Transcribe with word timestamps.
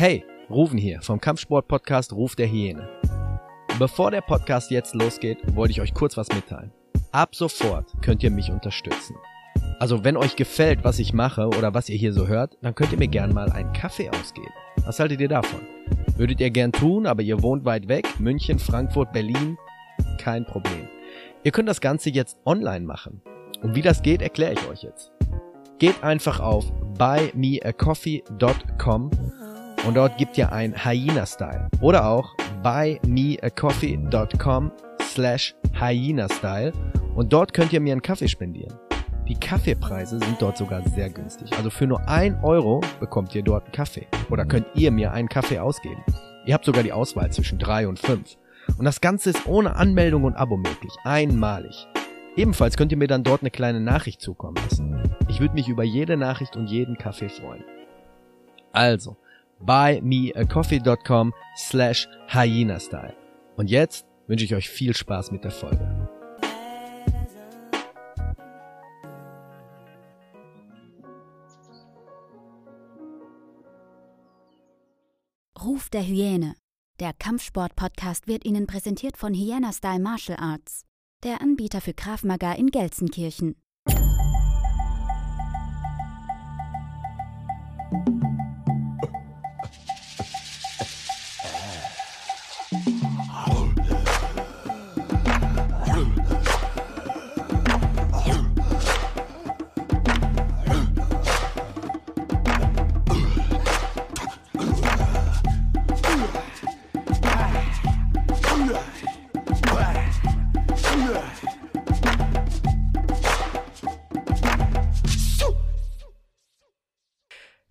Hey, 0.00 0.24
Ruven 0.48 0.78
hier 0.78 1.02
vom 1.02 1.20
Kampfsport-Podcast 1.20 2.12
Ruf 2.12 2.36
der 2.36 2.46
Hyäne. 2.46 2.88
Bevor 3.80 4.12
der 4.12 4.20
Podcast 4.20 4.70
jetzt 4.70 4.94
losgeht, 4.94 5.38
wollte 5.56 5.72
ich 5.72 5.80
euch 5.80 5.92
kurz 5.92 6.16
was 6.16 6.28
mitteilen. 6.28 6.70
Ab 7.10 7.34
sofort 7.34 7.90
könnt 8.00 8.22
ihr 8.22 8.30
mich 8.30 8.52
unterstützen. 8.52 9.16
Also 9.80 10.04
wenn 10.04 10.16
euch 10.16 10.36
gefällt, 10.36 10.84
was 10.84 11.00
ich 11.00 11.12
mache 11.12 11.48
oder 11.48 11.74
was 11.74 11.88
ihr 11.88 11.96
hier 11.96 12.12
so 12.12 12.28
hört, 12.28 12.56
dann 12.62 12.76
könnt 12.76 12.92
ihr 12.92 12.98
mir 12.98 13.08
gern 13.08 13.34
mal 13.34 13.50
einen 13.50 13.72
Kaffee 13.72 14.08
ausgeben. 14.08 14.52
Was 14.86 15.00
haltet 15.00 15.20
ihr 15.20 15.26
davon? 15.26 15.62
Würdet 16.16 16.40
ihr 16.40 16.50
gern 16.50 16.70
tun, 16.70 17.04
aber 17.04 17.22
ihr 17.22 17.42
wohnt 17.42 17.64
weit 17.64 17.88
weg, 17.88 18.06
München, 18.20 18.60
Frankfurt, 18.60 19.12
Berlin? 19.12 19.58
Kein 20.16 20.44
Problem. 20.44 20.86
Ihr 21.42 21.50
könnt 21.50 21.68
das 21.68 21.80
Ganze 21.80 22.10
jetzt 22.10 22.38
online 22.44 22.86
machen. 22.86 23.20
Und 23.62 23.74
wie 23.74 23.82
das 23.82 24.02
geht, 24.02 24.22
erkläre 24.22 24.52
ich 24.52 24.68
euch 24.68 24.84
jetzt. 24.84 25.10
Geht 25.80 26.04
einfach 26.04 26.38
auf 26.38 26.70
buymeacoffee.com 26.96 29.10
und 29.86 29.96
dort 29.96 30.16
gibt 30.18 30.36
ihr 30.38 30.52
ein 30.52 30.74
Hyena-Style. 30.84 31.68
Oder 31.80 32.08
auch 32.08 32.34
buymeacoffee.com 32.62 34.72
slash 35.02 35.54
Hyena-Style 35.78 36.72
und 37.14 37.32
dort 37.32 37.52
könnt 37.52 37.72
ihr 37.72 37.80
mir 37.80 37.92
einen 37.92 38.02
Kaffee 38.02 38.28
spendieren. 38.28 38.74
Die 39.28 39.34
Kaffeepreise 39.34 40.18
sind 40.18 40.40
dort 40.40 40.56
sogar 40.56 40.82
sehr 40.88 41.10
günstig. 41.10 41.52
Also 41.56 41.68
für 41.68 41.86
nur 41.86 42.08
ein 42.08 42.42
Euro 42.42 42.80
bekommt 42.98 43.34
ihr 43.34 43.42
dort 43.42 43.64
einen 43.64 43.72
Kaffee. 43.72 44.06
Oder 44.30 44.46
könnt 44.46 44.66
ihr 44.74 44.90
mir 44.90 45.12
einen 45.12 45.28
Kaffee 45.28 45.58
ausgeben. 45.58 46.02
Ihr 46.46 46.54
habt 46.54 46.64
sogar 46.64 46.82
die 46.82 46.92
Auswahl 46.92 47.30
zwischen 47.30 47.58
drei 47.58 47.86
und 47.86 47.98
fünf. 47.98 48.38
Und 48.78 48.86
das 48.86 49.02
Ganze 49.02 49.30
ist 49.30 49.46
ohne 49.46 49.76
Anmeldung 49.76 50.24
und 50.24 50.34
Abo 50.34 50.56
möglich. 50.56 50.94
Einmalig. 51.04 51.86
Ebenfalls 52.36 52.78
könnt 52.78 52.92
ihr 52.92 52.98
mir 52.98 53.08
dann 53.08 53.22
dort 53.22 53.42
eine 53.42 53.50
kleine 53.50 53.80
Nachricht 53.80 54.22
zukommen 54.22 54.56
lassen. 54.56 55.02
Ich 55.28 55.40
würde 55.40 55.54
mich 55.54 55.68
über 55.68 55.84
jede 55.84 56.16
Nachricht 56.16 56.56
und 56.56 56.68
jeden 56.68 56.96
Kaffee 56.96 57.28
freuen. 57.28 57.64
Also, 58.72 59.16
buymeacoffee.com 59.60 61.32
slash 61.56 62.08
hyena-style. 62.28 63.14
Und 63.56 63.70
jetzt 63.70 64.06
wünsche 64.26 64.44
ich 64.44 64.54
euch 64.54 64.68
viel 64.68 64.94
Spaß 64.94 65.30
mit 65.32 65.44
der 65.44 65.50
Folge. 65.50 66.08
Ruf 75.60 75.90
der 75.90 76.02
Hyäne. 76.02 76.54
Der 77.00 77.12
Kampfsport-Podcast 77.12 78.26
wird 78.26 78.44
Ihnen 78.44 78.66
präsentiert 78.66 79.16
von 79.16 79.34
Hyena 79.34 79.72
Style 79.72 80.00
Martial 80.00 80.38
Arts, 80.40 80.84
der 81.24 81.40
Anbieter 81.40 81.80
für 81.80 81.94
Krav 81.94 82.24
Maga 82.24 82.52
in 82.52 82.68
Gelsenkirchen. 82.68 83.56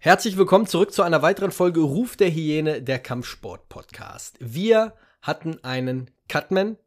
Herzlich 0.08 0.38
willkommen 0.38 0.68
zurück 0.68 0.94
zu 0.94 1.04
einer 1.04 1.22
weiteren 1.22 1.52
Folge 1.52 1.82
Ruf 1.82 2.16
der 2.16 2.30
Hyäne, 2.32 2.82
der 2.82 2.98
Kampfsport-Podcast. 2.98 4.38
Wir 4.40 4.94
hatten 5.22 5.62
einen 5.66 6.10
Cutman. 6.32 6.78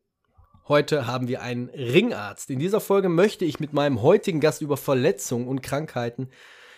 Heute 0.69 1.07
haben 1.07 1.29
wir 1.29 1.43
einen 1.43 1.69
Ringarzt. 1.69 2.49
In 2.49 2.59
dieser 2.59 2.81
Folge 2.81 3.11
möchte 3.11 3.45
ich 3.45 3.61
mit 3.61 3.75
meinem 3.75 4.01
heutigen 4.01 4.41
Gast 4.41 4.63
über 4.63 4.79
Verletzungen 4.79 5.49
und 5.49 5.61
Krankheiten 5.63 6.31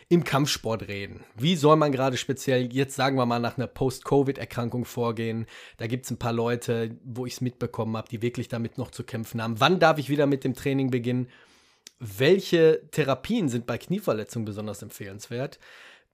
im 0.09 0.25
Kampfsport 0.25 0.89
reden. 0.89 1.23
Wie 1.37 1.55
soll 1.55 1.77
man 1.77 1.93
gerade 1.93 2.17
speziell 2.17 2.73
jetzt, 2.73 2.97
sagen 2.97 3.17
wir 3.17 3.25
mal, 3.25 3.39
nach 3.39 3.57
einer 3.57 3.69
Post-Covid-Erkrankung 3.69 4.85
vorgehen? 4.85 5.47
Da 5.77 5.87
gibt 5.87 6.07
es 6.07 6.11
ein 6.11 6.19
paar 6.19 6.33
Leute, 6.33 6.97
wo 7.05 7.25
ich 7.25 7.35
es 7.35 7.41
mitbekommen 7.41 7.97
habe, 7.97 8.09
die 8.09 8.21
wirklich 8.21 8.49
damit 8.49 8.79
noch 8.79 8.91
zu 8.91 9.05
kämpfen 9.05 9.41
haben. 9.41 9.61
Wann 9.61 9.79
darf 9.79 9.99
ich 9.99 10.09
wieder 10.09 10.27
mit 10.27 10.43
dem 10.43 10.55
Training 10.55 10.91
beginnen? 10.91 11.29
Welche 12.01 12.83
Therapien 12.91 13.49
sind 13.49 13.65
bei 13.65 13.79
Knieverletzungen 13.79 14.45
besonders 14.45 14.83
empfehlenswert? 14.83 15.61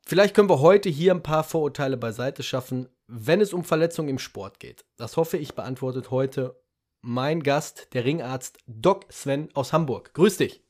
Vielleicht 0.08 0.34
können 0.34 0.48
wir 0.48 0.60
heute 0.60 0.88
hier 0.88 1.12
ein 1.12 1.22
paar 1.22 1.44
Vorurteile 1.44 1.98
beiseite 1.98 2.42
schaffen, 2.42 2.88
wenn 3.08 3.42
es 3.42 3.52
um 3.52 3.62
Verletzungen 3.62 4.08
im 4.08 4.18
Sport 4.18 4.58
geht. 4.58 4.86
Das 4.96 5.18
hoffe 5.18 5.36
ich 5.36 5.54
beantwortet 5.54 6.10
heute 6.10 6.58
mein 7.02 7.42
Gast, 7.42 7.92
der 7.92 8.06
Ringarzt 8.06 8.56
Doc 8.66 9.04
Sven 9.10 9.50
aus 9.52 9.74
Hamburg. 9.74 10.14
Grüß 10.14 10.38
dich. 10.38 10.64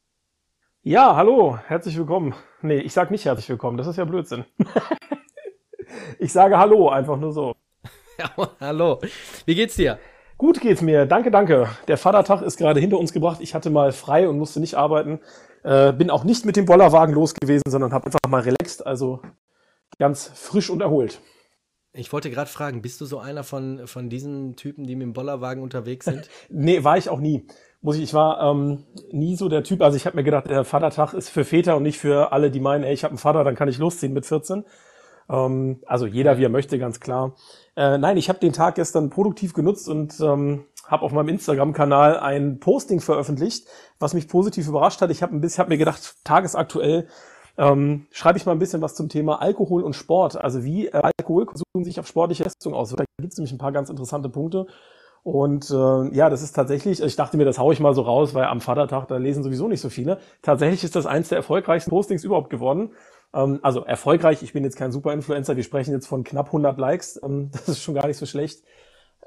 Ja, 0.82 1.14
hallo, 1.14 1.56
herzlich 1.68 1.96
willkommen. 1.96 2.34
Nee, 2.62 2.80
ich 2.80 2.92
sag 2.92 3.12
nicht 3.12 3.26
herzlich 3.26 3.48
willkommen, 3.48 3.76
das 3.78 3.86
ist 3.86 3.96
ja 3.96 4.04
Blödsinn. 4.06 4.44
ich 6.18 6.32
sage 6.32 6.58
Hallo, 6.58 6.88
einfach 6.88 7.16
nur 7.16 7.32
so. 7.32 7.54
Ja, 8.18 8.32
hallo. 8.58 9.00
Wie 9.46 9.54
geht's 9.54 9.76
dir? 9.76 10.00
Gut 10.38 10.60
geht's 10.60 10.82
mir, 10.82 11.04
danke, 11.04 11.32
danke. 11.32 11.68
Der 11.88 11.98
Vatertag 11.98 12.42
ist 12.42 12.58
gerade 12.58 12.78
hinter 12.78 12.96
uns 12.96 13.12
gebracht. 13.12 13.38
Ich 13.40 13.56
hatte 13.56 13.70
mal 13.70 13.90
frei 13.90 14.28
und 14.28 14.38
musste 14.38 14.60
nicht 14.60 14.76
arbeiten. 14.76 15.18
Äh, 15.64 15.92
bin 15.92 16.10
auch 16.10 16.22
nicht 16.22 16.46
mit 16.46 16.54
dem 16.54 16.64
Bollerwagen 16.64 17.12
los 17.12 17.34
gewesen, 17.34 17.64
sondern 17.66 17.92
habe 17.92 18.06
einfach 18.06 18.20
mal 18.28 18.42
relaxed, 18.42 18.86
also 18.86 19.20
ganz 19.98 20.30
frisch 20.32 20.70
und 20.70 20.80
erholt. 20.80 21.20
Ich 21.92 22.12
wollte 22.12 22.30
gerade 22.30 22.48
fragen, 22.48 22.82
bist 22.82 23.00
du 23.00 23.06
so 23.06 23.18
einer 23.18 23.42
von, 23.42 23.88
von 23.88 24.08
diesen 24.08 24.54
Typen, 24.54 24.84
die 24.84 24.94
mit 24.94 25.06
dem 25.06 25.12
Bollerwagen 25.12 25.60
unterwegs 25.60 26.04
sind? 26.04 26.28
nee, 26.48 26.84
war 26.84 26.96
ich 26.96 27.08
auch 27.08 27.18
nie. 27.18 27.44
Muss 27.80 27.96
ich, 27.96 28.04
ich 28.04 28.14
war 28.14 28.40
ähm, 28.40 28.84
nie 29.10 29.34
so 29.34 29.48
der 29.48 29.64
Typ, 29.64 29.82
also 29.82 29.96
ich 29.96 30.06
habe 30.06 30.14
mir 30.14 30.24
gedacht, 30.24 30.48
der 30.48 30.62
Vatertag 30.62 31.14
ist 31.14 31.30
für 31.30 31.44
Väter 31.44 31.76
und 31.76 31.82
nicht 31.82 31.98
für 31.98 32.30
alle, 32.30 32.52
die 32.52 32.60
meinen, 32.60 32.84
ey, 32.84 32.94
ich 32.94 33.02
habe 33.02 33.10
einen 33.10 33.18
Vater, 33.18 33.42
dann 33.42 33.56
kann 33.56 33.68
ich 33.68 33.78
losziehen 33.78 34.12
mit 34.12 34.24
14. 34.24 34.64
Ähm, 35.28 35.80
also 35.86 36.06
jeder, 36.06 36.38
wie 36.38 36.44
er 36.44 36.48
möchte, 36.48 36.78
ganz 36.78 37.00
klar. 37.00 37.34
Äh, 37.76 37.98
nein, 37.98 38.16
ich 38.16 38.28
habe 38.28 38.38
den 38.38 38.52
Tag 38.52 38.76
gestern 38.76 39.10
produktiv 39.10 39.52
genutzt 39.52 39.88
und 39.88 40.18
ähm, 40.20 40.64
habe 40.86 41.04
auf 41.04 41.12
meinem 41.12 41.28
Instagram-Kanal 41.28 42.18
ein 42.18 42.60
Posting 42.60 43.00
veröffentlicht, 43.00 43.68
was 43.98 44.14
mich 44.14 44.28
positiv 44.28 44.68
überrascht 44.68 45.00
hat. 45.00 45.10
Ich 45.10 45.22
habe 45.22 45.40
hab 45.46 45.68
mir 45.68 45.78
gedacht, 45.78 46.16
tagesaktuell 46.24 47.06
ähm, 47.58 48.06
schreibe 48.10 48.38
ich 48.38 48.46
mal 48.46 48.52
ein 48.52 48.58
bisschen 48.58 48.80
was 48.80 48.94
zum 48.94 49.08
Thema 49.08 49.42
Alkohol 49.42 49.82
und 49.82 49.94
Sport. 49.94 50.36
Also 50.36 50.64
wie 50.64 50.86
äh, 50.86 51.10
Alkoholkonsum 51.18 51.82
sich 51.82 52.00
auf 52.00 52.06
sportliche 52.06 52.44
Leistung 52.44 52.72
aus. 52.72 52.90
Da 52.90 53.04
gibt 53.20 53.32
es 53.32 53.38
nämlich 53.38 53.52
ein 53.52 53.58
paar 53.58 53.72
ganz 53.72 53.90
interessante 53.90 54.28
Punkte. 54.28 54.66
Und 55.24 55.68
äh, 55.70 56.14
ja, 56.14 56.30
das 56.30 56.42
ist 56.42 56.52
tatsächlich, 56.52 57.02
ich 57.02 57.16
dachte 57.16 57.36
mir, 57.36 57.44
das 57.44 57.58
haue 57.58 57.74
ich 57.74 57.80
mal 57.80 57.94
so 57.94 58.02
raus, 58.02 58.32
weil 58.32 58.44
am 58.44 58.60
Vatertag, 58.60 59.08
da 59.08 59.16
lesen 59.16 59.42
sowieso 59.42 59.68
nicht 59.68 59.80
so 59.80 59.90
viele. 59.90 60.18
Tatsächlich 60.40 60.84
ist 60.84 60.96
das 60.96 61.04
eins 61.04 61.28
der 61.28 61.36
erfolgreichsten 61.36 61.90
Postings 61.90 62.24
überhaupt 62.24 62.48
geworden. 62.48 62.92
Ähm, 63.34 63.60
also 63.62 63.84
erfolgreich, 63.84 64.42
ich 64.42 64.52
bin 64.52 64.64
jetzt 64.64 64.76
kein 64.76 64.92
Super-Influencer, 64.92 65.56
wir 65.56 65.64
sprechen 65.64 65.92
jetzt 65.92 66.06
von 66.06 66.24
knapp 66.24 66.46
100 66.46 66.78
Likes, 66.78 67.20
ähm, 67.22 67.50
das 67.52 67.68
ist 67.68 67.82
schon 67.82 67.94
gar 67.94 68.06
nicht 68.06 68.18
so 68.18 68.26
schlecht. 68.26 68.62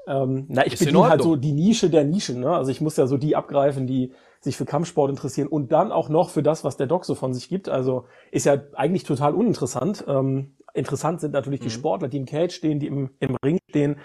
Ähm, 0.06 0.46
na, 0.48 0.66
ich 0.66 0.78
bin 0.78 0.96
halt 0.98 1.22
so 1.22 1.36
die 1.36 1.52
Nische 1.52 1.88
der 1.88 2.04
Nischen. 2.04 2.40
Ne? 2.40 2.50
Also 2.50 2.70
ich 2.70 2.80
muss 2.80 2.96
ja 2.96 3.06
so 3.06 3.16
die 3.16 3.36
abgreifen, 3.36 3.86
die 3.86 4.12
sich 4.40 4.56
für 4.56 4.64
Kampfsport 4.64 5.10
interessieren 5.10 5.46
und 5.46 5.70
dann 5.70 5.92
auch 5.92 6.08
noch 6.08 6.30
für 6.30 6.42
das, 6.42 6.64
was 6.64 6.76
der 6.76 6.88
Doc 6.88 7.04
so 7.04 7.14
von 7.14 7.32
sich 7.32 7.48
gibt. 7.48 7.68
Also 7.68 8.06
ist 8.32 8.44
ja 8.44 8.56
eigentlich 8.74 9.04
total 9.04 9.34
uninteressant. 9.34 10.04
Ähm, 10.08 10.56
interessant 10.74 11.20
sind 11.20 11.32
natürlich 11.32 11.60
mhm. 11.60 11.64
die 11.64 11.70
Sportler, 11.70 12.08
die 12.08 12.16
im 12.16 12.26
Cage 12.26 12.52
stehen, 12.52 12.80
die 12.80 12.88
im, 12.88 13.10
im 13.20 13.36
Ring 13.44 13.58
stehen. 13.70 14.00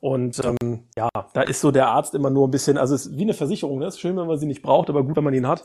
Und 0.00 0.40
ähm, 0.44 0.88
ja, 0.96 1.08
da 1.32 1.42
ist 1.42 1.60
so 1.60 1.70
der 1.70 1.88
Arzt 1.88 2.14
immer 2.16 2.30
nur 2.30 2.48
ein 2.48 2.50
bisschen, 2.50 2.76
also 2.76 2.96
es 2.96 3.06
ist 3.06 3.16
wie 3.16 3.22
eine 3.22 3.34
Versicherung. 3.34 3.78
Ne? 3.78 3.86
Ist 3.86 4.00
schön, 4.00 4.16
wenn 4.16 4.26
man 4.26 4.38
sie 4.38 4.46
nicht 4.46 4.62
braucht, 4.62 4.90
aber 4.90 5.04
gut, 5.04 5.14
wenn 5.14 5.24
man 5.24 5.34
ihn 5.34 5.46
hat. 5.46 5.62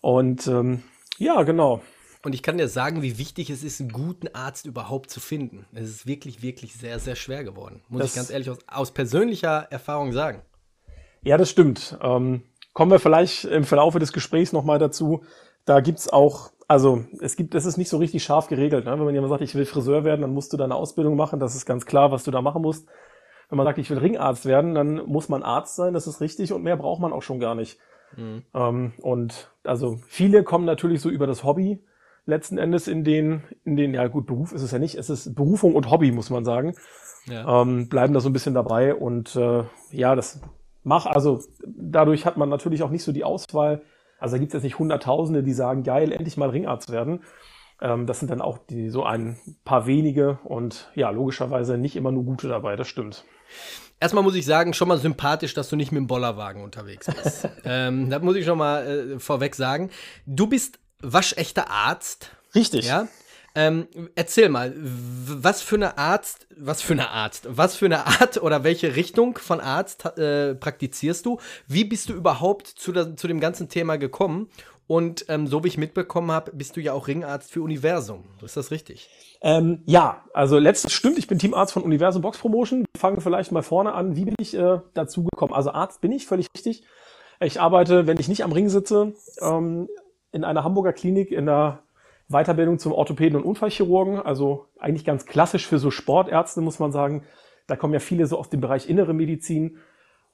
Und 0.00 0.46
ähm, 0.46 0.82
ja, 1.18 1.42
genau. 1.42 1.80
Und 2.22 2.34
ich 2.34 2.42
kann 2.42 2.58
dir 2.58 2.68
sagen, 2.68 3.00
wie 3.00 3.18
wichtig 3.18 3.48
es 3.48 3.64
ist, 3.64 3.80
einen 3.80 3.92
guten 3.92 4.28
Arzt 4.34 4.66
überhaupt 4.66 5.10
zu 5.10 5.20
finden. 5.20 5.64
Es 5.72 5.88
ist 5.88 6.06
wirklich, 6.06 6.42
wirklich 6.42 6.74
sehr, 6.74 6.98
sehr 6.98 7.16
schwer 7.16 7.44
geworden. 7.44 7.82
Muss 7.88 8.02
das, 8.02 8.10
ich 8.10 8.16
ganz 8.16 8.30
ehrlich 8.30 8.50
aus, 8.50 8.58
aus, 8.66 8.90
persönlicher 8.90 9.66
Erfahrung 9.70 10.12
sagen. 10.12 10.42
Ja, 11.22 11.38
das 11.38 11.48
stimmt. 11.48 11.98
Ähm, 12.02 12.42
kommen 12.74 12.90
wir 12.90 12.98
vielleicht 12.98 13.44
im 13.44 13.64
Verlauf 13.64 13.94
des 13.96 14.12
Gesprächs 14.12 14.52
nochmal 14.52 14.78
dazu. 14.78 15.22
Da 15.64 15.80
gibt's 15.80 16.10
auch, 16.10 16.50
also 16.68 17.04
es 17.20 17.36
gibt, 17.36 17.54
das 17.54 17.64
ist 17.64 17.78
nicht 17.78 17.88
so 17.88 17.96
richtig 17.96 18.22
scharf 18.22 18.48
geregelt. 18.48 18.84
Ne? 18.84 18.92
Wenn 18.92 19.04
man 19.04 19.14
jemand 19.14 19.30
sagt, 19.30 19.42
ich 19.42 19.54
will 19.54 19.64
Friseur 19.64 20.04
werden, 20.04 20.20
dann 20.20 20.34
musst 20.34 20.52
du 20.52 20.58
da 20.58 20.64
eine 20.64 20.74
Ausbildung 20.74 21.16
machen. 21.16 21.40
Das 21.40 21.54
ist 21.54 21.64
ganz 21.64 21.86
klar, 21.86 22.12
was 22.12 22.24
du 22.24 22.30
da 22.30 22.42
machen 22.42 22.60
musst. 22.60 22.86
Wenn 23.48 23.56
man 23.56 23.66
sagt, 23.66 23.78
ich 23.78 23.88
will 23.88 23.98
Ringarzt 23.98 24.44
werden, 24.44 24.74
dann 24.74 24.96
muss 25.06 25.30
man 25.30 25.42
Arzt 25.42 25.74
sein, 25.74 25.94
das 25.94 26.06
ist 26.06 26.20
richtig 26.20 26.52
und 26.52 26.62
mehr 26.62 26.76
braucht 26.76 27.00
man 27.00 27.12
auch 27.12 27.22
schon 27.22 27.40
gar 27.40 27.54
nicht. 27.54 27.78
Mhm. 28.16 28.44
Ähm, 28.54 28.92
und 28.98 29.50
also 29.64 29.98
viele 30.06 30.44
kommen 30.44 30.66
natürlich 30.66 31.00
so 31.00 31.08
über 31.08 31.26
das 31.26 31.44
Hobby 31.44 31.82
letzten 32.30 32.58
Endes 32.58 32.88
in 32.88 33.04
den, 33.04 33.42
in 33.64 33.76
den, 33.76 33.92
ja 33.94 34.06
gut, 34.06 34.26
Beruf 34.26 34.52
ist 34.52 34.62
es 34.62 34.70
ja 34.70 34.78
nicht, 34.78 34.94
es 34.94 35.10
ist 35.10 35.34
Berufung 35.34 35.74
und 35.74 35.90
Hobby, 35.90 36.12
muss 36.12 36.30
man 36.30 36.44
sagen. 36.44 36.74
Ja. 37.26 37.62
Ähm, 37.62 37.88
bleiben 37.88 38.14
da 38.14 38.20
so 38.20 38.30
ein 38.30 38.32
bisschen 38.32 38.54
dabei 38.54 38.94
und 38.94 39.36
äh, 39.36 39.64
ja, 39.90 40.14
das 40.14 40.40
macht, 40.82 41.08
also 41.08 41.40
dadurch 41.66 42.24
hat 42.24 42.36
man 42.36 42.48
natürlich 42.48 42.82
auch 42.82 42.90
nicht 42.90 43.04
so 43.04 43.12
die 43.12 43.24
Auswahl. 43.24 43.82
Also 44.18 44.36
da 44.36 44.38
gibt 44.38 44.50
es 44.50 44.54
jetzt 44.54 44.64
nicht 44.64 44.78
Hunderttausende, 44.78 45.42
die 45.42 45.52
sagen, 45.52 45.82
geil, 45.82 46.12
endlich 46.12 46.36
mal 46.36 46.50
Ringarzt 46.50 46.90
werden. 46.90 47.22
Ähm, 47.80 48.06
das 48.06 48.20
sind 48.20 48.30
dann 48.30 48.40
auch 48.40 48.58
die, 48.58 48.90
so 48.90 49.04
ein 49.04 49.38
paar 49.64 49.86
wenige 49.86 50.38
und 50.44 50.90
ja, 50.94 51.10
logischerweise 51.10 51.78
nicht 51.78 51.96
immer 51.96 52.12
nur 52.12 52.24
gute 52.24 52.48
dabei, 52.48 52.76
das 52.76 52.88
stimmt. 52.88 53.24
Erstmal 53.98 54.24
muss 54.24 54.34
ich 54.34 54.46
sagen, 54.46 54.72
schon 54.72 54.88
mal 54.88 54.98
sympathisch, 54.98 55.52
dass 55.52 55.68
du 55.68 55.76
nicht 55.76 55.92
mit 55.92 55.98
dem 55.98 56.06
Bollerwagen 56.06 56.62
unterwegs 56.62 57.06
bist. 57.06 57.48
ähm, 57.64 58.08
das 58.08 58.22
muss 58.22 58.36
ich 58.36 58.46
schon 58.46 58.58
mal 58.58 58.86
äh, 58.86 59.18
vorweg 59.18 59.54
sagen. 59.54 59.90
Du 60.26 60.46
bist 60.46 60.78
waschechter 61.02 61.70
Arzt. 61.70 62.30
Richtig. 62.54 62.86
Ja. 62.86 63.08
Ähm, 63.54 63.88
erzähl 64.14 64.48
mal, 64.48 64.72
was 64.76 65.60
für 65.60 65.74
eine 65.74 65.98
Arzt, 65.98 66.46
was 66.56 66.82
für 66.82 66.92
eine 66.92 67.10
Arzt, 67.10 67.48
was 67.48 67.74
für 67.74 67.86
eine 67.86 68.06
Art 68.06 68.40
oder 68.40 68.62
welche 68.62 68.94
Richtung 68.94 69.38
von 69.38 69.60
Arzt 69.60 70.04
äh, 70.18 70.54
praktizierst 70.54 71.26
du? 71.26 71.38
Wie 71.66 71.84
bist 71.84 72.08
du 72.08 72.12
überhaupt 72.12 72.68
zu, 72.68 72.92
der, 72.92 73.16
zu 73.16 73.26
dem 73.26 73.40
ganzen 73.40 73.68
Thema 73.68 73.96
gekommen? 73.96 74.48
Und 74.86 75.26
ähm, 75.28 75.46
so 75.46 75.62
wie 75.62 75.68
ich 75.68 75.78
mitbekommen 75.78 76.32
habe, 76.32 76.50
bist 76.52 76.76
du 76.76 76.80
ja 76.80 76.92
auch 76.92 77.06
Ringarzt 77.06 77.52
für 77.52 77.62
Universum. 77.62 78.24
Ist 78.42 78.56
das 78.56 78.72
richtig? 78.72 79.08
Ähm, 79.40 79.82
ja, 79.86 80.24
also 80.34 80.58
letztes 80.58 80.92
stimmt, 80.92 81.16
ich 81.16 81.28
bin 81.28 81.38
Teamarzt 81.38 81.72
von 81.72 81.84
Universum 81.84 82.22
Box 82.22 82.38
Promotion. 82.38 82.80
Wir 82.80 83.00
fangen 83.00 83.20
vielleicht 83.20 83.52
mal 83.52 83.62
vorne 83.62 83.94
an. 83.94 84.16
Wie 84.16 84.24
bin 84.24 84.34
ich 84.38 84.54
äh, 84.54 84.80
dazu 84.94 85.24
gekommen? 85.24 85.54
Also 85.54 85.70
Arzt 85.70 86.00
bin 86.00 86.10
ich, 86.10 86.26
völlig 86.26 86.48
richtig. 86.56 86.82
Ich 87.40 87.60
arbeite, 87.60 88.06
wenn 88.06 88.18
ich 88.18 88.28
nicht 88.28 88.42
am 88.42 88.52
Ring 88.52 88.68
sitze, 88.68 89.14
ähm, 89.40 89.88
in 90.32 90.44
einer 90.44 90.64
Hamburger 90.64 90.92
Klinik 90.92 91.30
in 91.30 91.46
der 91.46 91.82
Weiterbildung 92.28 92.78
zum 92.78 92.92
Orthopäden 92.92 93.36
und 93.36 93.44
Unfallchirurgen. 93.44 94.20
Also 94.20 94.66
eigentlich 94.78 95.04
ganz 95.04 95.26
klassisch 95.26 95.66
für 95.66 95.78
so 95.78 95.90
Sportärzte, 95.90 96.60
muss 96.60 96.78
man 96.78 96.92
sagen. 96.92 97.24
Da 97.66 97.76
kommen 97.76 97.92
ja 97.92 98.00
viele 98.00 98.26
so 98.26 98.38
aus 98.38 98.50
dem 98.50 98.60
Bereich 98.60 98.88
innere 98.88 99.14
Medizin 99.14 99.78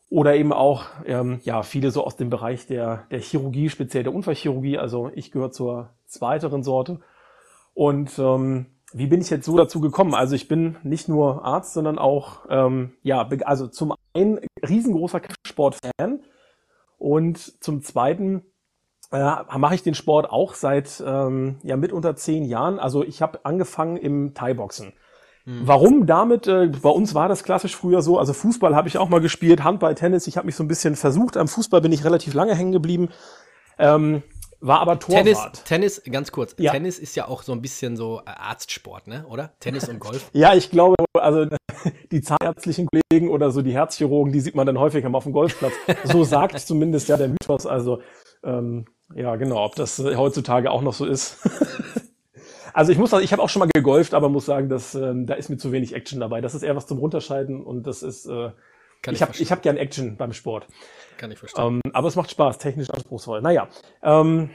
oder 0.08 0.36
eben 0.36 0.52
auch 0.52 0.86
ähm, 1.04 1.40
ja 1.42 1.62
viele 1.62 1.90
so 1.90 2.04
aus 2.04 2.16
dem 2.16 2.30
Bereich 2.30 2.66
der, 2.66 3.06
der 3.10 3.20
Chirurgie, 3.20 3.70
speziell 3.70 4.04
der 4.04 4.14
Unfallchirurgie. 4.14 4.78
Also 4.78 5.10
ich 5.14 5.32
gehöre 5.32 5.50
zur 5.50 5.90
zweiteren 6.06 6.62
Sorte. 6.62 7.00
Und 7.74 8.18
ähm, 8.18 8.66
wie 8.92 9.06
bin 9.06 9.20
ich 9.20 9.30
jetzt 9.30 9.46
so 9.46 9.56
dazu 9.56 9.80
gekommen? 9.80 10.14
Also 10.14 10.34
ich 10.34 10.48
bin 10.48 10.76
nicht 10.82 11.08
nur 11.08 11.44
Arzt, 11.44 11.74
sondern 11.74 11.98
auch, 11.98 12.46
ähm, 12.48 12.92
ja, 13.02 13.28
also 13.44 13.66
zum 13.66 13.94
einen 14.14 14.40
riesengroßer 14.66 15.22
Sportfan 15.46 16.20
und 16.98 17.62
zum 17.62 17.82
zweiten 17.82 18.42
äh, 19.16 19.58
mache 19.58 19.74
ich 19.74 19.82
den 19.82 19.94
Sport 19.94 20.30
auch 20.30 20.54
seit 20.54 21.02
ähm, 21.04 21.56
ja 21.62 21.76
mitunter 21.76 22.16
zehn 22.16 22.44
Jahren. 22.44 22.78
Also 22.78 23.04
ich 23.04 23.22
habe 23.22 23.40
angefangen 23.44 23.96
im 23.96 24.34
Thai-Boxen. 24.34 24.92
Mhm. 25.44 25.60
Warum 25.64 26.06
damit? 26.06 26.46
Äh, 26.46 26.70
bei 26.82 26.90
uns 26.90 27.14
war 27.14 27.28
das 27.28 27.44
klassisch 27.44 27.76
früher 27.76 28.02
so. 28.02 28.18
Also 28.18 28.32
Fußball 28.32 28.74
habe 28.74 28.88
ich 28.88 28.98
auch 28.98 29.08
mal 29.08 29.20
gespielt, 29.20 29.64
Handball, 29.64 29.94
Tennis. 29.94 30.26
Ich 30.26 30.36
habe 30.36 30.46
mich 30.46 30.56
so 30.56 30.64
ein 30.64 30.68
bisschen 30.68 30.96
versucht. 30.96 31.36
Am 31.36 31.48
Fußball 31.48 31.80
bin 31.80 31.92
ich 31.92 32.04
relativ 32.04 32.34
lange 32.34 32.54
hängen 32.54 32.72
geblieben. 32.72 33.08
Ähm, 33.78 34.22
war 34.60 34.80
aber 34.80 34.98
Torwart. 34.98 35.24
Tennis, 35.64 36.00
Tennis, 36.00 36.02
ganz 36.10 36.32
kurz. 36.32 36.54
Ja. 36.58 36.72
Tennis 36.72 36.98
ist 36.98 37.14
ja 37.14 37.28
auch 37.28 37.42
so 37.42 37.52
ein 37.52 37.62
bisschen 37.62 37.96
so 37.96 38.22
äh, 38.26 38.30
Arztsport, 38.30 39.06
ne? 39.06 39.26
Oder? 39.28 39.52
Tennis 39.60 39.88
und 39.88 40.00
Golf. 40.00 40.30
ja, 40.32 40.54
ich 40.54 40.70
glaube, 40.70 40.96
also 41.14 41.46
die 42.10 42.22
zahnärztlichen 42.22 42.88
Kollegen 42.88 43.30
oder 43.30 43.50
so 43.50 43.62
die 43.62 43.72
Herzchirurgen, 43.72 44.32
die 44.32 44.40
sieht 44.40 44.54
man 44.54 44.66
dann 44.66 44.78
häufiger 44.78 45.08
mal 45.08 45.18
auf 45.18 45.24
dem 45.24 45.32
Golfplatz. 45.32 45.74
So 46.04 46.24
sagt 46.24 46.58
zumindest 46.66 47.08
ja 47.08 47.16
der 47.16 47.28
Mythos. 47.28 47.66
Also 47.66 48.00
ähm, 48.42 48.86
ja, 49.14 49.36
genau, 49.36 49.64
ob 49.64 49.74
das 49.76 49.98
heutzutage 49.98 50.70
auch 50.70 50.82
noch 50.82 50.94
so 50.94 51.06
ist. 51.06 51.38
also 52.72 52.92
ich 52.92 52.98
muss 52.98 53.10
sagen, 53.10 53.24
ich 53.24 53.32
habe 53.32 53.42
auch 53.42 53.48
schon 53.48 53.60
mal 53.60 53.68
gegolft, 53.72 54.14
aber 54.14 54.28
muss 54.28 54.46
sagen, 54.46 54.68
dass 54.68 54.94
ähm, 54.94 55.26
da 55.26 55.34
ist 55.34 55.48
mir 55.48 55.58
zu 55.58 55.72
wenig 55.72 55.94
Action 55.94 56.20
dabei. 56.20 56.40
Das 56.40 56.54
ist 56.54 56.62
eher 56.62 56.76
was 56.76 56.86
zum 56.86 56.98
Runterscheiden 56.98 57.62
und 57.62 57.86
das 57.86 58.02
ist 58.02 58.26
äh, 58.26 58.50
Kann 59.02 59.14
ich, 59.14 59.20
ich 59.20 59.22
habe 59.22 59.32
hab 59.32 59.62
gern 59.62 59.76
Action 59.76 60.16
beim 60.16 60.32
Sport. 60.32 60.66
Kann 61.18 61.30
ich 61.30 61.38
verstehen. 61.38 61.80
Ähm, 61.84 61.92
aber 61.92 62.08
es 62.08 62.16
macht 62.16 62.30
Spaß, 62.30 62.58
technisch 62.58 62.90
anspruchsvoll. 62.90 63.40
Naja, 63.40 63.68
ähm, 64.02 64.50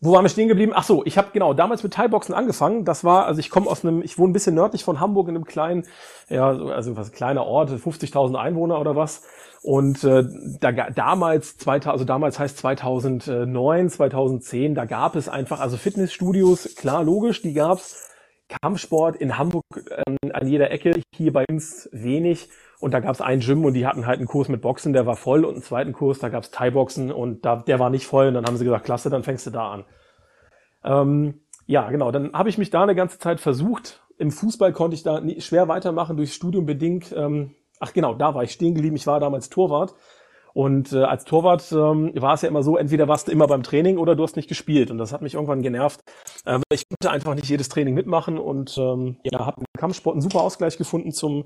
wo 0.00 0.12
waren 0.12 0.24
wir 0.24 0.28
stehen 0.28 0.48
geblieben? 0.48 0.72
Ach 0.74 0.84
so, 0.84 1.04
ich 1.06 1.16
habe 1.16 1.30
genau 1.32 1.54
damals 1.54 1.82
mit 1.82 1.94
Thai-Boxen 1.94 2.34
angefangen. 2.34 2.84
Das 2.84 3.02
war, 3.02 3.26
also 3.26 3.40
ich 3.40 3.48
komme 3.48 3.68
aus 3.68 3.82
einem, 3.82 4.02
ich 4.02 4.18
wohne 4.18 4.30
ein 4.30 4.32
bisschen 4.34 4.54
nördlich 4.54 4.84
von 4.84 5.00
Hamburg 5.00 5.28
in 5.28 5.36
einem 5.36 5.46
kleinen, 5.46 5.86
ja, 6.28 6.48
also 6.48 6.96
was 6.96 7.12
kleiner 7.12 7.46
Ort, 7.46 7.70
50.000 7.70 8.36
Einwohner 8.36 8.78
oder 8.78 8.94
was. 8.94 9.22
Und 9.66 10.04
äh, 10.04 10.22
da 10.60 10.70
damals, 10.70 11.56
2000, 11.56 11.92
also 11.92 12.04
damals 12.04 12.38
heißt 12.38 12.56
2009, 12.58 13.90
2010, 13.90 14.76
da 14.76 14.84
gab 14.84 15.16
es 15.16 15.28
einfach, 15.28 15.58
also 15.58 15.76
Fitnessstudios, 15.76 16.76
klar, 16.76 17.02
logisch, 17.02 17.42
die 17.42 17.52
gab's. 17.52 18.08
Kampfsport 18.62 19.16
in 19.16 19.38
Hamburg 19.38 19.64
ähm, 20.06 20.18
an 20.32 20.46
jeder 20.46 20.70
Ecke, 20.70 21.00
hier 21.12 21.32
bei 21.32 21.44
uns 21.50 21.88
wenig. 21.90 22.48
Und 22.78 22.94
da 22.94 23.00
gab 23.00 23.12
es 23.12 23.20
einen 23.20 23.40
Gym 23.40 23.64
und 23.64 23.74
die 23.74 23.88
hatten 23.88 24.06
halt 24.06 24.18
einen 24.18 24.28
Kurs 24.28 24.48
mit 24.48 24.62
Boxen, 24.62 24.92
der 24.92 25.04
war 25.04 25.16
voll 25.16 25.44
und 25.44 25.54
einen 25.54 25.62
zweiten 25.64 25.92
Kurs, 25.92 26.20
da 26.20 26.28
gab 26.28 26.44
es 26.44 26.52
Thai-Boxen 26.52 27.10
und 27.10 27.44
da, 27.44 27.56
der 27.56 27.80
war 27.80 27.90
nicht 27.90 28.06
voll. 28.06 28.28
Und 28.28 28.34
dann 28.34 28.46
haben 28.46 28.56
sie 28.56 28.64
gesagt, 28.64 28.84
klasse, 28.84 29.10
dann 29.10 29.24
fängst 29.24 29.48
du 29.48 29.50
da 29.50 29.72
an. 29.72 29.84
Ähm, 30.84 31.40
ja, 31.66 31.90
genau, 31.90 32.12
dann 32.12 32.34
habe 32.34 32.50
ich 32.50 32.56
mich 32.56 32.70
da 32.70 32.84
eine 32.84 32.94
ganze 32.94 33.18
Zeit 33.18 33.40
versucht. 33.40 34.06
Im 34.16 34.30
Fußball 34.30 34.72
konnte 34.72 34.94
ich 34.94 35.02
da 35.02 35.20
schwer 35.40 35.66
weitermachen, 35.66 36.16
durchs 36.16 36.36
Studium 36.36 36.66
bedingt. 36.66 37.12
Ähm, 37.16 37.56
ach 37.80 37.92
genau, 37.92 38.14
da 38.14 38.34
war 38.34 38.42
ich 38.42 38.52
stehen 38.52 38.74
geblieben. 38.74 38.96
Ich 38.96 39.06
war 39.06 39.20
damals 39.20 39.48
Torwart. 39.48 39.94
Und 40.52 40.94
äh, 40.94 41.02
als 41.02 41.24
Torwart 41.24 41.70
ähm, 41.72 42.12
war 42.14 42.32
es 42.32 42.40
ja 42.40 42.48
immer 42.48 42.62
so, 42.62 42.78
entweder 42.78 43.08
warst 43.08 43.28
du 43.28 43.32
immer 43.32 43.46
beim 43.46 43.62
Training 43.62 43.98
oder 43.98 44.16
du 44.16 44.22
hast 44.22 44.36
nicht 44.36 44.48
gespielt. 44.48 44.90
Und 44.90 44.96
das 44.96 45.12
hat 45.12 45.20
mich 45.20 45.34
irgendwann 45.34 45.60
genervt. 45.60 46.00
Ähm, 46.46 46.62
ich 46.72 46.84
konnte 46.88 47.10
einfach 47.10 47.34
nicht 47.34 47.50
jedes 47.50 47.68
Training 47.68 47.92
mitmachen 47.92 48.38
und 48.38 48.78
ähm, 48.78 49.18
ja, 49.22 49.44
habe 49.44 49.60
im 49.60 49.66
Kampfsport 49.78 50.14
einen 50.14 50.22
super 50.22 50.40
Ausgleich 50.40 50.78
gefunden 50.78 51.12
zum 51.12 51.44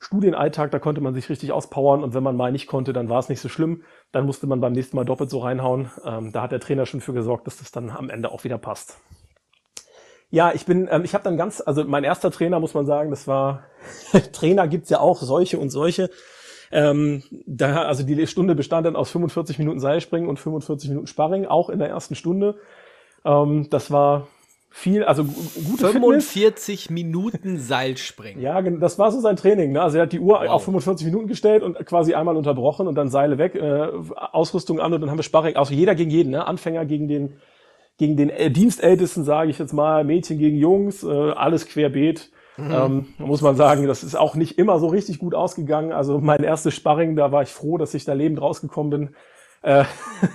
Studienalltag, 0.00 0.70
da 0.70 0.78
konnte 0.78 1.02
man 1.02 1.14
sich 1.14 1.28
richtig 1.28 1.52
auspowern 1.52 2.02
und 2.02 2.14
wenn 2.14 2.22
man 2.22 2.34
mal 2.34 2.50
nicht 2.50 2.66
konnte, 2.66 2.94
dann 2.94 3.10
war 3.10 3.18
es 3.18 3.28
nicht 3.28 3.40
so 3.40 3.48
schlimm. 3.48 3.84
Dann 4.12 4.26
musste 4.26 4.46
man 4.46 4.60
beim 4.60 4.72
nächsten 4.72 4.96
Mal 4.96 5.04
doppelt 5.04 5.30
so 5.30 5.38
reinhauen. 5.40 5.90
Ähm, 6.04 6.32
da 6.32 6.42
hat 6.42 6.52
der 6.52 6.60
Trainer 6.60 6.86
schon 6.86 7.02
für 7.02 7.12
gesorgt, 7.12 7.46
dass 7.46 7.58
das 7.58 7.70
dann 7.70 7.90
am 7.90 8.08
Ende 8.08 8.32
auch 8.32 8.42
wieder 8.42 8.58
passt. 8.58 8.98
Ja, 10.30 10.52
ich 10.54 10.64
bin, 10.64 10.88
ähm, 10.90 11.04
ich 11.04 11.14
habe 11.14 11.24
dann 11.24 11.36
ganz, 11.36 11.62
also 11.64 11.84
mein 11.84 12.04
erster 12.04 12.30
Trainer 12.30 12.60
muss 12.60 12.74
man 12.74 12.86
sagen, 12.86 13.10
das 13.10 13.26
war 13.26 13.64
Trainer 14.32 14.68
gibt's 14.68 14.90
ja 14.90 15.00
auch 15.00 15.20
solche 15.20 15.58
und 15.58 15.70
solche. 15.70 16.10
Ähm, 16.72 17.24
da, 17.46 17.82
also 17.82 18.04
die 18.04 18.26
Stunde 18.28 18.54
bestand 18.54 18.86
dann 18.86 18.94
aus 18.94 19.10
45 19.10 19.58
Minuten 19.58 19.80
Seilspringen 19.80 20.28
und 20.28 20.38
45 20.38 20.88
Minuten 20.90 21.08
Sparring, 21.08 21.46
auch 21.46 21.68
in 21.68 21.80
der 21.80 21.88
ersten 21.88 22.14
Stunde. 22.14 22.56
Ähm, 23.24 23.66
das 23.70 23.90
war 23.90 24.28
viel, 24.72 25.02
also 25.02 25.24
gute 25.24 25.88
45 25.88 26.82
Fitness. 26.82 26.90
Minuten 26.90 27.58
Seilspringen. 27.58 28.40
Ja, 28.40 28.62
das 28.62 29.00
war 29.00 29.10
so 29.10 29.20
sein 29.20 29.34
Training. 29.34 29.72
Ne? 29.72 29.82
Also 29.82 29.96
er 29.96 30.04
hat 30.04 30.12
die 30.12 30.20
Uhr 30.20 30.40
wow. 30.40 30.48
auf 30.48 30.64
45 30.64 31.06
Minuten 31.06 31.26
gestellt 31.26 31.64
und 31.64 31.74
quasi 31.84 32.14
einmal 32.14 32.36
unterbrochen 32.36 32.86
und 32.86 32.94
dann 32.94 33.08
Seile 33.08 33.36
weg, 33.36 33.56
äh, 33.56 33.88
Ausrüstung 34.14 34.78
an 34.78 34.94
und 34.94 35.00
dann 35.00 35.10
haben 35.10 35.18
wir 35.18 35.24
Sparring. 35.24 35.56
Also 35.56 35.74
jeder 35.74 35.96
gegen 35.96 36.10
jeden, 36.10 36.30
ne? 36.30 36.46
Anfänger 36.46 36.84
gegen 36.84 37.08
den 37.08 37.34
gegen 38.00 38.16
den 38.16 38.30
äh, 38.30 38.50
Dienstältesten, 38.50 39.24
sage 39.24 39.50
ich 39.50 39.58
jetzt 39.58 39.74
mal, 39.74 40.04
Mädchen 40.04 40.38
gegen 40.38 40.56
Jungs, 40.56 41.04
äh, 41.04 41.06
alles 41.08 41.66
querbeet. 41.66 42.30
Mhm. 42.56 42.72
Ähm, 42.72 43.06
muss 43.18 43.42
man 43.42 43.56
sagen, 43.56 43.86
das 43.86 44.02
ist 44.02 44.14
auch 44.14 44.34
nicht 44.36 44.58
immer 44.58 44.78
so 44.78 44.86
richtig 44.86 45.18
gut 45.18 45.34
ausgegangen. 45.34 45.92
Also 45.92 46.18
mein 46.18 46.42
erstes 46.42 46.74
Sparring, 46.74 47.14
da 47.14 47.30
war 47.30 47.42
ich 47.42 47.50
froh, 47.50 47.76
dass 47.76 47.92
ich 47.92 48.06
da 48.06 48.14
lebend 48.14 48.40
rausgekommen 48.40 48.90
bin. 48.90 49.14
Äh, 49.60 49.84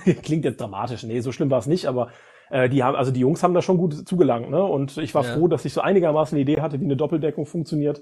klingt 0.22 0.44
jetzt 0.44 0.60
dramatisch, 0.60 1.02
nee, 1.02 1.18
so 1.18 1.32
schlimm 1.32 1.50
war 1.50 1.58
es 1.58 1.66
nicht, 1.66 1.86
aber 1.86 2.10
äh, 2.50 2.68
die 2.68 2.84
haben, 2.84 2.94
also 2.94 3.10
die 3.10 3.18
Jungs 3.18 3.42
haben 3.42 3.52
da 3.52 3.62
schon 3.62 3.78
gut 3.78 4.08
zugelangt, 4.08 4.48
ne? 4.48 4.62
Und 4.62 4.96
ich 4.98 5.12
war 5.16 5.24
ja. 5.24 5.32
froh, 5.34 5.48
dass 5.48 5.64
ich 5.64 5.72
so 5.72 5.80
einigermaßen 5.80 6.36
eine 6.36 6.42
Idee 6.42 6.60
hatte, 6.60 6.80
wie 6.80 6.84
eine 6.84 6.96
Doppeldeckung 6.96 7.46
funktioniert. 7.46 8.00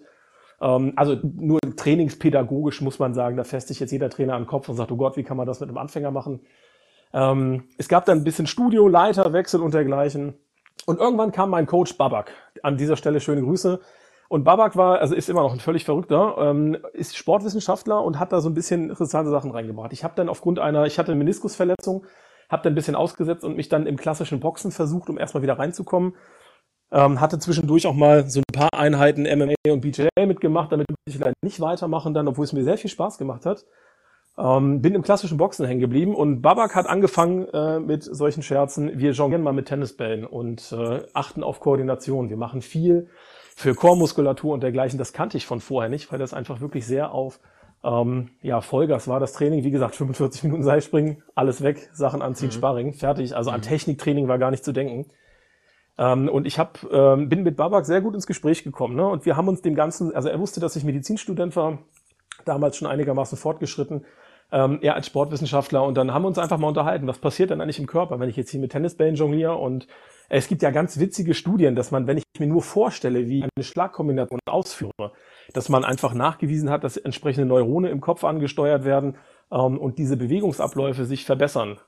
Ähm, 0.61 0.92
also 0.97 1.16
nur 1.23 1.61
trainingspädagogisch 1.75 2.83
muss 2.83 2.99
man 2.99 3.14
sagen, 3.14 3.38
da 3.38 3.44
fässt 3.44 3.68
sich 3.68 3.80
jetzt 3.80 3.92
jeder 3.92 4.11
Trainer 4.11 4.35
an 4.35 4.42
den 4.42 4.49
Kopf 4.49 4.68
und 4.68 4.76
sagt, 4.76 4.92
oh 4.92 4.97
Gott, 4.99 5.16
wie 5.16 5.23
kann 5.23 5.38
man 5.38 5.47
das 5.47 5.61
mit 5.61 5.71
einem 5.71 5.78
Anfänger 5.78 6.11
machen? 6.11 6.40
Ähm, 7.14 7.68
es 7.78 7.88
gab 7.88 8.04
dann 8.04 8.18
ein 8.18 8.25
bisschen 8.25 8.47
Studio, 8.47 8.88
Leiterwechsel 8.88 9.62
und 9.62 9.73
dergleichen. 9.73 10.35
Und 10.85 10.99
irgendwann 10.99 11.33
kam 11.33 11.50
mein 11.50 11.66
Coach 11.66 11.97
Babak. 11.97 12.33
An 12.62 12.76
dieser 12.76 12.97
Stelle 12.97 13.21
schöne 13.21 13.40
Grüße. 13.40 13.80
Und 14.28 14.42
Babak 14.42 14.76
war, 14.76 14.99
also 14.99 15.14
ist 15.14 15.30
immer 15.30 15.42
noch 15.42 15.52
ein 15.52 15.61
völlig 15.61 15.85
verrückter, 15.85 16.37
ähm, 16.38 16.76
ist 16.92 17.16
Sportwissenschaftler 17.16 18.02
und 18.02 18.18
hat 18.18 18.33
da 18.33 18.40
so 18.40 18.49
ein 18.49 18.54
bisschen 18.54 18.90
interessante 18.90 19.30
Sachen 19.30 19.52
reingebracht. 19.52 19.92
Ich 19.92 20.02
habe 20.02 20.14
dann 20.16 20.28
aufgrund 20.28 20.59
einer, 20.59 20.87
ich 20.87 20.99
hatte 20.99 21.12
eine 21.12 21.18
Meniskusverletzung, 21.18 22.04
habe 22.49 22.62
dann 22.62 22.73
ein 22.73 22.75
bisschen 22.75 22.97
ausgesetzt 22.97 23.44
und 23.44 23.56
mich 23.56 23.68
dann 23.68 23.87
im 23.87 23.97
klassischen 23.97 24.40
Boxen 24.40 24.73
versucht, 24.73 25.09
um 25.09 25.18
erstmal 25.18 25.42
wieder 25.42 25.59
reinzukommen. 25.59 26.16
Ähm, 26.90 27.21
hatte 27.21 27.38
zwischendurch 27.38 27.87
auch 27.87 27.94
mal 27.94 28.28
so 28.28 28.40
ein 28.40 28.52
paar 28.52 28.71
Einheiten 28.73 29.23
MMA 29.23 29.54
und 29.68 29.83
BJJ 29.83 30.09
mitgemacht, 30.26 30.73
damit 30.73 30.87
ich 31.06 31.16
vielleicht 31.16 31.42
nicht 31.42 31.61
weitermachen 31.61 32.14
dann, 32.14 32.26
obwohl 32.26 32.44
es 32.44 32.52
mir 32.52 32.64
sehr 32.64 32.78
viel 32.78 32.90
Spaß 32.90 33.18
gemacht 33.18 33.47
hat. 33.47 33.64
Ähm, 34.37 34.81
bin 34.81 34.95
im 34.95 35.03
klassischen 35.03 35.38
Boxen 35.38 35.64
hängen 35.64 35.81
geblieben 35.81 36.14
und 36.14 36.43
Babak 36.43 36.75
hat 36.75 36.87
angefangen 36.87 37.47
äh, 37.53 37.79
mit 37.79 38.03
solchen 38.03 38.43
Scherzen. 38.43 38.99
Wir 38.99 39.12
jonglieren 39.12 39.45
mal 39.45 39.53
mit 39.53 39.67
Tennisbällen 39.67 40.26
und 40.26 40.73
äh, 40.73 41.03
achten 41.12 41.45
auf 41.45 41.61
Koordination. 41.61 42.31
Wir 42.31 42.37
machen 42.37 42.61
viel 42.61 43.09
für 43.55 43.75
Chormuskulatur 43.75 44.53
und 44.53 44.62
dergleichen. 44.62 44.99
Das 44.99 45.12
kannte 45.12 45.37
ich 45.37 45.47
von 45.47 45.61
vorher 45.61 45.88
nicht, 45.88 46.11
weil 46.11 46.19
das 46.19 46.35
einfach 46.35 46.61
wirklich 46.61 46.85
sehr 46.85 47.12
auf 47.12 47.38
ähm, 47.85 48.31
ja, 48.41 48.61
Vollgas 48.61 49.07
war 49.07 49.21
das 49.21 49.35
Training. 49.35 49.62
Wie 49.62 49.71
gesagt, 49.71 49.95
45 49.97 50.45
Minuten 50.45 50.64
Seilspringen, 50.64 51.23
alles 51.35 51.62
weg, 51.62 51.91
Sachen 51.93 52.23
anziehen, 52.23 52.49
mhm. 52.49 52.53
Sparring, 52.53 52.93
fertig. 52.95 53.37
Also 53.37 53.50
an 53.50 53.61
mhm. 53.61 53.64
Techniktraining 53.64 54.26
war 54.26 54.38
gar 54.38 54.50
nicht 54.50 54.64
zu 54.64 54.73
denken. 54.73 55.11
Ähm, 55.97 56.29
und 56.29 56.47
ich 56.47 56.59
hab, 56.59 56.85
ähm, 56.91 57.29
bin 57.29 57.45
mit 57.45 57.57
Babak 57.57 57.87
sehr 57.87 58.00
gut 58.00 58.14
ins 58.14 58.26
Gespräch 58.26 58.64
gekommen. 58.64 58.97
Ne? 58.97 59.07
Und 59.07 59.26
wir 59.26 59.37
haben 59.37 59.47
uns 59.47 59.62
dem 59.62 59.76
Ganzen, 59.76 60.12
also 60.14 60.29
er 60.29 60.41
wusste, 60.41 60.59
dass 60.59 60.75
ich 60.75 60.83
Medizinstudent 60.83 61.55
war, 61.55 61.79
damals 62.45 62.76
schon 62.76 62.88
einigermaßen 62.88 63.38
fortgeschritten. 63.38 64.05
Ähm, 64.54 64.78
er 64.82 64.94
als 64.94 65.06
Sportwissenschaftler 65.08 65.82
und 65.82 65.96
dann 65.96 66.14
haben 66.14 66.23
wir 66.23 66.28
uns 66.28 66.38
einfach 66.38 66.58
mal 66.58 66.68
unterhalten, 66.68 67.08
was 67.08 67.18
passiert 67.18 67.50
denn 67.50 67.61
eigentlich 67.61 67.80
im 67.80 67.88
Körper, 67.88 68.20
wenn 68.20 68.28
ich 68.28 68.37
jetzt 68.37 68.50
hier 68.50 68.61
mit 68.61 68.70
Tennisbällen 68.70 69.16
jongliere 69.16 69.56
und 69.56 69.88
es 70.28 70.46
gibt 70.46 70.62
ja 70.62 70.70
ganz 70.70 71.00
witzige 71.00 71.34
Studien, 71.34 71.75
dass 71.75 71.90
man, 71.90 72.06
wenn 72.06 72.18
ich 72.18 72.25
mir 72.38 72.46
nur 72.46 72.62
vorstelle, 72.62 73.28
wie 73.28 73.42
eine 73.42 73.64
Schlagkombination 73.64 74.38
ausführe, 74.46 75.12
dass 75.52 75.68
man 75.68 75.84
einfach 75.84 76.14
nachgewiesen 76.14 76.70
hat, 76.70 76.84
dass 76.84 76.96
entsprechende 76.96 77.46
Neurone 77.46 77.90
im 77.90 78.00
Kopf 78.00 78.23
angesteuert 78.23 78.84
werden 78.84 79.16
ähm, 79.50 79.76
und 79.76 79.99
diese 79.99 80.16
Bewegungsabläufe 80.16 81.04
sich 81.04 81.25
verbessern. 81.25 81.80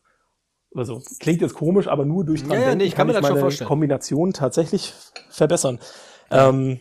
Also 0.74 1.00
klingt 1.20 1.40
jetzt 1.42 1.54
komisch, 1.54 1.86
aber 1.86 2.04
nur 2.04 2.24
durch 2.24 2.42
dran 2.42 2.60
ja, 2.60 2.68
ja, 2.68 2.74
nee, 2.74 2.84
ich 2.84 2.90
kann, 2.96 3.06
kann 3.08 3.22
mir 3.22 3.30
das 3.32 3.42
meine 3.44 3.68
Kombination 3.68 4.32
tatsächlich 4.32 4.92
verbessern. 5.30 5.78
Ähm, 6.32 6.80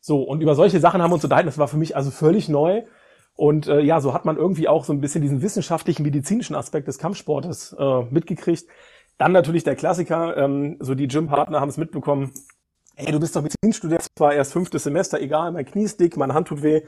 so, 0.00 0.22
und 0.22 0.40
über 0.40 0.54
solche 0.54 0.78
Sachen 0.78 1.02
haben 1.02 1.10
wir 1.10 1.14
uns 1.16 1.24
unterhalten. 1.24 1.48
Das 1.48 1.58
war 1.58 1.66
für 1.66 1.76
mich 1.76 1.96
also 1.96 2.12
völlig 2.12 2.48
neu. 2.48 2.84
Und 3.36 3.66
äh, 3.66 3.80
ja, 3.80 4.00
so 4.00 4.14
hat 4.14 4.24
man 4.24 4.36
irgendwie 4.36 4.68
auch 4.68 4.84
so 4.84 4.92
ein 4.92 5.00
bisschen 5.00 5.22
diesen 5.22 5.42
wissenschaftlichen, 5.42 6.02
medizinischen 6.04 6.54
Aspekt 6.54 6.86
des 6.86 6.98
Kampfsportes 6.98 7.74
äh, 7.78 8.02
mitgekriegt. 8.10 8.66
Dann 9.18 9.32
natürlich 9.32 9.64
der 9.64 9.76
Klassiker, 9.76 10.36
ähm, 10.36 10.76
so 10.80 10.94
die 10.94 11.08
Gympartner 11.08 11.60
haben 11.60 11.68
es 11.68 11.76
mitbekommen. 11.76 12.32
Ey, 12.96 13.10
du 13.10 13.18
bist 13.18 13.34
doch 13.34 13.42
Medizinstudent, 13.42 14.06
zwar 14.16 14.34
erst 14.34 14.52
fünftes 14.52 14.84
Semester, 14.84 15.20
egal, 15.20 15.50
mein 15.50 15.64
Knie 15.64 15.82
ist 15.82 15.98
dick, 15.98 16.16
meine 16.16 16.34
Hand 16.34 16.48
tut 16.48 16.62
weh. 16.62 16.82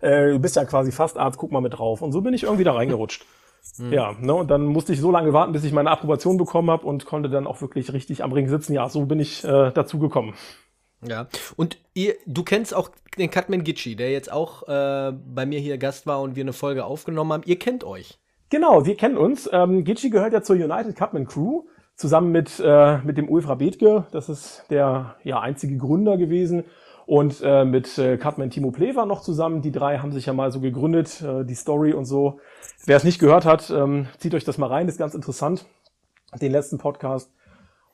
Äh, 0.00 0.30
du 0.30 0.38
bist 0.38 0.54
ja 0.54 0.64
quasi 0.64 0.92
fast 0.92 1.18
Arzt, 1.18 1.38
guck 1.38 1.50
mal 1.50 1.60
mit 1.60 1.78
drauf. 1.78 2.00
Und 2.00 2.12
so 2.12 2.20
bin 2.20 2.32
ich 2.32 2.44
irgendwie 2.44 2.64
da 2.64 2.72
reingerutscht. 2.72 3.26
Mhm. 3.78 3.92
Ja, 3.92 4.12
ne, 4.20 4.34
und 4.34 4.50
dann 4.50 4.66
musste 4.66 4.92
ich 4.92 5.00
so 5.00 5.10
lange 5.10 5.32
warten, 5.32 5.52
bis 5.52 5.64
ich 5.64 5.72
meine 5.72 5.90
Approbation 5.90 6.36
bekommen 6.36 6.70
habe 6.70 6.86
und 6.86 7.06
konnte 7.06 7.28
dann 7.28 7.46
auch 7.46 7.60
wirklich 7.60 7.92
richtig 7.92 8.22
am 8.22 8.32
Ring 8.32 8.48
sitzen. 8.48 8.72
Ja, 8.72 8.88
so 8.88 9.04
bin 9.06 9.18
ich 9.18 9.44
äh, 9.44 9.72
dazu 9.72 9.98
gekommen. 9.98 10.34
Ja, 11.06 11.28
und 11.56 11.78
ihr, 11.94 12.14
du 12.26 12.42
kennst 12.42 12.74
auch 12.74 12.90
den 13.18 13.30
Katman 13.30 13.62
Gitschi, 13.62 13.94
der 13.94 14.10
jetzt 14.10 14.32
auch 14.32 14.66
äh, 14.68 15.12
bei 15.12 15.46
mir 15.46 15.60
hier 15.60 15.78
Gast 15.78 16.06
war 16.06 16.20
und 16.20 16.34
wir 16.36 16.42
eine 16.42 16.52
Folge 16.52 16.84
aufgenommen 16.84 17.32
haben. 17.32 17.42
Ihr 17.46 17.58
kennt 17.58 17.84
euch. 17.84 18.18
Genau, 18.50 18.84
wir 18.84 18.96
kennen 18.96 19.16
uns. 19.16 19.48
Ähm, 19.52 19.84
Gitschi 19.84 20.10
gehört 20.10 20.32
ja 20.32 20.42
zur 20.42 20.56
United 20.56 20.96
Cutman 20.96 21.26
Crew, 21.26 21.64
zusammen 21.94 22.32
mit, 22.32 22.60
äh, 22.64 22.98
mit 22.98 23.18
dem 23.18 23.28
Ulfra 23.28 23.54
Bethke. 23.54 24.06
Das 24.10 24.28
ist 24.28 24.64
der 24.70 25.16
ja, 25.22 25.40
einzige 25.40 25.76
Gründer 25.76 26.16
gewesen. 26.16 26.64
Und 27.06 27.40
äh, 27.42 27.64
mit 27.64 27.96
äh, 27.96 28.18
Cutman 28.18 28.50
Timo 28.50 28.70
Plewa 28.70 29.06
noch 29.06 29.22
zusammen. 29.22 29.62
Die 29.62 29.72
drei 29.72 29.98
haben 29.98 30.12
sich 30.12 30.26
ja 30.26 30.32
mal 30.32 30.52
so 30.52 30.60
gegründet, 30.60 31.22
äh, 31.22 31.44
die 31.44 31.54
Story 31.54 31.92
und 31.92 32.04
so. 32.04 32.40
Wer 32.84 32.96
es 32.96 33.04
nicht 33.04 33.18
gehört 33.18 33.44
hat, 33.44 33.70
ähm, 33.70 34.08
zieht 34.18 34.34
euch 34.34 34.44
das 34.44 34.58
mal 34.58 34.66
rein, 34.66 34.88
ist 34.88 34.98
ganz 34.98 35.14
interessant. 35.14 35.64
Den 36.40 36.52
letzten 36.52 36.76
Podcast. 36.76 37.30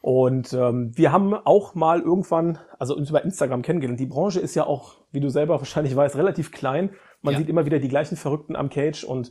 Und 0.04 0.52
ähm, 0.52 0.92
wir 0.94 1.12
haben 1.12 1.32
auch 1.32 1.74
mal 1.74 2.02
irgendwann, 2.02 2.58
also 2.78 2.94
uns 2.94 3.08
über 3.08 3.24
Instagram 3.24 3.62
kennengelernt. 3.62 3.98
Die 3.98 4.04
Branche 4.04 4.38
ist 4.38 4.54
ja 4.54 4.66
auch, 4.66 4.96
wie 5.12 5.20
du 5.20 5.30
selber 5.30 5.58
wahrscheinlich 5.60 5.96
weißt, 5.96 6.16
relativ 6.16 6.52
klein. 6.52 6.90
Man 7.22 7.32
ja. 7.32 7.38
sieht 7.38 7.48
immer 7.48 7.64
wieder 7.64 7.78
die 7.78 7.88
gleichen 7.88 8.18
Verrückten 8.18 8.54
am 8.54 8.68
Cage 8.68 9.02
und 9.04 9.30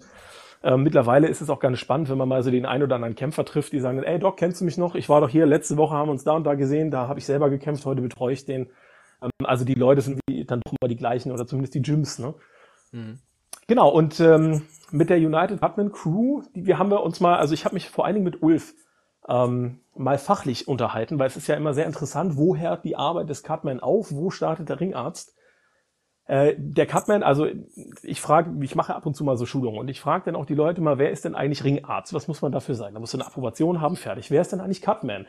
ähm, 0.64 0.82
mittlerweile 0.82 1.28
ist 1.28 1.42
es 1.42 1.52
auch 1.52 1.60
ganz 1.60 1.78
spannend, 1.78 2.10
wenn 2.10 2.18
man 2.18 2.28
mal 2.28 2.42
so 2.42 2.50
den 2.50 2.66
einen 2.66 2.82
oder 2.82 2.96
anderen 2.96 3.14
Kämpfer 3.14 3.46
trifft, 3.46 3.72
die 3.72 3.80
sagen, 3.82 4.02
ey 4.02 4.18
Doc, 4.18 4.38
kennst 4.38 4.62
du 4.62 4.66
mich 4.66 4.80
noch? 4.80 4.96
Ich 4.96 5.10
war 5.10 5.22
doch 5.22 5.30
hier, 5.30 5.46
letzte 5.46 5.78
Woche 5.78 5.94
haben 5.94 6.08
wir 6.08 6.14
uns 6.14 6.24
da 6.24 6.32
und 6.32 6.44
da 6.44 6.56
gesehen, 6.56 6.90
da 6.90 7.08
habe 7.08 7.20
ich 7.20 7.28
selber 7.28 7.52
gekämpft, 7.52 7.86
heute 7.86 8.02
betreue 8.02 8.34
ich 8.34 8.46
den. 8.46 8.72
Ähm, 9.22 9.30
also 9.44 9.66
die 9.66 9.76
Leute 9.76 10.02
sind 10.02 10.22
wie, 10.28 10.44
dann 10.44 10.60
doch 10.66 10.74
immer 10.82 10.90
die 10.90 10.98
gleichen 10.98 11.32
oder 11.32 11.46
zumindest 11.46 11.76
die 11.76 11.84
Gyms, 11.84 12.18
ne? 12.18 12.34
Mhm. 12.92 13.20
Genau, 13.68 13.90
und 13.90 14.20
ähm, 14.20 14.64
mit 14.90 15.12
der 15.12 15.18
United 15.18 15.60
Batman 15.60 15.92
Crew, 15.92 16.42
die, 16.56 16.66
wir 16.66 16.80
haben 16.80 16.90
wir 16.90 17.04
uns 17.04 17.20
mal, 17.20 17.38
also 17.38 17.54
ich 17.54 17.64
habe 17.64 17.76
mich 17.76 17.92
vor 17.92 18.06
allen 18.06 18.16
Dingen 18.16 18.26
mit 18.26 18.42
Ulf 18.42 18.74
ähm, 19.28 19.80
mal 19.96 20.18
fachlich 20.18 20.68
unterhalten, 20.68 21.20
weil 21.20 21.28
es 21.28 21.38
ist 21.38 21.48
ja 21.48 21.56
immer 21.56 21.74
sehr 21.74 21.86
interessant, 21.86 22.38
wo 22.38 22.56
hört 22.56 22.84
die 22.84 22.96
Arbeit 22.96 23.30
des 23.30 23.44
Cutman 23.44 23.80
auf, 23.80 24.12
wo 24.12 24.30
startet 24.30 24.70
der 24.70 24.80
Ringarzt. 24.80 25.36
Äh, 26.26 26.56
der 26.58 26.88
Cutman, 26.88 27.22
also 27.22 27.48
ich 28.02 28.22
frage, 28.22 28.52
ich 28.64 28.76
mache 28.76 28.96
ab 28.96 29.06
und 29.06 29.14
zu 29.14 29.24
mal 29.24 29.38
so 29.38 29.46
Schulungen 29.46 29.78
und 29.78 29.90
ich 29.90 30.00
frage 30.00 30.26
dann 30.26 30.36
auch 30.36 30.46
die 30.46 30.56
Leute 30.56 30.82
mal, 30.82 30.98
wer 30.98 31.12
ist 31.12 31.26
denn 31.26 31.36
eigentlich 31.36 31.64
Ringarzt? 31.64 32.14
Was 32.14 32.28
muss 32.28 32.42
man 32.42 32.52
dafür 32.52 32.76
sein? 32.76 32.94
Da 32.94 33.00
musst 33.00 33.14
du 33.14 33.18
eine 33.18 33.28
Approbation 33.28 33.82
haben, 33.82 33.98
fertig. 33.98 34.32
Wer 34.32 34.42
ist 34.42 34.52
denn 34.52 34.62
eigentlich 34.62 34.82
Cutman? 34.82 35.26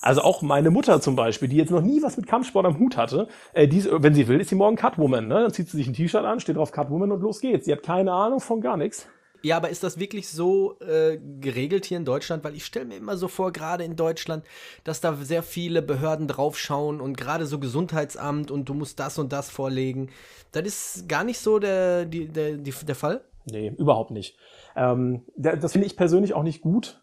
Also 0.00 0.22
auch 0.22 0.42
meine 0.42 0.70
Mutter 0.70 1.00
zum 1.00 1.16
Beispiel, 1.16 1.48
die 1.48 1.56
jetzt 1.56 1.70
noch 1.70 1.82
nie 1.82 2.02
was 2.02 2.16
mit 2.16 2.26
Kampfsport 2.26 2.64
am 2.64 2.78
Hut 2.78 2.96
hatte, 2.96 3.28
äh, 3.52 3.68
die, 3.68 3.84
wenn 3.90 4.14
sie 4.14 4.28
will, 4.28 4.40
ist 4.40 4.48
sie 4.48 4.54
morgen 4.54 4.76
Cutwoman. 4.76 5.26
Ne? 5.26 5.42
Dann 5.42 5.52
zieht 5.52 5.68
sie 5.68 5.76
sich 5.76 5.88
ein 5.88 5.94
T-Shirt 5.94 6.24
an, 6.24 6.40
steht 6.40 6.56
drauf 6.56 6.72
Cutwoman 6.72 7.12
und 7.12 7.20
los 7.20 7.40
geht's. 7.40 7.66
Sie 7.66 7.72
hat 7.72 7.82
keine 7.82 8.12
Ahnung 8.12 8.40
von 8.40 8.60
gar 8.60 8.76
nichts. 8.76 9.08
Ja, 9.42 9.56
aber 9.56 9.68
ist 9.68 9.84
das 9.84 9.98
wirklich 9.98 10.28
so 10.28 10.78
äh, 10.80 11.18
geregelt 11.40 11.84
hier 11.84 11.98
in 11.98 12.04
Deutschland? 12.04 12.42
Weil 12.44 12.54
ich 12.54 12.64
stelle 12.64 12.86
mir 12.86 12.96
immer 12.96 13.16
so 13.16 13.28
vor, 13.28 13.52
gerade 13.52 13.84
in 13.84 13.96
Deutschland, 13.96 14.44
dass 14.84 15.00
da 15.00 15.14
sehr 15.14 15.42
viele 15.42 15.80
Behörden 15.80 16.26
draufschauen 16.26 17.00
und 17.00 17.16
gerade 17.16 17.46
so 17.46 17.58
Gesundheitsamt 17.58 18.50
und 18.50 18.68
du 18.68 18.74
musst 18.74 18.98
das 18.98 19.18
und 19.18 19.32
das 19.32 19.50
vorlegen. 19.50 20.10
Das 20.52 20.64
ist 20.66 21.08
gar 21.08 21.24
nicht 21.24 21.38
so 21.38 21.58
der, 21.58 22.04
die, 22.04 22.28
der, 22.28 22.56
die, 22.56 22.72
der 22.72 22.94
Fall? 22.94 23.20
Nee, 23.44 23.72
überhaupt 23.76 24.10
nicht. 24.10 24.36
Ähm, 24.76 25.22
das 25.36 25.72
finde 25.72 25.86
ich 25.86 25.96
persönlich 25.96 26.34
auch 26.34 26.42
nicht 26.42 26.60
gut, 26.60 27.00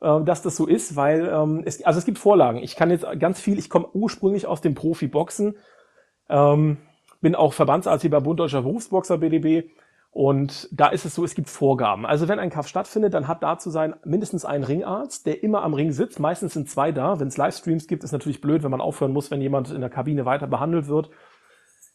äh, 0.00 0.22
dass 0.22 0.42
das 0.42 0.56
so 0.56 0.66
ist, 0.66 0.96
weil 0.96 1.26
ähm, 1.26 1.62
es, 1.64 1.82
also 1.84 1.98
es 1.98 2.04
gibt 2.04 2.18
Vorlagen. 2.18 2.58
Ich 2.62 2.76
kann 2.76 2.90
jetzt 2.90 3.06
ganz 3.18 3.40
viel, 3.40 3.58
ich 3.58 3.68
komme 3.68 3.88
ursprünglich 3.92 4.46
aus 4.46 4.60
dem 4.60 4.74
Profiboxen, 4.74 5.56
ähm, 6.28 6.78
bin 7.20 7.34
auch 7.34 7.52
Verbandsarzt 7.52 8.08
bei 8.08 8.20
Bund 8.20 8.40
Deutscher 8.40 8.62
Berufsboxer 8.62 9.18
BDB 9.18 9.68
und 10.12 10.68
da 10.72 10.88
ist 10.88 11.06
es 11.06 11.14
so, 11.14 11.24
es 11.24 11.34
gibt 11.34 11.48
Vorgaben. 11.48 12.04
Also 12.04 12.28
wenn 12.28 12.38
ein 12.38 12.50
Kampf 12.50 12.68
stattfindet, 12.68 13.14
dann 13.14 13.28
hat 13.28 13.42
da 13.42 13.56
zu 13.56 13.70
sein 13.70 13.94
mindestens 14.04 14.44
ein 14.44 14.62
Ringarzt, 14.62 15.24
der 15.26 15.42
immer 15.42 15.62
am 15.62 15.72
Ring 15.72 15.90
sitzt. 15.90 16.20
Meistens 16.20 16.52
sind 16.52 16.68
zwei 16.68 16.92
da. 16.92 17.18
Wenn 17.18 17.28
es 17.28 17.38
Livestreams 17.38 17.86
gibt, 17.86 18.04
ist 18.04 18.12
natürlich 18.12 18.42
blöd, 18.42 18.62
wenn 18.62 18.70
man 18.70 18.82
aufhören 18.82 19.14
muss, 19.14 19.30
wenn 19.30 19.40
jemand 19.40 19.70
in 19.70 19.80
der 19.80 19.88
Kabine 19.88 20.26
weiter 20.26 20.46
behandelt 20.46 20.86
wird. 20.86 21.08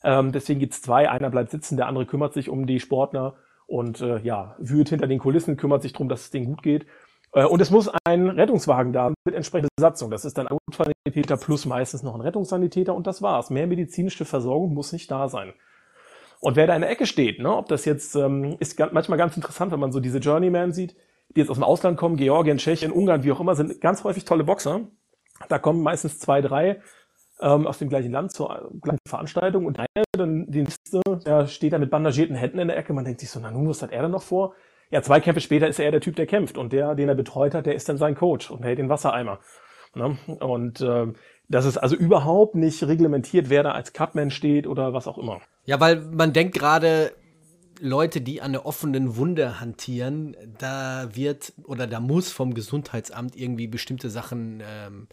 Ähm, 0.04 0.32
deswegen 0.32 0.60
gibt 0.60 0.74
es 0.74 0.82
zwei. 0.82 1.08
Einer 1.12 1.30
bleibt 1.30 1.52
sitzen, 1.52 1.78
der 1.78 1.86
andere 1.86 2.08
kümmert 2.08 2.34
sich 2.34 2.50
um 2.50 2.66
die 2.66 2.80
Sportler 2.80 3.36
und 3.68 4.02
äh, 4.02 4.18
ja, 4.20 4.56
wühlt 4.58 4.90
hinter 4.90 5.06
den 5.06 5.20
Kulissen, 5.20 5.56
kümmert 5.56 5.84
sich 5.84 5.94
darum, 5.94 6.10
dass 6.10 6.22
es 6.22 6.32
denen 6.32 6.48
gut 6.48 6.64
geht. 6.64 6.88
Äh, 7.34 7.46
und 7.46 7.62
es 7.62 7.70
muss 7.70 7.88
ein 8.04 8.30
Rettungswagen 8.30 8.94
da 8.94 9.14
mit 9.26 9.36
entsprechender 9.36 9.70
Besatzung. 9.76 10.10
Das 10.10 10.26
ist 10.26 10.40
dann 10.40 10.48
ein 10.48 10.58
Notfallsanitäter 10.68 11.38
plus 11.38 11.68
meistens 11.68 12.02
noch 12.02 12.16
ein 12.16 12.22
Rettungssanitäter 12.22 12.96
und 12.96 13.06
das 13.06 13.22
war's. 13.22 13.52
Mehr 13.52 13.68
medizinische 13.68 14.26
Versorgung 14.26 14.74
muss 14.74 14.92
nicht 14.92 15.12
da 15.12 15.30
sein. 15.30 15.54
Und 16.39 16.56
wer 16.56 16.67
da 16.67 16.75
in 16.75 16.82
der 16.82 16.91
Ecke 16.91 17.06
steht, 17.06 17.39
ne, 17.39 17.56
ob 17.56 17.67
das 17.67 17.86
jetzt, 17.86 18.15
ähm, 18.15 18.58
ist 18.60 18.79
manchmal 18.91 19.17
ganz 19.17 19.36
interessant, 19.36 19.72
wenn 19.72 19.79
man 19.79 19.91
so 19.91 20.00
diese 20.00 20.20
Journeyman 20.20 20.72
sieht, 20.72 20.96
die 21.36 21.39
jetzt 21.39 21.50
aus 21.50 21.58
dem 21.58 21.63
Ausland 21.63 21.98
kommen, 21.98 22.15
Georgien, 22.15 22.58
Tschechien, 22.58 22.91
Ungarn, 22.91 23.24
wie 23.24 23.32
auch 23.32 23.39
immer, 23.39 23.56
sind 23.56 23.82
ganz 23.82 24.03
häufig 24.03 24.25
tolle 24.25 24.44
Boxer. 24.44 24.82
Da 25.50 25.60
kommen 25.60 25.82
meistens 25.82 26.20
zwei, 26.20 26.41
drei 26.41 26.82
ähm, 27.41 27.67
aus 27.67 27.79
dem 27.79 27.89
gleichen 27.89 28.12
Land 28.12 28.32
zur 28.32 28.72
gleichen 28.82 29.00
Veranstaltung 29.08 29.65
und 29.65 29.79
einer, 29.79 30.06
dann 30.12 30.46
die 30.50 30.63
nächste, 30.63 31.01
der 31.25 31.48
steht 31.48 31.74
da 31.74 31.79
mit 31.79 31.89
bandagierten 31.89 32.36
Händen 32.36 32.60
in 32.60 32.67
der 32.67 32.77
Ecke. 32.77 32.94
Man 32.94 33.06
denkt 33.06 33.20
sich 33.20 33.29
so, 33.29 33.39
na 33.39 33.51
nun, 33.51 33.70
was 33.70 33.82
hat 33.82 33.91
er 33.91 34.03
denn 34.03 34.12
noch 34.12 34.24
vor? 34.24 34.56
Ja, 34.89 35.01
zwei 35.01 35.20
Kämpfe 35.20 35.41
später 35.41 35.67
ist 35.67 35.79
er 35.79 35.91
der 35.91 36.01
Typ, 36.01 36.15
der 36.15 36.25
kämpft 36.25 36.58
und 36.58 36.72
der, 36.72 36.96
den 36.96 37.10
er 37.10 37.15
betreut 37.15 37.53
hat, 37.53 37.65
der 37.65 37.75
ist 37.75 37.89
dann 37.89 37.98
sein 37.98 38.15
Coach 38.15 38.50
und 38.50 38.63
hält 38.63 38.79
den 38.79 38.89
Wassereimer. 38.89 39.39
Ne? 39.94 40.17
Und 40.39 40.82
äh, 40.82 41.08
das 41.50 41.65
ist 41.65 41.77
also 41.77 41.96
überhaupt 41.96 42.56
nicht 42.56 42.84
reglementiert, 42.84 43.50
wer 43.50 43.63
da 43.63 43.72
als 43.72 43.94
Cutman 43.94 44.32
steht 44.32 44.65
oder 44.65 44.94
was 44.94 45.08
auch 45.08 45.17
immer. 45.17 45.41
Ja, 45.68 45.82
weil 45.82 46.02
man 46.02 46.34
denkt 46.34 46.58
gerade, 46.58 47.14
Leute, 47.80 48.22
die 48.22 48.42
an 48.42 48.54
der 48.54 48.66
offenen 48.66 49.18
Wunde 49.18 49.60
hantieren, 49.60 50.36
da 50.58 51.10
wird 51.14 51.54
oder 51.64 51.86
da 51.86 52.00
muss 52.00 52.32
vom 52.32 52.54
Gesundheitsamt 52.54 53.36
irgendwie 53.36 53.68
bestimmte 53.68 54.10
Sachen, 54.10 54.64
ähm, 54.66 55.08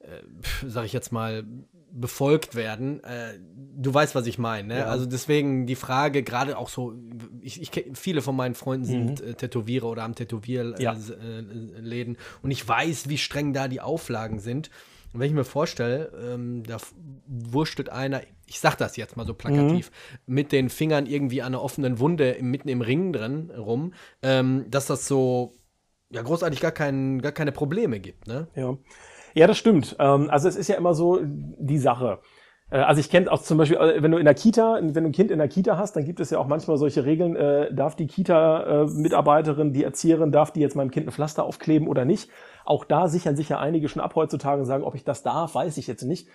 äh, 0.00 0.66
sag 0.66 0.84
ich 0.84 0.92
jetzt 0.92 1.12
mal, 1.12 1.44
befolgt 1.92 2.56
werden. 2.56 3.02
Äh, 3.04 3.38
du 3.76 3.94
weißt, 3.94 4.16
was 4.16 4.26
ich 4.26 4.38
meine. 4.38 4.68
Ne? 4.68 4.78
Ja. 4.80 4.86
Also 4.86 5.06
deswegen 5.06 5.66
die 5.66 5.76
Frage, 5.76 6.24
gerade 6.24 6.58
auch 6.58 6.68
so, 6.68 6.94
ich, 7.40 7.62
ich, 7.62 7.70
viele 7.94 8.22
von 8.22 8.34
meinen 8.34 8.56
Freunden 8.56 8.84
sind 8.84 9.22
mhm. 9.22 9.28
äh, 9.28 9.34
Tätowierer 9.34 9.86
oder 9.86 10.02
haben 10.02 10.16
Tätowierläden 10.16 10.78
ja. 10.78 12.20
und 12.42 12.50
ich 12.50 12.66
weiß, 12.66 13.08
wie 13.08 13.18
streng 13.18 13.52
da 13.52 13.68
die 13.68 13.80
Auflagen 13.80 14.40
sind. 14.40 14.68
Und 15.12 15.20
wenn 15.20 15.28
ich 15.28 15.34
mir 15.34 15.44
vorstelle, 15.44 16.12
ähm, 16.34 16.64
da 16.64 16.78
wurschtelt 17.26 17.88
einer, 17.88 18.20
ich 18.46 18.60
sag 18.60 18.76
das 18.76 18.96
jetzt 18.96 19.16
mal 19.16 19.26
so 19.26 19.34
plakativ, 19.34 19.90
mhm. 20.26 20.34
mit 20.34 20.52
den 20.52 20.68
Fingern 20.68 21.06
irgendwie 21.06 21.42
an 21.42 21.54
einer 21.54 21.62
offenen 21.62 21.98
Wunde 21.98 22.36
mitten 22.40 22.68
im 22.68 22.80
Ring 22.80 23.12
drin 23.12 23.50
rum, 23.50 23.92
ähm, 24.22 24.66
dass 24.68 24.86
das 24.86 25.06
so 25.06 25.54
ja 26.10 26.22
großartig 26.22 26.60
gar, 26.60 26.72
kein, 26.72 27.20
gar 27.20 27.32
keine 27.32 27.52
Probleme 27.52 28.00
gibt, 28.00 28.26
ne? 28.26 28.48
Ja. 28.54 28.76
Ja, 29.34 29.46
das 29.46 29.58
stimmt. 29.58 29.96
Ähm, 29.98 30.30
also 30.30 30.48
es 30.48 30.56
ist 30.56 30.68
ja 30.68 30.76
immer 30.76 30.94
so 30.94 31.20
die 31.22 31.78
Sache. 31.78 32.20
Äh, 32.70 32.78
also 32.78 33.00
ich 33.00 33.10
kenne 33.10 33.30
auch 33.30 33.42
zum 33.42 33.58
Beispiel, 33.58 33.76
äh, 33.76 34.02
wenn 34.02 34.10
du 34.10 34.18
in 34.18 34.24
der 34.24 34.34
Kita, 34.34 34.78
wenn 34.80 34.92
du 34.92 35.10
ein 35.10 35.12
Kind 35.12 35.30
in 35.30 35.38
der 35.38 35.48
Kita 35.48 35.76
hast, 35.76 35.94
dann 35.94 36.04
gibt 36.04 36.20
es 36.20 36.30
ja 36.30 36.38
auch 36.38 36.46
manchmal 36.46 36.76
solche 36.78 37.04
Regeln, 37.04 37.36
äh, 37.36 37.72
darf 37.72 37.96
die 37.96 38.06
Kita-Mitarbeiterin, 38.06 39.72
die 39.72 39.84
Erzieherin, 39.84 40.32
darf 40.32 40.52
die 40.52 40.60
jetzt 40.60 40.76
meinem 40.76 40.90
Kind 40.90 41.06
ein 41.06 41.12
Pflaster 41.12 41.44
aufkleben 41.44 41.88
oder 41.88 42.04
nicht? 42.04 42.30
Auch 42.66 42.84
da 42.84 43.08
sichern 43.08 43.36
sich 43.36 43.48
ja 43.48 43.58
einige 43.58 43.88
schon 43.88 44.02
ab 44.02 44.14
heutzutage 44.14 44.60
und 44.60 44.66
sagen, 44.66 44.84
ob 44.84 44.94
ich 44.94 45.04
das 45.04 45.22
darf, 45.22 45.54
weiß 45.54 45.76
ich 45.78 45.86
jetzt 45.86 46.02
nicht. 46.02 46.28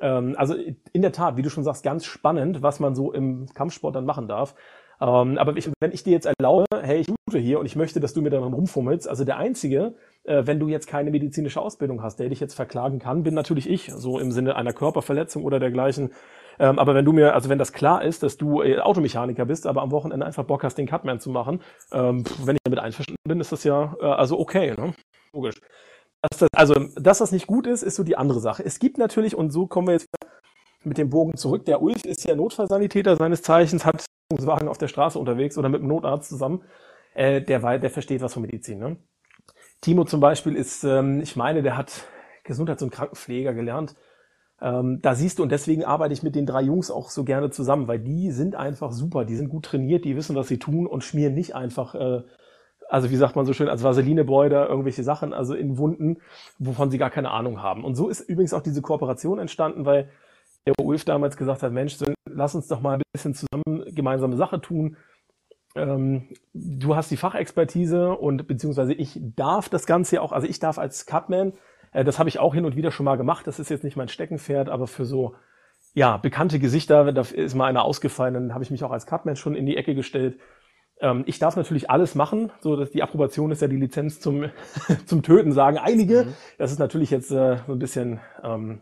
Ähm, 0.00 0.34
also 0.36 0.54
in 0.92 1.02
der 1.02 1.12
Tat, 1.12 1.36
wie 1.36 1.42
du 1.42 1.50
schon 1.50 1.64
sagst, 1.64 1.82
ganz 1.82 2.04
spannend, 2.04 2.62
was 2.62 2.80
man 2.80 2.94
so 2.94 3.12
im 3.12 3.46
Kampfsport 3.54 3.94
dann 3.94 4.04
machen 4.04 4.28
darf. 4.28 4.54
Ähm, 5.00 5.36
aber 5.38 5.56
ich, 5.56 5.70
wenn 5.80 5.92
ich 5.92 6.04
dir 6.04 6.12
jetzt 6.12 6.26
erlaube, 6.26 6.64
hey, 6.80 7.00
ich 7.00 7.06
gute 7.06 7.38
hier 7.38 7.60
und 7.60 7.66
ich 7.66 7.76
möchte, 7.76 8.00
dass 8.00 8.14
du 8.14 8.22
mir 8.22 8.30
daran 8.30 8.54
rumfummelst, 8.54 9.08
also 9.08 9.24
der 9.24 9.36
Einzige, 9.36 9.94
äh, 10.24 10.46
wenn 10.46 10.58
du 10.58 10.68
jetzt 10.68 10.86
keine 10.86 11.10
medizinische 11.10 11.60
Ausbildung 11.60 12.02
hast, 12.02 12.18
der 12.18 12.28
dich 12.28 12.40
jetzt 12.40 12.54
verklagen 12.54 12.98
kann, 12.98 13.22
bin 13.22 13.34
natürlich 13.34 13.68
ich, 13.68 13.92
so 13.92 14.18
im 14.18 14.32
Sinne 14.32 14.56
einer 14.56 14.72
Körperverletzung 14.72 15.44
oder 15.44 15.60
dergleichen. 15.60 16.12
Ähm, 16.58 16.78
aber 16.78 16.94
wenn 16.94 17.04
du 17.04 17.12
mir, 17.12 17.34
also 17.34 17.50
wenn 17.50 17.58
das 17.58 17.74
klar 17.74 18.02
ist, 18.02 18.22
dass 18.22 18.38
du 18.38 18.62
äh, 18.62 18.78
Automechaniker 18.78 19.44
bist, 19.44 19.66
aber 19.66 19.82
am 19.82 19.90
Wochenende 19.90 20.24
einfach 20.24 20.44
Bock 20.44 20.64
hast, 20.64 20.78
den 20.78 20.88
Cutman 20.88 21.20
zu 21.20 21.28
machen, 21.30 21.60
ähm, 21.92 22.24
wenn 22.44 22.56
ich 22.56 22.62
damit 22.64 22.78
einverstanden 22.78 23.20
bin, 23.28 23.40
ist 23.40 23.52
das 23.52 23.64
ja 23.64 23.94
äh, 24.00 24.06
also 24.06 24.38
okay, 24.38 24.74
ne? 24.76 24.94
Logisch. 25.36 25.60
Dass 26.22 26.38
das, 26.38 26.48
also, 26.54 26.74
dass 26.96 27.18
das 27.18 27.30
nicht 27.30 27.46
gut 27.46 27.66
ist, 27.66 27.82
ist 27.82 27.96
so 27.96 28.02
die 28.02 28.16
andere 28.16 28.40
Sache. 28.40 28.64
Es 28.64 28.78
gibt 28.78 28.98
natürlich, 28.98 29.36
und 29.36 29.50
so 29.50 29.66
kommen 29.66 29.88
wir 29.88 29.92
jetzt 29.92 30.08
mit 30.82 30.98
dem 30.98 31.10
Bogen 31.10 31.36
zurück, 31.36 31.64
der 31.66 31.82
Ulf 31.82 32.04
ist 32.04 32.24
ja 32.24 32.34
Notfallsanitäter 32.34 33.16
seines 33.16 33.42
Zeichens, 33.42 33.84
hat 33.84 34.06
Wagen 34.30 34.68
auf 34.68 34.78
der 34.78 34.88
Straße 34.88 35.18
unterwegs 35.18 35.58
oder 35.58 35.68
mit 35.68 35.80
einem 35.80 35.88
Notarzt 35.88 36.28
zusammen. 36.28 36.62
Äh, 37.14 37.42
der, 37.42 37.78
der 37.78 37.90
versteht 37.90 38.22
was 38.22 38.32
von 38.32 38.42
Medizin. 38.42 38.78
Ne? 38.78 38.96
Timo 39.80 40.04
zum 40.04 40.20
Beispiel 40.20 40.56
ist, 40.56 40.84
ähm, 40.84 41.20
ich 41.20 41.36
meine, 41.36 41.62
der 41.62 41.76
hat 41.76 42.04
Gesundheits- 42.44 42.82
und 42.82 42.90
Krankenpfleger 42.90 43.52
gelernt. 43.52 43.94
Ähm, 44.60 45.00
da 45.02 45.14
siehst 45.14 45.38
du, 45.38 45.42
und 45.42 45.52
deswegen 45.52 45.84
arbeite 45.84 46.14
ich 46.14 46.22
mit 46.22 46.34
den 46.34 46.46
drei 46.46 46.62
Jungs 46.62 46.90
auch 46.90 47.10
so 47.10 47.24
gerne 47.24 47.50
zusammen, 47.50 47.88
weil 47.88 47.98
die 47.98 48.30
sind 48.30 48.56
einfach 48.56 48.92
super, 48.92 49.24
die 49.26 49.36
sind 49.36 49.50
gut 49.50 49.66
trainiert, 49.66 50.04
die 50.04 50.16
wissen, 50.16 50.34
was 50.34 50.48
sie 50.48 50.58
tun 50.58 50.86
und 50.86 51.04
schmieren 51.04 51.34
nicht 51.34 51.54
einfach, 51.54 51.94
äh, 51.94 52.22
also 52.88 53.10
wie 53.10 53.16
sagt 53.16 53.36
man 53.36 53.46
so 53.46 53.52
schön, 53.52 53.68
als 53.68 53.82
Vaselinebräuder 53.82 54.68
irgendwelche 54.68 55.02
Sachen, 55.02 55.32
also 55.32 55.54
in 55.54 55.78
Wunden, 55.78 56.18
wovon 56.58 56.90
sie 56.90 56.98
gar 56.98 57.10
keine 57.10 57.30
Ahnung 57.30 57.62
haben. 57.62 57.84
Und 57.84 57.94
so 57.94 58.08
ist 58.08 58.20
übrigens 58.20 58.54
auch 58.54 58.62
diese 58.62 58.82
Kooperation 58.82 59.38
entstanden, 59.38 59.84
weil 59.84 60.08
der 60.66 60.74
Ulf 60.84 61.04
damals 61.04 61.36
gesagt 61.36 61.62
hat, 61.62 61.72
Mensch, 61.72 61.96
lass 62.28 62.54
uns 62.54 62.68
doch 62.68 62.80
mal 62.80 62.94
ein 62.94 63.02
bisschen 63.12 63.34
zusammen 63.34 63.84
gemeinsame 63.94 64.36
Sache 64.36 64.60
tun 64.60 64.96
ähm, 65.76 66.28
du 66.54 66.96
hast 66.96 67.10
die 67.10 67.16
Fachexpertise 67.16 68.10
und 68.10 68.48
beziehungsweise 68.48 68.94
ich 68.94 69.20
darf 69.36 69.68
das 69.68 69.86
Ganze 69.86 70.16
ja 70.16 70.22
auch, 70.22 70.32
also 70.32 70.46
ich 70.46 70.58
darf 70.58 70.78
als 70.78 71.06
Cutman, 71.06 71.52
äh, 71.92 72.04
das 72.04 72.18
habe 72.18 72.28
ich 72.28 72.38
auch 72.38 72.54
hin 72.54 72.64
und 72.64 72.76
wieder 72.76 72.90
schon 72.90 73.04
mal 73.04 73.16
gemacht, 73.16 73.46
das 73.46 73.58
ist 73.58 73.68
jetzt 73.68 73.84
nicht 73.84 73.96
mein 73.96 74.08
Steckenpferd, 74.08 74.68
aber 74.68 74.86
für 74.86 75.04
so 75.04 75.34
ja, 75.94 76.16
bekannte 76.16 76.58
Gesichter, 76.58 77.12
da 77.12 77.22
ist 77.22 77.54
mal 77.54 77.66
einer 77.66 77.84
ausgefallen, 77.84 78.34
dann 78.34 78.54
habe 78.54 78.64
ich 78.64 78.70
mich 78.70 78.84
auch 78.84 78.90
als 78.90 79.06
Cutman 79.06 79.36
schon 79.36 79.54
in 79.54 79.64
die 79.64 79.76
Ecke 79.76 79.94
gestellt. 79.94 80.38
Ähm, 81.00 81.24
ich 81.26 81.38
darf 81.38 81.56
natürlich 81.56 81.90
alles 81.90 82.14
machen, 82.14 82.50
so 82.60 82.76
dass 82.76 82.90
die 82.90 83.02
Approbation 83.02 83.50
ist 83.50 83.62
ja 83.62 83.68
die 83.68 83.76
Lizenz 83.76 84.20
zum, 84.20 84.50
zum 85.06 85.22
Töten, 85.22 85.52
sagen 85.52 85.78
einige. 85.78 86.24
Mhm. 86.24 86.34
Das 86.58 86.72
ist 86.72 86.78
natürlich 86.78 87.10
jetzt 87.10 87.30
äh, 87.30 87.58
so 87.66 87.72
ein 87.72 87.78
bisschen 87.78 88.20
ähm, 88.42 88.80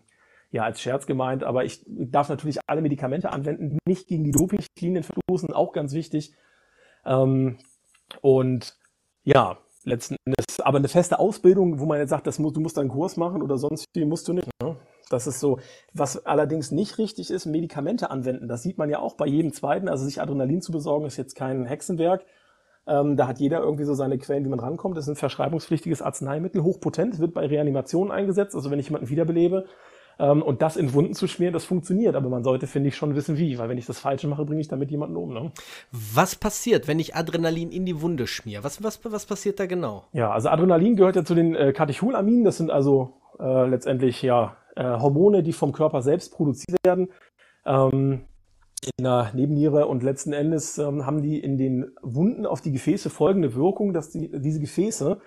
ja 0.51 0.63
als 0.63 0.81
Scherz 0.81 1.07
gemeint, 1.07 1.43
aber 1.43 1.65
ich 1.65 1.85
darf 1.87 2.29
natürlich 2.29 2.59
alle 2.67 2.81
Medikamente 2.81 3.33
anwenden, 3.33 3.79
nicht 3.87 4.07
gegen 4.07 4.25
die 4.25 4.31
Dopinglinien 4.31 5.03
verstoßen, 5.03 5.53
auch 5.53 5.73
ganz 5.73 5.93
wichtig. 5.93 6.33
Ähm, 7.05 7.59
und 8.21 8.77
ja, 9.25 9.59
letzten 9.83 10.17
Endes, 10.25 10.61
aber 10.61 10.79
eine 10.79 10.89
feste 10.89 11.19
Ausbildung, 11.19 11.81
wo 11.81 11.87
man 11.87 11.99
jetzt 11.99 12.11
sagt, 12.11 12.27
das 12.27 12.39
muss, 12.39 12.53
du 12.53 12.61
musst 12.61 12.79
einen 12.79 12.89
Kurs 12.89 13.17
machen 13.17 13.43
oder 13.43 13.59
sonst 13.59 13.87
viel 13.93 14.07
musst 14.07 14.29
du 14.29 14.33
nicht. 14.33 14.49
Ne? 14.63 14.77
Das 15.15 15.27
ist 15.27 15.41
so. 15.41 15.59
Was 15.93 16.27
allerdings 16.27 16.71
nicht 16.71 16.99
richtig 16.99 17.31
ist, 17.31 17.47
Medikamente 17.47 18.11
anwenden. 18.11 18.49
Das 18.49 18.63
sieht 18.63 18.79
man 18.79 18.91
ja 18.91 18.99
auch 18.99 19.15
bei 19.15 19.27
jedem 19.27 19.53
zweiten. 19.53 19.89
Also 19.89 20.05
sich 20.05 20.21
Adrenalin 20.21 20.61
zu 20.61 20.73
besorgen, 20.73 21.07
ist 21.07 21.17
jetzt 21.17 21.35
kein 21.35 21.65
Hexenwerk. 21.65 22.25
Ähm, 22.87 23.17
da 23.17 23.27
hat 23.27 23.39
jeder 23.39 23.61
irgendwie 23.61 23.85
so 23.85 23.95
seine 23.95 24.19
Quellen, 24.19 24.45
wie 24.45 24.51
man 24.51 24.61
rankommt. 24.61 24.97
Das 24.97 25.05
ist 25.05 25.11
ein 25.11 25.17
verschreibungspflichtiges 25.17 26.03
Arzneimittel, 26.03 26.63
hochpotent, 26.63 27.19
wird 27.19 27.33
bei 27.33 27.47
Reanimationen 27.47 28.13
eingesetzt. 28.13 28.55
Also 28.55 28.71
wenn 28.71 28.79
ich 28.79 28.87
jemanden 28.87 29.09
wiederbelebe, 29.09 29.65
ähm, 30.19 30.43
und 30.43 30.63
das 30.63 30.77
in 30.77 30.93
Wunden 30.93 31.15
zu 31.15 31.27
schmieren, 31.27 31.53
das 31.53 31.65
funktioniert, 31.65 32.15
aber 32.15 32.29
man 32.29 32.45
sollte, 32.45 32.67
finde 32.67 32.89
ich, 32.89 32.97
schon 32.97 33.15
wissen, 33.15 33.37
wie, 33.39 33.59
weil 33.59 33.69
wenn 33.69 33.79
ich 33.79 33.87
das 33.87 33.99
Falsche 33.99 34.29
mache, 34.29 34.45
bringe 34.45 34.61
ich 34.61 34.69
damit 34.69 34.91
jemanden 34.91 35.17
um. 35.17 35.33
Ne? 35.33 35.53
Was 35.91 36.37
passiert, 36.37 36.89
wenn 36.89 36.99
ich 36.99 37.15
Adrenalin 37.15 37.71
in 37.71 37.87
die 37.87 38.01
Wunde 38.01 38.27
schmiere? 38.27 38.65
Was, 38.65 38.83
was, 38.83 39.01
was 39.05 39.27
passiert 39.27 39.59
da 39.61 39.67
genau? 39.67 40.05
Ja, 40.13 40.31
also 40.31 40.49
Adrenalin 40.49 40.97
gehört 40.97 41.17
ja 41.17 41.25
zu 41.25 41.35
den 41.35 41.55
äh, 41.55 41.73
Katecholaminen, 41.73 42.45
das 42.45 42.59
sind 42.59 42.71
also 42.71 43.15
äh, 43.39 43.67
letztendlich 43.67 44.23
ja 44.23 44.57
äh, 44.77 44.85
Hormone, 44.85 45.43
die 45.43 45.53
vom 45.53 45.73
Körper 45.73 46.03
selbst 46.03 46.33
produziert 46.33 46.79
werden. 46.85 47.09
Ähm, 47.67 48.27
in 48.99 49.05
der 49.05 49.31
Nebenniere 49.35 49.87
und 49.87 50.03
letzten 50.03 50.33
Endes 50.33 50.79
ähm, 50.79 51.07
haben 51.07 51.23
die 51.23 51.39
in 51.39 51.57
den 51.57 51.91
Wunden 52.03 52.45
auf 52.45 52.61
die 52.61 52.73
Gefäße 52.73 53.09
folgende 53.09 53.55
Wirkung, 53.55 53.93
dass 53.93 54.11
die, 54.11 54.31
diese 54.41 54.61
Gefäße 54.61 55.21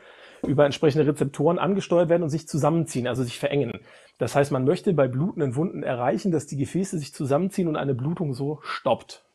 über 0.45 0.65
entsprechende 0.65 1.07
Rezeptoren 1.07 1.57
angesteuert 1.57 2.09
werden 2.09 2.23
und 2.23 2.29
sich 2.29 2.47
zusammenziehen, 2.47 3.07
also 3.07 3.23
sich 3.23 3.39
verengen. 3.39 3.79
Das 4.19 4.35
heißt, 4.35 4.51
man 4.51 4.65
möchte 4.65 4.93
bei 4.93 5.07
blutenden 5.07 5.55
Wunden 5.55 5.81
erreichen, 5.81 6.31
dass 6.31 6.45
die 6.45 6.57
Gefäße 6.57 6.99
sich 6.99 7.13
zusammenziehen 7.13 7.67
und 7.67 7.75
eine 7.75 7.95
Blutung 7.95 8.33
so 8.33 8.59
stoppt. 8.61 9.25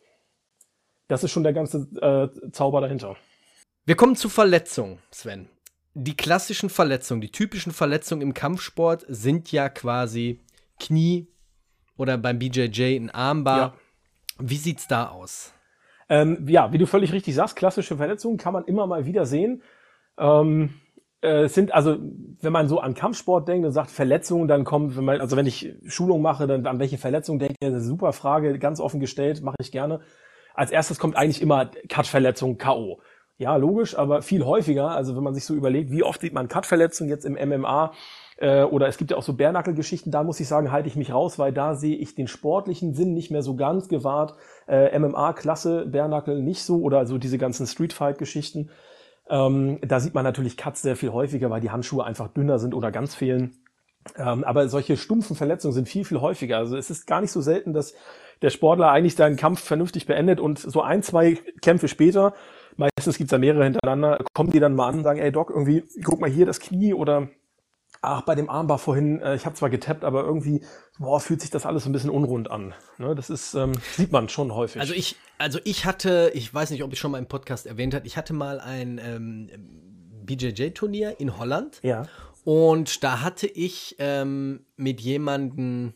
Das 1.08 1.24
ist 1.24 1.32
schon 1.32 1.42
der 1.42 1.52
ganze 1.52 1.88
äh, 2.00 2.50
Zauber 2.52 2.80
dahinter. 2.80 3.16
Wir 3.84 3.96
kommen 3.96 4.14
zu 4.14 4.28
Verletzungen, 4.28 4.98
Sven. 5.10 5.48
Die 5.94 6.16
klassischen 6.16 6.70
Verletzungen, 6.70 7.20
die 7.20 7.30
typischen 7.30 7.72
Verletzungen 7.72 8.22
im 8.22 8.34
Kampfsport 8.34 9.04
sind 9.08 9.52
ja 9.52 9.68
quasi 9.68 10.40
Knie 10.80 11.26
oder 11.96 12.16
beim 12.16 12.38
BJJ 12.38 12.96
ein 12.96 13.10
Armbar. 13.10 13.58
Ja. 13.58 13.74
Wie 14.38 14.56
sieht's 14.56 14.88
da 14.88 15.08
aus? 15.08 15.52
Ähm, 16.08 16.46
ja, 16.48 16.72
wie 16.72 16.78
du 16.78 16.86
völlig 16.86 17.12
richtig 17.12 17.34
sagst, 17.34 17.56
klassische 17.56 17.96
Verletzungen 17.96 18.38
kann 18.38 18.52
man 18.52 18.64
immer 18.64 18.86
mal 18.86 19.06
wieder 19.06 19.26
sehen. 19.26 19.62
Ähm, 20.18 20.74
äh, 21.20 21.48
sind, 21.48 21.72
also 21.72 21.98
wenn 22.40 22.52
man 22.52 22.68
so 22.68 22.80
an 22.80 22.94
Kampfsport 22.94 23.46
denkt 23.46 23.66
und 23.66 23.72
sagt 23.72 23.90
Verletzungen, 23.90 24.48
dann 24.48 24.64
kommt, 24.64 24.96
wenn 24.96 25.04
man, 25.04 25.20
also 25.20 25.36
wenn 25.36 25.46
ich 25.46 25.74
Schulung 25.86 26.20
mache, 26.20 26.46
dann 26.46 26.66
an 26.66 26.78
welche 26.80 26.98
Verletzungen 26.98 27.38
denke 27.38 27.54
ich, 27.60 27.66
eine 27.66 27.80
super 27.80 28.12
Frage, 28.12 28.58
ganz 28.58 28.80
offen 28.80 28.98
gestellt, 28.98 29.42
mache 29.42 29.56
ich 29.60 29.70
gerne. 29.70 30.00
Als 30.54 30.70
erstes 30.70 30.98
kommt 30.98 31.16
eigentlich 31.16 31.40
immer 31.40 31.70
Cut-Verletzung, 31.88 32.58
K.O. 32.58 33.00
Ja, 33.42 33.56
logisch, 33.56 33.98
aber 33.98 34.22
viel 34.22 34.44
häufiger, 34.44 34.90
also 34.92 35.16
wenn 35.16 35.24
man 35.24 35.34
sich 35.34 35.44
so 35.44 35.54
überlegt, 35.54 35.90
wie 35.90 36.04
oft 36.04 36.20
sieht 36.20 36.32
man 36.32 36.46
Cut-Verletzungen 36.46 37.10
jetzt 37.10 37.24
im 37.24 37.32
MMA, 37.32 37.92
äh, 38.36 38.62
oder 38.62 38.86
es 38.86 38.98
gibt 38.98 39.10
ja 39.10 39.16
auch 39.16 39.24
so 39.24 39.32
Bärnackelgeschichten, 39.32 40.12
da 40.12 40.22
muss 40.22 40.38
ich 40.38 40.46
sagen, 40.46 40.70
halte 40.70 40.86
ich 40.86 40.94
mich 40.94 41.12
raus, 41.12 41.40
weil 41.40 41.52
da 41.52 41.74
sehe 41.74 41.96
ich 41.96 42.14
den 42.14 42.28
sportlichen 42.28 42.94
Sinn 42.94 43.14
nicht 43.14 43.32
mehr 43.32 43.42
so 43.42 43.56
ganz 43.56 43.88
gewahrt. 43.88 44.36
Äh, 44.68 44.96
MMA-Klasse, 44.96 45.86
Bärnackel 45.86 46.40
nicht 46.40 46.62
so, 46.62 46.82
oder 46.82 47.04
so 47.04 47.18
diese 47.18 47.36
ganzen 47.36 47.66
Streetfight-Geschichten. 47.66 48.70
Ähm, 49.28 49.80
da 49.82 49.98
sieht 49.98 50.14
man 50.14 50.22
natürlich 50.22 50.56
Cuts 50.56 50.82
sehr 50.82 50.94
viel 50.94 51.10
häufiger, 51.10 51.50
weil 51.50 51.60
die 51.60 51.70
Handschuhe 51.70 52.04
einfach 52.04 52.28
dünner 52.28 52.60
sind 52.60 52.74
oder 52.74 52.92
ganz 52.92 53.16
fehlen. 53.16 53.56
Ähm, 54.16 54.44
aber 54.44 54.68
solche 54.68 54.96
stumpfen 54.96 55.34
Verletzungen 55.34 55.74
sind 55.74 55.88
viel, 55.88 56.04
viel 56.04 56.20
häufiger. 56.20 56.58
Also 56.58 56.76
es 56.76 56.90
ist 56.90 57.08
gar 57.08 57.20
nicht 57.20 57.32
so 57.32 57.40
selten, 57.40 57.72
dass 57.72 57.94
der 58.40 58.50
Sportler 58.50 58.90
eigentlich 58.90 59.16
seinen 59.16 59.36
Kampf 59.36 59.60
vernünftig 59.60 60.06
beendet 60.06 60.38
und 60.38 60.60
so 60.60 60.80
ein, 60.80 61.02
zwei 61.02 61.38
Kämpfe 61.60 61.88
später, 61.88 62.34
meistens 62.76 63.18
gibt's 63.18 63.30
da 63.30 63.38
mehrere 63.38 63.64
hintereinander, 63.64 64.24
kommen 64.34 64.50
die 64.50 64.60
dann 64.60 64.74
mal 64.74 64.88
an 64.88 64.98
und 64.98 65.04
sagen, 65.04 65.20
ey 65.20 65.32
Doc, 65.32 65.50
irgendwie, 65.50 65.84
guck 66.04 66.20
mal 66.20 66.30
hier 66.30 66.46
das 66.46 66.60
Knie 66.60 66.94
oder 66.94 67.28
ach, 68.00 68.22
bei 68.22 68.34
dem 68.34 68.50
Armbar 68.50 68.78
vorhin, 68.78 69.20
äh, 69.20 69.34
ich 69.34 69.46
habe 69.46 69.54
zwar 69.54 69.70
getappt, 69.70 70.04
aber 70.04 70.24
irgendwie, 70.24 70.64
boah, 70.98 71.20
fühlt 71.20 71.40
sich 71.40 71.50
das 71.50 71.66
alles 71.66 71.86
ein 71.86 71.92
bisschen 71.92 72.10
unrund 72.10 72.50
an. 72.50 72.74
Ne? 72.98 73.14
Das 73.14 73.30
ist, 73.30 73.54
ähm, 73.54 73.72
sieht 73.92 74.12
man 74.12 74.28
schon 74.28 74.54
häufig. 74.54 74.80
Also 74.80 74.94
ich, 74.94 75.16
also 75.38 75.60
ich 75.64 75.84
hatte, 75.84 76.30
ich 76.34 76.52
weiß 76.52 76.70
nicht, 76.70 76.82
ob 76.82 76.92
ich 76.92 76.98
schon 76.98 77.12
mal 77.12 77.18
im 77.18 77.28
Podcast 77.28 77.66
erwähnt 77.66 77.94
habe, 77.94 78.06
ich 78.06 78.16
hatte 78.16 78.32
mal 78.32 78.60
ein 78.60 79.00
ähm, 79.02 79.50
BJJ-Turnier 80.24 81.20
in 81.20 81.38
Holland. 81.38 81.80
Ja. 81.82 82.06
Und 82.44 83.04
da 83.04 83.20
hatte 83.20 83.46
ich 83.46 83.96
ähm, 83.98 84.66
mit 84.76 85.00
jemandem 85.00 85.94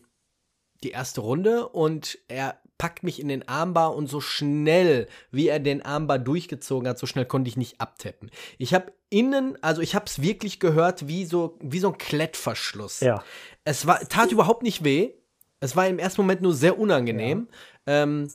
die 0.83 0.91
erste 0.91 1.21
Runde 1.21 1.67
und 1.67 2.19
er 2.27 2.61
packt 2.77 3.03
mich 3.03 3.19
in 3.19 3.27
den 3.27 3.47
Armbar 3.47 3.95
und 3.95 4.07
so 4.07 4.21
schnell, 4.21 5.07
wie 5.31 5.47
er 5.47 5.59
den 5.59 5.81
Armbar 5.81 6.19
durchgezogen 6.19 6.87
hat, 6.87 6.99
so 6.99 7.07
schnell 7.07 7.25
konnte 7.25 7.49
ich 7.49 7.57
nicht 7.57 7.81
abtappen. 7.81 8.29
Ich 8.57 8.73
habe 8.73 8.93
innen, 9.09 9.57
also 9.63 9.81
ich 9.81 9.95
habe 9.95 10.05
es 10.05 10.21
wirklich 10.21 10.59
gehört 10.59 11.07
wie 11.07 11.25
so 11.25 11.57
wie 11.61 11.79
so 11.79 11.89
ein 11.89 11.97
Klettverschluss. 11.97 12.99
Ja. 12.99 13.23
Es 13.63 13.87
war 13.87 13.99
tat 14.07 14.31
überhaupt 14.31 14.63
nicht 14.63 14.83
weh. 14.83 15.11
Es 15.59 15.75
war 15.75 15.87
im 15.87 15.99
ersten 15.99 16.21
Moment 16.21 16.41
nur 16.41 16.53
sehr 16.53 16.77
unangenehm. 16.77 17.47
Ja. 17.87 18.03
Ähm, 18.03 18.29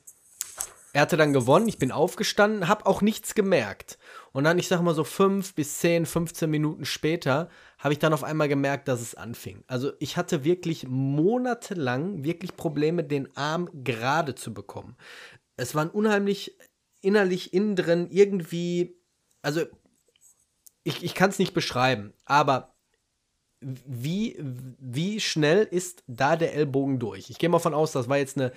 er 0.93 1.03
hatte 1.03 1.17
dann 1.17 1.33
gewonnen, 1.33 1.69
ich 1.69 1.79
bin 1.79 1.91
aufgestanden, 1.91 2.69
habe 2.69 2.85
auch 2.85 3.01
nichts 3.01 3.35
gemerkt. 3.35 3.99
Und 4.33 4.45
dann, 4.45 4.59
ich 4.59 4.69
sag 4.69 4.83
mal 4.83 4.95
so 4.95 5.05
fünf 5.05 5.55
bis 5.55 5.79
zehn, 5.79 6.05
15 6.05 6.51
Minuten 6.51 6.85
später, 6.85 7.49
habe 7.83 7.93
ich 7.95 7.99
dann 7.99 8.13
auf 8.13 8.23
einmal 8.23 8.49
gemerkt, 8.49 8.87
dass 8.87 9.01
es 9.01 9.17
anfing. 9.17 9.65
Also 9.67 9.93
ich 9.99 10.17
hatte 10.17 10.45
wirklich 10.45 10.87
monatelang 10.87 12.23
wirklich 12.23 12.57
Probleme, 12.57 13.03
den 13.03 13.37
Arm 13.37 13.69
gerade 13.83 14.37
zu 14.37 14.55
bekommen. 14.55 14.97
Es 15.57 15.75
waren 15.75 15.91
unheimlich 15.91 16.57
innerlich 17.01 17.53
innen 17.53 17.75
drin 17.75 18.07
irgendwie, 18.09 18.95
also 19.43 19.63
ich, 20.85 21.03
ich 21.03 21.17
kann 21.17 21.31
es 21.31 21.41
nicht 21.41 21.55
beschreiben, 21.55 22.13
aber 22.25 22.77
wie, 23.61 24.37
wie 24.41 25.19
schnell 25.19 25.65
ist 25.65 26.05
da 26.07 26.37
der 26.37 26.55
Ellbogen 26.55 27.01
durch? 27.01 27.31
Ich 27.31 27.39
gehe 27.39 27.49
mal 27.49 27.59
von 27.59 27.75
aus, 27.75 27.91
das 27.91 28.09
war 28.09 28.19
jetzt 28.19 28.39
eine 28.39 28.53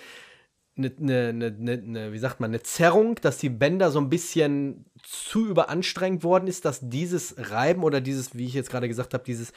eine, 0.78 0.92
eine, 1.00 1.56
eine, 1.58 1.72
eine, 1.72 2.14
wie 2.14 2.20
sagt 2.20 2.40
man, 2.40 2.52
eine 2.52 2.62
Zerrung, 2.62 3.16
dass 3.22 3.38
die 3.38 3.50
Bänder 3.50 3.92
so 3.92 4.00
ein 4.00 4.10
bisschen 4.10 4.86
zu 5.04 5.48
überanstrengt 5.48 6.24
worden 6.24 6.48
ist, 6.48 6.66
dass 6.66 6.80
dieses 6.82 7.36
Reiben 7.38 7.84
oder 7.84 8.02
dieses, 8.02 8.36
wie 8.36 8.46
ich 8.46 8.54
jetzt 8.54 8.70
gerade 8.70 8.88
gesagt 8.88 9.14
habe, 9.14 9.24
dieses 9.24 9.54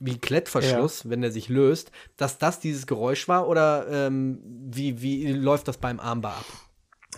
wie 0.00 0.18
Klettverschluss, 0.18 1.04
ja. 1.04 1.10
wenn 1.10 1.20
der 1.20 1.30
sich 1.30 1.48
löst, 1.48 1.92
dass 2.16 2.38
das 2.38 2.58
dieses 2.58 2.86
Geräusch 2.86 3.28
war 3.28 3.48
oder 3.48 3.86
ähm, 3.90 4.40
wie, 4.44 5.02
wie 5.02 5.32
läuft 5.32 5.68
das 5.68 5.76
beim 5.76 6.00
Armbar 6.00 6.38
ab? 6.38 6.46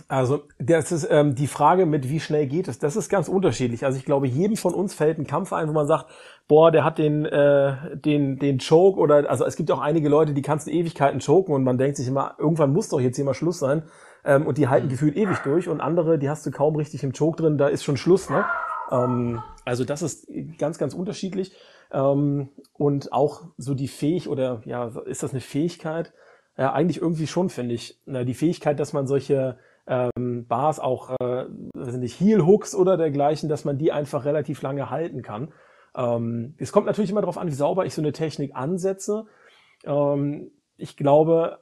Also, 0.07 0.47
das 0.57 0.91
ist 0.91 1.07
ähm, 1.09 1.35
die 1.35 1.47
Frage 1.47 1.85
mit, 1.85 2.09
wie 2.09 2.19
schnell 2.19 2.47
geht 2.47 2.67
es. 2.67 2.79
Das 2.79 2.95
ist 2.95 3.09
ganz 3.09 3.27
unterschiedlich. 3.27 3.85
Also 3.85 3.97
ich 3.97 4.05
glaube, 4.05 4.27
jedem 4.27 4.57
von 4.57 4.73
uns 4.73 4.93
fällt 4.93 5.19
ein 5.19 5.27
Kampf 5.27 5.53
ein, 5.53 5.69
wo 5.69 5.73
man 5.73 5.87
sagt, 5.87 6.09
boah, 6.47 6.71
der 6.71 6.83
hat 6.83 6.97
den, 6.97 7.25
äh, 7.25 7.97
den, 7.97 8.37
den 8.37 8.59
Choke 8.59 8.99
oder, 8.99 9.29
also 9.29 9.45
es 9.45 9.55
gibt 9.55 9.71
auch 9.71 9.79
einige 9.79 10.09
Leute, 10.09 10.33
die 10.33 10.41
kannst 10.41 10.67
du 10.67 10.71
Ewigkeiten 10.71 11.19
choken 11.19 11.53
und 11.53 11.63
man 11.63 11.77
denkt 11.77 11.97
sich 11.97 12.07
immer, 12.07 12.35
irgendwann 12.37 12.73
muss 12.73 12.89
doch 12.89 12.99
jetzt 12.99 13.15
hier 13.15 13.25
mal 13.25 13.33
Schluss 13.33 13.59
sein. 13.59 13.83
Ähm, 14.25 14.45
und 14.45 14.57
die 14.57 14.67
halten 14.67 14.87
mhm. 14.87 14.91
gefühlt 14.91 15.17
ewig 15.17 15.39
durch 15.39 15.67
und 15.67 15.81
andere, 15.81 16.17
die 16.17 16.29
hast 16.29 16.45
du 16.45 16.51
kaum 16.51 16.75
richtig 16.75 17.03
im 17.03 17.11
Choke 17.11 17.41
drin, 17.41 17.57
da 17.57 17.67
ist 17.67 17.83
schon 17.83 17.97
Schluss, 17.97 18.29
ne? 18.29 18.45
Ähm, 18.91 19.41
also 19.65 19.83
das 19.83 20.01
ist 20.01 20.27
ganz, 20.57 20.77
ganz 20.77 20.93
unterschiedlich. 20.93 21.53
Ähm, 21.91 22.49
und 22.73 23.13
auch 23.13 23.43
so 23.57 23.73
die 23.73 23.87
Fähig 23.87 24.27
oder 24.29 24.61
ja, 24.65 24.91
ist 25.05 25.23
das 25.23 25.31
eine 25.31 25.41
Fähigkeit? 25.41 26.13
Ja, 26.57 26.73
eigentlich 26.73 27.01
irgendwie 27.01 27.27
schon, 27.27 27.49
finde 27.49 27.75
ich. 27.75 27.99
Na, 28.05 28.23
die 28.23 28.33
Fähigkeit, 28.33 28.79
dass 28.79 28.93
man 28.93 29.07
solche 29.07 29.57
ähm, 29.87 30.45
Bars 30.47 30.79
auch, 30.79 31.15
äh, 31.19 31.45
sind 31.75 32.01
nicht 32.01 32.19
Heel-Hooks 32.19 32.75
oder 32.75 32.97
dergleichen, 32.97 33.49
dass 33.49 33.65
man 33.65 33.77
die 33.77 33.91
einfach 33.91 34.25
relativ 34.25 34.61
lange 34.61 34.89
halten 34.89 35.21
kann. 35.21 35.51
Ähm, 35.95 36.55
es 36.57 36.71
kommt 36.71 36.87
natürlich 36.87 37.11
immer 37.11 37.21
darauf 37.21 37.37
an, 37.37 37.47
wie 37.47 37.53
sauber 37.53 37.85
ich 37.85 37.93
so 37.93 38.01
eine 38.01 38.11
Technik 38.11 38.55
ansetze. 38.55 39.25
Ähm, 39.85 40.51
ich 40.77 40.97
glaube, 40.97 41.59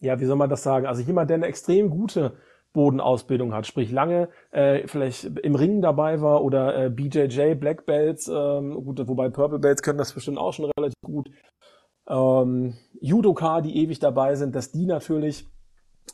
ja, 0.00 0.20
wie 0.20 0.24
soll 0.24 0.36
man 0.36 0.50
das 0.50 0.62
sagen? 0.62 0.86
Also 0.86 1.02
jemand, 1.02 1.30
der 1.30 1.36
eine 1.36 1.46
extrem 1.46 1.90
gute 1.90 2.36
Bodenausbildung 2.72 3.54
hat, 3.54 3.66
sprich 3.66 3.90
lange 3.90 4.28
äh, 4.50 4.86
vielleicht 4.86 5.24
im 5.24 5.54
Ringen 5.54 5.82
dabei 5.82 6.20
war 6.20 6.44
oder 6.44 6.84
äh, 6.84 6.90
BJJ, 6.90 7.54
Black 7.54 7.86
Belts, 7.86 8.28
ähm, 8.28 8.74
gut, 8.84 9.06
wobei 9.08 9.30
Purple 9.30 9.58
Belts 9.58 9.82
können 9.82 9.98
das 9.98 10.12
bestimmt 10.12 10.38
auch 10.38 10.52
schon 10.52 10.70
relativ 10.76 11.00
gut. 11.02 11.30
Ähm, 12.08 12.74
Judoka, 13.00 13.60
die 13.60 13.76
ewig 13.76 13.98
dabei 13.98 14.34
sind, 14.34 14.54
dass 14.54 14.70
die 14.70 14.86
natürlich 14.86 15.46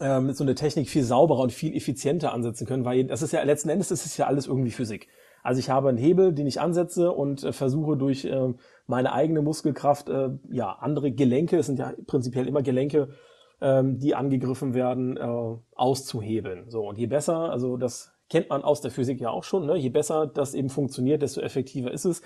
ähm, 0.00 0.32
so 0.32 0.44
eine 0.44 0.54
Technik 0.54 0.88
viel 0.88 1.04
sauberer 1.04 1.40
und 1.40 1.52
viel 1.52 1.76
effizienter 1.76 2.32
ansetzen 2.32 2.66
können, 2.66 2.84
weil 2.84 3.04
das 3.04 3.22
ist 3.22 3.32
ja 3.32 3.42
letzten 3.42 3.68
Endes 3.68 3.90
ist 3.90 4.06
es 4.06 4.16
ja 4.16 4.26
alles 4.26 4.46
irgendwie 4.46 4.70
Physik. 4.70 5.08
Also 5.44 5.58
ich 5.58 5.68
habe 5.68 5.90
einen 5.90 5.98
Hebel, 5.98 6.32
den 6.32 6.46
ich 6.46 6.58
ansetze 6.58 7.12
und 7.12 7.44
äh, 7.44 7.52
versuche 7.52 7.98
durch 7.98 8.24
äh, 8.24 8.54
meine 8.86 9.12
eigene 9.12 9.42
Muskelkraft 9.42 10.08
äh, 10.08 10.30
ja 10.50 10.72
andere 10.80 11.12
Gelenke, 11.12 11.58
es 11.58 11.66
sind 11.66 11.78
ja 11.78 11.92
prinzipiell 12.06 12.48
immer 12.48 12.62
Gelenke, 12.62 13.10
ähm, 13.60 13.98
die 13.98 14.14
angegriffen 14.14 14.72
werden, 14.72 15.18
äh, 15.18 15.56
auszuhebeln. 15.76 16.70
So 16.70 16.88
und 16.88 16.96
je 16.96 17.06
besser, 17.06 17.50
also 17.50 17.76
das 17.76 18.14
kennt 18.30 18.48
man 18.48 18.62
aus 18.62 18.80
der 18.80 18.90
Physik 18.90 19.20
ja 19.20 19.28
auch 19.28 19.44
schon, 19.44 19.66
ne? 19.66 19.76
je 19.76 19.90
besser 19.90 20.26
das 20.26 20.54
eben 20.54 20.70
funktioniert, 20.70 21.20
desto 21.20 21.42
effektiver 21.42 21.90
ist 21.90 22.06
es. 22.06 22.22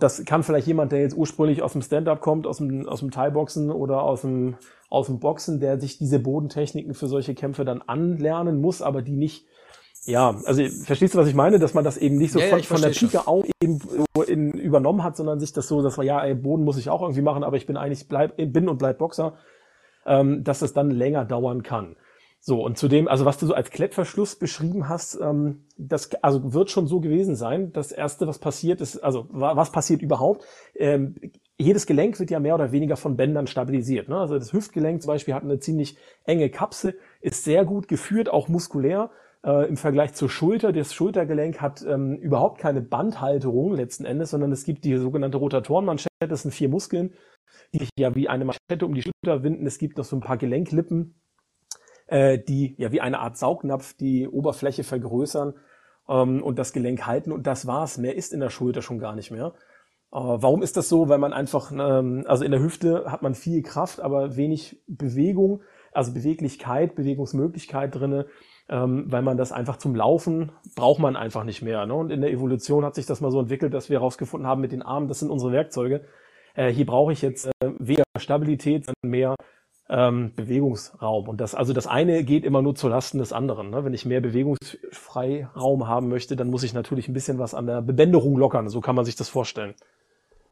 Das 0.00 0.24
kann 0.24 0.42
vielleicht 0.42 0.66
jemand, 0.66 0.90
der 0.90 1.00
jetzt 1.00 1.16
ursprünglich 1.16 1.62
aus 1.62 1.72
dem 1.72 1.82
Stand-up 1.82 2.20
kommt, 2.20 2.46
aus 2.46 2.58
dem, 2.58 2.88
aus 2.88 3.00
dem 3.00 3.10
Thai-Boxen 3.10 3.70
oder 3.70 4.02
aus 4.02 4.22
dem, 4.22 4.56
aus 4.88 5.06
dem 5.06 5.20
Boxen, 5.20 5.60
der 5.60 5.78
sich 5.78 5.98
diese 5.98 6.18
Bodentechniken 6.18 6.94
für 6.94 7.08
solche 7.08 7.34
Kämpfe 7.34 7.64
dann 7.64 7.82
anlernen 7.82 8.60
muss, 8.60 8.80
aber 8.80 9.02
die 9.02 9.16
nicht, 9.16 9.46
ja, 10.06 10.40
also 10.44 10.62
verstehst 10.84 11.14
du, 11.14 11.18
was 11.18 11.28
ich 11.28 11.34
meine, 11.34 11.58
dass 11.58 11.74
man 11.74 11.84
das 11.84 11.96
eben 11.96 12.16
nicht 12.16 12.32
so 12.32 12.38
ja, 12.38 12.46
von, 12.46 12.58
ja, 12.60 12.64
von 12.64 12.80
der 12.80 12.90
Pike 12.90 13.26
auf 13.26 13.44
eben 13.60 13.80
in, 14.26 14.52
übernommen 14.52 15.02
hat, 15.02 15.16
sondern 15.16 15.40
sich 15.40 15.52
das 15.52 15.66
so, 15.68 15.82
dass 15.82 15.96
man, 15.96 16.06
ja, 16.06 16.24
ey, 16.24 16.34
Boden 16.34 16.64
muss 16.64 16.78
ich 16.78 16.88
auch 16.88 17.02
irgendwie 17.02 17.22
machen, 17.22 17.42
aber 17.42 17.56
ich 17.56 17.66
bin 17.66 17.76
eigentlich, 17.76 18.06
bleib, 18.06 18.36
bin 18.36 18.68
und 18.68 18.78
bleib 18.78 18.98
Boxer, 18.98 19.34
ähm, 20.06 20.44
dass 20.44 20.62
es 20.62 20.72
dann 20.72 20.90
länger 20.90 21.24
dauern 21.24 21.62
kann. 21.62 21.96
So, 22.38 22.64
und 22.64 22.78
zudem, 22.78 23.08
also 23.08 23.24
was 23.24 23.38
du 23.38 23.46
so 23.46 23.54
als 23.54 23.70
Klettverschluss 23.70 24.36
beschrieben 24.36 24.88
hast, 24.88 25.18
ähm, 25.20 25.64
das 25.76 26.14
also 26.22 26.52
wird 26.52 26.70
schon 26.70 26.86
so 26.86 27.00
gewesen 27.00 27.34
sein. 27.34 27.72
Das 27.72 27.90
Erste, 27.90 28.28
was 28.28 28.38
passiert 28.38 28.80
ist, 28.80 28.98
also 28.98 29.26
was 29.30 29.72
passiert 29.72 30.02
überhaupt? 30.02 30.44
Ähm, 30.76 31.16
jedes 31.58 31.86
Gelenk 31.86 32.20
wird 32.20 32.30
ja 32.30 32.38
mehr 32.38 32.54
oder 32.54 32.70
weniger 32.70 32.96
von 32.96 33.16
Bändern 33.16 33.48
stabilisiert. 33.48 34.08
Ne? 34.08 34.16
Also 34.16 34.38
das 34.38 34.52
Hüftgelenk 34.52 35.02
zum 35.02 35.08
Beispiel 35.08 35.34
hat 35.34 35.42
eine 35.42 35.58
ziemlich 35.58 35.96
enge 36.24 36.48
Kapsel, 36.48 36.96
ist 37.20 37.42
sehr 37.42 37.64
gut 37.64 37.88
geführt, 37.88 38.28
auch 38.28 38.46
muskulär. 38.46 39.10
Äh, 39.46 39.68
Im 39.68 39.76
Vergleich 39.76 40.12
zur 40.14 40.28
Schulter, 40.28 40.72
das 40.72 40.92
Schultergelenk 40.92 41.60
hat 41.60 41.84
ähm, 41.86 42.16
überhaupt 42.16 42.58
keine 42.58 42.82
Bandhalterung 42.82 43.74
letzten 43.74 44.04
Endes, 44.04 44.30
sondern 44.30 44.50
es 44.50 44.64
gibt 44.64 44.84
die 44.84 44.96
sogenannte 44.96 45.36
Rotatorenmanschette, 45.38 46.26
das 46.28 46.42
sind 46.42 46.50
vier 46.50 46.68
Muskeln, 46.68 47.14
die 47.72 47.78
sich 47.78 47.90
ja 47.96 48.16
wie 48.16 48.28
eine 48.28 48.44
Manschette 48.44 48.84
um 48.84 48.92
die 48.92 49.02
Schulter 49.02 49.44
winden. 49.44 49.64
Es 49.64 49.78
gibt 49.78 49.98
noch 49.98 50.04
so 50.04 50.16
ein 50.16 50.20
paar 50.20 50.36
Gelenklippen, 50.36 51.14
äh, 52.08 52.40
die 52.40 52.74
ja 52.76 52.90
wie 52.90 53.00
eine 53.00 53.20
Art 53.20 53.36
Saugnapf 53.36 53.94
die 53.94 54.26
Oberfläche 54.26 54.82
vergrößern 54.82 55.54
ähm, 56.08 56.42
und 56.42 56.58
das 56.58 56.72
Gelenk 56.72 57.06
halten. 57.06 57.30
Und 57.30 57.46
das 57.46 57.68
war's. 57.68 57.98
Mehr 57.98 58.16
ist 58.16 58.32
in 58.32 58.40
der 58.40 58.50
Schulter 58.50 58.82
schon 58.82 58.98
gar 58.98 59.14
nicht 59.14 59.30
mehr. 59.30 59.54
Äh, 60.12 60.18
warum 60.18 60.60
ist 60.60 60.76
das 60.76 60.88
so? 60.88 61.08
Weil 61.08 61.18
man 61.18 61.32
einfach, 61.32 61.70
ähm, 61.70 62.24
also 62.26 62.44
in 62.44 62.50
der 62.50 62.60
Hüfte 62.60 63.12
hat 63.12 63.22
man 63.22 63.36
viel 63.36 63.62
Kraft, 63.62 64.00
aber 64.00 64.36
wenig 64.36 64.82
Bewegung, 64.88 65.62
also 65.92 66.12
Beweglichkeit, 66.12 66.96
Bewegungsmöglichkeit 66.96 67.94
drinne. 67.94 68.26
Ähm, 68.68 69.04
weil 69.12 69.22
man 69.22 69.36
das 69.36 69.52
einfach 69.52 69.76
zum 69.76 69.94
Laufen 69.94 70.50
braucht 70.74 70.98
man 70.98 71.14
einfach 71.14 71.44
nicht 71.44 71.62
mehr. 71.62 71.86
Ne? 71.86 71.94
Und 71.94 72.10
in 72.10 72.20
der 72.20 72.32
Evolution 72.32 72.84
hat 72.84 72.96
sich 72.96 73.06
das 73.06 73.20
mal 73.20 73.30
so 73.30 73.38
entwickelt, 73.38 73.72
dass 73.72 73.88
wir 73.88 73.98
herausgefunden 73.98 74.48
haben 74.48 74.60
mit 74.60 74.72
den 74.72 74.82
Armen, 74.82 75.06
das 75.06 75.20
sind 75.20 75.30
unsere 75.30 75.52
Werkzeuge. 75.52 76.04
Äh, 76.54 76.72
hier 76.72 76.84
brauche 76.84 77.12
ich 77.12 77.22
jetzt 77.22 77.46
äh, 77.46 77.70
weniger 77.78 78.02
Stabilität, 78.16 78.86
sondern 78.86 79.10
mehr 79.10 79.36
ähm, 79.88 80.32
Bewegungsraum. 80.34 81.28
Und 81.28 81.40
das, 81.40 81.54
also 81.54 81.72
das 81.72 81.86
eine 81.86 82.24
geht 82.24 82.44
immer 82.44 82.62
nur 82.62 82.74
zu 82.74 82.88
Lasten 82.88 83.18
des 83.18 83.32
anderen. 83.32 83.70
Ne? 83.70 83.84
Wenn 83.84 83.94
ich 83.94 84.04
mehr 84.04 84.20
Bewegungsfreiraum 84.20 85.86
haben 85.86 86.08
möchte, 86.08 86.34
dann 86.34 86.50
muss 86.50 86.64
ich 86.64 86.74
natürlich 86.74 87.08
ein 87.08 87.14
bisschen 87.14 87.38
was 87.38 87.54
an 87.54 87.66
der 87.66 87.82
Bebänderung 87.82 88.36
lockern. 88.36 88.68
So 88.68 88.80
kann 88.80 88.96
man 88.96 89.04
sich 89.04 89.16
das 89.16 89.28
vorstellen. 89.28 89.74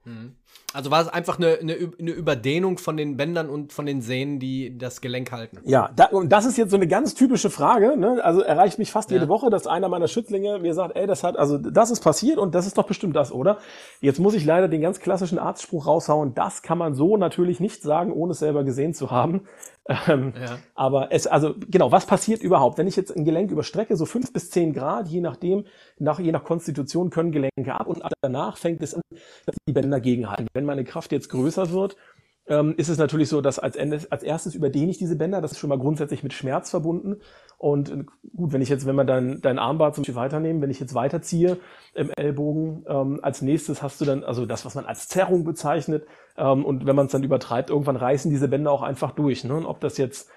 Mhm. 0.05 0.37
Also 0.75 0.91
war 0.91 1.03
es 1.03 1.09
einfach 1.09 1.39
eine, 1.39 1.59
eine, 1.61 1.93
eine, 2.01 2.11
Überdehnung 2.11 2.79
von 2.79 2.97
den 2.97 3.17
Bändern 3.17 3.49
und 3.49 3.73
von 3.73 3.87
den 3.87 4.03
Sehnen, 4.03 4.41
die 4.41 4.77
das 4.77 5.01
Gelenk 5.01 5.31
halten. 5.31 5.61
Ja, 5.65 5.91
da, 5.95 6.07
und 6.07 6.31
das 6.31 6.47
ist 6.47 6.59
jetzt 6.59 6.71
so 6.71 6.77
eine 6.77 6.89
ganz 6.89 7.15
typische 7.15 7.49
Frage. 7.49 7.97
Ne? 7.97 8.19
Also 8.25 8.41
erreicht 8.41 8.81
mich 8.81 8.91
fast 8.91 9.13
ja. 9.13 9.19
jede 9.19 9.29
Woche, 9.29 9.51
dass 9.51 9.69
einer 9.69 9.89
meiner 9.89 10.09
Schützlinge 10.09 10.59
mir 10.59 10.75
sagt, 10.75 10.97
ey, 10.97 11.07
das 11.07 11.23
hat, 11.23 11.39
also 11.39 11.59
das 11.59 11.93
ist 11.93 12.01
passiert 12.01 12.39
und 12.39 12.57
das 12.57 12.67
ist 12.67 12.77
doch 12.77 12.89
bestimmt 12.89 13.15
das, 13.15 13.31
oder? 13.31 13.59
Jetzt 14.01 14.19
muss 14.19 14.35
ich 14.35 14.45
leider 14.45 14.67
den 14.67 14.81
ganz 14.81 14.99
klassischen 14.99 15.39
Arztspruch 15.39 15.87
raushauen. 15.87 16.35
Das 16.35 16.63
kann 16.63 16.77
man 16.77 16.95
so 16.97 17.17
natürlich 17.17 17.61
nicht 17.61 17.81
sagen, 17.81 18.13
ohne 18.13 18.33
es 18.33 18.41
selber 18.41 18.65
gesehen 18.65 18.95
zu 18.95 19.13
haben. 19.13 19.43
Ähm, 19.87 20.33
ja. 20.41 20.59
Aber 20.75 21.13
es, 21.13 21.27
also 21.27 21.55
genau, 21.69 21.93
was 21.93 22.07
passiert 22.07 22.43
überhaupt? 22.43 22.79
Wenn 22.79 22.87
ich 22.87 22.97
jetzt 22.97 23.15
ein 23.15 23.25
Gelenk 23.25 23.51
überstrecke, 23.51 23.97
so 23.97 24.07
fünf 24.07 24.33
bis 24.33 24.51
zehn 24.51 24.73
Grad, 24.73 25.09
je 25.09 25.21
nachdem, 25.21 25.65
nach, 25.99 26.19
je 26.19 26.33
nach 26.33 26.45
Konstitution 26.45 27.11
können 27.11 27.33
Gelenke 27.33 27.75
ab 27.79 27.87
und 27.87 28.03
danach 28.23 28.57
fängt 28.57 28.83
es 28.83 28.95
an, 28.95 29.03
dass 29.45 29.57
die 29.69 29.73
Bänder 29.73 30.01
gegenhalten. 30.01 30.49
Wenn 30.55 30.65
meine 30.65 30.85
Kraft 30.85 31.13
jetzt 31.13 31.29
größer 31.29 31.71
wird, 31.71 31.97
ähm, 32.47 32.75
ist 32.77 32.89
es 32.89 32.99
natürlich 32.99 33.29
so, 33.29 33.41
dass 33.41 33.59
als, 33.59 33.77
Ende, 33.77 34.01
als 34.11 34.23
erstes 34.23 34.55
überdehne 34.55 34.91
ich 34.91 34.99
diese 34.99 35.17
Bänder. 35.17 35.41
Das 35.41 35.53
ist 35.53 35.59
schon 35.59 35.71
mal 35.71 35.79
grundsätzlich 35.79 36.23
mit 36.23 36.33
Schmerz 36.33 36.71
verbunden. 36.71 37.17
Und 37.57 37.91
äh, 37.91 38.05
gut, 38.37 38.53
wenn 38.53 38.61
ich 38.61 38.69
jetzt, 38.69 38.87
wenn 38.87 38.97
wir 38.97 39.05
dein, 39.05 39.41
dein 39.41 39.59
Armband 39.59 39.95
zum 39.95 40.03
Beispiel 40.03 40.15
weiternehmen, 40.15 40.61
wenn 40.61 40.71
ich 40.71 40.81
jetzt 40.81 40.95
weiterziehe 40.95 41.59
im 41.95 42.11
Ellbogen, 42.11 42.85
ähm, 42.87 43.21
als 43.23 43.41
nächstes 43.41 43.83
hast 43.83 44.01
du 44.01 44.05
dann, 44.05 44.25
also 44.25 44.45
das, 44.45 44.67
was 44.67 44.75
man 44.75 44.85
als 44.85 45.09
Zerrung 45.09 45.45
bezeichnet. 45.45 46.07
Ähm, 46.37 46.65
und 46.65 46.87
wenn 46.87 46.97
man 46.97 47.07
es 47.07 47.13
dann 47.13 47.23
übertreibt, 47.23 47.71
irgendwann 47.71 47.97
reißen 47.97 48.31
diese 48.31 48.49
Bänder 48.49 48.71
auch 48.71 48.83
einfach 48.83 49.13
durch. 49.13 49.45
Ne? 49.45 49.55
Und 49.55 49.67
ob 49.67 49.81
das 49.81 49.97
jetzt 49.97 50.29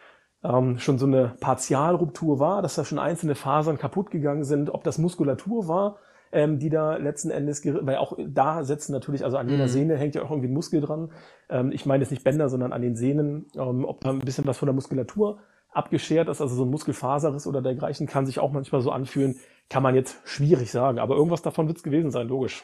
ähm, 0.43 0.79
schon 0.79 0.97
so 0.99 1.05
eine 1.05 1.35
Partialruptur 1.39 2.39
war, 2.39 2.61
dass 2.61 2.75
da 2.75 2.85
schon 2.85 2.99
einzelne 2.99 3.35
Fasern 3.35 3.77
kaputt 3.77 4.11
gegangen 4.11 4.45
sind, 4.45 4.69
ob 4.69 4.83
das 4.83 4.97
Muskulatur 4.97 5.67
war, 5.67 5.97
ähm, 6.31 6.59
die 6.59 6.69
da 6.69 6.97
letzten 6.97 7.29
Endes, 7.29 7.65
weil 7.65 7.97
auch 7.97 8.17
da 8.27 8.63
setzen 8.63 8.91
natürlich, 8.91 9.23
also 9.23 9.37
an 9.37 9.49
jeder 9.49 9.63
mhm. 9.63 9.69
Sehne 9.69 9.97
hängt 9.97 10.15
ja 10.15 10.23
auch 10.23 10.31
irgendwie 10.31 10.49
ein 10.49 10.53
Muskel 10.53 10.81
dran. 10.81 11.11
Ähm, 11.49 11.71
ich 11.71 11.85
meine 11.85 12.03
jetzt 12.03 12.11
nicht 12.11 12.23
Bänder, 12.23 12.49
sondern 12.49 12.73
an 12.73 12.81
den 12.81 12.95
Sehnen, 12.95 13.47
ähm, 13.55 13.85
ob 13.85 14.01
da 14.01 14.09
ein 14.09 14.19
bisschen 14.19 14.45
was 14.45 14.57
von 14.57 14.67
der 14.67 14.75
Muskulatur 14.75 15.39
abgeschert 15.71 16.27
ist, 16.27 16.41
also 16.41 16.55
so 16.55 16.65
ein 16.65 16.71
Muskelfaserriss 16.71 17.45
oder 17.45 17.61
dergleichen, 17.61 18.07
kann 18.07 18.25
sich 18.25 18.39
auch 18.39 18.51
manchmal 18.51 18.81
so 18.81 18.91
anfühlen, 18.91 19.37
kann 19.69 19.83
man 19.83 19.95
jetzt 19.95 20.17
schwierig 20.25 20.71
sagen, 20.71 20.97
aber 20.99 21.15
irgendwas 21.15 21.41
davon 21.41 21.67
wird 21.67 21.77
es 21.77 21.83
gewesen 21.83 22.11
sein, 22.11 22.27
logisch. 22.27 22.63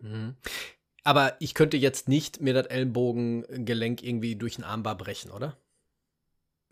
Mhm. 0.00 0.36
Aber 1.04 1.34
ich 1.40 1.54
könnte 1.54 1.76
jetzt 1.76 2.08
nicht 2.08 2.40
mir 2.40 2.54
das 2.54 2.66
Ellenbogengelenk 2.66 4.02
irgendwie 4.02 4.36
durch 4.36 4.58
ein 4.58 4.64
Armbar 4.64 4.96
brechen, 4.96 5.30
oder? 5.30 5.56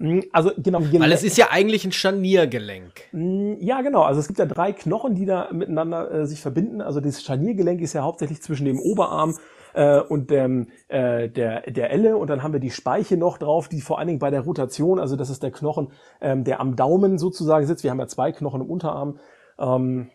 Hm, 0.00 0.24
also 0.32 0.50
genau. 0.56 0.80
Weil 0.80 1.12
es 1.12 1.22
ist 1.22 1.36
ja 1.36 1.48
eigentlich 1.50 1.84
ein 1.84 1.92
Scharniergelenk. 1.92 2.92
Hm, 3.10 3.58
ja, 3.60 3.82
genau. 3.82 4.02
Also 4.02 4.20
es 4.20 4.26
gibt 4.26 4.38
ja 4.38 4.46
drei 4.46 4.72
Knochen, 4.72 5.14
die 5.14 5.26
da 5.26 5.48
miteinander 5.52 6.10
äh, 6.10 6.26
sich 6.26 6.40
verbinden. 6.40 6.80
Also 6.80 7.00
das 7.00 7.22
Scharniergelenk 7.22 7.82
ist 7.82 7.92
ja 7.92 8.02
hauptsächlich 8.02 8.42
zwischen 8.42 8.64
dem 8.64 8.80
Oberarm 8.80 9.36
äh, 9.74 10.00
und 10.00 10.30
dem, 10.30 10.68
äh, 10.88 11.28
der, 11.28 11.70
der 11.70 11.90
Elle. 11.90 12.16
Und 12.16 12.30
dann 12.30 12.42
haben 12.42 12.54
wir 12.54 12.60
die 12.60 12.70
Speiche 12.70 13.18
noch 13.18 13.36
drauf, 13.36 13.68
die 13.68 13.82
vor 13.82 13.98
allen 13.98 14.08
Dingen 14.08 14.18
bei 14.20 14.30
der 14.30 14.40
Rotation, 14.40 14.98
also 14.98 15.16
das 15.16 15.28
ist 15.28 15.42
der 15.42 15.50
Knochen, 15.50 15.88
ähm, 16.22 16.44
der 16.44 16.60
am 16.60 16.76
Daumen 16.76 17.18
sozusagen 17.18 17.66
sitzt. 17.66 17.84
Wir 17.84 17.90
haben 17.90 18.00
ja 18.00 18.06
zwei 18.06 18.32
Knochen 18.32 18.62
im 18.62 18.70
Unterarm. 18.70 19.18
Ähm, 19.58 20.08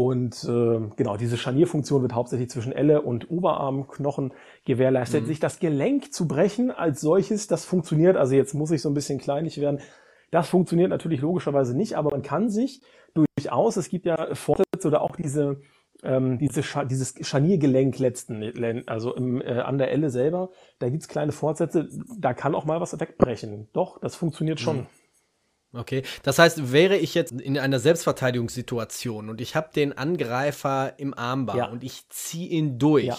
und 0.00 0.44
äh, 0.44 0.80
genau, 0.96 1.18
diese 1.18 1.36
Scharnierfunktion 1.36 2.00
wird 2.00 2.14
hauptsächlich 2.14 2.48
zwischen 2.48 2.72
Elle 2.72 3.02
und 3.02 3.30
Oberarmknochen 3.30 4.32
gewährleistet. 4.64 5.24
Mhm. 5.24 5.26
Sich 5.26 5.40
das 5.40 5.58
Gelenk 5.60 6.14
zu 6.14 6.26
brechen 6.26 6.70
als 6.70 7.02
solches, 7.02 7.48
das 7.48 7.66
funktioniert, 7.66 8.16
also 8.16 8.34
jetzt 8.34 8.54
muss 8.54 8.70
ich 8.70 8.80
so 8.80 8.88
ein 8.88 8.94
bisschen 8.94 9.18
kleinlich 9.18 9.60
werden, 9.60 9.80
das 10.30 10.48
funktioniert 10.48 10.88
natürlich 10.88 11.20
logischerweise 11.20 11.76
nicht, 11.76 11.98
aber 11.98 12.12
man 12.12 12.22
kann 12.22 12.48
sich 12.48 12.80
durchaus, 13.12 13.76
es 13.76 13.90
gibt 13.90 14.06
ja 14.06 14.34
Fortsätze 14.34 14.88
oder 14.88 15.02
auch 15.02 15.16
diese, 15.16 15.60
ähm, 16.02 16.38
diese 16.38 16.62
Scha 16.62 16.86
dieses 16.86 17.14
Scharniergelenk 17.20 17.98
letzten, 17.98 18.42
also 18.86 19.14
im, 19.14 19.42
äh, 19.42 19.60
an 19.60 19.76
der 19.76 19.90
Elle 19.90 20.08
selber, 20.08 20.48
da 20.78 20.88
gibt's 20.88 21.08
kleine 21.08 21.32
Fortsätze, 21.32 21.90
da 22.18 22.32
kann 22.32 22.54
auch 22.54 22.64
mal 22.64 22.80
was 22.80 22.98
wegbrechen. 22.98 23.68
Doch, 23.74 24.00
das 24.00 24.16
funktioniert 24.16 24.60
schon. 24.60 24.78
Mhm. 24.78 24.86
Okay, 25.72 26.02
das 26.24 26.38
heißt, 26.38 26.72
wäre 26.72 26.96
ich 26.96 27.14
jetzt 27.14 27.32
in 27.32 27.56
einer 27.56 27.78
Selbstverteidigungssituation 27.78 29.28
und 29.28 29.40
ich 29.40 29.54
habe 29.54 29.68
den 29.74 29.96
Angreifer 29.96 30.94
im 30.98 31.16
Armbar 31.16 31.56
ja. 31.56 31.68
und 31.68 31.84
ich 31.84 32.08
ziehe 32.08 32.48
ihn 32.48 32.78
durch 32.78 33.04
ja. 33.04 33.16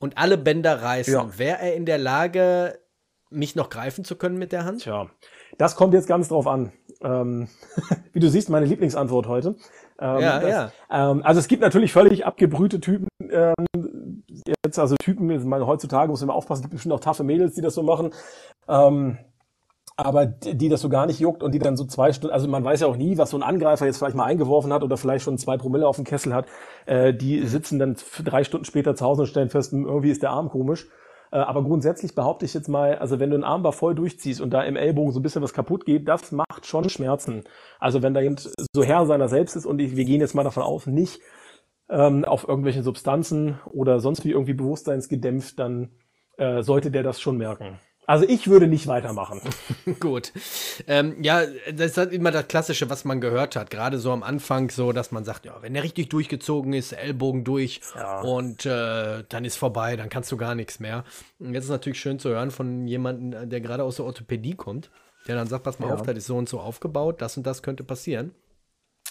und 0.00 0.18
alle 0.18 0.38
Bänder 0.38 0.82
reißen, 0.82 1.14
ja. 1.14 1.38
wäre 1.38 1.58
er 1.60 1.74
in 1.74 1.86
der 1.86 1.98
Lage, 1.98 2.80
mich 3.30 3.54
noch 3.54 3.70
greifen 3.70 4.04
zu 4.04 4.16
können 4.16 4.38
mit 4.38 4.50
der 4.50 4.64
Hand? 4.64 4.82
Tja, 4.82 5.08
das 5.56 5.76
kommt 5.76 5.94
jetzt 5.94 6.08
ganz 6.08 6.28
drauf 6.28 6.46
an. 6.46 6.72
Ähm, 7.00 7.48
wie 8.12 8.20
du 8.20 8.28
siehst, 8.28 8.50
meine 8.50 8.66
Lieblingsantwort 8.66 9.26
heute. 9.28 9.56
Ähm, 9.98 10.20
ja, 10.20 10.40
das, 10.40 10.50
ja. 10.50 10.72
Ähm, 10.90 11.22
also 11.24 11.38
es 11.40 11.48
gibt 11.48 11.62
natürlich 11.62 11.92
völlig 11.92 12.26
abgebrühte 12.26 12.80
Typen. 12.80 13.08
Ähm, 13.30 14.24
jetzt 14.64 14.78
also 14.78 14.96
Typen, 14.96 15.26
meine, 15.48 15.66
heutzutage 15.66 16.10
muss 16.10 16.20
man 16.20 16.30
immer 16.30 16.36
aufpassen, 16.36 16.60
es 16.60 16.64
gibt 16.64 16.74
bestimmt 16.74 16.94
auch 16.94 17.00
taffe 17.00 17.24
Mädels, 17.24 17.54
die 17.54 17.60
das 17.60 17.74
so 17.74 17.82
machen. 17.82 18.12
Ähm, 18.68 19.18
aber 19.96 20.26
die 20.26 20.68
das 20.68 20.80
so 20.80 20.88
gar 20.88 21.06
nicht 21.06 21.20
juckt 21.20 21.42
und 21.42 21.52
die 21.52 21.58
dann 21.58 21.76
so 21.76 21.84
zwei 21.84 22.12
Stunden, 22.12 22.32
also 22.32 22.48
man 22.48 22.64
weiß 22.64 22.80
ja 22.80 22.86
auch 22.86 22.96
nie, 22.96 23.18
was 23.18 23.30
so 23.30 23.36
ein 23.36 23.42
Angreifer 23.42 23.86
jetzt 23.86 23.98
vielleicht 23.98 24.16
mal 24.16 24.24
eingeworfen 24.24 24.72
hat 24.72 24.82
oder 24.82 24.96
vielleicht 24.96 25.24
schon 25.24 25.38
zwei 25.38 25.56
Promille 25.56 25.86
auf 25.86 25.96
dem 25.96 26.04
Kessel 26.04 26.34
hat, 26.34 26.46
äh, 26.86 27.12
die 27.12 27.46
sitzen 27.46 27.78
dann 27.78 27.96
drei 28.24 28.44
Stunden 28.44 28.64
später 28.64 28.94
zu 28.94 29.04
Hause 29.04 29.22
und 29.22 29.28
stellen 29.28 29.50
fest, 29.50 29.72
hm, 29.72 29.86
irgendwie 29.86 30.10
ist 30.10 30.22
der 30.22 30.30
Arm 30.30 30.48
komisch. 30.48 30.88
Äh, 31.30 31.36
aber 31.36 31.62
grundsätzlich 31.62 32.14
behaupte 32.14 32.44
ich 32.44 32.54
jetzt 32.54 32.68
mal, 32.68 32.98
also 32.98 33.20
wenn 33.20 33.30
du 33.30 33.36
einen 33.36 33.44
Armbar 33.44 33.72
voll 33.72 33.94
durchziehst 33.94 34.40
und 34.40 34.50
da 34.50 34.62
im 34.62 34.76
Ellbogen 34.76 35.12
so 35.12 35.20
ein 35.20 35.22
bisschen 35.22 35.42
was 35.42 35.54
kaputt 35.54 35.84
geht, 35.84 36.08
das 36.08 36.32
macht 36.32 36.66
schon 36.66 36.88
Schmerzen. 36.88 37.44
Also 37.78 38.02
wenn 38.02 38.14
da 38.14 38.20
jemand 38.20 38.50
so 38.72 38.82
Herr 38.82 39.06
seiner 39.06 39.28
selbst 39.28 39.56
ist 39.56 39.66
und 39.66 39.78
ich, 39.80 39.96
wir 39.96 40.04
gehen 40.04 40.20
jetzt 40.20 40.34
mal 40.34 40.44
davon 40.44 40.62
aus, 40.62 40.86
nicht 40.86 41.20
ähm, 41.88 42.24
auf 42.24 42.46
irgendwelche 42.48 42.82
Substanzen 42.82 43.58
oder 43.72 44.00
sonst 44.00 44.24
wie 44.24 44.30
irgendwie 44.30 44.54
bewusstseinsgedämpft, 44.54 45.58
dann 45.58 45.90
äh, 46.36 46.62
sollte 46.62 46.90
der 46.90 47.02
das 47.02 47.20
schon 47.20 47.36
merken. 47.36 47.78
Also 48.06 48.26
ich 48.28 48.48
würde 48.48 48.66
nicht 48.66 48.88
weitermachen. 48.88 49.40
Gut. 50.00 50.32
Ähm, 50.88 51.22
ja, 51.22 51.42
das 51.72 51.92
ist 51.92 51.98
halt 51.98 52.12
immer 52.12 52.32
das 52.32 52.48
Klassische, 52.48 52.90
was 52.90 53.04
man 53.04 53.20
gehört 53.20 53.54
hat. 53.54 53.70
Gerade 53.70 53.98
so 53.98 54.10
am 54.10 54.24
Anfang 54.24 54.70
so, 54.70 54.92
dass 54.92 55.12
man 55.12 55.24
sagt, 55.24 55.46
ja, 55.46 55.56
wenn 55.62 55.74
der 55.74 55.84
richtig 55.84 56.08
durchgezogen 56.08 56.72
ist, 56.72 56.92
Ellbogen 56.92 57.44
durch 57.44 57.80
ja. 57.94 58.20
und 58.22 58.66
äh, 58.66 59.22
dann 59.28 59.44
ist 59.44 59.56
vorbei, 59.56 59.96
dann 59.96 60.08
kannst 60.08 60.32
du 60.32 60.36
gar 60.36 60.56
nichts 60.56 60.80
mehr. 60.80 61.04
Und 61.38 61.54
jetzt 61.54 61.64
ist 61.64 61.70
natürlich 61.70 62.00
schön 62.00 62.18
zu 62.18 62.30
hören 62.30 62.50
von 62.50 62.88
jemandem, 62.88 63.48
der 63.48 63.60
gerade 63.60 63.84
aus 63.84 63.96
der 63.96 64.04
Orthopädie 64.04 64.54
kommt, 64.54 64.90
der 65.28 65.36
dann 65.36 65.46
sagt, 65.46 65.62
pass 65.62 65.78
mal 65.78 65.88
ja. 65.88 65.94
auf, 65.94 66.02
das 66.02 66.16
ist 66.16 66.26
so 66.26 66.36
und 66.36 66.48
so 66.48 66.58
aufgebaut, 66.58 67.22
das 67.22 67.36
und 67.36 67.46
das 67.46 67.62
könnte 67.62 67.84
passieren. 67.84 68.34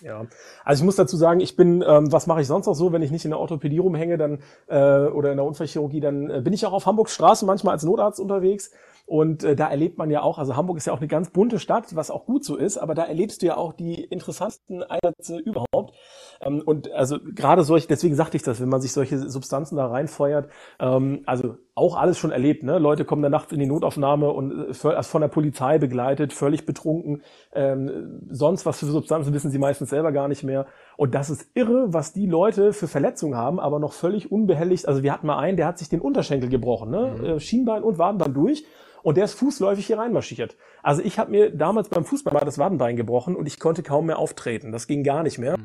Ja, 0.01 0.25
also 0.65 0.81
ich 0.81 0.85
muss 0.85 0.95
dazu 0.95 1.15
sagen, 1.15 1.39
ich 1.41 1.55
bin, 1.55 1.83
ähm, 1.87 2.11
was 2.11 2.25
mache 2.25 2.41
ich 2.41 2.47
sonst 2.47 2.65
noch 2.65 2.73
so, 2.73 2.91
wenn 2.91 3.03
ich 3.03 3.11
nicht 3.11 3.25
in 3.25 3.31
der 3.31 3.39
Orthopädie 3.39 3.77
rumhänge, 3.77 4.17
dann 4.17 4.39
äh, 4.67 5.07
oder 5.07 5.31
in 5.31 5.37
der 5.37 5.45
Unfallchirurgie, 5.45 5.99
dann 5.99 6.29
äh, 6.29 6.41
bin 6.41 6.53
ich 6.53 6.65
auch 6.65 6.73
auf 6.73 6.87
Hamburgs 6.87 7.13
Straße 7.13 7.45
manchmal 7.45 7.73
als 7.73 7.83
Notarzt 7.83 8.19
unterwegs 8.19 8.71
und 9.05 9.43
äh, 9.43 9.55
da 9.55 9.69
erlebt 9.69 9.97
man 9.97 10.09
ja 10.09 10.21
auch, 10.21 10.37
also 10.37 10.55
Hamburg 10.55 10.77
ist 10.77 10.87
ja 10.87 10.93
auch 10.93 10.99
eine 10.99 11.07
ganz 11.07 11.29
bunte 11.31 11.59
Stadt, 11.59 11.95
was 11.95 12.09
auch 12.09 12.25
gut 12.25 12.45
so 12.45 12.55
ist, 12.55 12.77
aber 12.77 12.95
da 12.95 13.03
erlebst 13.03 13.41
du 13.41 13.47
ja 13.47 13.57
auch 13.57 13.73
die 13.73 14.03
interessantesten 14.03 14.83
Einsätze 14.83 15.37
überhaupt. 15.37 15.93
Ähm, 16.41 16.61
und 16.65 16.91
also 16.91 17.17
gerade 17.35 17.63
solche, 17.63 17.87
deswegen 17.87 18.15
sagte 18.15 18.37
ich 18.37 18.43
das, 18.43 18.61
wenn 18.61 18.69
man 18.69 18.81
sich 18.81 18.93
solche 18.93 19.17
Substanzen 19.29 19.75
da 19.75 19.87
reinfeuert, 19.87 20.49
ähm, 20.79 21.21
also 21.25 21.55
auch 21.73 21.95
alles 21.95 22.17
schon 22.17 22.31
erlebt, 22.31 22.63
ne? 22.63 22.79
Leute 22.79 23.05
kommen 23.05 23.21
da 23.21 23.29
nachts 23.29 23.51
in 23.51 23.59
die 23.59 23.65
Notaufnahme 23.65 24.29
und 24.29 24.69
äh, 24.69 25.03
von 25.03 25.21
der 25.21 25.29
Polizei 25.29 25.77
begleitet, 25.77 26.33
völlig 26.33 26.65
betrunken. 26.65 27.21
Ähm, 27.53 28.21
sonst 28.29 28.65
was 28.65 28.79
für 28.79 28.85
Substanzen 28.85 29.33
wissen 29.33 29.51
sie 29.51 29.59
meistens 29.59 29.89
selber 29.89 30.11
gar 30.11 30.27
nicht 30.27 30.43
mehr. 30.43 30.65
Und 30.97 31.15
das 31.15 31.29
ist 31.29 31.49
irre, 31.53 31.93
was 31.93 32.13
die 32.13 32.27
Leute 32.27 32.73
für 32.73 32.87
Verletzungen 32.87 33.35
haben, 33.35 33.59
aber 33.59 33.79
noch 33.79 33.93
völlig 33.93 34.31
unbehelligt. 34.31 34.87
Also 34.87 35.03
wir 35.03 35.13
hatten 35.13 35.27
mal 35.27 35.39
einen, 35.39 35.57
der 35.57 35.67
hat 35.67 35.77
sich 35.77 35.89
den 35.89 36.01
Unterschenkel 36.01 36.49
gebrochen, 36.49 36.91
ne? 36.91 37.15
Mhm. 37.17 37.25
Äh, 37.25 37.39
Schienbein 37.39 37.83
und 37.83 37.97
Wadenbein 37.97 38.33
durch 38.33 38.65
und 39.03 39.17
der 39.17 39.25
ist 39.25 39.33
fußläufig 39.33 39.85
hier 39.85 39.97
reinmarschiert. 39.97 40.55
Also 40.83 41.01
ich 41.01 41.19
habe 41.19 41.31
mir 41.31 41.49
damals 41.51 41.89
beim 41.89 42.05
Fußball 42.05 42.33
mal 42.33 42.45
das 42.45 42.57
Wadenbein 42.57 42.95
gebrochen 42.95 43.35
und 43.35 43.47
ich 43.47 43.59
konnte 43.59 43.83
kaum 43.83 44.07
mehr 44.07 44.19
auftreten. 44.19 44.71
Das 44.71 44.87
ging 44.87 45.03
gar 45.03 45.23
nicht 45.23 45.37
mehr. 45.37 45.57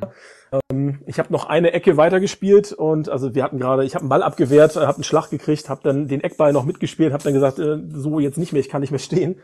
Mhm. 0.73 1.01
Ich 1.07 1.19
habe 1.19 1.33
noch 1.33 1.47
eine 1.47 1.73
Ecke 1.73 1.97
weitergespielt 1.97 2.73
und 2.73 3.09
also 3.09 3.35
wir 3.35 3.43
hatten 3.43 3.59
gerade, 3.59 3.85
ich 3.85 3.95
habe 3.95 4.03
einen 4.03 4.09
Ball 4.09 4.23
abgewehrt, 4.23 4.77
habe 4.77 4.95
einen 4.95 5.05
Schlag 5.05 5.31
gekriegt, 5.31 5.69
habe 5.69 5.81
dann 5.83 6.09
den 6.09 6.23
Eckball 6.23 6.53
noch 6.53 6.65
mitgespielt, 6.65 7.13
habe 7.13 7.25
dann 7.25 7.35
gesagt, 7.35 7.59
äh, 7.59 7.79
so 7.89 8.19
jetzt 8.19 8.39
nicht 8.39 8.53
mehr, 8.53 8.61
ich 8.61 8.69
kann 8.69 8.81
nicht 8.81 8.91
mehr 8.91 8.99
stehen. 8.99 9.41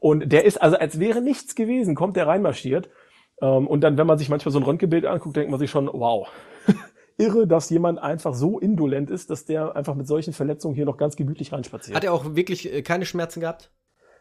Und 0.00 0.32
der 0.32 0.44
ist 0.44 0.60
also, 0.60 0.76
als 0.76 0.98
wäre 0.98 1.20
nichts 1.20 1.54
gewesen, 1.54 1.94
kommt 1.94 2.16
der 2.16 2.26
reinmarschiert. 2.26 2.88
Ähm, 3.42 3.66
und 3.66 3.82
dann, 3.82 3.98
wenn 3.98 4.06
man 4.06 4.18
sich 4.18 4.28
manchmal 4.28 4.52
so 4.52 4.58
ein 4.58 4.64
Röntgenbild 4.64 5.06
anguckt, 5.06 5.36
denkt 5.36 5.50
man 5.50 5.60
sich 5.60 5.70
schon, 5.70 5.88
wow, 5.92 6.28
irre, 7.20 7.46
dass 7.46 7.70
jemand 7.70 7.98
einfach 8.00 8.34
so 8.34 8.58
indolent 8.58 9.10
ist, 9.10 9.30
dass 9.30 9.44
der 9.44 9.76
einfach 9.76 9.94
mit 9.94 10.08
solchen 10.08 10.32
Verletzungen 10.32 10.74
hier 10.74 10.86
noch 10.86 10.96
ganz 10.96 11.16
gemütlich 11.16 11.52
reinspaziert. 11.52 11.96
Hat 11.96 12.04
er 12.04 12.12
auch 12.12 12.34
wirklich 12.34 12.72
äh, 12.72 12.82
keine 12.82 13.04
Schmerzen 13.04 13.40
gehabt? 13.40 13.70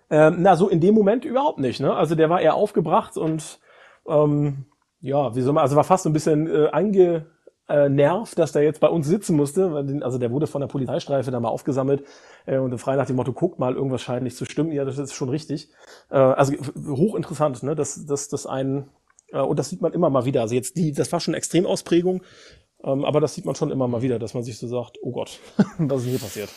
Ähm, 0.09 0.37
na, 0.39 0.55
so 0.55 0.69
in 0.69 0.81
dem 0.81 0.95
Moment 0.95 1.25
überhaupt 1.25 1.59
nicht. 1.59 1.79
Ne? 1.79 1.93
Also 1.93 2.15
der 2.15 2.29
war 2.29 2.41
eher 2.41 2.55
aufgebracht 2.55 3.17
und 3.17 3.59
ähm, 4.07 4.65
ja, 5.01 5.35
wie 5.35 5.41
soll 5.41 5.53
man, 5.53 5.61
also 5.61 5.75
war 5.75 5.83
fast 5.83 6.03
so 6.03 6.09
ein 6.09 6.13
bisschen 6.13 6.47
äh, 6.47 6.69
angenervt, 6.71 8.37
dass 8.37 8.51
der 8.51 8.63
jetzt 8.63 8.81
bei 8.81 8.89
uns 8.89 9.07
sitzen 9.07 9.35
musste. 9.35 10.01
Also 10.01 10.17
der 10.17 10.31
wurde 10.31 10.47
von 10.47 10.61
der 10.61 10.67
Polizeistreife 10.67 11.31
da 11.31 11.39
mal 11.39 11.49
aufgesammelt 11.49 12.03
äh, 12.45 12.57
und 12.57 12.77
frei 12.79 12.95
nach 12.95 13.05
dem 13.05 13.15
Motto, 13.15 13.33
guck 13.33 13.59
mal, 13.59 13.75
irgendwas 13.75 14.01
scheint 14.01 14.23
nicht 14.23 14.35
zu 14.35 14.45
stimmen. 14.45 14.71
Ja, 14.71 14.83
das 14.83 14.97
ist 14.97 15.13
schon 15.13 15.29
richtig. 15.29 15.69
Äh, 16.09 16.17
also 16.17 16.53
hochinteressant, 16.87 17.63
ne? 17.63 17.75
dass, 17.75 18.05
dass 18.05 18.27
das 18.27 18.45
ein 18.45 18.89
äh, 19.31 19.39
und 19.39 19.59
das 19.59 19.69
sieht 19.69 19.81
man 19.81 19.93
immer 19.93 20.09
mal 20.09 20.25
wieder. 20.25 20.41
Also 20.41 20.55
jetzt 20.55 20.75
die, 20.75 20.91
das 20.91 21.11
war 21.11 21.19
schon 21.19 21.33
eine 21.33 21.37
Extremausprägung. 21.37 22.23
Ähm, 22.83 23.05
aber 23.05 23.19
das 23.19 23.35
sieht 23.35 23.45
man 23.45 23.55
schon 23.55 23.71
immer 23.71 23.87
mal 23.87 24.01
wieder, 24.01 24.19
dass 24.19 24.33
man 24.33 24.43
sich 24.43 24.57
so 24.57 24.67
sagt, 24.67 24.97
oh 25.01 25.11
Gott, 25.11 25.39
was 25.77 26.03
ist 26.03 26.09
hier 26.09 26.19
passiert? 26.19 26.49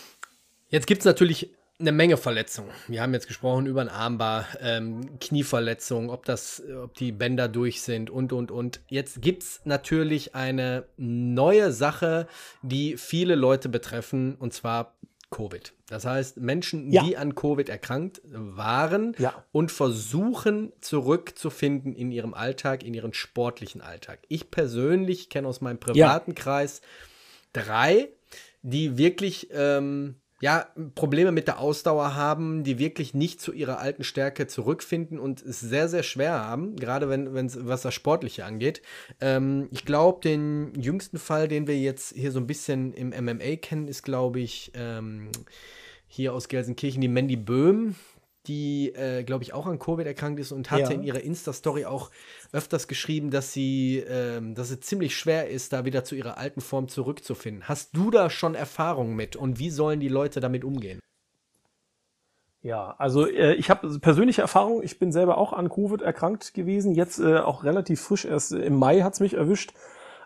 Jetzt 0.69 0.87
gibt 0.87 1.01
es 1.01 1.05
natürlich 1.05 1.51
eine 1.83 1.93
Menge 1.93 2.17
Verletzungen. 2.17 2.71
Wir 2.87 3.03
haben 3.03 3.13
jetzt 3.13 3.27
gesprochen 3.27 3.67
über 3.67 3.81
ein 3.81 3.89
Armbar, 3.89 4.47
ähm, 4.61 5.19
Knieverletzungen, 5.19 6.11
ob 6.11 6.25
das, 6.25 6.63
ob 6.83 6.95
die 6.95 7.13
Bänder 7.13 7.49
durch 7.49 7.83
sind 7.83 8.09
und 8.09 8.33
und 8.33 8.51
und. 8.51 8.81
Jetzt 8.89 9.21
gibt 9.21 9.43
es 9.43 9.61
natürlich 9.65 10.35
eine 10.35 10.85
neue 10.97 11.73
Sache, 11.73 12.29
die 12.63 12.97
viele 12.97 13.35
Leute 13.35 13.69
betreffen, 13.69 14.37
und 14.37 14.53
zwar 14.53 14.95
Covid. 15.33 15.73
Das 15.89 16.05
heißt, 16.05 16.37
Menschen, 16.37 16.93
ja. 16.93 17.03
die 17.03 17.17
an 17.17 17.35
Covid 17.35 17.69
erkrankt 17.69 18.21
waren 18.25 19.17
ja. 19.19 19.45
und 19.51 19.73
versuchen 19.73 20.73
zurückzufinden 20.81 21.97
in 21.97 22.13
ihrem 22.13 22.35
Alltag, 22.35 22.85
in 22.85 22.95
ihren 22.95 23.15
sportlichen 23.15 23.81
Alltag. 23.81 24.21
Ich 24.29 24.53
persönlich 24.53 25.29
kenne 25.29 25.49
aus 25.49 25.61
meinem 25.61 25.81
privaten 25.81 26.31
ja. 26.31 26.37
Kreis 26.37 26.83
drei, 27.53 28.11
die 28.63 28.97
wirklich 28.97 29.49
ähm, 29.53 30.17
ja, 30.43 30.67
Probleme 30.97 31.31
mit 31.31 31.47
der 31.47 31.61
Ausdauer 31.61 32.17
haben, 32.17 32.65
die 32.65 32.81
wirklich 32.81 33.15
nicht 33.15 33.41
zu 33.41 33.53
ihrer 33.53 33.79
alten 33.79 34.03
Stärke 34.03 34.49
zurückfinden 34.49 35.21
und 35.21 35.41
es 35.41 35.61
sehr, 35.61 35.89
sehr 35.89 36.03
schwer 36.03 36.33
haben, 36.33 36.75
gerade 36.75 37.09
wenn, 37.09 37.33
wenn's, 37.33 37.57
was 37.61 37.83
das 37.83 37.95
Sportliche 37.95 38.45
angeht. 38.45 38.83
Ähm, 39.21 39.69
ich 39.71 39.85
glaube, 39.85 40.21
den 40.21 40.73
jüngsten 40.75 41.21
Fall, 41.21 41.47
den 41.47 41.69
wir 41.69 41.79
jetzt 41.79 42.17
hier 42.17 42.33
so 42.33 42.41
ein 42.41 42.49
bisschen 42.49 42.93
im 42.93 43.11
MMA 43.11 43.55
kennen, 43.55 43.87
ist, 43.87 44.03
glaube 44.03 44.41
ich, 44.41 44.73
ähm, 44.75 45.29
hier 46.09 46.35
aus 46.35 46.49
Gelsenkirchen, 46.49 47.01
die 47.01 47.07
Mandy 47.07 47.37
Böhm, 47.37 47.95
die, 48.47 48.93
äh, 48.95 49.23
glaube 49.23 49.45
ich, 49.45 49.53
auch 49.53 49.67
an 49.67 49.79
Covid 49.79 50.07
erkrankt 50.07 50.41
ist 50.41 50.53
und 50.53 50.71
hatte 50.71 50.83
ja. 50.83 50.91
in 50.91 51.03
ihrer 51.03 51.21
Insta-Story 51.21 51.85
auch 51.85 52.11
öfters 52.53 52.89
geschrieben, 52.89 53.31
dass 53.31 53.53
sie, 53.53 53.99
ähm, 53.99 54.55
dass 54.55 54.71
es 54.71 54.81
ziemlich 54.81 55.17
schwer 55.17 55.49
ist, 55.49 55.73
da 55.73 55.85
wieder 55.85 56.05
zu 56.05 56.15
ihrer 56.15 56.39
alten 56.39 56.61
Form 56.61 56.89
zurückzufinden. 56.89 57.69
Hast 57.69 57.97
du 57.97 58.11
da 58.11 58.31
schon 58.31 58.55
Erfahrung 58.55 59.15
mit 59.15 59.37
und 59.37 59.59
wie 59.59 59.71
sollen 59.71 60.01
die 60.01 60.09
Leute 60.09 60.41
damit 60.41 60.65
umgehen? 60.65 60.99
Ja, 62.63 62.95
also 62.99 63.27
äh, 63.27 63.55
ich 63.55 63.71
habe 63.71 63.99
persönliche 63.99 64.43
Erfahrung. 64.43 64.83
Ich 64.83 64.99
bin 64.99 65.13
selber 65.13 65.39
auch 65.39 65.53
an 65.53 65.69
Covid 65.69 66.01
erkrankt 66.01 66.55
gewesen. 66.55 66.95
Jetzt 66.95 67.19
äh, 67.19 67.39
auch 67.39 67.65
relativ 67.65 68.01
frisch. 68.01 68.25
Erst 68.25 68.53
im 68.53 68.77
Mai 68.77 69.01
hat's 69.01 69.21
mich 69.21 69.35
erwischt. 69.35 69.73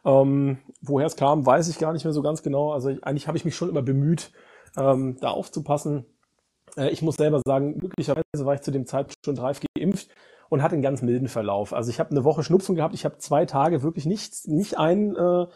Ähm, 0.05 0.59
woher 0.83 1.07
es 1.07 1.17
kam, 1.17 1.45
weiß 1.47 1.69
ich 1.69 1.79
gar 1.79 1.93
nicht 1.93 2.05
mehr 2.05 2.13
so 2.13 2.23
ganz 2.23 2.43
genau. 2.43 2.73
Also 2.73 2.91
eigentlich 3.03 3.27
habe 3.27 3.39
ich 3.39 3.45
mich 3.45 3.57
schon 3.57 3.71
immer 3.71 3.83
bemüht, 3.83 4.33
ähm, 4.77 5.17
da 5.21 5.31
aufzupassen 5.31 6.05
äh, 6.05 6.16
ich 6.77 7.03
muss 7.03 7.17
selber 7.17 7.41
sagen, 7.45 7.79
glücklicherweise 7.79 8.45
war 8.45 8.55
ich 8.55 8.61
zu 8.61 8.71
dem 8.71 8.87
Zeitpunkt 8.87 9.25
schon 9.25 9.39
reif 9.39 9.61
geimpft 9.77 10.09
und 10.49 10.63
hatte 10.63 10.75
einen 10.75 10.83
ganz 10.83 11.03
milden 11.03 11.29
Verlauf. 11.29 11.73
Also 11.73 11.91
ich 11.91 11.99
habe 11.99 12.11
eine 12.11 12.25
Woche 12.25 12.43
Schnupfen 12.43 12.77
gehabt, 12.77 12.95
ich 12.95 13.05
habe 13.05 13.19
zwei 13.19 13.47
Tage 13.47 13.83
wirklich 13.83 14.07
nicht, 14.07 14.47
nicht 14.47 14.79
ein, 14.79 15.17
äh, 15.17 15.47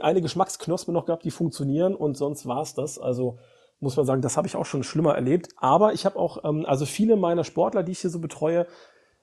eine 0.00 0.20
Geschmacksknospe 0.20 0.92
noch 0.92 1.06
gehabt, 1.06 1.24
die 1.24 1.30
funktionieren 1.30 1.94
und 1.94 2.16
sonst 2.16 2.46
war 2.46 2.62
es 2.62 2.74
das. 2.74 2.98
Also 2.98 3.38
muss 3.80 3.96
man 3.96 4.06
sagen, 4.06 4.22
das 4.22 4.36
habe 4.36 4.46
ich 4.46 4.56
auch 4.56 4.66
schon 4.66 4.82
schlimmer 4.82 5.14
erlebt. 5.14 5.48
Aber 5.56 5.92
ich 5.92 6.04
habe 6.04 6.18
auch, 6.18 6.44
ähm, 6.44 6.64
also 6.66 6.84
viele 6.84 7.16
meiner 7.16 7.44
Sportler, 7.44 7.82
die 7.82 7.92
ich 7.92 8.00
hier 8.00 8.10
so 8.10 8.18
betreue, 8.18 8.66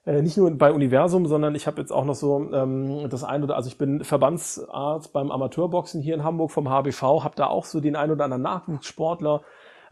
äh, 0.06 0.22
nicht 0.22 0.38
nur 0.38 0.50
bei 0.52 0.72
Universum, 0.72 1.26
sondern 1.26 1.56
ich 1.56 1.68
habe 1.68 1.82
jetzt 1.82 1.92
auch 1.92 2.06
noch 2.06 2.16
so 2.16 2.52
ähm, 2.54 3.10
das 3.10 3.24
ein 3.24 3.44
oder 3.44 3.56
also 3.56 3.68
ich 3.68 3.78
bin 3.78 4.04
Verbandsarzt 4.04 5.14
beim 5.14 5.32
Amateurboxen 5.32 6.02
hier 6.02 6.14
in 6.14 6.24
Hamburg 6.24 6.52
vom 6.52 6.70
HBV, 6.70 7.24
habe 7.24 7.36
da 7.36 7.48
auch 7.48 7.66
so 7.66 7.80
den 7.80 7.96
ein 7.96 8.12
oder 8.12 8.24
anderen 8.26 8.44
Nachwuchssportler, 8.44 9.42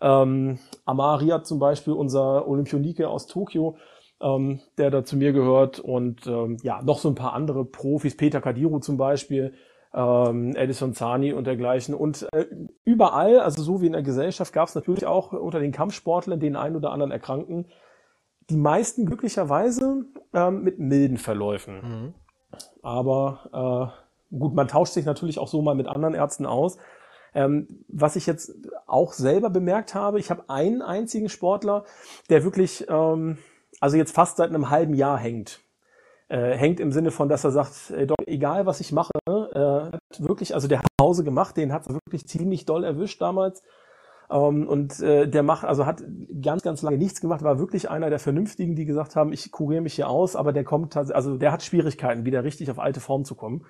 ähm, 0.03 0.59
Amaria 0.85 1.43
zum 1.43 1.59
Beispiel, 1.59 1.93
unser 1.93 2.47
Olympionike 2.47 3.07
aus 3.07 3.25
Tokio, 3.25 3.77
ähm, 4.21 4.59
der 4.77 4.91
da 4.91 5.05
zu 5.05 5.15
mir 5.15 5.31
gehört 5.31 5.79
und 5.79 6.27
ähm, 6.27 6.57
ja, 6.61 6.81
noch 6.81 6.99
so 6.99 7.09
ein 7.09 7.15
paar 7.15 7.33
andere 7.33 7.65
Profis, 7.65 8.17
Peter 8.17 8.41
Kadiru 8.41 8.79
zum 8.79 8.97
Beispiel, 8.97 9.53
ähm, 9.93 10.55
Edison 10.55 10.93
Zani 10.93 11.33
und 11.33 11.47
dergleichen. 11.47 11.95
Und 11.95 12.27
äh, 12.33 12.45
überall, 12.83 13.39
also 13.39 13.63
so 13.63 13.81
wie 13.81 13.87
in 13.87 13.93
der 13.93 14.03
Gesellschaft, 14.03 14.51
gab 14.51 14.67
es 14.67 14.75
natürlich 14.75 15.05
auch 15.05 15.31
unter 15.31 15.59
den 15.59 15.71
Kampfsportlern 15.71 16.39
den 16.39 16.55
einen 16.55 16.75
oder 16.75 16.91
anderen 16.91 17.11
Erkrankten. 17.11 17.67
die 18.49 18.57
meisten 18.57 19.05
glücklicherweise 19.05 20.05
ähm, 20.33 20.63
mit 20.63 20.79
milden 20.79 21.17
Verläufen. 21.17 21.75
Mhm. 21.81 22.13
Aber 22.81 23.93
äh, 24.31 24.37
gut, 24.37 24.53
man 24.53 24.67
tauscht 24.67 24.93
sich 24.93 25.05
natürlich 25.05 25.39
auch 25.39 25.47
so 25.47 25.61
mal 25.61 25.75
mit 25.75 25.87
anderen 25.87 26.13
Ärzten 26.13 26.45
aus. 26.45 26.77
Ähm, 27.35 27.83
was 27.87 28.15
ich 28.15 28.25
jetzt 28.25 28.53
auch 28.85 29.13
selber 29.13 29.49
bemerkt 29.49 29.95
habe, 29.95 30.19
ich 30.19 30.29
habe 30.29 30.49
einen 30.49 30.81
einzigen 30.81 31.29
Sportler, 31.29 31.85
der 32.29 32.43
wirklich, 32.43 32.85
ähm, 32.89 33.37
also 33.79 33.97
jetzt 33.97 34.13
fast 34.13 34.37
seit 34.37 34.49
einem 34.49 34.69
halben 34.69 34.93
Jahr 34.93 35.17
hängt. 35.17 35.61
Äh, 36.29 36.55
hängt 36.57 36.79
im 36.79 36.91
Sinne 36.91 37.11
von, 37.11 37.29
dass 37.29 37.43
er 37.43 37.51
sagt, 37.51 37.91
ey, 37.91 38.07
doch, 38.07 38.15
egal 38.25 38.65
was 38.65 38.79
ich 38.79 38.91
mache, 38.91 39.11
äh, 39.27 39.97
wirklich, 40.19 40.55
also 40.55 40.67
der 40.67 40.79
hat 40.79 40.87
Pause 40.97 41.23
gemacht, 41.23 41.57
den 41.57 41.73
hat 41.73 41.87
wirklich 41.89 42.27
ziemlich 42.27 42.65
doll 42.65 42.83
erwischt 42.83 43.21
damals. 43.21 43.61
Ähm, 44.31 44.67
und 44.67 44.99
äh, 45.01 45.27
der 45.27 45.43
macht, 45.43 45.65
also 45.65 45.85
hat 45.85 46.01
ganz, 46.41 46.63
ganz 46.63 46.81
lange 46.81 46.97
nichts 46.97 47.21
gemacht, 47.21 47.43
war 47.43 47.59
wirklich 47.59 47.89
einer 47.89 48.09
der 48.09 48.19
Vernünftigen, 48.19 48.75
die 48.75 48.85
gesagt 48.85 49.15
haben, 49.15 49.33
ich 49.33 49.51
kuriere 49.51 49.81
mich 49.81 49.95
hier 49.95 50.09
aus, 50.09 50.35
aber 50.35 50.53
der 50.53 50.63
kommt, 50.63 50.95
also 50.95 51.37
der 51.37 51.51
hat 51.51 51.61
Schwierigkeiten, 51.61 52.25
wieder 52.25 52.43
richtig 52.43 52.71
auf 52.71 52.79
alte 52.79 52.99
Form 52.99 53.25
zu 53.25 53.35
kommen. 53.35 53.65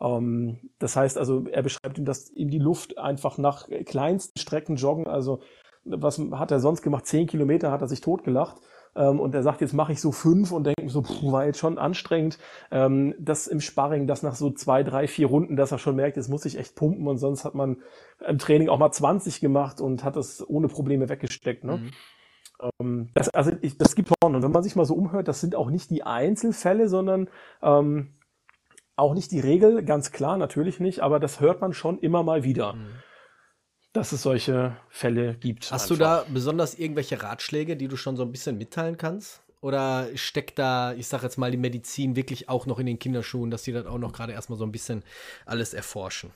Ähm, 0.00 0.70
das 0.78 0.96
heißt 0.96 1.18
also, 1.18 1.46
er 1.46 1.62
beschreibt 1.62 1.98
ihm, 1.98 2.04
dass 2.04 2.30
ihm 2.30 2.50
die 2.50 2.58
Luft 2.58 2.98
einfach 2.98 3.38
nach 3.38 3.68
kleinsten 3.84 4.38
Strecken 4.38 4.76
joggen, 4.76 5.06
also 5.06 5.40
was 5.84 6.18
hat 6.32 6.50
er 6.50 6.60
sonst 6.60 6.82
gemacht? 6.82 7.06
Zehn 7.06 7.26
Kilometer 7.26 7.70
hat 7.70 7.80
er 7.80 7.88
sich 7.88 8.00
totgelacht. 8.00 8.56
Ähm, 8.94 9.20
und 9.20 9.34
er 9.34 9.42
sagt, 9.42 9.60
jetzt 9.60 9.74
mache 9.74 9.92
ich 9.92 10.00
so 10.00 10.12
fünf 10.12 10.52
und 10.52 10.64
denke 10.64 10.88
so, 10.88 11.02
puh, 11.02 11.32
war 11.32 11.46
jetzt 11.46 11.58
schon 11.58 11.78
anstrengend. 11.78 12.38
Ähm, 12.70 13.14
das 13.18 13.46
im 13.46 13.60
Sparring, 13.60 14.06
das 14.06 14.22
nach 14.22 14.34
so 14.34 14.50
zwei, 14.50 14.82
drei, 14.82 15.06
vier 15.06 15.28
Runden, 15.28 15.56
dass 15.56 15.72
er 15.72 15.78
schon 15.78 15.96
merkt, 15.96 16.16
jetzt 16.16 16.28
muss 16.28 16.44
ich 16.44 16.58
echt 16.58 16.74
pumpen 16.74 17.06
und 17.06 17.18
sonst 17.18 17.44
hat 17.44 17.54
man 17.54 17.78
im 18.26 18.38
Training 18.38 18.68
auch 18.68 18.78
mal 18.78 18.90
20 18.90 19.40
gemacht 19.40 19.80
und 19.80 20.04
hat 20.04 20.16
das 20.16 20.46
ohne 20.48 20.68
Probleme 20.68 21.08
weggesteckt. 21.08 21.64
Ne? 21.64 21.76
Mhm. 21.76 21.90
Ähm, 22.80 23.08
das, 23.14 23.28
also 23.30 23.52
ich, 23.60 23.78
das 23.78 23.94
gibt 23.94 24.08
schon. 24.08 24.34
Und 24.34 24.42
wenn 24.42 24.50
man 24.50 24.62
sich 24.62 24.74
mal 24.74 24.84
so 24.84 24.94
umhört, 24.94 25.28
das 25.28 25.40
sind 25.40 25.54
auch 25.54 25.70
nicht 25.70 25.90
die 25.90 26.02
Einzelfälle, 26.02 26.88
sondern 26.88 27.28
ähm, 27.62 28.14
auch 28.98 29.14
nicht 29.14 29.30
die 29.30 29.40
Regel, 29.40 29.82
ganz 29.84 30.12
klar, 30.12 30.36
natürlich 30.36 30.80
nicht, 30.80 31.00
aber 31.00 31.20
das 31.20 31.40
hört 31.40 31.60
man 31.60 31.72
schon 31.72 31.98
immer 31.98 32.22
mal 32.22 32.42
wieder. 32.42 32.74
Mhm. 32.74 32.90
Dass 33.92 34.12
es 34.12 34.22
solche 34.22 34.76
Fälle 34.88 35.34
gibt. 35.34 35.70
Hast 35.72 35.90
einfach. 35.90 35.96
du 35.96 35.96
da 35.96 36.24
besonders 36.28 36.78
irgendwelche 36.78 37.22
Ratschläge, 37.22 37.76
die 37.76 37.88
du 37.88 37.96
schon 37.96 38.16
so 38.16 38.22
ein 38.22 38.32
bisschen 38.32 38.58
mitteilen 38.58 38.96
kannst? 38.96 39.42
Oder 39.60 40.06
steckt 40.14 40.58
da, 40.58 40.92
ich 40.92 41.08
sag 41.08 41.22
jetzt 41.22 41.36
mal, 41.36 41.50
die 41.50 41.56
Medizin 41.56 42.14
wirklich 42.14 42.48
auch 42.48 42.66
noch 42.66 42.78
in 42.78 42.86
den 42.86 42.98
Kinderschuhen, 42.98 43.50
dass 43.50 43.62
die 43.62 43.72
dann 43.72 43.86
auch 43.86 43.98
noch 43.98 44.12
gerade 44.12 44.32
erstmal 44.32 44.58
so 44.58 44.64
ein 44.64 44.72
bisschen 44.72 45.02
alles 45.46 45.74
erforschen? 45.74 46.30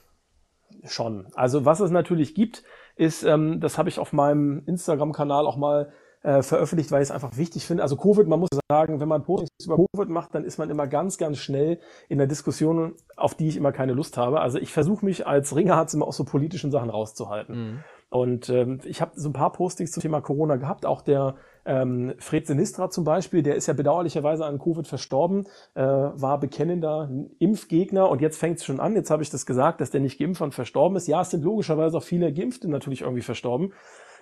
Schon. 0.85 1.27
Also 1.35 1.65
was 1.65 1.81
es 1.81 1.91
natürlich 1.91 2.35
gibt, 2.35 2.65
ist, 2.97 3.23
ähm, 3.23 3.61
das 3.61 3.79
habe 3.79 3.89
ich 3.89 3.99
auf 3.99 4.13
meinem 4.13 4.63
Instagram-Kanal 4.67 5.47
auch 5.47 5.57
mal 5.57 5.93
äh, 6.23 6.43
veröffentlicht, 6.43 6.91
weil 6.93 7.03
ich 7.03 7.09
es 7.09 7.15
einfach 7.15 7.37
wichtig 7.37 7.67
finde. 7.67 7.83
Also 7.83 7.97
Covid, 7.97 8.27
man 8.29 8.41
muss 8.41 8.51
sagen, 8.71 9.01
wenn 9.01 9.09
man 9.09 9.23
Postings 9.23 9.67
über 9.67 9.77
Covid 9.77 10.09
macht, 10.09 10.35
dann 10.35 10.45
ist 10.45 10.59
man 10.59 10.71
immer 10.71 10.87
ganz, 10.87 11.19
ganz 11.19 11.39
schnell 11.39 11.79
in 12.09 12.19
der 12.19 12.27
Diskussion, 12.27 12.95
auf 13.17 13.35
die 13.35 13.49
ich 13.49 13.57
immer 13.57 13.73
keine 13.73 13.93
Lust 13.93 14.17
habe. 14.17 14.41
Also 14.41 14.59
ich 14.59 14.73
versuche 14.73 15.05
mich 15.05 15.27
als 15.27 15.55
Ringerarzt 15.55 15.95
immer 15.95 16.07
aus 16.07 16.17
so 16.17 16.25
politischen 16.25 16.71
Sachen 16.71 16.91
rauszuhalten. 16.91 17.57
Mhm. 17.57 17.79
Und 18.13 18.51
ähm, 18.51 18.79
ich 18.85 19.01
habe 19.01 19.13
so 19.15 19.31
ein 19.31 19.33
paar 19.33 19.53
Postings 19.53 19.91
zum 19.91 20.03
Thema 20.03 20.21
Corona 20.21 20.57
gehabt. 20.57 20.85
Auch 20.85 21.01
der 21.01 21.35
ähm, 21.65 22.13
Fred 22.19 22.47
Sinistra 22.47 22.91
zum 22.91 23.05
Beispiel, 23.05 23.43
der 23.43 23.57
ist 23.57 23.69
ja 23.69 23.73
bedauerlicherweise 23.73 24.45
an 24.45 24.59
Covid 24.59 24.87
verstorben, 24.87 25.47
äh, 25.75 25.83
war 25.83 26.39
bekennender 26.39 27.09
Impfgegner 27.39 28.11
und 28.11 28.21
jetzt 28.21 28.39
fängt 28.39 28.59
es 28.59 28.67
schon 28.67 28.81
an. 28.81 28.97
Jetzt 28.97 29.11
habe 29.11 29.23
ich 29.23 29.31
das 29.31 29.47
gesagt, 29.47 29.81
dass 29.81 29.91
der 29.91 30.03
nicht 30.03 30.19
geimpft 30.19 30.43
und 30.43 30.55
verstorben 30.55 30.97
ist. 30.97 31.09
Ja, 31.09 31.23
es 31.23 31.31
sind 31.31 31.43
logischerweise 31.43 31.97
auch 31.97 32.03
viele 32.03 32.33
Geimpfte 32.35 32.69
natürlich 32.69 33.01
irgendwie 33.01 33.23
verstorben. 33.23 33.73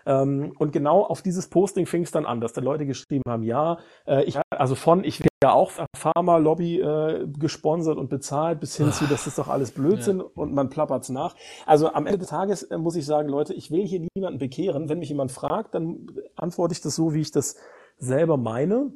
Ähm, 0.07 0.53
und 0.59 0.73
genau 0.73 1.03
auf 1.03 1.23
dieses 1.23 1.49
Posting 1.49 1.87
fing 1.87 2.03
es 2.03 2.11
dann 2.11 2.27
an, 2.27 2.41
dass 2.41 2.53
dann 2.53 2.65
Leute 2.65 2.87
geschrieben 2.87 3.23
haben, 3.29 3.43
ja, 3.43 3.79
äh, 4.07 4.25
ich, 4.25 4.39
also 4.51 4.75
von, 4.75 5.05
ich 5.05 5.21
werde 5.21 5.29
ja 5.43 5.53
auch 5.53 5.73
Pharma-Lobby 5.97 6.81
äh, 6.81 7.27
gesponsert 7.39 7.99
und 7.99 8.11
bezahlt, 8.11 8.61
bis 8.61 8.77
hin 8.77 8.93
zu, 8.93 9.07
das 9.07 9.27
ist 9.27 9.39
doch 9.39 9.49
alles 9.49 9.73
Blödsinn 9.73 10.19
ja. 10.19 10.25
und 10.35 10.53
man 10.53 10.71
plappert's 10.71 11.09
nach. 11.09 11.35
Also 11.67 11.93
am 11.93 12.07
Ende 12.07 12.19
des 12.19 12.29
Tages 12.29 12.63
äh, 12.65 12.79
muss 12.79 12.97
ich 12.97 13.07
sagen, 13.07 13.29
Leute, 13.29 13.55
ich 13.55 13.71
will 13.71 13.87
hier 13.87 14.07
niemanden 14.15 14.39
bekehren. 14.39 14.89
Wenn 14.89 14.99
mich 14.99 15.09
jemand 15.09 15.33
fragt, 15.33 15.75
dann 15.75 16.07
antworte 16.37 16.73
ich 16.73 16.81
das 16.81 16.95
so, 16.95 17.15
wie 17.15 17.21
ich 17.21 17.31
das 17.31 17.57
selber 17.99 18.37
meine. 18.37 18.93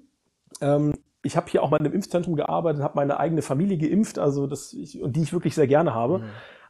Ähm, 0.61 0.95
ich 1.23 1.37
habe 1.37 1.51
hier 1.51 1.63
auch 1.63 1.71
mal 1.71 1.79
in 1.79 1.87
einem 1.87 1.95
Impfzentrum 1.95 2.37
gearbeitet, 2.37 2.83
habe 2.83 2.97
meine 2.97 3.19
eigene 3.19 3.43
Familie 3.43 3.79
geimpft, 3.79 4.19
also 4.19 4.47
das 4.47 4.75
ich, 4.75 5.03
und 5.03 5.17
die 5.17 5.23
ich 5.23 5.33
wirklich 5.33 5.55
sehr 5.55 5.67
gerne 5.67 5.95
habe. 5.95 6.19
Mhm. 6.19 6.25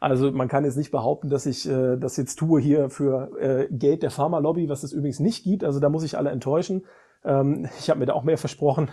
Also 0.04 0.30
man 0.32 0.48
kann 0.48 0.66
jetzt 0.66 0.76
nicht 0.76 0.90
behaupten, 0.90 1.30
dass 1.30 1.46
ich 1.46 1.66
äh, 1.66 1.96
das 1.96 2.18
jetzt 2.18 2.36
tue 2.38 2.60
hier 2.60 2.90
für 2.90 3.30
äh, 3.40 3.68
Geld 3.70 4.02
der 4.02 4.10
Pharmalobby, 4.10 4.68
was 4.68 4.82
es 4.82 4.92
übrigens 4.92 5.18
nicht 5.18 5.44
gibt. 5.44 5.64
Also 5.64 5.80
da 5.80 5.88
muss 5.88 6.04
ich 6.04 6.18
alle 6.18 6.28
enttäuschen. 6.28 6.84
Ähm, 7.24 7.68
ich 7.78 7.88
habe 7.88 8.00
mir 8.00 8.06
da 8.06 8.12
auch 8.12 8.22
mehr 8.22 8.36
versprochen. 8.36 8.90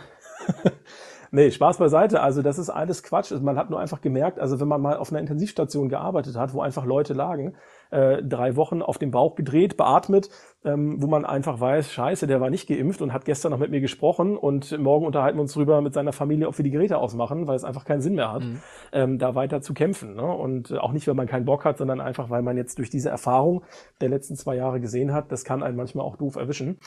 nee, 1.32 1.52
Spaß 1.52 1.80
beiseite. 1.80 2.22
Also 2.22 2.42
das 2.42 2.58
ist 2.58 2.70
alles 2.70 3.04
Quatsch. 3.04 3.34
Man 3.42 3.58
hat 3.58 3.70
nur 3.70 3.82
einfach 3.82 4.00
gemerkt, 4.00 4.40
also 4.40 4.62
wenn 4.62 4.70
man 4.70 4.82
mal 4.82 4.96
auf 4.96 5.12
einer 5.12 5.20
Intensivstation 5.20 5.90
gearbeitet 5.90 6.38
hat, 6.38 6.54
wo 6.54 6.62
einfach 6.62 6.86
Leute 6.86 7.14
lagen, 7.14 7.58
äh, 7.92 8.24
drei 8.24 8.56
Wochen 8.56 8.82
auf 8.82 8.98
dem 8.98 9.12
Bauch 9.12 9.36
gedreht, 9.36 9.78
beatmet, 9.78 10.30
ähm, 10.64 11.02
wo 11.02 11.08
man 11.08 11.26
einfach 11.26 11.60
weiß, 11.60 11.92
scheiße, 11.92 12.26
der 12.26 12.42
war 12.42 12.50
nicht 12.50 12.68
geimpft 12.68 13.02
und 13.02 13.14
hat 13.14 13.26
gestern 13.26 13.52
noch 13.52 13.60
mit 13.60 13.70
mir 13.70 13.82
gesprochen 13.82 14.38
und 14.38 14.78
morgen 14.80 15.06
unterhalten 15.06 15.38
wir 15.38 15.42
uns 15.42 15.54
drüber 15.54 15.82
mit 15.82 15.94
seiner 15.94 16.14
Familie, 16.14 16.48
ob 16.48 16.58
wir 16.58 16.64
die 16.64 16.72
Geräte 16.72 16.98
ausmachen, 16.98 17.48
weil 17.48 17.56
es 17.56 17.64
einfach 17.64 17.86
keinen 17.86 18.02
Sinn 18.02 18.16
mehr 18.16 18.32
hat, 18.32 18.44
mhm. 18.44 18.62
ähm, 18.94 19.18
da 19.20 19.36
weiter 19.36 19.62
zu 19.62 19.74
kämpfen. 19.74 20.16
Ne? 20.16 20.24
Und 20.26 20.78
auch 20.80 20.92
nicht, 20.92 21.08
weil 21.08 21.16
man 21.16 21.28
keinen 21.28 21.46
Bock 21.46 21.66
hat, 21.66 21.78
sondern 21.78 22.02
einfach, 22.02 22.30
weil 22.30 22.42
man 22.42 22.58
jetzt 22.58 22.78
durch 22.78 22.90
diese 22.90 23.10
Erfahrung 23.10 23.64
der 24.00 24.10
letzten 24.10 24.36
zwei 24.36 24.56
Jahre 24.56 24.80
gesehen 24.80 25.14
hat, 25.14 25.32
das 25.32 25.44
kann 25.44 25.64
einen 25.64 25.76
manchmal 25.76 26.06
auch 26.06 26.16
doof 26.16 26.36
erwischen. 26.38 26.80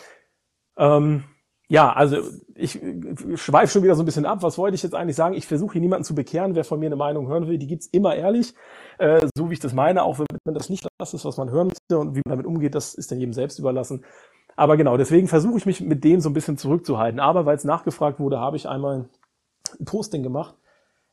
Ähm, 0.77 1.25
ja, 1.75 1.93
also 1.93 2.19
ich 2.55 2.81
schweife 3.35 3.73
schon 3.73 3.83
wieder 3.83 3.97
so 3.97 4.03
ein 4.05 4.07
bisschen 4.07 4.27
ab. 4.27 4.45
Was 4.45 4.59
wollte 4.59 4.77
ich 4.77 4.85
jetzt 4.85 4.95
eigentlich 4.95 5.17
sagen? 5.17 5.35
Ich 5.35 5.49
versuche 5.49 5.73
hier 5.73 5.81
niemanden 5.81 6.05
zu 6.05 6.15
bekehren. 6.15 6.55
Wer 6.55 6.63
von 6.63 6.79
mir 6.79 6.87
eine 6.87 6.95
Meinung 6.95 7.27
hören 7.27 7.49
will, 7.49 7.59
die 7.59 7.67
gibt's 7.67 7.89
immer 7.89 8.15
ehrlich, 8.15 8.55
äh, 8.99 9.27
so 9.37 9.51
wie 9.51 9.55
ich 9.55 9.61
das 9.61 9.73
meine. 9.73 10.05
Auch 10.05 10.21
wenn 10.21 10.55
das 10.55 10.71
nicht 10.71 10.87
das 10.99 11.15
ist, 11.15 11.25
was 11.25 11.37
man 11.37 11.51
hören 11.51 11.67
möchte 11.67 11.99
und 11.99 12.15
wie 12.15 12.21
man 12.25 12.31
damit 12.37 12.47
umgeht, 12.47 12.77
das 12.77 12.95
ist 12.95 13.11
dann 13.11 13.19
jedem 13.19 13.33
selbst 13.33 13.59
überlassen. 13.59 14.05
Aber 14.55 14.77
genau, 14.77 14.97
deswegen 14.97 15.27
versuche 15.27 15.59
ich 15.59 15.67
mich 15.67 15.81
mit 15.81 16.05
dem 16.05 16.21
so 16.21 16.31
ein 16.31 16.33
bisschen 16.33 16.57
zurückzuhalten. 16.57 17.19
Aber 17.19 17.45
weil 17.45 17.57
es 17.57 17.65
nachgefragt 17.65 18.21
wurde, 18.21 18.39
habe 18.39 18.57
ich 18.57 18.69
einmal 18.69 19.09
ein 19.81 19.85
Posting 19.85 20.23
gemacht. 20.23 20.55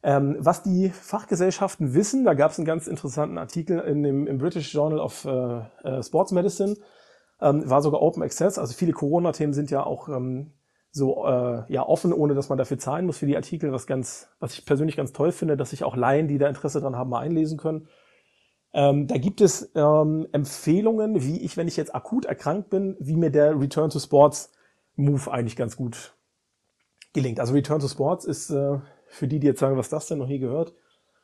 Ähm, 0.03 0.35
was 0.37 0.61
die 0.61 0.89
Fachgesellschaften 0.89 1.95
wissen, 1.95 2.23
da 2.23 2.35
gab 2.35 2.51
es 2.51 2.59
einen 2.59 2.67
ganz 2.67 2.85
interessanten 2.85 3.39
Artikel 3.39 3.79
in 3.79 4.03
dem, 4.03 4.27
im 4.27 4.37
British 4.37 4.71
Journal 4.71 4.99
of 4.99 5.25
äh, 5.25 5.61
äh, 5.83 6.03
Sports 6.03 6.31
Medicine 6.31 6.75
ähm, 7.41 7.69
war 7.69 7.81
sogar 7.81 8.01
Open 8.01 8.23
Access. 8.23 8.57
Also 8.57 8.73
viele 8.73 8.93
Corona-Themen 8.93 9.53
sind 9.53 9.71
ja 9.71 9.83
auch 9.83 10.09
ähm, 10.09 10.51
so 10.91 11.25
äh, 11.25 11.63
ja 11.71 11.87
offen, 11.87 12.13
ohne 12.13 12.35
dass 12.35 12.49
man 12.49 12.57
dafür 12.57 12.77
zahlen 12.77 13.05
muss 13.05 13.17
für 13.17 13.25
die 13.25 13.35
Artikel, 13.35 13.71
was 13.71 13.87
ganz, 13.87 14.29
was 14.39 14.53
ich 14.53 14.65
persönlich 14.65 14.97
ganz 14.97 15.13
toll 15.13 15.31
finde, 15.31 15.57
dass 15.57 15.71
sich 15.71 15.83
auch 15.83 15.95
Laien, 15.95 16.27
die 16.27 16.37
da 16.37 16.47
Interesse 16.47 16.81
dran 16.81 16.95
haben, 16.95 17.09
mal 17.09 17.19
einlesen 17.19 17.57
können. 17.57 17.87
Ähm, 18.73 19.07
da 19.07 19.17
gibt 19.17 19.41
es 19.41 19.71
ähm, 19.75 20.27
Empfehlungen, 20.31 21.23
wie 21.23 21.41
ich, 21.41 21.57
wenn 21.57 21.67
ich 21.67 21.77
jetzt 21.77 21.93
akut 21.93 22.25
erkrankt 22.25 22.69
bin, 22.69 22.95
wie 22.99 23.17
mir 23.17 23.29
der 23.29 23.59
Return 23.59 23.89
to 23.89 23.99
Sports 23.99 24.53
Move 24.95 25.31
eigentlich 25.31 25.55
ganz 25.55 25.75
gut 25.75 26.13
gelingt. 27.13 27.39
Also 27.39 27.53
Return 27.53 27.79
to 27.79 27.87
Sports 27.87 28.25
ist 28.25 28.49
äh, 28.49 28.79
für 29.07 29.27
die, 29.27 29.39
die 29.39 29.47
jetzt 29.47 29.59
sagen, 29.59 29.77
was 29.77 29.89
das 29.89 30.07
denn 30.07 30.19
noch 30.19 30.27
nie 30.27 30.39
gehört, 30.39 30.73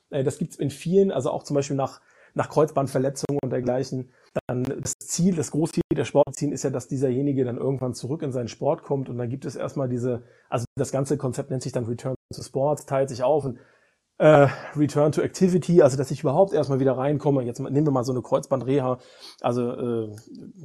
äh, 0.09 0.23
das 0.23 0.39
gibt's 0.39 0.57
in 0.57 0.71
vielen, 0.71 1.11
also 1.11 1.29
auch 1.31 1.43
zum 1.43 1.55
Beispiel 1.55 1.77
nach 1.77 2.01
nach 2.37 2.49
Kreuzbandverletzungen 2.49 3.39
und 3.43 3.49
dergleichen. 3.49 4.11
Dann 4.47 4.63
das 4.63 4.93
Ziel, 4.99 5.35
das 5.35 5.51
Großziel 5.51 5.83
der 5.95 6.05
Sportziehen 6.05 6.51
ist 6.51 6.63
ja, 6.63 6.69
dass 6.69 6.87
dieserjenige 6.87 7.43
dann 7.43 7.57
irgendwann 7.57 7.93
zurück 7.93 8.21
in 8.21 8.31
seinen 8.31 8.47
Sport 8.47 8.83
kommt 8.83 9.09
und 9.09 9.17
dann 9.17 9.29
gibt 9.29 9.45
es 9.45 9.55
erstmal 9.55 9.89
diese, 9.89 10.23
also 10.49 10.65
das 10.75 10.91
ganze 10.91 11.17
Konzept 11.17 11.49
nennt 11.49 11.63
sich 11.63 11.71
dann 11.71 11.85
Return 11.85 12.15
to 12.33 12.41
Sports, 12.41 12.85
teilt 12.85 13.09
sich 13.09 13.23
auf 13.23 13.45
und 13.45 13.57
äh, 14.19 14.47
Return 14.75 15.11
to 15.11 15.21
Activity, 15.21 15.81
also 15.81 15.97
dass 15.97 16.11
ich 16.11 16.21
überhaupt 16.21 16.53
erstmal 16.53 16.79
wieder 16.79 16.97
reinkomme. 16.97 17.43
Jetzt 17.43 17.59
nehmen 17.59 17.85
wir 17.85 17.91
mal 17.91 18.03
so 18.03 18.11
eine 18.11 18.21
Kreuzbandreha, 18.21 18.97
also 19.41 19.71
äh, 19.71 20.15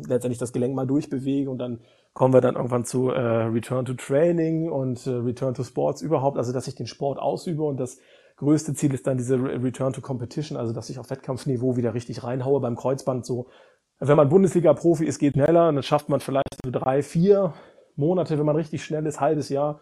letztendlich 0.07 0.39
das 0.39 0.53
Gelenk 0.53 0.75
mal 0.75 0.87
durchbewege 0.87 1.51
und 1.51 1.59
dann 1.59 1.81
kommen 2.15 2.35
wir 2.35 2.41
dann 2.41 2.57
irgendwann 2.57 2.85
zu 2.85 3.11
äh, 3.11 3.21
Return 3.21 3.85
to 3.85 3.95
Training 3.95 4.71
und 4.71 5.07
äh, 5.07 5.11
Return 5.11 5.55
to 5.55 5.65
Sports 5.65 6.03
überhaupt, 6.03 6.39
also 6.39 6.53
dass 6.53 6.67
ich 6.67 6.75
den 6.75 6.87
Sport 6.87 7.19
ausübe 7.19 7.63
und 7.63 7.79
das 7.79 7.99
größte 8.43 8.75
Ziel 8.75 8.93
ist 8.93 9.07
dann 9.07 9.17
diese 9.17 9.39
Return 9.39 9.93
to 9.93 10.01
Competition, 10.01 10.59
also 10.59 10.73
dass 10.73 10.91
ich 10.91 10.99
auf 10.99 11.11
Wettkampfniveau 11.11 11.77
wieder 11.77 11.95
richtig 11.95 12.25
reinhaue 12.25 12.61
beim 12.61 12.77
Kreuzband 12.77 13.25
so. 13.25 13.47
Wenn 14.01 14.17
man 14.17 14.29
Bundesliga-Profi 14.29 15.05
ist, 15.05 15.21
geht 15.21 15.35
schneller, 15.35 15.73
dann 15.73 15.83
schafft 15.83 16.09
man 16.09 16.19
vielleicht 16.19 16.59
so 16.65 16.73
drei, 16.73 17.05
vier 17.05 17.55
Monate, 17.95 18.37
wenn 18.39 18.47
man 18.47 18.57
richtig 18.57 18.85
schnell 18.85 19.07
ist, 19.07 19.21
halbes 19.21 19.49
Jahr. 19.49 19.81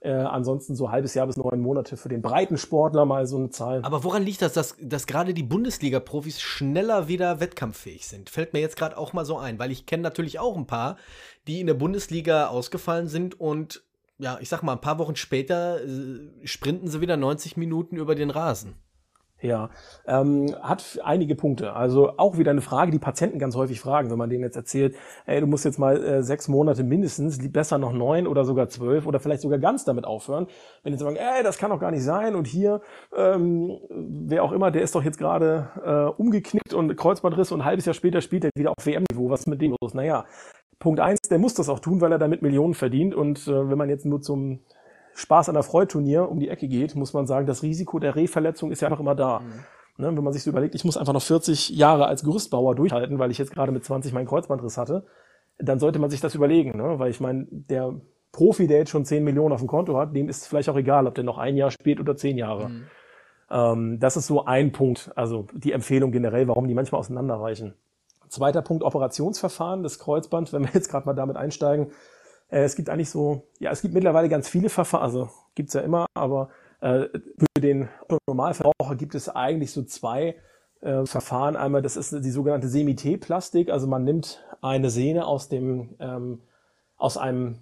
Äh, 0.00 0.12
ansonsten 0.12 0.76
so 0.76 0.92
halbes 0.92 1.14
Jahr 1.14 1.26
bis 1.26 1.36
neun 1.36 1.58
Monate 1.60 1.96
für 1.96 2.08
den 2.08 2.22
breiten 2.22 2.58
Sportler 2.58 3.06
mal 3.06 3.26
so 3.26 3.38
eine 3.38 3.50
Zahl. 3.50 3.80
Aber 3.82 4.04
woran 4.04 4.22
liegt 4.22 4.40
das, 4.40 4.52
dass, 4.52 4.76
dass 4.80 5.06
gerade 5.06 5.34
die 5.34 5.42
Bundesliga-Profis 5.42 6.40
schneller 6.40 7.08
wieder 7.08 7.40
wettkampffähig 7.40 8.06
sind? 8.06 8.30
Fällt 8.30 8.52
mir 8.52 8.60
jetzt 8.60 8.76
gerade 8.76 8.96
auch 8.96 9.14
mal 9.14 9.24
so 9.24 9.36
ein, 9.36 9.58
weil 9.58 9.72
ich 9.72 9.84
kenne 9.84 10.04
natürlich 10.04 10.38
auch 10.38 10.56
ein 10.56 10.66
paar, 10.66 10.96
die 11.48 11.60
in 11.60 11.66
der 11.66 11.74
Bundesliga 11.74 12.48
ausgefallen 12.48 13.08
sind 13.08 13.40
und 13.40 13.82
ja, 14.18 14.38
ich 14.40 14.48
sag 14.48 14.62
mal, 14.62 14.72
ein 14.72 14.80
paar 14.80 14.98
Wochen 14.98 15.16
später 15.16 15.82
äh, 15.84 16.46
sprinten 16.46 16.88
sie 16.88 17.00
wieder 17.00 17.16
90 17.16 17.56
Minuten 17.56 17.96
über 17.96 18.14
den 18.14 18.30
Rasen. 18.30 18.74
Ja, 19.42 19.68
ähm, 20.06 20.56
hat 20.62 20.98
einige 21.04 21.34
Punkte. 21.34 21.74
Also 21.74 22.16
auch 22.16 22.38
wieder 22.38 22.52
eine 22.52 22.62
Frage, 22.62 22.90
die 22.90 22.98
Patienten 22.98 23.38
ganz 23.38 23.54
häufig 23.54 23.80
fragen, 23.80 24.10
wenn 24.10 24.16
man 24.16 24.30
denen 24.30 24.42
jetzt 24.42 24.56
erzählt, 24.56 24.96
ey, 25.26 25.40
du 25.42 25.46
musst 25.46 25.66
jetzt 25.66 25.78
mal 25.78 26.02
äh, 26.02 26.22
sechs 26.22 26.48
Monate 26.48 26.82
mindestens, 26.82 27.38
besser 27.52 27.76
noch 27.76 27.92
neun 27.92 28.26
oder 28.26 28.46
sogar 28.46 28.70
zwölf 28.70 29.06
oder 29.06 29.20
vielleicht 29.20 29.42
sogar 29.42 29.58
ganz 29.58 29.84
damit 29.84 30.06
aufhören. 30.06 30.46
Wenn 30.82 30.92
die 30.92 30.98
sagen, 30.98 31.16
ey, 31.16 31.42
das 31.42 31.58
kann 31.58 31.70
doch 31.70 31.78
gar 31.78 31.90
nicht 31.90 32.02
sein 32.02 32.34
und 32.34 32.46
hier, 32.46 32.80
ähm, 33.14 33.78
wer 33.90 34.42
auch 34.42 34.52
immer, 34.52 34.70
der 34.70 34.80
ist 34.80 34.94
doch 34.94 35.04
jetzt 35.04 35.18
gerade 35.18 35.68
äh, 35.84 36.20
umgeknickt 36.20 36.72
und 36.72 36.96
Kreuzbandriss 36.96 37.52
und 37.52 37.60
ein 37.60 37.66
halbes 37.66 37.84
Jahr 37.84 37.94
später 37.94 38.22
spielt 38.22 38.44
er 38.44 38.50
wieder 38.56 38.70
auf 38.70 38.86
WM-Niveau. 38.86 39.28
Was 39.28 39.40
ist 39.40 39.48
mit 39.48 39.60
dem 39.60 39.76
los? 39.82 39.92
Naja, 39.92 40.24
Punkt 40.78 41.00
eins, 41.00 41.20
der 41.22 41.38
muss 41.38 41.54
das 41.54 41.68
auch 41.68 41.80
tun, 41.80 42.00
weil 42.00 42.12
er 42.12 42.18
damit 42.18 42.42
Millionen 42.42 42.74
verdient 42.74 43.14
und 43.14 43.46
äh, 43.48 43.70
wenn 43.70 43.78
man 43.78 43.88
jetzt 43.88 44.04
nur 44.04 44.20
zum 44.20 44.60
Spaß 45.14 45.48
an 45.48 45.54
der 45.54 45.62
Freude-Turnier 45.62 46.28
um 46.28 46.38
die 46.38 46.48
Ecke 46.48 46.68
geht, 46.68 46.94
muss 46.94 47.14
man 47.14 47.26
sagen, 47.26 47.46
das 47.46 47.62
Risiko 47.62 47.98
der 47.98 48.14
Rehverletzung 48.14 48.70
ist 48.70 48.82
ja 48.82 48.88
einfach 48.88 49.00
immer 49.00 49.14
da. 49.14 49.40
Mhm. 49.40 49.64
Ne, 49.98 50.14
wenn 50.14 50.24
man 50.24 50.34
sich 50.34 50.42
so 50.42 50.50
überlegt, 50.50 50.74
ich 50.74 50.84
muss 50.84 50.98
einfach 50.98 51.14
noch 51.14 51.22
40 51.22 51.70
Jahre 51.70 52.06
als 52.06 52.22
Gerüstbauer 52.22 52.74
durchhalten, 52.74 53.18
weil 53.18 53.30
ich 53.30 53.38
jetzt 53.38 53.52
gerade 53.52 53.72
mit 53.72 53.82
20 53.82 54.12
meinen 54.12 54.26
Kreuzbandriss 54.26 54.76
hatte, 54.76 55.06
dann 55.58 55.78
sollte 55.78 55.98
man 55.98 56.10
sich 56.10 56.20
das 56.20 56.34
überlegen. 56.34 56.76
Ne? 56.76 56.98
Weil 56.98 57.10
ich 57.10 57.20
meine, 57.20 57.46
der 57.50 57.94
Profi, 58.30 58.66
der 58.66 58.78
jetzt 58.78 58.90
schon 58.90 59.06
10 59.06 59.24
Millionen 59.24 59.54
auf 59.54 59.60
dem 59.60 59.68
Konto 59.68 59.96
hat, 59.96 60.14
dem 60.14 60.28
ist 60.28 60.46
vielleicht 60.46 60.68
auch 60.68 60.76
egal, 60.76 61.06
ob 61.06 61.14
der 61.14 61.24
noch 61.24 61.38
ein 61.38 61.56
Jahr 61.56 61.70
spielt 61.70 61.98
oder 61.98 62.14
10 62.14 62.36
Jahre. 62.36 62.68
Mhm. 62.68 62.84
Ähm, 63.50 63.98
das 63.98 64.18
ist 64.18 64.26
so 64.26 64.44
ein 64.44 64.72
Punkt, 64.72 65.10
also 65.16 65.46
die 65.54 65.72
Empfehlung 65.72 66.12
generell, 66.12 66.46
warum 66.46 66.68
die 66.68 66.74
manchmal 66.74 66.98
auseinanderreichen. 66.98 67.74
Zweiter 68.28 68.62
Punkt, 68.62 68.82
Operationsverfahren, 68.82 69.82
das 69.82 69.98
Kreuzband, 69.98 70.52
wenn 70.52 70.62
wir 70.62 70.70
jetzt 70.72 70.90
gerade 70.90 71.06
mal 71.06 71.14
damit 71.14 71.36
einsteigen, 71.36 71.92
äh, 72.48 72.62
es 72.62 72.76
gibt 72.76 72.88
eigentlich 72.88 73.10
so, 73.10 73.42
ja, 73.58 73.70
es 73.70 73.82
gibt 73.82 73.94
mittlerweile 73.94 74.28
ganz 74.28 74.48
viele 74.48 74.68
Verfahren, 74.68 75.02
also 75.02 75.28
gibt's 75.54 75.74
ja 75.74 75.80
immer, 75.80 76.06
aber 76.14 76.50
äh, 76.80 77.06
für 77.10 77.60
den 77.60 77.88
Normalverbraucher 78.26 78.96
gibt 78.96 79.14
es 79.14 79.28
eigentlich 79.28 79.72
so 79.72 79.82
zwei 79.82 80.36
äh, 80.80 81.06
Verfahren. 81.06 81.56
Einmal, 81.56 81.82
das 81.82 81.96
ist 81.96 82.12
die 82.12 82.30
sogenannte 82.30 82.68
Semité-Plastik, 82.68 83.70
also 83.70 83.86
man 83.86 84.04
nimmt 84.04 84.44
eine 84.62 84.90
Sehne 84.90 85.26
aus 85.26 85.48
dem, 85.48 85.96
ähm, 86.00 86.42
aus 86.96 87.16
einem 87.16 87.58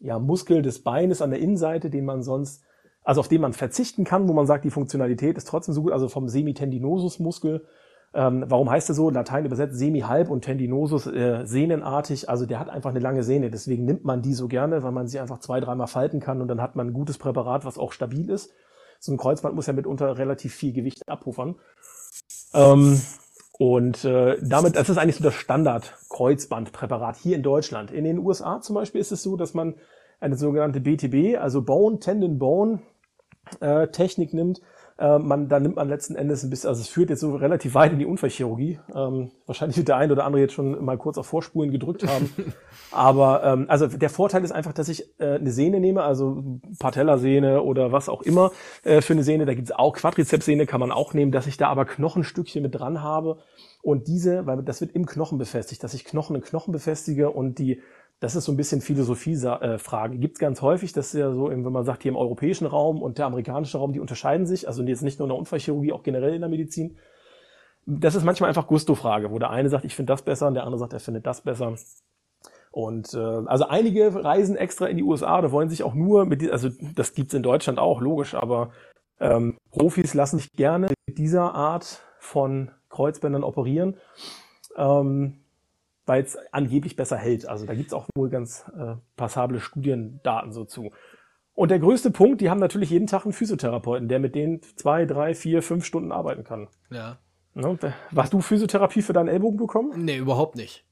ja, 0.00 0.18
Muskel 0.18 0.62
des 0.62 0.82
Beines 0.82 1.22
an 1.22 1.30
der 1.30 1.40
Innenseite, 1.40 1.90
den 1.90 2.04
man 2.04 2.22
sonst, 2.22 2.62
also 3.02 3.20
auf 3.20 3.28
den 3.28 3.40
man 3.40 3.52
verzichten 3.52 4.04
kann, 4.04 4.28
wo 4.28 4.32
man 4.32 4.46
sagt, 4.46 4.64
die 4.64 4.70
Funktionalität 4.70 5.36
ist 5.36 5.48
trotzdem 5.48 5.74
so 5.74 5.82
gut, 5.82 5.92
also 5.92 6.08
vom 6.08 6.28
Semitendinosus-Muskel 6.28 7.66
ähm, 8.14 8.44
warum 8.48 8.70
heißt 8.70 8.88
er 8.88 8.94
so? 8.94 9.10
Latein 9.10 9.44
übersetzt 9.44 9.78
semi-halb 9.78 10.30
und 10.30 10.42
tendinosus 10.42 11.06
äh, 11.06 11.44
sehnenartig. 11.44 12.28
Also 12.28 12.46
der 12.46 12.58
hat 12.58 12.70
einfach 12.70 12.90
eine 12.90 13.00
lange 13.00 13.22
Sehne. 13.22 13.50
Deswegen 13.50 13.84
nimmt 13.84 14.04
man 14.04 14.22
die 14.22 14.34
so 14.34 14.48
gerne, 14.48 14.82
weil 14.82 14.92
man 14.92 15.08
sie 15.08 15.20
einfach 15.20 15.38
zwei, 15.40 15.60
dreimal 15.60 15.88
falten 15.88 16.20
kann 16.20 16.40
und 16.40 16.48
dann 16.48 16.62
hat 16.62 16.74
man 16.74 16.88
ein 16.88 16.92
gutes 16.94 17.18
Präparat, 17.18 17.64
was 17.64 17.78
auch 17.78 17.92
stabil 17.92 18.30
ist. 18.30 18.50
So 18.98 19.12
ein 19.12 19.18
Kreuzband 19.18 19.54
muss 19.54 19.66
ja 19.66 19.72
mitunter 19.72 20.16
relativ 20.16 20.54
viel 20.54 20.72
Gewicht 20.72 21.06
abpuffern. 21.06 21.56
Ähm, 22.54 23.00
und 23.58 24.04
äh, 24.04 24.38
damit, 24.42 24.76
das 24.76 24.88
ist 24.88 24.98
eigentlich 24.98 25.16
so 25.16 25.24
das 25.24 25.34
Standard-Kreuzbandpräparat 25.34 27.16
hier 27.16 27.36
in 27.36 27.42
Deutschland. 27.42 27.90
In 27.90 28.04
den 28.04 28.18
USA 28.18 28.60
zum 28.60 28.74
Beispiel 28.74 29.00
ist 29.00 29.12
es 29.12 29.22
so, 29.22 29.36
dass 29.36 29.52
man 29.52 29.74
eine 30.18 30.36
sogenannte 30.36 30.80
BTB, 30.80 31.38
also 31.38 31.62
Bone, 31.62 31.98
Tendon 31.98 32.38
Bone 32.38 32.80
äh, 33.60 33.88
Technik 33.88 34.32
nimmt 34.32 34.60
äh, 34.98 35.18
man, 35.18 35.48
da 35.48 35.60
nimmt 35.60 35.76
man 35.76 35.88
letzten 35.88 36.16
Endes 36.16 36.42
ein 36.42 36.50
bisschen, 36.50 36.68
also 36.68 36.80
es 36.80 36.88
führt 36.88 37.10
jetzt 37.10 37.20
so 37.20 37.36
relativ 37.36 37.74
weit 37.74 37.92
in 37.92 38.00
die 38.00 38.06
Unfallchirurgie. 38.06 38.80
Ähm, 38.94 39.30
wahrscheinlich 39.46 39.76
wird 39.76 39.88
der 39.88 39.96
ein 39.96 40.10
oder 40.10 40.24
andere 40.24 40.42
jetzt 40.42 40.54
schon 40.54 40.84
mal 40.84 40.98
kurz 40.98 41.18
auf 41.18 41.26
Vorspulen 41.26 41.70
gedrückt 41.70 42.04
haben. 42.06 42.32
Aber 42.90 43.44
ähm, 43.44 43.66
also 43.68 43.86
der 43.86 44.10
Vorteil 44.10 44.42
ist 44.42 44.50
einfach, 44.50 44.72
dass 44.72 44.88
ich 44.88 45.04
äh, 45.20 45.36
eine 45.36 45.52
Sehne 45.52 45.78
nehme, 45.78 46.02
also 46.02 46.42
Patellasehne 46.80 47.62
oder 47.62 47.92
was 47.92 48.08
auch 48.08 48.22
immer 48.22 48.50
äh, 48.82 49.00
für 49.00 49.12
eine 49.12 49.22
Sehne. 49.22 49.46
Da 49.46 49.54
gibt 49.54 49.68
es 49.68 49.76
auch 49.76 49.94
Quadrizepssehne, 49.94 50.66
kann 50.66 50.80
man 50.80 50.90
auch 50.90 51.14
nehmen, 51.14 51.30
dass 51.30 51.46
ich 51.46 51.56
da 51.56 51.68
aber 51.68 51.84
Knochenstückchen 51.84 52.62
mit 52.62 52.74
dran 52.74 53.00
habe. 53.00 53.38
Und 53.82 54.08
diese, 54.08 54.46
weil 54.46 54.62
das 54.64 54.80
wird 54.80 54.96
im 54.96 55.06
Knochen 55.06 55.38
befestigt, 55.38 55.84
dass 55.84 55.94
ich 55.94 56.04
Knochen 56.04 56.34
in 56.34 56.42
Knochen 56.42 56.72
befestige 56.72 57.30
und 57.30 57.58
die 57.60 57.80
das 58.20 58.34
ist 58.34 58.44
so 58.44 58.52
ein 58.52 58.56
bisschen 58.56 58.80
Philosophie-Frage. 58.80 60.18
Gibt 60.18 60.36
es 60.36 60.40
ganz 60.40 60.60
häufig, 60.60 60.92
dass 60.92 61.12
ja 61.12 61.32
so, 61.32 61.50
wenn 61.50 61.62
man 61.62 61.84
sagt, 61.84 62.02
hier 62.02 62.10
im 62.10 62.16
europäischen 62.16 62.66
Raum 62.66 63.00
und 63.00 63.18
der 63.18 63.26
amerikanische 63.26 63.78
Raum, 63.78 63.92
die 63.92 64.00
unterscheiden 64.00 64.46
sich, 64.46 64.66
also 64.66 64.82
jetzt 64.82 65.02
nicht 65.02 65.18
nur 65.18 65.26
in 65.26 65.30
der 65.30 65.38
Unfallchirurgie, 65.38 65.92
auch 65.92 66.02
generell 66.02 66.34
in 66.34 66.40
der 66.40 66.50
Medizin. 66.50 66.96
Das 67.86 68.14
ist 68.14 68.24
manchmal 68.24 68.48
einfach 68.48 68.66
Gusto-Frage, 68.66 69.30
wo 69.30 69.38
der 69.38 69.50
eine 69.50 69.68
sagt, 69.68 69.84
ich 69.84 69.94
finde 69.94 70.12
das 70.12 70.22
besser 70.22 70.48
und 70.48 70.54
der 70.54 70.64
andere 70.64 70.78
sagt, 70.78 70.92
er 70.92 71.00
findet 71.00 71.26
das 71.26 71.42
besser. 71.42 71.74
Und 72.72 73.14
äh, 73.14 73.18
also 73.18 73.68
einige 73.68 74.24
reisen 74.24 74.56
extra 74.56 74.86
in 74.86 74.96
die 74.96 75.02
USA 75.02 75.38
oder 75.38 75.52
wollen 75.52 75.70
sich 75.70 75.84
auch 75.84 75.94
nur 75.94 76.26
mit, 76.26 76.50
also 76.50 76.70
das 76.96 77.14
gibt's 77.14 77.34
in 77.34 77.42
Deutschland 77.42 77.78
auch, 77.78 78.00
logisch, 78.00 78.34
aber 78.34 78.70
ähm, 79.20 79.56
Profis 79.70 80.14
lassen 80.14 80.38
sich 80.38 80.52
gerne 80.52 80.88
mit 81.06 81.18
dieser 81.18 81.54
Art 81.54 82.02
von 82.18 82.70
Kreuzbändern 82.88 83.44
operieren. 83.44 83.96
Ähm, 84.76 85.44
weil 86.08 86.22
es 86.22 86.36
angeblich 86.52 86.96
besser 86.96 87.16
hält. 87.16 87.46
Also 87.46 87.66
da 87.66 87.74
gibt 87.74 87.88
es 87.88 87.92
auch 87.92 88.06
wohl 88.16 88.30
ganz 88.30 88.64
äh, 88.76 88.94
passable 89.16 89.60
Studiendaten 89.60 90.52
so 90.52 90.64
zu. 90.64 90.90
Und 91.54 91.70
der 91.70 91.78
größte 91.78 92.10
Punkt, 92.10 92.40
die 92.40 92.50
haben 92.50 92.60
natürlich 92.60 92.90
jeden 92.90 93.06
Tag 93.06 93.24
einen 93.24 93.32
Physiotherapeuten, 93.32 94.08
der 94.08 94.20
mit 94.20 94.34
denen 94.34 94.62
zwei, 94.76 95.04
drei, 95.06 95.34
vier, 95.34 95.62
fünf 95.62 95.84
Stunden 95.84 96.12
arbeiten 96.12 96.44
kann. 96.44 96.68
Ja. 96.90 97.18
Ne? 97.54 97.76
Hast 98.14 98.32
du 98.32 98.40
Physiotherapie 98.40 99.02
für 99.02 99.12
deinen 99.12 99.28
Ellbogen 99.28 99.56
bekommen? 99.58 100.04
Nee, 100.04 100.18
überhaupt 100.18 100.54
nicht. 100.54 100.84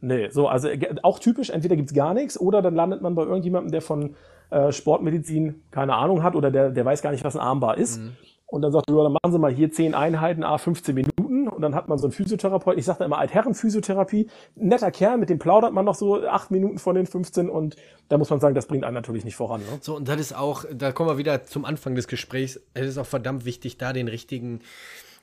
Nee, 0.00 0.30
so, 0.30 0.48
also 0.48 0.68
äh, 0.68 0.96
auch 1.02 1.18
typisch, 1.18 1.50
entweder 1.50 1.76
gibt's 1.76 1.94
gar 1.94 2.14
nichts 2.14 2.38
oder 2.38 2.62
dann 2.62 2.74
landet 2.74 3.02
man 3.02 3.14
bei 3.14 3.22
irgendjemandem, 3.22 3.72
der 3.72 3.82
von 3.82 4.16
äh, 4.50 4.72
Sportmedizin 4.72 5.62
keine 5.70 5.94
Ahnung 5.94 6.22
hat 6.22 6.34
oder 6.34 6.50
der, 6.50 6.70
der 6.70 6.84
weiß 6.84 7.02
gar 7.02 7.10
nicht, 7.10 7.24
was 7.24 7.36
ein 7.36 7.42
Armbar 7.42 7.78
ist. 7.78 8.00
Mhm. 8.00 8.16
Und 8.46 8.62
dann 8.62 8.72
sagt 8.72 8.88
er, 8.88 9.02
dann 9.02 9.12
machen 9.12 9.32
Sie 9.32 9.38
mal 9.38 9.52
hier 9.52 9.70
zehn 9.70 9.94
Einheiten, 9.94 10.42
a 10.42 10.56
15 10.56 10.94
Minuten. 10.94 11.27
Und 11.58 11.62
dann 11.62 11.74
hat 11.74 11.88
man 11.88 11.98
so 11.98 12.06
einen 12.06 12.12
Physiotherapeut. 12.12 12.78
Ich 12.78 12.84
sage 12.84 13.00
da 13.00 13.04
immer 13.06 13.18
Altherren-Physiotherapie. 13.18 14.28
Netter 14.54 14.92
Kerl, 14.92 15.18
mit 15.18 15.28
dem 15.28 15.40
plaudert 15.40 15.72
man 15.72 15.84
noch 15.84 15.96
so 15.96 16.24
acht 16.24 16.52
Minuten 16.52 16.78
von 16.78 16.94
den 16.94 17.04
15. 17.04 17.50
Und 17.50 17.74
da 18.08 18.16
muss 18.16 18.30
man 18.30 18.38
sagen, 18.38 18.54
das 18.54 18.66
bringt 18.66 18.84
einen 18.84 18.94
natürlich 18.94 19.24
nicht 19.24 19.34
voran. 19.34 19.60
Ne? 19.62 19.78
So, 19.80 19.96
und 19.96 20.06
das 20.06 20.20
ist 20.20 20.36
auch, 20.36 20.64
da 20.72 20.92
kommen 20.92 21.10
wir 21.10 21.18
wieder 21.18 21.42
zum 21.42 21.64
Anfang 21.64 21.96
des 21.96 22.06
Gesprächs. 22.06 22.60
Es 22.74 22.86
ist 22.86 22.96
auch 22.96 23.06
verdammt 23.06 23.44
wichtig, 23.44 23.76
da 23.76 23.92
den 23.92 24.06
richtigen 24.06 24.60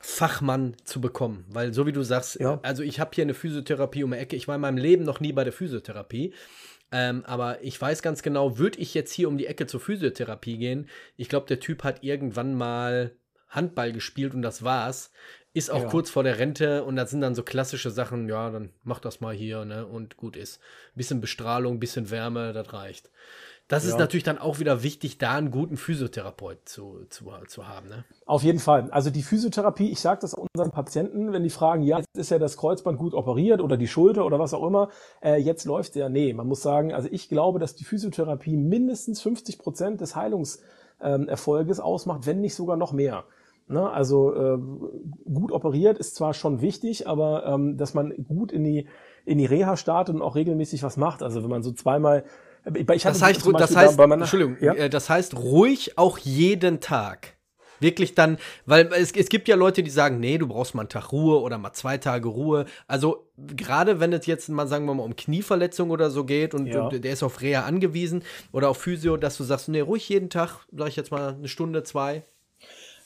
Fachmann 0.01 0.75
zu 0.83 0.99
bekommen. 0.99 1.45
Weil 1.47 1.73
so 1.73 1.87
wie 1.87 1.93
du 1.93 2.03
sagst, 2.03 2.37
ja. 2.41 2.59
also 2.63 2.83
ich 2.83 2.99
habe 2.99 3.11
hier 3.13 3.23
eine 3.23 3.33
Physiotherapie 3.33 4.03
um 4.03 4.11
die 4.11 4.17
Ecke. 4.17 4.35
Ich 4.35 4.49
war 4.49 4.55
in 4.55 4.61
meinem 4.61 4.77
Leben 4.77 5.05
noch 5.05 5.21
nie 5.21 5.31
bei 5.31 5.45
der 5.45 5.53
Physiotherapie. 5.53 6.33
Ähm, 6.91 7.23
aber 7.25 7.63
ich 7.63 7.81
weiß 7.81 8.01
ganz 8.01 8.23
genau, 8.23 8.57
würde 8.57 8.79
ich 8.79 8.93
jetzt 8.93 9.13
hier 9.13 9.29
um 9.29 9.37
die 9.37 9.47
Ecke 9.47 9.67
zur 9.67 9.79
Physiotherapie 9.79 10.57
gehen, 10.57 10.87
ich 11.17 11.29
glaube, 11.29 11.47
der 11.47 11.59
Typ 11.59 11.83
hat 11.83 12.03
irgendwann 12.03 12.55
mal 12.55 13.15
Handball 13.49 13.91
gespielt 13.91 14.33
und 14.33 14.41
das 14.41 14.63
war's. 14.63 15.11
Ist 15.55 15.71
auch 15.71 15.83
ja. 15.83 15.87
kurz 15.87 16.09
vor 16.09 16.23
der 16.23 16.37
Rente 16.37 16.83
und 16.83 16.97
das 16.97 17.11
sind 17.11 17.21
dann 17.21 17.33
so 17.33 17.41
klassische 17.41 17.89
Sachen, 17.89 18.27
ja, 18.27 18.49
dann 18.49 18.71
mach 18.83 18.99
das 18.99 19.21
mal 19.21 19.33
hier, 19.33 19.63
ne, 19.63 19.87
und 19.87 20.17
gut 20.17 20.35
ist. 20.35 20.59
Bisschen 20.95 21.21
Bestrahlung, 21.21 21.79
bisschen 21.79 22.11
Wärme, 22.11 22.51
das 22.51 22.73
reicht. 22.73 23.09
Das 23.69 23.85
ja. 23.85 23.91
ist 23.91 23.97
natürlich 23.97 24.25
dann 24.25 24.37
auch 24.37 24.59
wieder 24.59 24.83
wichtig, 24.83 25.17
da 25.17 25.35
einen 25.35 25.51
guten 25.51 25.77
Physiotherapeut 25.77 26.67
zu, 26.67 27.05
zu, 27.09 27.31
zu 27.47 27.67
haben. 27.69 27.87
Ne? 27.87 28.03
Auf 28.25 28.43
jeden 28.43 28.59
Fall. 28.59 28.91
Also 28.91 29.09
die 29.09 29.23
Physiotherapie, 29.23 29.89
ich 29.89 30.01
sage 30.01 30.19
das 30.19 30.33
unseren 30.33 30.71
Patienten, 30.71 31.31
wenn 31.31 31.43
die 31.43 31.49
fragen, 31.49 31.83
ja, 31.83 31.99
jetzt 31.99 32.17
ist 32.17 32.31
ja 32.31 32.37
das 32.37 32.57
Kreuzband 32.57 32.99
gut 32.99 33.13
operiert 33.13 33.61
oder 33.61 33.77
die 33.77 33.87
Schulter 33.87 34.25
oder 34.25 34.37
was 34.39 34.53
auch 34.53 34.67
immer, 34.67 34.89
äh, 35.23 35.37
jetzt 35.37 35.63
läuft 35.63 35.95
ja. 35.95 36.09
Nee, 36.09 36.33
man 36.33 36.47
muss 36.47 36.61
sagen, 36.61 36.93
also 36.93 37.07
ich 37.09 37.29
glaube, 37.29 37.59
dass 37.59 37.75
die 37.75 37.85
Physiotherapie 37.85 38.57
mindestens 38.57 39.21
50 39.21 39.57
Prozent 39.57 40.01
des 40.01 40.17
Heilungserfolges 40.17 41.77
ähm, 41.79 41.83
ausmacht, 41.85 42.25
wenn 42.25 42.41
nicht 42.41 42.55
sogar 42.55 42.75
noch 42.75 42.91
mehr. 42.91 43.23
Ne? 43.67 43.89
Also 43.89 44.33
äh, 44.35 44.57
gut 45.25 45.51
operiert 45.51 45.97
ist 45.97 46.15
zwar 46.15 46.33
schon 46.33 46.61
wichtig, 46.61 47.07
aber 47.07 47.45
ähm, 47.45 47.77
dass 47.77 47.93
man 47.93 48.13
gut 48.27 48.51
in 48.51 48.63
die 48.63 48.87
in 49.25 49.39
die 49.39 49.45
Reha 49.45 49.75
startet 49.75 50.15
und 50.15 50.21
auch 50.21 50.35
regelmäßig 50.35 50.83
was 50.83 50.97
macht. 50.97 51.23
Also 51.23 51.41
wenn 51.41 51.49
man 51.49 51.63
so 51.63 51.71
zweimal 51.71 52.25
ich 52.73 53.03
das 53.03 53.21
heißt, 53.21 53.45
das 53.59 53.75
heißt, 53.75 53.99
da, 53.99 54.03
Entschuldigung, 54.05 54.57
ja? 54.59 54.73
Äh, 54.73 54.89
das 54.89 55.09
heißt 55.09 55.35
ruhig 55.35 55.97
auch 55.97 56.17
jeden 56.17 56.79
Tag. 56.79 57.35
Wirklich 57.79 58.15
dann, 58.15 58.37
weil 58.65 58.89
es, 58.93 59.11
es 59.11 59.29
gibt 59.29 59.47
ja 59.47 59.55
Leute, 59.55 59.83
die 59.83 59.91
sagen, 59.91 60.19
nee, 60.19 60.37
du 60.37 60.47
brauchst 60.47 60.75
mal 60.75 60.83
einen 60.83 60.89
Tag 60.89 61.11
Ruhe 61.11 61.41
oder 61.41 61.57
mal 61.57 61.73
zwei 61.73 61.97
Tage 61.97 62.27
Ruhe. 62.27 62.65
Also 62.87 63.27
gerade 63.37 63.99
wenn 63.99 64.13
es 64.13 64.25
jetzt 64.25 64.49
mal, 64.49 64.67
sagen 64.67 64.85
wir 64.85 64.93
mal, 64.93 65.03
um 65.03 65.15
Knieverletzung 65.15 65.91
oder 65.91 66.09
so 66.09 66.23
geht 66.23 66.53
und 66.53 66.67
ja. 66.67 66.89
der 66.89 67.11
ist 67.11 67.21
auf 67.21 67.41
Reha 67.41 67.63
angewiesen 67.65 68.23
oder 68.51 68.69
auf 68.69 68.77
Physio, 68.77 69.17
dass 69.17 69.37
du 69.37 69.43
sagst, 69.43 69.69
nee, 69.69 69.81
ruhig 69.81 70.07
jeden 70.07 70.29
Tag, 70.29 70.65
sag 70.71 70.87
ich 70.87 70.95
jetzt 70.95 71.11
mal 71.11 71.35
eine 71.35 71.47
Stunde, 71.47 71.83
zwei, 71.83 72.23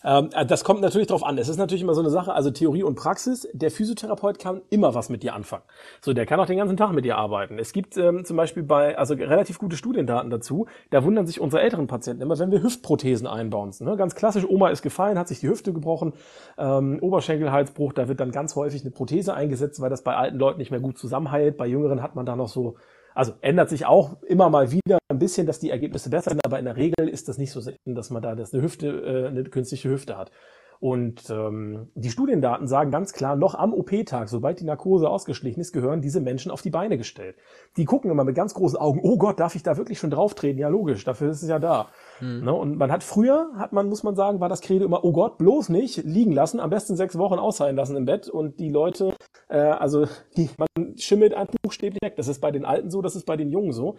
ähm, 0.03 0.29
äh, 0.33 0.45
das 0.45 0.63
kommt 0.63 0.81
natürlich 0.81 1.07
drauf 1.07 1.23
an. 1.23 1.37
Es 1.37 1.49
ist 1.49 1.57
natürlich 1.57 1.81
immer 1.81 1.93
so 1.93 2.01
eine 2.01 2.09
Sache, 2.09 2.33
also 2.33 2.51
Theorie 2.51 2.83
und 2.83 2.95
Praxis. 2.95 3.47
Der 3.53 3.71
Physiotherapeut 3.71 4.39
kann 4.39 4.61
immer 4.69 4.95
was 4.95 5.09
mit 5.09 5.23
dir 5.23 5.33
anfangen. 5.33 5.63
So, 6.01 6.13
der 6.13 6.25
kann 6.25 6.39
auch 6.39 6.45
den 6.45 6.57
ganzen 6.57 6.77
Tag 6.77 6.93
mit 6.93 7.05
dir 7.05 7.17
arbeiten. 7.17 7.59
Es 7.59 7.73
gibt 7.73 7.97
ähm, 7.97 8.23
zum 8.25 8.37
Beispiel 8.37 8.63
bei, 8.63 8.97
also 8.97 9.13
relativ 9.13 9.59
gute 9.59 9.75
Studiendaten 9.75 10.29
dazu. 10.29 10.67
Da 10.89 11.03
wundern 11.03 11.27
sich 11.27 11.41
unsere 11.41 11.61
älteren 11.61 11.87
Patienten 11.87 12.21
immer, 12.21 12.37
wenn 12.39 12.51
wir 12.51 12.63
Hüftprothesen 12.63 13.27
einbauen. 13.27 13.71
Ne? 13.79 13.97
Ganz 13.97 14.15
klassisch, 14.15 14.45
Oma 14.47 14.69
ist 14.69 14.81
gefallen, 14.81 15.19
hat 15.19 15.27
sich 15.27 15.41
die 15.41 15.49
Hüfte 15.49 15.73
gebrochen, 15.73 16.13
ähm, 16.57 16.99
Oberschenkelhalsbruch, 17.01 17.93
da 17.93 18.07
wird 18.07 18.19
dann 18.19 18.31
ganz 18.31 18.55
häufig 18.55 18.81
eine 18.81 18.91
Prothese 18.91 19.33
eingesetzt, 19.33 19.81
weil 19.81 19.89
das 19.89 20.03
bei 20.03 20.15
alten 20.15 20.37
Leuten 20.37 20.59
nicht 20.59 20.71
mehr 20.71 20.79
gut 20.79 20.97
zusammenheilt. 20.97 21.57
Bei 21.57 21.67
Jüngeren 21.67 22.01
hat 22.01 22.15
man 22.15 22.25
da 22.25 22.35
noch 22.35 22.47
so 22.47 22.75
also 23.19 23.33
ändert 23.41 23.69
sich 23.69 23.85
auch 23.85 24.23
immer 24.23 24.49
mal 24.49 24.71
wieder 24.71 24.97
ein 25.09 25.19
bisschen, 25.19 25.45
dass 25.45 25.59
die 25.59 25.71
Ergebnisse 25.71 26.09
besser 26.09 26.29
sind, 26.29 26.39
aber 26.45 26.57
in 26.57 26.63
der 26.63 26.77
Regel 26.77 27.09
ist 27.09 27.27
das 27.27 27.37
nicht 27.37 27.51
so 27.51 27.59
dass 27.83 28.09
man 28.11 28.21
da 28.21 28.33
das 28.33 28.53
eine 28.53 28.63
Hüfte, 28.63 28.87
äh, 28.87 29.27
eine 29.27 29.43
künstliche 29.43 29.89
Hüfte 29.89 30.17
hat. 30.17 30.31
Und 30.79 31.29
ähm, 31.29 31.89
die 31.95 32.09
Studiendaten 32.09 32.65
sagen 32.67 32.89
ganz 32.89 33.11
klar, 33.11 33.35
noch 33.35 33.53
am 33.53 33.73
OP-Tag, 33.73 34.29
sobald 34.29 34.61
die 34.61 34.63
Narkose 34.63 35.09
ausgeschlichen 35.09 35.59
ist, 35.59 35.73
gehören 35.73 35.99
diese 35.99 36.21
Menschen 36.21 36.51
auf 36.51 36.61
die 36.61 36.69
Beine 36.69 36.97
gestellt. 36.97 37.35
Die 37.75 37.83
gucken 37.83 38.09
immer 38.09 38.23
mit 38.23 38.35
ganz 38.35 38.53
großen 38.53 38.79
Augen, 38.79 39.01
oh 39.03 39.17
Gott, 39.17 39.41
darf 39.41 39.55
ich 39.55 39.63
da 39.63 39.75
wirklich 39.75 39.99
schon 39.99 40.09
drauf 40.09 40.35
treten? 40.35 40.57
Ja, 40.57 40.69
logisch, 40.69 41.03
dafür 41.03 41.31
ist 41.31 41.43
es 41.43 41.49
ja 41.49 41.59
da. 41.59 41.89
Hm. 42.19 42.45
Ne? 42.45 42.53
Und 42.53 42.77
man 42.77 42.93
hat 42.93 43.03
früher, 43.03 43.49
hat 43.57 43.73
man, 43.73 43.89
muss 43.89 44.03
man 44.03 44.15
sagen, 44.15 44.39
war 44.39 44.47
das 44.47 44.61
Credo 44.61 44.85
immer, 44.85 45.03
oh 45.03 45.11
Gott, 45.11 45.37
bloß 45.37 45.67
nicht 45.67 45.97
liegen 46.05 46.31
lassen, 46.31 46.61
am 46.61 46.69
besten 46.69 46.95
sechs 46.95 47.17
Wochen 47.17 47.39
aushalten 47.39 47.75
lassen 47.75 47.97
im 47.97 48.05
Bett. 48.05 48.29
Und 48.29 48.61
die 48.61 48.69
Leute, 48.69 49.13
äh, 49.49 49.57
also 49.57 50.07
die, 50.37 50.49
man 50.57 50.95
schimmelt 50.95 51.33
ein 51.33 51.47
buchstäblich 51.61 51.99
weg. 52.01 52.15
Das 52.15 52.29
ist 52.29 52.39
bei 52.39 52.51
den 52.51 52.63
Alten 52.63 52.89
so, 52.89 53.01
das 53.01 53.17
ist 53.17 53.25
bei 53.25 53.35
den 53.35 53.49
Jungen 53.49 53.73
so. 53.73 53.97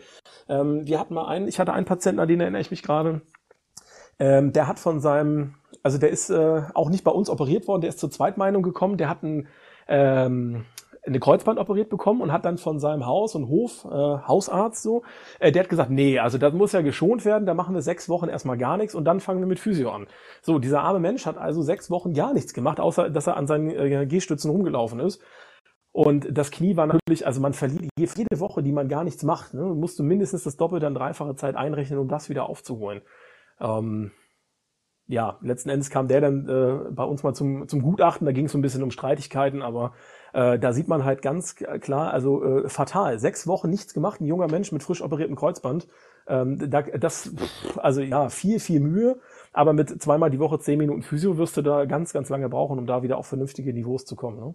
Ähm, 0.49 0.87
wir 0.87 0.99
hatten 0.99 1.12
mal 1.12 1.26
einen, 1.26 1.47
ich 1.47 1.61
hatte 1.61 1.74
einen 1.74 1.85
Patienten, 1.85 2.20
an 2.20 2.28
den 2.28 2.41
erinnere 2.41 2.62
ich 2.62 2.70
mich 2.70 2.83
gerade, 2.83 3.20
ähm, 4.20 4.52
der 4.52 4.68
hat 4.68 4.78
von 4.78 5.00
seinem 5.00 5.54
also 5.82 5.98
der 5.98 6.10
ist 6.10 6.30
äh, 6.30 6.62
auch 6.74 6.90
nicht 6.90 7.04
bei 7.04 7.10
uns 7.10 7.30
operiert 7.30 7.68
worden, 7.68 7.82
der 7.82 7.90
ist 7.90 7.98
zur 7.98 8.10
Zweitmeinung 8.10 8.62
gekommen, 8.62 8.96
der 8.96 9.08
hat 9.08 9.22
ein, 9.22 9.48
ähm, 9.88 10.64
eine 11.06 11.18
Kreuzband 11.18 11.58
operiert 11.58 11.88
bekommen 11.88 12.20
und 12.20 12.32
hat 12.32 12.44
dann 12.44 12.58
von 12.58 12.78
seinem 12.78 13.06
Haus 13.06 13.34
und 13.34 13.48
Hof, 13.48 13.86
äh, 13.86 13.88
Hausarzt 13.88 14.82
so, 14.82 15.02
äh, 15.38 15.50
der 15.50 15.62
hat 15.62 15.70
gesagt, 15.70 15.90
nee, 15.90 16.18
also 16.18 16.36
das 16.36 16.52
muss 16.52 16.72
ja 16.72 16.82
geschont 16.82 17.24
werden, 17.24 17.46
da 17.46 17.54
machen 17.54 17.74
wir 17.74 17.82
sechs 17.82 18.08
Wochen 18.08 18.28
erstmal 18.28 18.58
gar 18.58 18.76
nichts 18.76 18.94
und 18.94 19.04
dann 19.04 19.20
fangen 19.20 19.40
wir 19.40 19.46
mit 19.46 19.58
Physio 19.58 19.90
an. 19.90 20.06
So, 20.42 20.58
dieser 20.58 20.82
arme 20.82 21.00
Mensch 21.00 21.24
hat 21.24 21.38
also 21.38 21.62
sechs 21.62 21.90
Wochen 21.90 22.12
gar 22.12 22.34
nichts 22.34 22.52
gemacht, 22.52 22.80
außer 22.80 23.08
dass 23.08 23.26
er 23.26 23.36
an 23.36 23.46
seinen 23.46 23.70
äh, 23.70 24.06
Gehstützen 24.06 24.50
rumgelaufen 24.50 25.00
ist. 25.00 25.22
Und 25.92 26.28
das 26.30 26.52
Knie 26.52 26.76
war 26.76 26.86
natürlich, 26.86 27.26
also 27.26 27.40
man 27.40 27.52
verliert 27.52 27.90
jede 27.96 28.38
Woche, 28.38 28.62
die 28.62 28.70
man 28.70 28.88
gar 28.88 29.02
nichts 29.02 29.24
macht, 29.24 29.54
ne, 29.54 29.62
musst 29.62 29.98
du 29.98 30.04
mindestens 30.04 30.44
das 30.44 30.56
Doppelte 30.56 30.86
an 30.86 30.94
dreifache 30.94 31.34
Zeit 31.34 31.56
einrechnen, 31.56 31.98
um 31.98 32.06
das 32.06 32.28
wieder 32.28 32.48
aufzuholen. 32.48 33.00
Ähm, 33.61 34.12
ja, 35.11 35.38
letzten 35.42 35.70
Endes 35.70 35.90
kam 35.90 36.06
der 36.06 36.20
dann 36.20 36.48
äh, 36.48 36.90
bei 36.92 37.02
uns 37.02 37.24
mal 37.24 37.34
zum, 37.34 37.66
zum 37.66 37.82
Gutachten, 37.82 38.26
da 38.26 38.32
ging 38.32 38.46
es 38.46 38.52
so 38.52 38.58
ein 38.58 38.62
bisschen 38.62 38.84
um 38.84 38.92
Streitigkeiten, 38.92 39.61
aber 39.61 39.92
äh, 40.32 40.56
da 40.56 40.72
sieht 40.72 40.86
man 40.86 41.04
halt 41.04 41.20
ganz 41.20 41.56
klar, 41.56 42.12
also 42.12 42.44
äh, 42.44 42.68
fatal, 42.68 43.18
sechs 43.18 43.48
Wochen 43.48 43.70
nichts 43.70 43.92
gemacht, 43.92 44.20
ein 44.20 44.26
junger 44.26 44.46
Mensch 44.48 44.70
mit 44.70 44.84
frisch 44.84 45.02
operiertem 45.02 45.34
Kreuzband, 45.34 45.88
ähm, 46.28 46.70
da, 46.70 46.82
das, 46.82 47.34
also 47.76 48.02
ja, 48.02 48.28
viel, 48.28 48.61
viel 48.61 48.78
Mühe, 48.78 49.18
aber 49.52 49.72
mit 49.72 50.00
zweimal 50.00 50.30
die 50.30 50.38
Woche 50.38 50.61
zehn 50.61 50.78
Minuten 50.78 51.02
Physio 51.02 51.36
wirst 51.38 51.56
du 51.56 51.62
da 51.62 51.86
ganz, 51.86 52.12
ganz 52.12 52.28
lange 52.28 52.48
brauchen, 52.48 52.78
um 52.78 52.86
da 52.86 53.02
wieder 53.02 53.18
auf 53.18 53.26
vernünftige 53.26 53.74
Niveaus 53.74 54.04
zu 54.04 54.14
kommen. 54.14 54.38
Ne? 54.38 54.54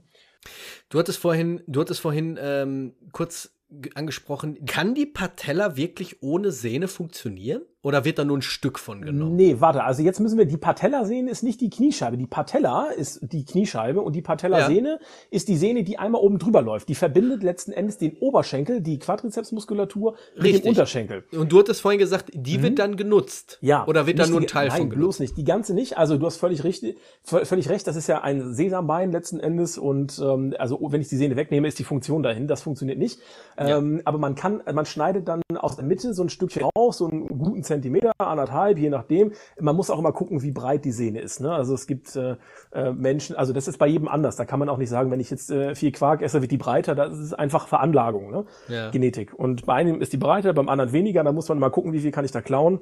Du 0.87 0.99
hattest 0.99 1.19
vorhin, 1.19 1.61
du 1.67 1.81
hattest 1.81 1.99
vorhin 1.99 2.39
ähm, 2.41 2.93
kurz 3.11 3.51
angesprochen, 3.95 4.63
kann 4.65 4.93
die 4.93 5.05
Patella 5.05 5.75
wirklich 5.75 6.23
ohne 6.23 6.51
Sehne 6.51 6.87
funktionieren? 6.87 7.63
Oder 7.85 8.03
wird 8.03 8.17
da 8.17 8.25
nur 8.25 8.39
ein 8.39 8.41
Stück 8.41 8.79
von 8.79 9.03
genommen? 9.03 9.35
Nee, 9.35 9.57
warte, 9.59 9.83
also 9.83 10.01
jetzt 10.01 10.19
müssen 10.19 10.39
wir, 10.39 10.45
die 10.45 10.57
Patella 10.57 11.05
sehne 11.05 11.29
ist 11.29 11.43
nicht 11.43 11.61
die 11.61 11.69
Kniescheibe. 11.69 12.17
Die 12.17 12.25
Patella 12.25 12.87
ist 12.87 13.19
die 13.21 13.45
Kniescheibe 13.45 14.01
und 14.01 14.15
die 14.15 14.23
Patella-Sehne 14.23 14.89
ja. 14.89 15.07
ist 15.29 15.47
die 15.49 15.55
Sehne, 15.55 15.83
die 15.83 15.99
einmal 15.99 16.19
oben 16.21 16.39
drüber 16.39 16.63
läuft. 16.63 16.89
Die 16.89 16.95
verbindet 16.95 17.43
letzten 17.43 17.71
Endes 17.71 17.99
den 17.99 18.17
Oberschenkel, 18.17 18.81
die 18.81 18.97
Quadrizepsmuskulatur 18.97 20.15
mit 20.35 20.63
dem 20.63 20.69
Unterschenkel. 20.69 21.25
Und 21.31 21.51
du 21.51 21.59
hattest 21.59 21.81
vorhin 21.81 21.99
gesagt, 21.99 22.31
die 22.33 22.57
mhm. 22.57 22.63
wird 22.63 22.79
dann 22.79 22.97
genutzt. 22.97 23.59
Ja. 23.61 23.85
Oder 23.85 24.07
wird 24.07 24.17
da 24.17 24.25
nur 24.25 24.41
ein 24.41 24.47
Teil 24.47 24.69
nein, 24.69 24.77
von 24.77 24.89
genutzt? 24.89 25.03
bloß 25.03 25.19
nicht. 25.19 25.37
Die 25.37 25.43
ganze 25.43 25.75
nicht. 25.75 25.95
Also 25.95 26.17
du 26.17 26.25
hast 26.25 26.37
völlig 26.37 26.63
richtig, 26.63 26.97
völlig 27.21 27.69
recht. 27.69 27.85
Das 27.85 27.95
ist 27.95 28.07
ja 28.07 28.23
ein 28.23 28.51
Sesambein 28.55 29.11
letzten 29.11 29.39
Endes 29.39 29.77
und 29.77 30.19
ähm, 30.23 30.55
also 30.57 30.79
wenn 30.89 31.01
ich 31.01 31.09
die 31.09 31.17
Sehne 31.17 31.35
wegnehme, 31.35 31.67
ist 31.67 31.77
die 31.77 31.83
Funktion 31.83 32.23
dahin. 32.23 32.47
Das 32.47 32.63
funktioniert 32.63 32.97
nicht. 32.97 33.19
Ja. 33.59 33.77
Ähm, 33.77 34.01
aber 34.05 34.17
man 34.17 34.33
kann, 34.33 34.63
man 34.73 34.87
schneidet 34.87 35.27
dann 35.27 35.43
aus 35.55 35.75
der 35.75 35.85
Mitte 35.85 36.15
so 36.15 36.23
ein 36.23 36.29
Stückchen 36.29 36.63
raus, 36.75 36.97
so 36.97 37.07
einen 37.07 37.27
guten 37.27 37.61
Zentimeter, 37.61 37.74
anderthalb 38.17 38.45
anderthalb, 38.45 38.77
je 38.77 38.89
nachdem. 38.89 39.31
Man 39.59 39.75
muss 39.75 39.89
auch 39.89 39.99
immer 39.99 40.11
gucken, 40.11 40.41
wie 40.41 40.51
breit 40.51 40.85
die 40.85 40.91
Sehne 40.91 41.19
ist. 41.19 41.41
Ne? 41.41 41.51
Also 41.51 41.73
es 41.73 41.87
gibt 41.87 42.15
äh, 42.15 42.35
äh, 42.71 42.91
Menschen, 42.91 43.35
also 43.35 43.53
das 43.53 43.67
ist 43.67 43.77
bei 43.77 43.87
jedem 43.87 44.07
anders. 44.07 44.35
Da 44.35 44.45
kann 44.45 44.59
man 44.59 44.69
auch 44.69 44.77
nicht 44.77 44.89
sagen, 44.89 45.11
wenn 45.11 45.19
ich 45.19 45.29
jetzt 45.29 45.51
äh, 45.51 45.75
viel 45.75 45.91
Quark 45.91 46.21
esse, 46.21 46.41
wird 46.41 46.51
die 46.51 46.57
breiter. 46.57 46.95
Das 46.95 47.17
ist 47.17 47.33
einfach 47.33 47.67
Veranlagung, 47.67 48.31
ne? 48.31 48.45
Ja. 48.67 48.89
Genetik. 48.91 49.33
Und 49.33 49.65
bei 49.65 49.73
einem 49.73 50.01
ist 50.01 50.13
die 50.13 50.17
breiter, 50.17 50.53
beim 50.53 50.69
anderen 50.69 50.91
weniger. 50.91 51.23
Da 51.23 51.31
muss 51.31 51.49
man 51.49 51.59
mal 51.59 51.69
gucken, 51.69 51.93
wie 51.93 51.99
viel 51.99 52.11
kann 52.11 52.25
ich 52.25 52.31
da 52.31 52.41
klauen. 52.41 52.79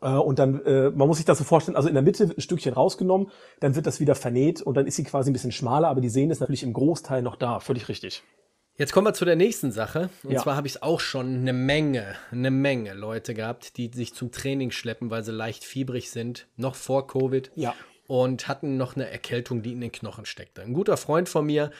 Äh, 0.00 0.10
und 0.10 0.38
dann, 0.38 0.64
äh, 0.64 0.90
man 0.90 1.08
muss 1.08 1.18
sich 1.18 1.26
das 1.26 1.38
so 1.38 1.44
vorstellen, 1.44 1.76
also 1.76 1.88
in 1.88 1.94
der 1.94 2.02
Mitte 2.02 2.28
wird 2.28 2.38
ein 2.38 2.42
Stückchen 2.42 2.74
rausgenommen, 2.74 3.28
dann 3.60 3.74
wird 3.74 3.86
das 3.86 4.00
wieder 4.00 4.14
vernäht 4.14 4.62
und 4.62 4.76
dann 4.76 4.86
ist 4.86 4.96
sie 4.96 5.04
quasi 5.04 5.30
ein 5.30 5.32
bisschen 5.32 5.52
schmaler, 5.52 5.88
aber 5.88 6.00
die 6.00 6.08
Sehne 6.08 6.32
ist 6.32 6.40
natürlich 6.40 6.62
im 6.62 6.72
Großteil 6.72 7.22
noch 7.22 7.36
da. 7.36 7.60
Völlig 7.60 7.88
richtig. 7.88 8.22
Jetzt 8.80 8.94
kommen 8.94 9.06
wir 9.06 9.12
zu 9.12 9.26
der 9.26 9.36
nächsten 9.36 9.72
Sache. 9.72 10.08
Und 10.22 10.32
ja. 10.32 10.40
zwar 10.40 10.56
habe 10.56 10.66
ich 10.66 10.76
es 10.76 10.82
auch 10.82 11.00
schon 11.00 11.36
eine 11.36 11.52
Menge, 11.52 12.16
eine 12.30 12.50
Menge 12.50 12.94
Leute 12.94 13.34
gehabt, 13.34 13.76
die 13.76 13.90
sich 13.92 14.14
zum 14.14 14.32
Training 14.32 14.70
schleppen, 14.70 15.10
weil 15.10 15.22
sie 15.22 15.32
leicht 15.32 15.64
fiebrig 15.64 16.10
sind, 16.10 16.46
noch 16.56 16.74
vor 16.74 17.06
Covid. 17.06 17.50
Ja. 17.56 17.74
Und 18.06 18.48
hatten 18.48 18.78
noch 18.78 18.96
eine 18.96 19.10
Erkältung, 19.10 19.60
die 19.60 19.72
in 19.72 19.82
den 19.82 19.92
Knochen 19.92 20.24
steckte. 20.24 20.62
Ein 20.62 20.72
guter 20.72 20.96
Freund 20.96 21.28
von 21.28 21.44
mir 21.44 21.70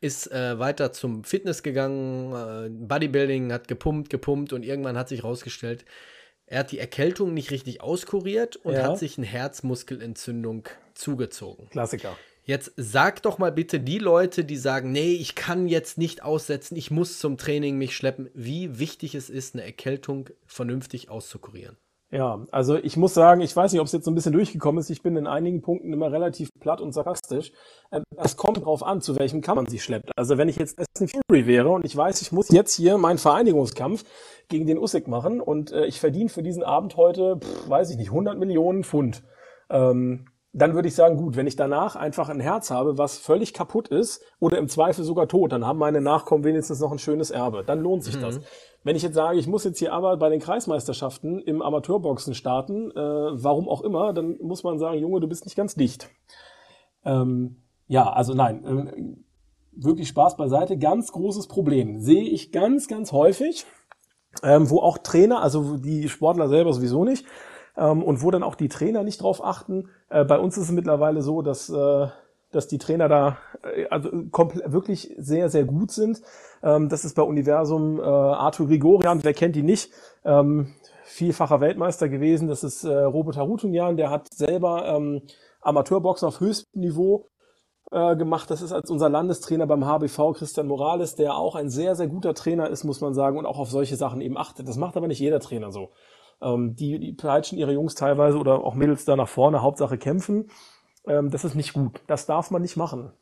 ist 0.00 0.32
äh, 0.32 0.58
weiter 0.58 0.92
zum 0.92 1.22
Fitness 1.22 1.62
gegangen, 1.62 2.32
äh, 2.32 2.68
Bodybuilding, 2.68 3.52
hat 3.52 3.68
gepumpt, 3.68 4.10
gepumpt 4.10 4.52
und 4.52 4.64
irgendwann 4.64 4.98
hat 4.98 5.08
sich 5.08 5.22
rausgestellt, 5.22 5.84
er 6.46 6.60
hat 6.60 6.72
die 6.72 6.80
Erkältung 6.80 7.32
nicht 7.32 7.52
richtig 7.52 7.80
auskuriert 7.80 8.56
und 8.56 8.74
ja. 8.74 8.82
hat 8.82 8.98
sich 8.98 9.18
eine 9.18 9.26
Herzmuskelentzündung 9.28 10.68
zugezogen. 10.94 11.68
Klassiker. 11.70 12.16
Jetzt 12.50 12.72
sag 12.76 13.22
doch 13.22 13.38
mal 13.38 13.52
bitte 13.52 13.78
die 13.78 13.98
Leute, 13.98 14.44
die 14.44 14.56
sagen, 14.56 14.90
nee, 14.90 15.12
ich 15.12 15.36
kann 15.36 15.68
jetzt 15.68 15.98
nicht 15.98 16.24
aussetzen, 16.24 16.74
ich 16.74 16.90
muss 16.90 17.20
zum 17.20 17.38
Training 17.38 17.78
mich 17.78 17.94
schleppen, 17.94 18.28
wie 18.34 18.80
wichtig 18.80 19.14
es 19.14 19.30
ist, 19.30 19.54
eine 19.54 19.62
Erkältung 19.62 20.30
vernünftig 20.46 21.10
auszukurieren. 21.10 21.76
Ja, 22.10 22.44
also 22.50 22.74
ich 22.76 22.96
muss 22.96 23.14
sagen, 23.14 23.40
ich 23.40 23.54
weiß 23.54 23.70
nicht, 23.70 23.80
ob 23.80 23.86
es 23.86 23.92
jetzt 23.92 24.04
so 24.04 24.10
ein 24.10 24.16
bisschen 24.16 24.32
durchgekommen 24.32 24.80
ist. 24.80 24.90
Ich 24.90 25.00
bin 25.00 25.16
in 25.16 25.28
einigen 25.28 25.62
Punkten 25.62 25.92
immer 25.92 26.10
relativ 26.10 26.48
platt 26.58 26.80
und 26.80 26.90
sarkastisch. 26.90 27.52
Ähm, 27.92 28.02
es 28.16 28.36
kommt 28.36 28.56
darauf 28.56 28.82
an, 28.82 29.00
zu 29.00 29.16
welchem 29.16 29.42
Kampf 29.42 29.54
man 29.62 29.66
sich 29.66 29.84
schleppt. 29.84 30.10
Also 30.16 30.36
wenn 30.36 30.48
ich 30.48 30.56
jetzt 30.56 30.76
Essen 30.76 31.06
Fury 31.06 31.46
wäre 31.46 31.68
und 31.68 31.84
ich 31.84 31.96
weiß, 31.96 32.20
ich 32.20 32.32
muss 32.32 32.48
jetzt 32.48 32.74
hier 32.74 32.98
meinen 32.98 33.18
Vereinigungskampf 33.18 34.02
gegen 34.48 34.66
den 34.66 34.78
Usyk 34.78 35.06
machen 35.06 35.40
und 35.40 35.70
äh, 35.70 35.86
ich 35.86 36.00
verdiene 36.00 36.30
für 36.30 36.42
diesen 36.42 36.64
Abend 36.64 36.96
heute, 36.96 37.36
pff, 37.36 37.68
weiß 37.70 37.90
ich 37.90 37.96
nicht, 37.96 38.08
100 38.08 38.36
Millionen 38.40 38.82
Pfund. 38.82 39.22
Ähm, 39.70 40.26
dann 40.52 40.74
würde 40.74 40.88
ich 40.88 40.94
sagen, 40.94 41.16
gut, 41.16 41.36
wenn 41.36 41.46
ich 41.46 41.54
danach 41.54 41.94
einfach 41.94 42.28
ein 42.28 42.40
Herz 42.40 42.70
habe, 42.70 42.98
was 42.98 43.18
völlig 43.18 43.54
kaputt 43.54 43.88
ist 43.88 44.24
oder 44.40 44.58
im 44.58 44.68
Zweifel 44.68 45.04
sogar 45.04 45.28
tot, 45.28 45.52
dann 45.52 45.64
haben 45.64 45.78
meine 45.78 46.00
Nachkommen 46.00 46.42
wenigstens 46.42 46.80
noch 46.80 46.90
ein 46.90 46.98
schönes 46.98 47.30
Erbe. 47.30 47.62
Dann 47.64 47.80
lohnt 47.80 48.02
sich 48.02 48.16
mhm. 48.16 48.22
das. 48.22 48.40
Wenn 48.82 48.96
ich 48.96 49.02
jetzt 49.02 49.14
sage, 49.14 49.38
ich 49.38 49.46
muss 49.46 49.62
jetzt 49.62 49.78
hier 49.78 49.92
aber 49.92 50.16
bei 50.16 50.28
den 50.28 50.40
Kreismeisterschaften 50.40 51.38
im 51.38 51.62
Amateurboxen 51.62 52.34
starten, 52.34 52.90
äh, 52.90 52.94
warum 52.96 53.68
auch 53.68 53.82
immer, 53.82 54.12
dann 54.12 54.38
muss 54.40 54.64
man 54.64 54.78
sagen, 54.78 54.98
Junge, 54.98 55.20
du 55.20 55.28
bist 55.28 55.44
nicht 55.44 55.56
ganz 55.56 55.74
dicht. 55.76 56.10
Ähm, 57.04 57.62
ja, 57.86 58.10
also 58.10 58.34
nein, 58.34 58.64
äh, 58.64 59.16
wirklich 59.72 60.08
Spaß 60.08 60.36
beiseite. 60.36 60.78
Ganz 60.78 61.12
großes 61.12 61.46
Problem 61.46 62.00
sehe 62.00 62.24
ich 62.24 62.50
ganz, 62.50 62.88
ganz 62.88 63.12
häufig, 63.12 63.66
ähm, 64.42 64.68
wo 64.68 64.80
auch 64.80 64.98
Trainer, 64.98 65.42
also 65.42 65.76
die 65.76 66.08
Sportler 66.08 66.48
selber 66.48 66.72
sowieso 66.72 67.04
nicht, 67.04 67.24
ähm, 67.24 67.40
und 67.80 68.22
wo 68.22 68.30
dann 68.30 68.42
auch 68.42 68.54
die 68.54 68.68
Trainer 68.68 69.02
nicht 69.02 69.22
drauf 69.22 69.44
achten. 69.44 69.88
Äh, 70.10 70.24
bei 70.24 70.38
uns 70.38 70.56
ist 70.56 70.64
es 70.64 70.72
mittlerweile 70.72 71.22
so, 71.22 71.42
dass, 71.42 71.70
äh, 71.70 72.08
dass 72.52 72.68
die 72.68 72.78
Trainer 72.78 73.08
da 73.08 73.38
äh, 73.62 73.86
also 73.88 74.10
wirklich 74.12 75.14
sehr, 75.16 75.48
sehr 75.48 75.64
gut 75.64 75.90
sind. 75.90 76.20
Ähm, 76.62 76.88
das 76.88 77.04
ist 77.04 77.16
bei 77.16 77.22
Universum 77.22 78.00
Arthur 78.00 78.68
Grigorian, 78.68 79.24
wer 79.24 79.34
kennt 79.34 79.56
die 79.56 79.62
nicht? 79.62 79.90
Ähm, 80.24 80.74
vielfacher 81.04 81.60
Weltmeister 81.60 82.08
gewesen. 82.08 82.48
Das 82.48 82.62
ist 82.62 82.84
Robert 82.84 83.36
Harutunian, 83.36 83.96
der 83.96 84.10
hat 84.10 84.32
selber 84.32 84.86
ähm, 84.86 85.22
Amateurboxen 85.60 86.28
auf 86.28 86.40
höchstem 86.40 86.80
Niveau 86.80 87.26
gemacht. 87.90 88.48
Das 88.48 88.62
ist 88.62 88.70
als 88.70 88.88
unser 88.88 89.08
Landestrainer 89.08 89.66
beim 89.66 89.84
HBV 89.84 90.34
Christian 90.34 90.68
Morales, 90.68 91.16
der 91.16 91.34
auch 91.34 91.56
ein 91.56 91.68
sehr, 91.68 91.96
sehr 91.96 92.06
guter 92.06 92.34
Trainer 92.34 92.70
ist, 92.70 92.84
muss 92.84 93.00
man 93.00 93.14
sagen, 93.14 93.36
und 93.36 93.46
auch 93.46 93.58
auf 93.58 93.68
solche 93.68 93.96
Sachen 93.96 94.20
eben 94.20 94.38
achtet. 94.38 94.68
Das 94.68 94.76
macht 94.76 94.96
aber 94.96 95.08
nicht 95.08 95.18
jeder 95.18 95.40
Trainer 95.40 95.72
so. 95.72 95.90
Ähm, 96.42 96.74
die, 96.76 96.98
die 96.98 97.12
peitschen 97.12 97.58
ihre 97.58 97.72
Jungs 97.72 97.94
teilweise 97.94 98.38
oder 98.38 98.64
auch 98.64 98.74
Mädels 98.74 99.04
da 99.04 99.16
nach 99.16 99.28
vorne, 99.28 99.62
Hauptsache 99.62 99.98
kämpfen. 99.98 100.50
Ähm, 101.06 101.30
das 101.30 101.44
ist 101.44 101.54
nicht 101.54 101.72
gut. 101.72 102.00
Das 102.06 102.26
darf 102.26 102.50
man 102.50 102.62
nicht 102.62 102.76
machen. 102.76 103.12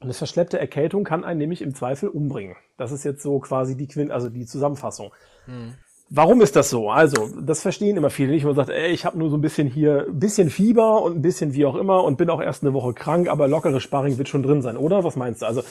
Eine 0.00 0.12
verschleppte 0.12 0.58
Erkältung 0.58 1.04
kann 1.04 1.24
einen 1.24 1.38
nämlich 1.38 1.62
im 1.62 1.74
Zweifel 1.74 2.08
umbringen. 2.08 2.56
Das 2.76 2.92
ist 2.92 3.04
jetzt 3.04 3.22
so 3.22 3.38
quasi 3.38 3.76
die 3.76 3.86
Quint, 3.86 4.10
also 4.10 4.28
die 4.28 4.46
Zusammenfassung. 4.46 5.12
Hm. 5.46 5.74
Warum 6.10 6.42
ist 6.42 6.54
das 6.54 6.68
so? 6.68 6.90
Also, 6.90 7.28
das 7.40 7.62
verstehen 7.62 7.96
immer 7.96 8.10
viele 8.10 8.32
nicht. 8.32 8.44
Man 8.44 8.54
sagt, 8.54 8.68
ey, 8.68 8.92
ich 8.92 9.06
habe 9.06 9.18
nur 9.18 9.30
so 9.30 9.38
ein 9.38 9.40
bisschen 9.40 9.68
hier, 9.68 10.06
ein 10.06 10.18
bisschen 10.18 10.50
Fieber 10.50 11.02
und 11.02 11.16
ein 11.16 11.22
bisschen 11.22 11.54
wie 11.54 11.64
auch 11.64 11.76
immer 11.76 12.04
und 12.04 12.18
bin 12.18 12.28
auch 12.28 12.42
erst 12.42 12.62
eine 12.62 12.74
Woche 12.74 12.92
krank, 12.92 13.28
aber 13.28 13.48
lockere 13.48 13.80
Sparring 13.80 14.18
wird 14.18 14.28
schon 14.28 14.42
drin 14.42 14.60
sein, 14.60 14.76
oder? 14.76 15.02
Was 15.02 15.16
meinst 15.16 15.40
du? 15.40 15.46
Also, 15.46 15.62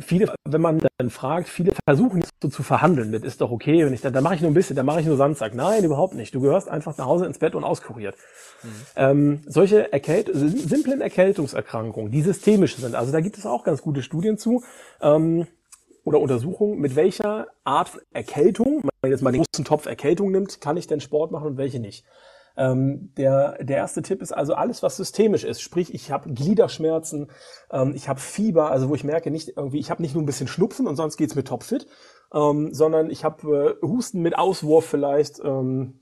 viele, 0.00 0.34
wenn 0.44 0.60
man 0.60 0.80
dann 0.98 1.10
fragt, 1.10 1.48
viele 1.48 1.72
versuchen 1.86 2.22
so 2.42 2.48
zu 2.48 2.62
verhandeln 2.62 3.10
mit, 3.10 3.24
ist 3.24 3.40
doch 3.40 3.50
okay, 3.50 3.84
wenn 3.84 3.92
ich 3.92 4.00
da, 4.00 4.10
da 4.10 4.20
mache 4.20 4.34
ich 4.34 4.40
nur 4.40 4.50
ein 4.50 4.54
bisschen, 4.54 4.76
da 4.76 4.82
mache 4.82 5.00
ich 5.00 5.06
nur 5.06 5.16
Sandsack. 5.16 5.54
Nein, 5.54 5.84
überhaupt 5.84 6.14
nicht. 6.14 6.34
Du 6.34 6.40
gehörst 6.40 6.68
einfach 6.68 6.96
nach 6.98 7.06
Hause 7.06 7.26
ins 7.26 7.38
Bett 7.38 7.54
und 7.54 7.64
auskuriert. 7.64 8.16
Mhm. 8.62 8.68
Ähm, 8.96 9.40
solche 9.46 9.92
Erkält 9.92 10.30
simplen 10.32 11.00
Erkältungserkrankungen, 11.00 12.10
die 12.10 12.22
systemisch 12.22 12.76
sind, 12.76 12.94
also 12.94 13.12
da 13.12 13.20
gibt 13.20 13.38
es 13.38 13.46
auch 13.46 13.64
ganz 13.64 13.82
gute 13.82 14.02
Studien 14.02 14.38
zu, 14.38 14.62
ähm, 15.00 15.46
oder 16.04 16.20
Untersuchungen, 16.20 16.78
mit 16.78 16.96
welcher 16.96 17.48
Art 17.64 17.90
Erkältung, 18.12 18.82
wenn 18.82 18.90
man 19.02 19.10
jetzt 19.10 19.22
mal 19.22 19.30
den 19.30 19.42
großen 19.42 19.64
Topf 19.64 19.86
Erkältung 19.86 20.32
nimmt, 20.32 20.60
kann 20.60 20.76
ich 20.76 20.86
denn 20.86 21.00
Sport 21.00 21.30
machen 21.32 21.48
und 21.48 21.56
welche 21.58 21.80
nicht. 21.80 22.04
Ähm, 22.58 23.12
der, 23.16 23.62
der 23.62 23.76
erste 23.76 24.02
Tipp 24.02 24.20
ist 24.20 24.32
also 24.32 24.54
alles, 24.54 24.82
was 24.82 24.96
systemisch 24.96 25.44
ist. 25.44 25.62
Sprich, 25.62 25.94
ich 25.94 26.10
habe 26.10 26.32
Gliederschmerzen, 26.32 27.30
ähm, 27.70 27.92
ich 27.94 28.08
habe 28.08 28.18
Fieber, 28.18 28.72
also 28.72 28.88
wo 28.88 28.96
ich 28.96 29.04
merke, 29.04 29.30
nicht 29.30 29.52
irgendwie, 29.56 29.78
ich 29.78 29.90
habe 29.90 30.02
nicht 30.02 30.14
nur 30.14 30.24
ein 30.24 30.26
bisschen 30.26 30.48
Schnupfen 30.48 30.88
und 30.88 30.96
sonst 30.96 31.16
geht's 31.16 31.36
mir 31.36 31.44
topfit, 31.44 31.86
ähm, 32.34 32.74
sondern 32.74 33.10
ich 33.10 33.24
habe 33.24 33.78
äh, 33.80 33.86
Husten 33.86 34.22
mit 34.22 34.36
Auswurf 34.36 34.84
vielleicht 34.86 35.38
ähm, 35.38 36.00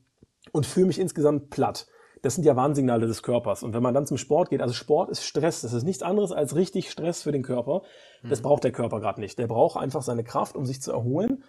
und 0.52 0.64
fühle 0.64 0.86
mich 0.86 0.98
insgesamt 0.98 1.50
platt. 1.50 1.86
Das 2.22 2.34
sind 2.34 2.44
ja 2.44 2.56
Warnsignale 2.56 3.06
des 3.06 3.22
Körpers. 3.22 3.62
Und 3.62 3.74
wenn 3.74 3.82
man 3.82 3.92
dann 3.92 4.06
zum 4.06 4.16
Sport 4.16 4.48
geht, 4.48 4.62
also 4.62 4.72
Sport 4.72 5.10
ist 5.10 5.24
Stress, 5.24 5.60
das 5.60 5.74
ist 5.74 5.84
nichts 5.84 6.02
anderes 6.02 6.32
als 6.32 6.56
richtig 6.56 6.90
Stress 6.90 7.22
für 7.22 7.32
den 7.32 7.42
Körper. 7.42 7.82
Das 8.22 8.38
mhm. 8.40 8.44
braucht 8.44 8.64
der 8.64 8.72
Körper 8.72 9.00
gerade 9.00 9.20
nicht. 9.20 9.38
Der 9.38 9.46
braucht 9.46 9.78
einfach 9.78 10.02
seine 10.02 10.24
Kraft, 10.24 10.56
um 10.56 10.64
sich 10.64 10.80
zu 10.80 10.90
erholen. 10.90 11.44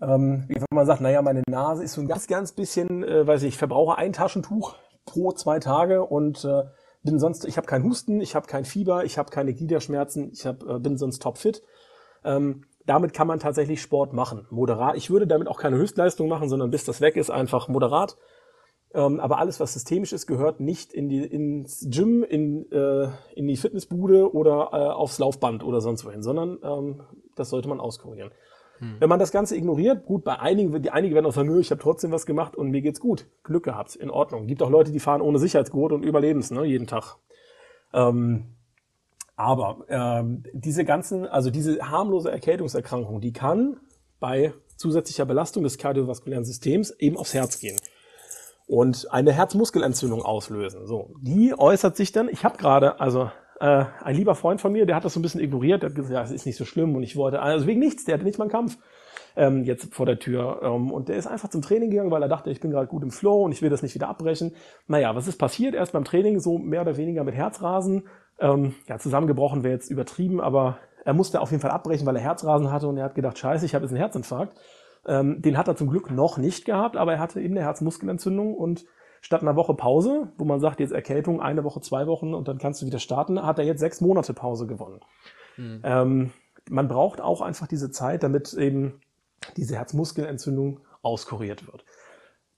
Ähm, 0.00 0.44
wenn 0.48 0.64
man 0.72 0.86
sagt, 0.86 1.00
naja, 1.00 1.20
meine 1.22 1.42
Nase 1.48 1.84
ist 1.84 1.94
so 1.94 2.00
ein 2.00 2.08
ganz, 2.08 2.26
ganz 2.26 2.52
bisschen, 2.52 3.04
äh, 3.04 3.26
weiß 3.26 3.42
ich, 3.42 3.50
ich 3.50 3.58
verbrauche 3.58 3.98
ein 3.98 4.12
Taschentuch 4.12 4.76
pro 5.04 5.32
zwei 5.32 5.58
Tage 5.58 6.04
und 6.04 6.44
äh, 6.44 6.64
bin 7.02 7.18
sonst, 7.18 7.44
ich 7.46 7.56
habe 7.56 7.66
keinen 7.66 7.84
Husten, 7.84 8.20
ich 8.20 8.34
habe 8.34 8.46
kein 8.46 8.64
Fieber, 8.64 9.04
ich 9.04 9.18
habe 9.18 9.30
keine 9.30 9.52
Gliederschmerzen, 9.52 10.30
ich 10.32 10.46
hab, 10.46 10.62
äh, 10.64 10.78
bin 10.78 10.96
sonst 10.96 11.22
topfit. 11.22 11.62
Ähm, 12.24 12.64
damit 12.86 13.12
kann 13.12 13.26
man 13.26 13.38
tatsächlich 13.38 13.82
Sport 13.82 14.12
machen. 14.12 14.46
Moderat. 14.50 14.96
Ich 14.96 15.10
würde 15.10 15.26
damit 15.26 15.48
auch 15.48 15.58
keine 15.58 15.76
Höchstleistung 15.76 16.28
machen, 16.28 16.48
sondern 16.48 16.70
bis 16.70 16.84
das 16.84 17.00
weg 17.00 17.16
ist, 17.16 17.30
einfach 17.30 17.68
moderat. 17.68 18.16
Ähm, 18.92 19.20
aber 19.20 19.38
alles, 19.38 19.60
was 19.60 19.72
systemisch 19.72 20.12
ist, 20.12 20.26
gehört 20.26 20.60
nicht 20.60 20.92
in 20.92 21.08
die, 21.08 21.24
ins 21.24 21.86
Gym, 21.90 22.24
in, 22.24 22.70
äh, 22.72 23.08
in 23.36 23.46
die 23.46 23.56
Fitnessbude 23.56 24.34
oder 24.34 24.70
äh, 24.72 24.76
aufs 24.76 25.18
Laufband 25.18 25.62
oder 25.62 25.80
sonst 25.80 26.04
wohin, 26.04 26.22
sondern 26.22 26.58
ähm, 26.62 27.02
das 27.36 27.50
sollte 27.50 27.68
man 27.68 27.80
auskurieren. 27.80 28.32
Hm. 28.80 28.96
Wenn 28.98 29.08
man 29.08 29.18
das 29.18 29.30
Ganze 29.30 29.56
ignoriert, 29.56 30.04
gut, 30.04 30.24
bei 30.24 30.38
einigen, 30.38 30.82
die 30.82 30.90
einige 30.90 31.14
werden 31.14 31.26
auch 31.26 31.32
sagen, 31.32 31.58
ich 31.60 31.70
habe 31.70 31.80
trotzdem 31.80 32.10
was 32.10 32.26
gemacht 32.26 32.56
und 32.56 32.70
mir 32.70 32.80
geht's 32.80 33.00
gut. 33.00 33.26
Glück 33.44 33.64
gehabt, 33.64 33.94
in 33.94 34.10
Ordnung. 34.10 34.46
Gibt 34.46 34.62
auch 34.62 34.70
Leute, 34.70 34.90
die 34.90 35.00
fahren 35.00 35.20
ohne 35.20 35.38
Sicherheitsgurt 35.38 35.92
und 35.92 36.02
überlebens, 36.02 36.50
ne, 36.50 36.64
jeden 36.64 36.86
Tag. 36.86 37.16
Ähm, 37.92 38.56
aber 39.36 39.84
ähm, 39.88 40.42
diese 40.52 40.84
ganzen, 40.84 41.26
also 41.26 41.50
diese 41.50 41.90
harmlose 41.90 42.30
Erkältungserkrankung, 42.30 43.20
die 43.20 43.32
kann 43.32 43.78
bei 44.18 44.52
zusätzlicher 44.76 45.24
Belastung 45.24 45.62
des 45.62 45.78
kardiovaskulären 45.78 46.44
Systems 46.44 46.90
eben 46.98 47.16
aufs 47.16 47.34
Herz 47.34 47.58
gehen 47.58 47.76
und 48.66 49.10
eine 49.10 49.32
Herzmuskelentzündung 49.32 50.22
auslösen. 50.22 50.86
So, 50.86 51.14
die 51.20 51.54
äußert 51.58 51.96
sich 51.96 52.12
dann. 52.12 52.28
Ich 52.28 52.44
habe 52.44 52.56
gerade, 52.56 53.00
also 53.00 53.30
äh, 53.60 53.84
ein 54.02 54.16
lieber 54.16 54.34
Freund 54.34 54.60
von 54.60 54.72
mir, 54.72 54.86
der 54.86 54.96
hat 54.96 55.04
das 55.04 55.14
so 55.14 55.20
ein 55.20 55.22
bisschen 55.22 55.40
ignoriert, 55.40 55.82
der 55.82 55.90
hat 55.90 55.96
gesagt, 55.96 56.14
ja, 56.14 56.22
es 56.22 56.30
ist 56.30 56.46
nicht 56.46 56.56
so 56.56 56.64
schlimm 56.64 56.96
und 56.96 57.02
ich 57.02 57.16
wollte, 57.16 57.40
also 57.40 57.66
wegen 57.66 57.80
nichts, 57.80 58.04
der 58.04 58.14
hatte 58.14 58.24
nicht 58.24 58.38
mal 58.38 58.44
einen 58.44 58.52
Kampf 58.52 58.78
ähm, 59.36 59.64
jetzt 59.64 59.94
vor 59.94 60.06
der 60.06 60.18
Tür. 60.18 60.60
Ähm, 60.62 60.90
und 60.90 61.08
der 61.08 61.16
ist 61.16 61.26
einfach 61.26 61.50
zum 61.50 61.62
Training 61.62 61.90
gegangen, 61.90 62.10
weil 62.10 62.22
er 62.22 62.28
dachte, 62.28 62.50
ich 62.50 62.60
bin 62.60 62.70
gerade 62.70 62.86
gut 62.86 63.02
im 63.02 63.10
Flow 63.10 63.44
und 63.44 63.52
ich 63.52 63.62
will 63.62 63.70
das 63.70 63.82
nicht 63.82 63.94
wieder 63.94 64.08
abbrechen. 64.08 64.54
Naja, 64.86 65.14
was 65.14 65.28
ist 65.28 65.38
passiert? 65.38 65.74
Erst 65.74 65.92
beim 65.92 66.04
Training 66.04 66.40
so 66.40 66.58
mehr 66.58 66.82
oder 66.82 66.96
weniger 66.96 67.22
mit 67.22 67.34
Herzrasen. 67.34 68.08
Ähm, 68.40 68.74
ja, 68.88 68.98
zusammengebrochen 68.98 69.62
wäre 69.62 69.74
jetzt 69.74 69.90
übertrieben, 69.90 70.40
aber 70.40 70.78
er 71.04 71.14
musste 71.14 71.40
auf 71.40 71.50
jeden 71.50 71.60
Fall 71.60 71.70
abbrechen, 71.70 72.06
weil 72.06 72.16
er 72.16 72.22
Herzrasen 72.22 72.72
hatte 72.72 72.88
und 72.88 72.96
er 72.96 73.04
hat 73.04 73.14
gedacht, 73.14 73.38
scheiße, 73.38 73.66
ich 73.66 73.74
habe 73.74 73.84
jetzt 73.84 73.92
einen 73.92 74.00
Herzinfarkt. 74.00 74.58
Ähm, 75.06 75.40
den 75.40 75.56
hat 75.56 75.68
er 75.68 75.76
zum 75.76 75.88
Glück 75.88 76.10
noch 76.10 76.38
nicht 76.38 76.64
gehabt, 76.64 76.96
aber 76.96 77.14
er 77.14 77.18
hatte 77.18 77.40
eben 77.40 77.56
eine 77.56 77.64
Herzmuskelentzündung 77.64 78.54
und 78.54 78.84
statt 79.20 79.42
einer 79.42 79.56
Woche 79.56 79.74
Pause, 79.74 80.32
wo 80.38 80.44
man 80.44 80.60
sagt, 80.60 80.80
jetzt 80.80 80.92
Erkältung, 80.92 81.40
eine 81.40 81.64
Woche, 81.64 81.80
zwei 81.80 82.06
Wochen 82.06 82.34
und 82.34 82.48
dann 82.48 82.58
kannst 82.58 82.82
du 82.82 82.86
wieder 82.86 82.98
starten, 82.98 83.42
hat 83.42 83.58
er 83.58 83.64
jetzt 83.64 83.80
sechs 83.80 84.00
Monate 84.00 84.34
Pause 84.34 84.66
gewonnen. 84.66 85.00
Mhm. 85.56 85.80
Ähm, 85.84 86.32
man 86.68 86.88
braucht 86.88 87.20
auch 87.20 87.40
einfach 87.40 87.66
diese 87.66 87.90
Zeit, 87.90 88.22
damit 88.22 88.52
eben 88.54 89.00
diese 89.56 89.76
Herzmuskelentzündung 89.76 90.80
auskuriert 91.02 91.66
wird. 91.66 91.84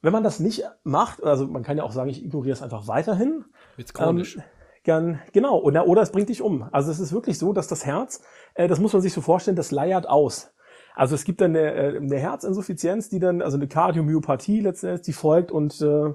Wenn 0.00 0.12
man 0.12 0.24
das 0.24 0.40
nicht 0.40 0.64
macht, 0.82 1.22
also 1.22 1.46
man 1.46 1.62
kann 1.62 1.76
ja 1.76 1.84
auch 1.84 1.92
sagen, 1.92 2.10
ich 2.10 2.24
ignoriere 2.24 2.54
es 2.54 2.62
einfach 2.62 2.88
weiterhin. 2.88 3.44
Wird's 3.76 3.94
chronisch. 3.94 4.36
Ähm, 4.36 4.42
gern, 4.82 5.20
genau, 5.32 5.60
oder, 5.60 5.86
oder 5.86 6.02
es 6.02 6.10
bringt 6.10 6.28
dich 6.28 6.42
um. 6.42 6.68
Also 6.72 6.90
es 6.90 6.98
ist 6.98 7.12
wirklich 7.12 7.38
so, 7.38 7.52
dass 7.52 7.68
das 7.68 7.86
Herz, 7.86 8.20
äh, 8.54 8.66
das 8.66 8.80
muss 8.80 8.92
man 8.92 9.02
sich 9.02 9.12
so 9.12 9.20
vorstellen, 9.20 9.56
das 9.56 9.70
leiert 9.70 10.08
aus. 10.08 10.52
Also 10.94 11.14
es 11.14 11.24
gibt 11.24 11.40
dann 11.40 11.56
eine, 11.56 11.72
äh, 11.72 11.96
eine 11.96 12.18
Herzinsuffizienz, 12.18 13.08
die 13.08 13.20
dann, 13.20 13.42
also 13.42 13.56
eine 13.56 13.68
Kardiomyopathie 13.68 14.60
letztendlich, 14.60 15.02
die 15.02 15.12
folgt 15.12 15.52
und 15.52 15.80
äh, 15.80 16.12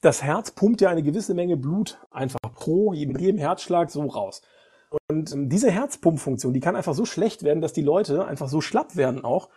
das 0.00 0.22
Herz 0.22 0.50
pumpt 0.50 0.80
ja 0.80 0.90
eine 0.90 1.02
gewisse 1.02 1.34
Menge 1.34 1.56
Blut 1.56 1.98
einfach 2.10 2.38
pro 2.54 2.92
mit 2.92 3.20
jedem 3.20 3.38
Herzschlag 3.38 3.90
so 3.90 4.02
raus. 4.02 4.42
Und 5.08 5.32
ähm, 5.32 5.48
diese 5.48 5.70
Herzpumpfunktion, 5.70 6.52
die 6.52 6.60
kann 6.60 6.76
einfach 6.76 6.94
so 6.94 7.04
schlecht 7.04 7.42
werden, 7.42 7.60
dass 7.60 7.72
die 7.72 7.82
Leute 7.82 8.24
einfach 8.24 8.48
so 8.48 8.60
schlapp 8.60 8.96
werden 8.96 9.24
auch, 9.24 9.48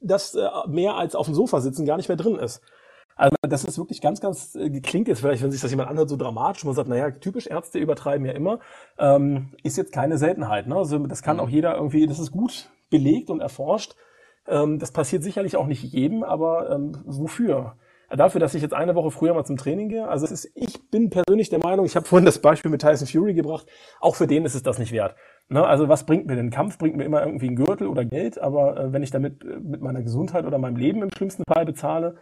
dass 0.00 0.34
äh, 0.34 0.48
mehr 0.66 0.94
als 0.94 1.14
auf 1.14 1.26
dem 1.26 1.34
Sofa 1.34 1.60
sitzen 1.60 1.86
gar 1.86 1.96
nicht 1.96 2.08
mehr 2.08 2.16
drin 2.16 2.36
ist. 2.36 2.60
Also 3.16 3.34
das 3.42 3.64
ist 3.64 3.78
wirklich 3.78 4.00
ganz, 4.00 4.20
ganz 4.20 4.54
äh, 4.54 4.80
klingt 4.80 5.08
jetzt 5.08 5.20
vielleicht, 5.20 5.42
wenn 5.42 5.50
sich 5.50 5.60
das 5.60 5.70
jemand 5.70 5.90
anhört, 5.90 6.08
so 6.08 6.16
dramatisch. 6.16 6.64
Man 6.64 6.74
sagt, 6.74 6.88
naja, 6.88 7.10
typisch 7.10 7.46
Ärzte 7.46 7.78
übertreiben 7.78 8.26
ja 8.26 8.32
immer. 8.32 8.60
Ähm, 8.98 9.54
ist 9.62 9.76
jetzt 9.76 9.92
keine 9.92 10.18
Seltenheit. 10.18 10.66
Ne? 10.66 10.76
Also 10.76 10.98
das 11.06 11.22
kann 11.22 11.36
mhm. 11.36 11.42
auch 11.42 11.48
jeder 11.48 11.74
irgendwie, 11.74 12.06
das 12.06 12.18
ist 12.18 12.30
gut 12.30 12.70
belegt 12.90 13.30
und 13.30 13.40
erforscht. 13.40 13.96
Ähm, 14.46 14.78
das 14.78 14.92
passiert 14.92 15.22
sicherlich 15.22 15.56
auch 15.56 15.66
nicht 15.66 15.82
jedem, 15.82 16.22
aber 16.22 16.70
ähm, 16.70 17.02
wofür? 17.04 17.76
Dafür, 18.10 18.40
dass 18.40 18.54
ich 18.54 18.62
jetzt 18.62 18.72
eine 18.72 18.94
Woche 18.94 19.10
früher 19.10 19.34
mal 19.34 19.44
zum 19.44 19.56
Training 19.56 19.90
gehe. 19.90 20.08
Also 20.08 20.24
es 20.24 20.32
ist, 20.32 20.52
ich 20.54 20.90
bin 20.90 21.10
persönlich 21.10 21.50
der 21.50 21.58
Meinung, 21.58 21.84
ich 21.84 21.94
habe 21.94 22.06
vorhin 22.06 22.24
das 22.24 22.40
Beispiel 22.40 22.70
mit 22.70 22.80
Tyson 22.80 23.06
Fury 23.06 23.34
gebracht, 23.34 23.66
auch 24.00 24.14
für 24.14 24.26
den 24.26 24.46
ist 24.46 24.54
es 24.54 24.62
das 24.62 24.78
nicht 24.78 24.92
wert. 24.92 25.14
Ne? 25.48 25.64
Also 25.66 25.88
was 25.88 26.06
bringt 26.06 26.26
mir 26.26 26.36
denn? 26.36 26.50
Kampf 26.50 26.78
bringt 26.78 26.96
mir 26.96 27.04
immer 27.04 27.22
irgendwie 27.22 27.48
einen 27.48 27.56
Gürtel 27.56 27.86
oder 27.86 28.04
Geld, 28.06 28.38
aber 28.38 28.78
äh, 28.78 28.92
wenn 28.92 29.02
ich 29.02 29.10
damit 29.10 29.44
äh, 29.44 29.58
mit 29.60 29.82
meiner 29.82 30.02
Gesundheit 30.02 30.46
oder 30.46 30.58
meinem 30.58 30.76
Leben 30.76 31.02
im 31.02 31.10
schlimmsten 31.14 31.42
Fall 31.46 31.66
bezahle, 31.66 32.16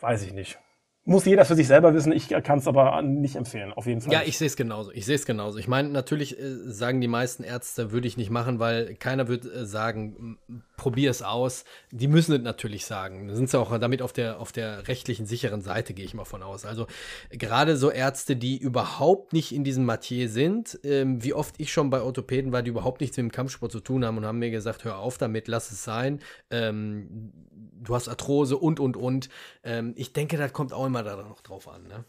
weiß 0.00 0.24
ich 0.24 0.32
nicht 0.32 0.58
muss 1.04 1.24
jeder 1.24 1.44
für 1.44 1.56
sich 1.56 1.66
selber 1.66 1.94
wissen. 1.94 2.12
Ich 2.12 2.28
kann 2.28 2.58
es 2.58 2.68
aber 2.68 3.02
nicht 3.02 3.34
empfehlen, 3.34 3.72
auf 3.72 3.86
jeden 3.86 4.00
Fall. 4.00 4.12
Ja, 4.12 4.22
ich 4.24 4.38
sehe 4.38 4.46
es 4.46 4.56
genauso. 4.56 4.92
Ich 4.92 5.04
sehe 5.04 5.16
es 5.16 5.26
genauso. 5.26 5.58
Ich 5.58 5.66
meine, 5.66 5.88
natürlich 5.88 6.38
äh, 6.38 6.56
sagen 6.66 7.00
die 7.00 7.08
meisten 7.08 7.42
Ärzte, 7.42 7.90
würde 7.90 8.06
ich 8.06 8.16
nicht 8.16 8.30
machen, 8.30 8.60
weil 8.60 8.94
keiner 8.94 9.26
wird 9.26 9.44
äh, 9.44 9.66
sagen, 9.66 10.38
probier 10.82 11.12
es 11.12 11.22
aus. 11.22 11.64
Die 11.92 12.08
müssen 12.08 12.34
es 12.34 12.42
natürlich 12.42 12.86
sagen. 12.86 13.28
Da 13.28 13.36
sind 13.36 13.48
sie 13.48 13.56
auch 13.56 13.78
damit 13.78 14.02
auf 14.02 14.12
der, 14.12 14.40
auf 14.40 14.50
der 14.50 14.88
rechtlichen 14.88 15.26
sicheren 15.26 15.62
Seite, 15.62 15.94
gehe 15.94 16.04
ich 16.04 16.12
mal 16.12 16.24
von 16.24 16.42
aus. 16.42 16.64
Also 16.64 16.88
gerade 17.30 17.76
so 17.76 17.88
Ärzte, 17.88 18.34
die 18.34 18.58
überhaupt 18.58 19.32
nicht 19.32 19.54
in 19.54 19.62
diesem 19.62 19.84
Matier 19.84 20.28
sind, 20.28 20.80
ähm, 20.82 21.22
wie 21.22 21.34
oft 21.34 21.54
ich 21.58 21.72
schon 21.72 21.88
bei 21.88 22.02
Orthopäden 22.02 22.50
war, 22.50 22.62
die 22.62 22.70
überhaupt 22.70 23.00
nichts 23.00 23.16
mit 23.16 23.26
dem 23.26 23.30
Kampfsport 23.30 23.70
zu 23.70 23.78
tun 23.78 24.04
haben 24.04 24.16
und 24.16 24.26
haben 24.26 24.40
mir 24.40 24.50
gesagt, 24.50 24.82
hör 24.82 24.98
auf 24.98 25.18
damit, 25.18 25.46
lass 25.46 25.70
es 25.70 25.84
sein. 25.84 26.18
Ähm, 26.50 27.32
du 27.52 27.94
hast 27.94 28.08
Arthrose 28.08 28.56
und, 28.56 28.80
und, 28.80 28.96
und. 28.96 29.28
Ähm, 29.62 29.94
ich 29.96 30.12
denke, 30.12 30.36
das 30.36 30.52
kommt 30.52 30.72
auch 30.72 30.86
immer 30.86 31.04
da 31.04 31.14
noch 31.14 31.42
drauf 31.42 31.68
an. 31.68 31.84
Ne? 31.84 32.04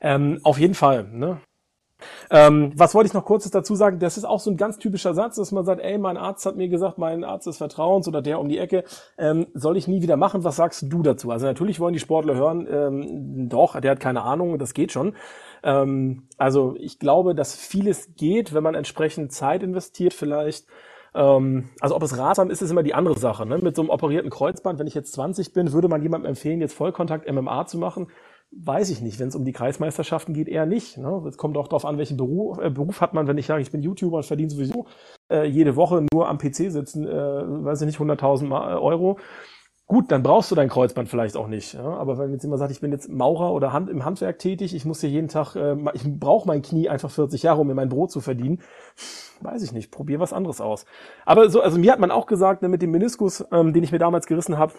Ähm, 0.00 0.38
auf 0.44 0.60
jeden 0.60 0.74
Fall. 0.74 1.02
Ne? 1.02 1.40
Ähm, 2.30 2.72
was 2.74 2.94
wollte 2.94 3.08
ich 3.08 3.14
noch 3.14 3.24
kurzes 3.24 3.50
dazu 3.50 3.74
sagen? 3.74 3.98
Das 3.98 4.16
ist 4.16 4.24
auch 4.24 4.40
so 4.40 4.50
ein 4.50 4.56
ganz 4.56 4.78
typischer 4.78 5.14
Satz, 5.14 5.36
dass 5.36 5.52
man 5.52 5.64
sagt, 5.64 5.80
ey, 5.80 5.98
mein 5.98 6.16
Arzt 6.16 6.44
hat 6.46 6.56
mir 6.56 6.68
gesagt, 6.68 6.98
mein 6.98 7.24
Arzt 7.24 7.46
des 7.46 7.58
Vertrauens 7.58 8.08
oder 8.08 8.22
der 8.22 8.40
um 8.40 8.48
die 8.48 8.58
Ecke, 8.58 8.84
ähm, 9.18 9.46
soll 9.54 9.76
ich 9.76 9.88
nie 9.88 10.02
wieder 10.02 10.16
machen. 10.16 10.44
Was 10.44 10.56
sagst 10.56 10.84
du 10.88 11.02
dazu? 11.02 11.30
Also 11.30 11.46
natürlich 11.46 11.80
wollen 11.80 11.94
die 11.94 12.00
Sportler 12.00 12.34
hören, 12.34 12.66
ähm, 12.70 13.48
doch, 13.48 13.80
der 13.80 13.92
hat 13.92 14.00
keine 14.00 14.22
Ahnung, 14.22 14.58
das 14.58 14.74
geht 14.74 14.92
schon. 14.92 15.14
Ähm, 15.62 16.28
also 16.36 16.74
ich 16.78 16.98
glaube, 16.98 17.34
dass 17.34 17.54
vieles 17.54 18.14
geht, 18.16 18.54
wenn 18.54 18.62
man 18.62 18.74
entsprechend 18.74 19.32
Zeit 19.32 19.62
investiert 19.62 20.14
vielleicht. 20.14 20.66
Ähm, 21.14 21.70
also 21.80 21.94
ob 21.94 22.02
es 22.02 22.18
ratsam 22.18 22.50
ist, 22.50 22.60
ist 22.60 22.70
immer 22.70 22.82
die 22.82 22.94
andere 22.94 23.18
Sache. 23.18 23.46
Ne? 23.46 23.58
Mit 23.58 23.76
so 23.76 23.82
einem 23.82 23.90
operierten 23.90 24.30
Kreuzband, 24.30 24.78
wenn 24.78 24.86
ich 24.86 24.94
jetzt 24.94 25.12
20 25.12 25.52
bin, 25.52 25.72
würde 25.72 25.88
man 25.88 26.02
jemandem 26.02 26.30
empfehlen, 26.30 26.60
jetzt 26.60 26.74
Vollkontakt 26.74 27.30
MMA 27.30 27.66
zu 27.66 27.78
machen. 27.78 28.08
Weiß 28.56 28.90
ich 28.90 29.00
nicht. 29.00 29.18
Wenn 29.18 29.28
es 29.28 29.36
um 29.36 29.44
die 29.44 29.52
Kreismeisterschaften 29.52 30.32
geht, 30.34 30.48
eher 30.48 30.66
nicht. 30.66 30.96
Ne? 30.96 31.22
Es 31.28 31.36
kommt 31.36 31.56
auch 31.56 31.68
darauf 31.68 31.84
an, 31.84 31.98
welchen 31.98 32.16
Beruf, 32.16 32.58
äh, 32.58 32.70
Beruf 32.70 33.00
hat 33.00 33.14
man. 33.14 33.26
Wenn 33.26 33.38
ich 33.38 33.46
sage, 33.46 33.62
ich 33.62 33.70
bin 33.70 33.82
YouTuber 33.82 34.18
und 34.18 34.26
verdiene 34.26 34.50
sowieso 34.50 34.86
äh, 35.30 35.44
jede 35.46 35.76
Woche 35.76 36.06
nur 36.12 36.28
am 36.28 36.38
PC 36.38 36.70
sitzen, 36.70 37.06
äh, 37.06 37.12
weiß 37.12 37.80
ich 37.80 37.86
nicht, 37.86 37.98
100.000 37.98 38.50
äh, 38.50 38.74
Euro, 38.78 39.18
Gut, 39.86 40.10
dann 40.10 40.22
brauchst 40.22 40.50
du 40.50 40.54
dein 40.54 40.70
Kreuzband 40.70 41.10
vielleicht 41.10 41.36
auch 41.36 41.46
nicht. 41.46 41.74
Ja? 41.74 41.84
Aber 41.84 42.16
wenn 42.16 42.32
jetzt 42.32 42.42
jemand 42.42 42.58
sagt, 42.58 42.72
ich 42.72 42.80
bin 42.80 42.90
jetzt 42.90 43.10
Maurer 43.10 43.52
oder 43.52 43.74
Hand, 43.74 43.90
im 43.90 44.02
Handwerk 44.02 44.38
tätig, 44.38 44.74
ich 44.74 44.86
muss 44.86 45.00
hier 45.00 45.10
jeden 45.10 45.28
Tag, 45.28 45.56
äh, 45.56 45.76
ich 45.92 46.04
brauche 46.18 46.48
mein 46.48 46.62
Knie 46.62 46.88
einfach 46.88 47.10
40 47.10 47.42
Jahre, 47.42 47.60
um 47.60 47.66
mir 47.66 47.74
mein 47.74 47.90
Brot 47.90 48.10
zu 48.10 48.22
verdienen, 48.22 48.62
weiß 49.42 49.62
ich 49.62 49.72
nicht, 49.72 49.90
probier 49.90 50.20
was 50.20 50.32
anderes 50.32 50.62
aus. 50.62 50.86
Aber 51.26 51.50
so, 51.50 51.60
also 51.60 51.78
mir 51.78 51.92
hat 51.92 52.00
man 52.00 52.10
auch 52.10 52.24
gesagt, 52.24 52.62
ne, 52.62 52.68
mit 52.70 52.80
dem 52.80 52.92
Meniskus, 52.92 53.44
ähm, 53.52 53.74
den 53.74 53.84
ich 53.84 53.92
mir 53.92 53.98
damals 53.98 54.26
gerissen 54.26 54.56
habe, 54.56 54.72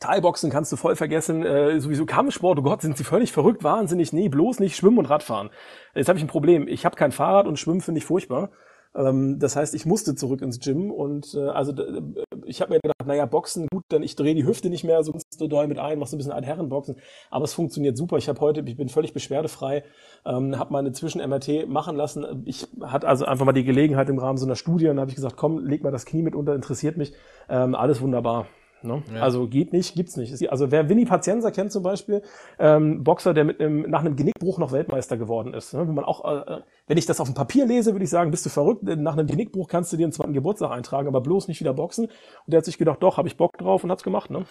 Thai-Boxen 0.00 0.50
kannst 0.50 0.72
du 0.72 0.76
voll 0.76 0.96
vergessen, 0.96 1.44
äh, 1.44 1.80
sowieso 1.80 2.06
Kampfsport, 2.06 2.58
oh 2.58 2.62
Gott, 2.62 2.82
sind 2.82 2.96
sie 2.96 3.04
völlig 3.04 3.32
verrückt, 3.32 3.64
wahnsinnig, 3.64 4.12
nee, 4.12 4.28
bloß 4.28 4.60
nicht 4.60 4.76
Schwimmen 4.76 4.98
und 4.98 5.06
Radfahren. 5.06 5.50
Jetzt 5.94 6.08
habe 6.08 6.18
ich 6.18 6.24
ein 6.24 6.28
Problem, 6.28 6.68
ich 6.68 6.84
habe 6.84 6.96
kein 6.96 7.12
Fahrrad 7.12 7.46
und 7.46 7.58
Schwimmen 7.58 7.80
finde 7.80 7.98
ich 7.98 8.04
furchtbar. 8.04 8.50
Ähm, 8.96 9.38
das 9.38 9.56
heißt, 9.56 9.74
ich 9.74 9.86
musste 9.86 10.14
zurück 10.14 10.40
ins 10.40 10.58
Gym 10.60 10.90
und 10.90 11.34
äh, 11.34 11.48
also 11.48 11.72
äh, 11.72 12.02
ich 12.46 12.60
habe 12.60 12.72
mir 12.72 12.80
gedacht, 12.80 13.06
naja, 13.06 13.26
Boxen, 13.26 13.66
gut, 13.68 13.84
dann 13.88 14.02
ich 14.02 14.16
drehe 14.16 14.34
die 14.34 14.46
Hüfte 14.46 14.70
nicht 14.70 14.84
mehr 14.84 15.02
so 15.02 15.12
doll 15.46 15.66
mit 15.66 15.78
ein, 15.78 15.98
mach 15.98 16.06
so 16.06 16.16
ein 16.16 16.18
bisschen 16.18 16.32
ein 16.32 16.44
Herrenboxen, 16.44 16.96
aber 17.30 17.44
es 17.44 17.52
funktioniert 17.52 17.96
super. 17.96 18.16
Ich 18.16 18.28
habe 18.28 18.40
heute, 18.40 18.62
ich 18.64 18.76
bin 18.76 18.88
völlig 18.88 19.12
beschwerdefrei, 19.12 19.84
ähm, 20.24 20.58
habe 20.58 20.72
meine 20.72 20.92
Zwischen-MRT 20.92 21.68
machen 21.68 21.96
lassen. 21.96 22.44
Ich 22.46 22.66
hatte 22.80 23.06
also 23.06 23.26
einfach 23.26 23.44
mal 23.44 23.52
die 23.52 23.64
Gelegenheit 23.64 24.08
im 24.08 24.18
Rahmen 24.18 24.38
so 24.38 24.46
einer 24.46 24.56
Studie 24.56 24.88
und 24.88 24.98
habe 24.98 25.10
ich 25.10 25.16
gesagt, 25.16 25.36
komm, 25.36 25.58
leg 25.58 25.82
mal 25.82 25.92
das 25.92 26.06
Knie 26.06 26.22
mit 26.22 26.34
unter, 26.34 26.54
interessiert 26.54 26.96
mich, 26.96 27.12
ähm, 27.48 27.74
alles 27.74 28.00
wunderbar. 28.00 28.46
Ne? 28.82 29.02
Ja. 29.14 29.22
Also 29.22 29.48
geht 29.48 29.72
nicht, 29.72 29.94
gibt's 29.94 30.16
nicht. 30.16 30.50
Also 30.50 30.70
wer 30.70 30.88
Winnie 30.88 31.06
Pazienza 31.06 31.50
kennt 31.50 31.72
zum 31.72 31.82
Beispiel, 31.82 32.22
ähm, 32.58 33.02
Boxer, 33.02 33.34
der 33.34 33.44
mit 33.44 33.60
einem, 33.60 33.82
nach 33.82 34.00
einem 34.00 34.16
Genickbruch 34.16 34.58
noch 34.58 34.72
Weltmeister 34.72 35.16
geworden 35.16 35.54
ist. 35.54 35.74
Ne? 35.74 35.86
Wo 35.86 35.92
man 35.92 36.04
auch, 36.04 36.24
äh, 36.24 36.60
wenn 36.86 36.98
ich 36.98 37.06
das 37.06 37.20
auf 37.20 37.28
dem 37.28 37.34
Papier 37.34 37.66
lese, 37.66 37.92
würde 37.92 38.04
ich 38.04 38.10
sagen, 38.10 38.30
bist 38.30 38.46
du 38.46 38.50
verrückt. 38.50 38.82
Nach 38.82 39.14
einem 39.14 39.26
Genickbruch 39.26 39.68
kannst 39.68 39.92
du 39.92 39.96
dir 39.96 40.04
einen 40.04 40.12
zweiten 40.12 40.32
Geburtstag 40.32 40.70
eintragen, 40.70 41.08
aber 41.08 41.20
bloß 41.20 41.48
nicht 41.48 41.60
wieder 41.60 41.74
boxen. 41.74 42.06
Und 42.06 42.12
der 42.46 42.58
hat 42.58 42.64
sich 42.64 42.78
gedacht, 42.78 43.02
doch, 43.02 43.16
habe 43.16 43.28
ich 43.28 43.36
Bock 43.36 43.58
drauf 43.58 43.84
und 43.84 43.90
hat's 43.90 44.04
gemacht. 44.04 44.30
Ne? 44.30 44.44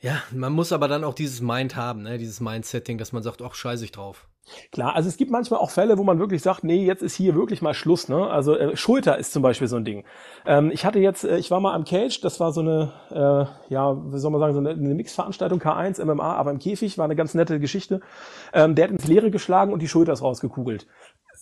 Ja, 0.00 0.22
man 0.32 0.52
muss 0.52 0.72
aber 0.72 0.88
dann 0.88 1.04
auch 1.04 1.14
dieses 1.14 1.40
Mind 1.40 1.76
haben, 1.76 2.02
ne? 2.02 2.18
dieses 2.18 2.40
Mindsetting, 2.40 2.98
dass 2.98 3.12
man 3.12 3.22
sagt, 3.22 3.40
ach, 3.42 3.54
scheiße 3.54 3.84
ich 3.84 3.92
drauf. 3.92 4.28
Klar, 4.72 4.94
also 4.94 5.08
es 5.08 5.16
gibt 5.16 5.30
manchmal 5.30 5.60
auch 5.60 5.70
Fälle, 5.70 5.96
wo 5.96 6.04
man 6.04 6.18
wirklich 6.18 6.42
sagt, 6.42 6.64
nee, 6.64 6.84
jetzt 6.84 7.02
ist 7.02 7.14
hier 7.14 7.34
wirklich 7.34 7.62
mal 7.62 7.72
Schluss. 7.72 8.08
Ne? 8.08 8.28
Also 8.28 8.56
äh, 8.56 8.76
Schulter 8.76 9.16
ist 9.16 9.32
zum 9.32 9.42
Beispiel 9.42 9.68
so 9.68 9.76
ein 9.76 9.84
Ding. 9.84 10.04
Ähm, 10.44 10.70
ich 10.70 10.84
hatte 10.84 10.98
jetzt, 10.98 11.24
äh, 11.24 11.38
ich 11.38 11.50
war 11.50 11.60
mal 11.60 11.74
am 11.74 11.84
Cage, 11.84 12.20
das 12.20 12.40
war 12.40 12.52
so 12.52 12.60
eine, 12.60 12.92
äh, 13.10 13.72
ja, 13.72 13.96
wie 14.12 14.18
soll 14.18 14.30
man 14.30 14.40
sagen, 14.40 14.52
so 14.52 14.58
eine, 14.58 14.70
eine 14.70 14.94
Mixveranstaltung 14.94 15.60
K1 15.60 16.04
MMA, 16.04 16.34
aber 16.34 16.50
im 16.50 16.58
Käfig 16.58 16.98
war 16.98 17.06
eine 17.06 17.16
ganz 17.16 17.32
nette 17.32 17.58
Geschichte. 17.58 18.00
Ähm, 18.52 18.74
der 18.74 18.84
hat 18.84 18.90
ins 18.90 19.06
Leere 19.06 19.30
geschlagen 19.30 19.72
und 19.72 19.80
die 19.80 19.88
Schulter 19.88 20.12
ist 20.12 20.22
rausgekugelt. 20.22 20.86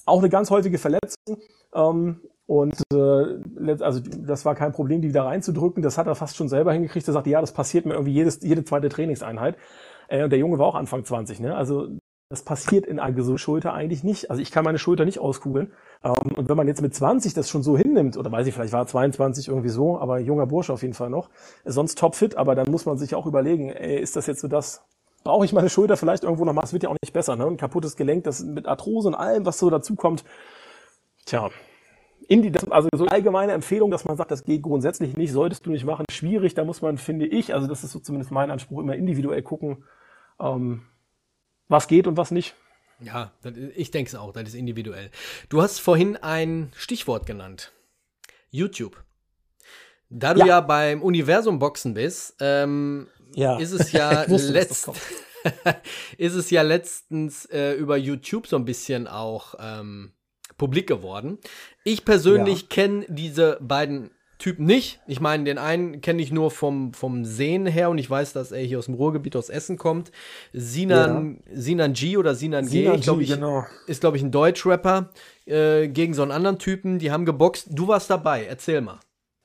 Auch 0.07 0.21
eine 0.21 0.29
ganz 0.29 0.51
häufige 0.51 0.79
Verletzung. 0.79 1.39
Ähm, 1.75 2.21
und 2.47 2.83
äh, 2.93 3.77
also 3.81 4.01
das 4.01 4.45
war 4.45 4.55
kein 4.55 4.73
Problem, 4.73 5.01
die 5.01 5.09
wieder 5.09 5.25
reinzudrücken. 5.25 5.83
Das 5.83 5.99
hat 5.99 6.07
er 6.07 6.15
fast 6.15 6.37
schon 6.37 6.49
selber 6.49 6.73
hingekriegt. 6.73 7.07
Er 7.07 7.15
sagte, 7.15 7.31
ja, 7.31 7.41
das 7.41 7.53
passiert 7.53 7.87
mir 7.87 7.95
irgendwie 7.95 8.13
jedes, 8.13 8.41
jede 8.43 8.65
zweite 8.65 8.89
Trainingseinheit. 8.89 9.57
Äh, 10.09 10.25
und 10.25 10.31
der 10.31 10.39
Junge 10.39 10.59
war 10.59 10.67
auch 10.67 10.75
Anfang 10.75 11.05
20. 11.05 11.41
Ne? 11.41 11.55
Also 11.55 11.89
das 12.29 12.43
passiert 12.43 12.87
in 12.87 12.99
einer 12.99 13.15
gesunden 13.15 13.39
Schulter 13.39 13.75
eigentlich 13.75 14.05
nicht. 14.05 14.31
Also 14.31 14.41
ich 14.41 14.51
kann 14.51 14.65
meine 14.65 14.79
Schulter 14.79 15.05
nicht 15.05 15.19
auskugeln. 15.19 15.73
Ähm, 16.03 16.35
und 16.37 16.49
wenn 16.49 16.57
man 16.57 16.67
jetzt 16.67 16.83
mit 16.83 16.95
20 16.95 17.35
das 17.35 17.49
schon 17.49 17.63
so 17.63 17.77
hinnimmt, 17.77 18.17
oder 18.17 18.33
weiß 18.33 18.47
ich, 18.47 18.55
vielleicht 18.55 18.73
war 18.73 18.87
22 18.87 19.49
irgendwie 19.49 19.69
so, 19.69 19.99
aber 19.99 20.19
junger 20.19 20.47
Bursche 20.47 20.73
auf 20.73 20.83
jeden 20.83 20.95
Fall 20.95 21.11
noch, 21.11 21.31
sonst 21.65 21.99
topfit, 21.99 22.37
aber 22.37 22.55
dann 22.55 22.71
muss 22.71 22.87
man 22.87 22.99
sich 22.99 23.15
auch 23.15 23.27
überlegen, 23.27 23.71
ey, 23.71 24.01
ist 24.01 24.17
das 24.17 24.27
jetzt 24.27 24.41
so 24.41 24.49
das, 24.49 24.83
brauche 25.25 25.45
ich 25.45 25.53
meine 25.53 25.69
Schulter 25.69 25.97
vielleicht 25.97 26.25
irgendwo 26.25 26.45
noch 26.45 26.55
mal, 26.55 26.65
es 26.65 26.73
wird 26.73 26.83
ja 26.83 26.89
auch 26.89 26.97
nicht 27.03 27.13
besser, 27.13 27.37
ne? 27.37 27.47
Ein 27.47 27.57
kaputtes 27.57 27.97
Gelenk, 27.97 28.25
das 28.25 28.43
mit 28.43 28.67
Arthrose 28.67 29.09
und 29.09 29.15
allem, 29.15 29.47
was 29.47 29.59
so 29.59 29.71
dazukommt. 29.71 30.25
Tja, 31.27 31.51
Indi, 32.33 32.51
das, 32.51 32.71
also 32.71 32.89
so 32.97 33.07
allgemeine 33.07 33.53
Empfehlung, 33.53 33.91
dass 33.91 34.07
man 34.07 34.17
sagt, 34.17 34.31
das 34.31 34.45
geht 34.45 34.63
grundsätzlich 34.63 35.17
nicht, 35.17 35.33
solltest 35.33 35.67
du 35.67 35.71
nicht 35.71 35.85
machen, 35.85 36.07
schwierig. 36.11 36.55
Da 36.55 36.65
muss 36.65 36.81
man, 36.81 36.97
finde 36.97 37.27
ich, 37.27 37.53
also 37.53 37.67
das 37.67 37.85
ist 37.85 37.93
so 37.93 37.99
zumindest 37.99 38.31
mein 38.31 38.51
Anspruch, 38.51 38.81
immer 38.81 38.97
individuell 38.97 39.43
gucken, 39.43 39.85
ähm, 40.41 40.83
was 41.69 41.89
geht 41.89 42.07
und 42.07 42.17
was 42.17 42.31
nicht. 42.31 42.55
Ja, 43.01 43.33
ich 43.75 43.91
denke 43.91 44.09
es 44.09 44.15
auch, 44.15 44.33
das 44.33 44.45
ist 44.45 44.55
individuell. 44.55 45.11
Du 45.51 45.61
hast 45.61 45.81
vorhin 45.81 46.17
ein 46.17 46.73
Stichwort 46.75 47.27
genannt. 47.27 47.73
YouTube. 48.51 49.03
Da 50.09 50.33
du 50.33 50.41
ja, 50.41 50.47
ja 50.47 50.61
beim 50.61 51.03
Universum 51.03 51.59
Boxen 51.59 51.95
bist, 51.95 52.37
ähm, 52.41 53.09
ja. 53.35 53.59
ist 53.59 53.73
es 53.73 53.93
ja 53.93 54.23
letzt 54.29 54.91
ist 56.19 56.35
es 56.35 56.51
ja 56.51 56.63
letztens 56.63 57.47
äh, 57.47 57.73
über 57.73 57.97
YouTube 57.97 58.47
so 58.47 58.57
ein 58.57 58.65
bisschen 58.65 59.07
auch 59.09 59.55
ähm, 59.59 60.13
publik 60.57 60.87
geworden. 60.87 61.39
Ich 61.85 62.05
persönlich 62.05 62.63
ja. 62.63 62.67
kenne 62.69 63.07
diese 63.09 63.59
beiden 63.61 64.11
Typen 64.39 64.67
nicht. 64.67 65.01
Ich 65.07 65.21
meine, 65.21 65.45
den 65.45 65.57
einen 65.57 66.01
kenne 66.01 66.21
ich 66.21 66.33
nur 66.33 66.51
vom, 66.51 66.93
vom 66.95 67.25
Sehen 67.25 67.65
her 67.65 67.91
und 67.91 67.99
ich 67.99 68.11
weiß, 68.11 68.33
dass 68.33 68.51
er 68.51 68.61
hier 68.61 68.79
aus 68.81 68.87
dem 68.87 68.95
Ruhrgebiet 68.95 69.37
aus 69.37 69.49
Essen 69.49 69.79
kommt. 69.79 70.11
Sinan, 70.53 71.43
ja. 71.49 71.57
Sinan 71.57 71.93
G 71.93 72.17
oder 72.17 72.35
Sinan, 72.35 72.65
Sinan 72.65 72.95
G, 72.95 72.99
ich 72.99 73.03
glaube, 73.05 73.25
genau. 73.25 73.65
ist, 73.87 74.01
glaube 74.01 74.17
ich, 74.17 74.23
ein 74.25 74.33
Deutschrapper 74.33 75.11
äh, 75.47 75.87
gegen 75.87 76.13
so 76.13 76.23
einen 76.23 76.33
anderen 76.33 76.59
Typen. 76.59 76.99
Die 76.99 77.13
haben 77.13 77.25
geboxt. 77.25 77.69
Du 77.71 77.87
warst 77.87 78.11
dabei. 78.11 78.45
Erzähl 78.45 78.81
mal. 78.81 78.99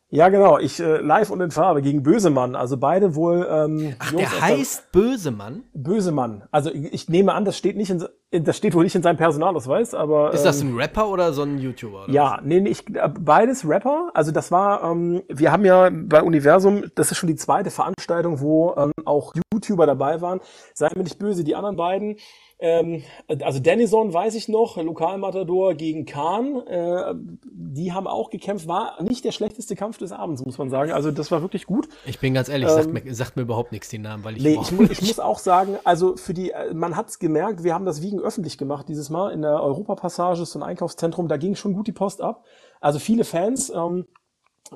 Ja, 0.10 0.30
genau. 0.30 0.58
Ich 0.58 0.80
äh, 0.80 0.97
live 0.97 1.30
und 1.32 1.41
in 1.41 1.51
Farbe 1.51 1.82
gegen 1.82 2.01
Bösemann. 2.01 2.55
Also 2.55 2.78
beide 2.78 3.14
wohl. 3.16 3.45
Ähm, 3.49 3.95
Ach, 3.99 4.12
Jungs 4.14 4.30
der 4.30 4.41
heißt 4.41 4.91
Bösemann? 4.93 5.64
Bösemann. 5.74 6.43
Also 6.49 6.72
ich, 6.72 6.93
ich, 6.93 7.10
nehme 7.10 7.34
an, 7.34 7.43
das 7.43 7.58
steht 7.58 7.76
nicht 7.76 7.89
in, 7.89 8.05
das 8.32 8.55
steht 8.55 8.74
wohl 8.74 8.86
nicht 8.86 8.95
in 8.95 9.03
seinem 9.03 9.18
Personalausweis, 9.18 9.93
aber. 9.93 10.34
Ist 10.34 10.45
das 10.45 10.62
ähm, 10.62 10.76
ein 10.76 10.80
Rapper 10.80 11.10
oder 11.10 11.34
so 11.34 11.43
ein 11.43 11.58
YouTuber? 11.58 12.05
ja, 12.10 12.39
nee, 12.41 12.62
nee, 12.62 12.70
ich, 12.70 12.88
äh, 12.95 13.10
beides 13.20 13.68
Rapper. 13.68 14.12
Also 14.14 14.32
das 14.32 14.49
war, 14.49 14.84
ähm, 14.89 15.24
wir 15.28 15.51
haben 15.51 15.66
ja 15.66 15.89
bei 15.91 16.22
Universum, 16.22 16.86
das 16.95 17.12
ist 17.12 17.18
schon 17.18 17.28
die 17.28 17.36
zweite 17.36 17.70
Veranstaltung, 17.70 18.39
wo 18.39 18.76
ähm, 18.78 18.93
auch 19.03 19.34
YouTuber 19.53 19.86
dabei 19.86 20.22
waren. 20.22 20.39
Sei 20.74 20.88
mir 20.95 21.03
nicht 21.03 21.20
böse, 21.20 21.43
die 21.43 21.55
anderen 21.55 21.76
beiden 21.76 22.16
ähm, 22.60 23.03
also 23.41 23.60
Dennison 23.60 24.14
weiß 24.14 24.34
ich 24.36 24.47
noch, 24.47 24.78
Lokalmatador 24.78 25.76
gegen 25.76 26.05
Kahn, 26.05 26.66
äh, 26.66 27.14
die 27.43 27.93
haben 27.93 28.08
auch 28.08 28.32
gekämpft, 28.32 28.68
war 28.68 29.01
nicht 29.03 29.24
der 29.26 29.32
schlechteste 29.32 29.76
Kampf 29.76 29.99
des 29.99 30.12
Abends, 30.12 30.43
muss 30.43 30.58
man 30.58 30.70
sagen. 30.70 30.91
Also 30.91 31.12
das 31.12 31.30
war 31.30 31.41
wirklich 31.41 31.68
gut. 31.68 31.88
Ich 32.05 32.20
bin 32.20 32.34
ganz 32.34 32.49
ehrlich, 32.49 32.70
ähm, 32.70 32.76
sagt, 32.76 32.93
mir, 32.93 33.14
sagt 33.14 33.36
mir 33.36 33.43
überhaupt 33.43 33.72
nichts 33.72 33.89
die 33.89 33.99
Namen, 33.99 34.24
weil 34.24 34.38
ich. 34.38 34.43
Nee, 34.43 34.58
ich, 34.60 34.72
mu 34.72 34.84
ich 34.84 35.01
muss 35.01 35.20
auch 35.20 35.38
sagen, 35.38 35.78
also 35.84 36.18
für 36.18 36.34
die, 36.34 36.51
äh, 36.51 36.74
man 36.74 36.95
hat's 36.95 37.20
gemerkt, 37.20 37.64
wir 37.64 37.76
haben 37.76 37.86
das 37.86 38.01
Wiegen 38.01 38.20
öffentlich 38.20 38.58
gemacht 38.58 38.89
dieses 38.89 39.10
Mal 39.12 39.32
in 39.32 39.43
der 39.43 39.62
Europapassage, 39.62 40.43
so 40.45 40.58
ein 40.58 40.64
Einkaufszentrum, 40.64 41.28
da 41.28 41.38
ging 41.38 41.55
schon 41.55 41.74
gut 41.74 41.88
die 41.88 41.91
Post 41.91 42.22
ab. 42.22 42.43
Also 42.82 42.97
viele 42.97 43.24
Fans, 43.24 43.70
ähm, 43.70 44.08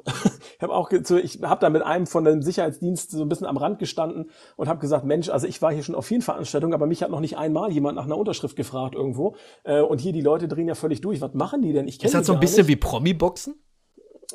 ich 0.06 0.62
habe 0.62 0.74
auch 0.74 0.92
ich 0.92 1.40
habe 1.42 1.62
da 1.62 1.70
mit 1.70 1.82
einem 1.82 2.08
von 2.08 2.24
dem 2.24 2.42
Sicherheitsdienst 2.42 3.12
so 3.12 3.22
ein 3.22 3.30
bisschen 3.30 3.48
am 3.48 3.58
Rand 3.58 3.80
gestanden 3.80 4.30
und 4.56 4.68
habe 4.68 4.80
gesagt, 4.80 5.06
Mensch, 5.06 5.30
also 5.30 5.48
ich 5.48 5.62
war 5.62 5.72
hier 5.74 5.84
schon 5.84 5.96
auf 5.96 6.06
vielen 6.06 6.22
Veranstaltungen, 6.22 6.74
aber 6.74 6.88
mich 6.88 7.04
hat 7.04 7.12
noch 7.12 7.20
nicht 7.20 7.38
einmal 7.38 7.72
jemand 7.72 7.96
nach 7.96 8.06
einer 8.06 8.18
Unterschrift 8.18 8.56
gefragt 8.56 8.96
irgendwo. 8.96 9.36
Äh, 9.64 9.82
und 9.82 10.00
hier 10.00 10.14
die 10.14 10.22
Leute 10.22 10.48
drehen 10.48 10.68
ja 10.68 10.76
völlig 10.76 11.02
durch. 11.02 11.22
Was 11.22 11.34
machen 11.34 11.62
die 11.62 11.74
denn? 11.74 11.88
Ich 11.88 12.00
kenne 12.00 12.08
Ist 12.08 12.16
das 12.16 12.28
so 12.28 12.34
ein 12.34 12.40
bisschen 12.40 12.66
nicht. 12.66 12.70
wie 12.70 12.76
Promi-Boxen? 12.78 13.56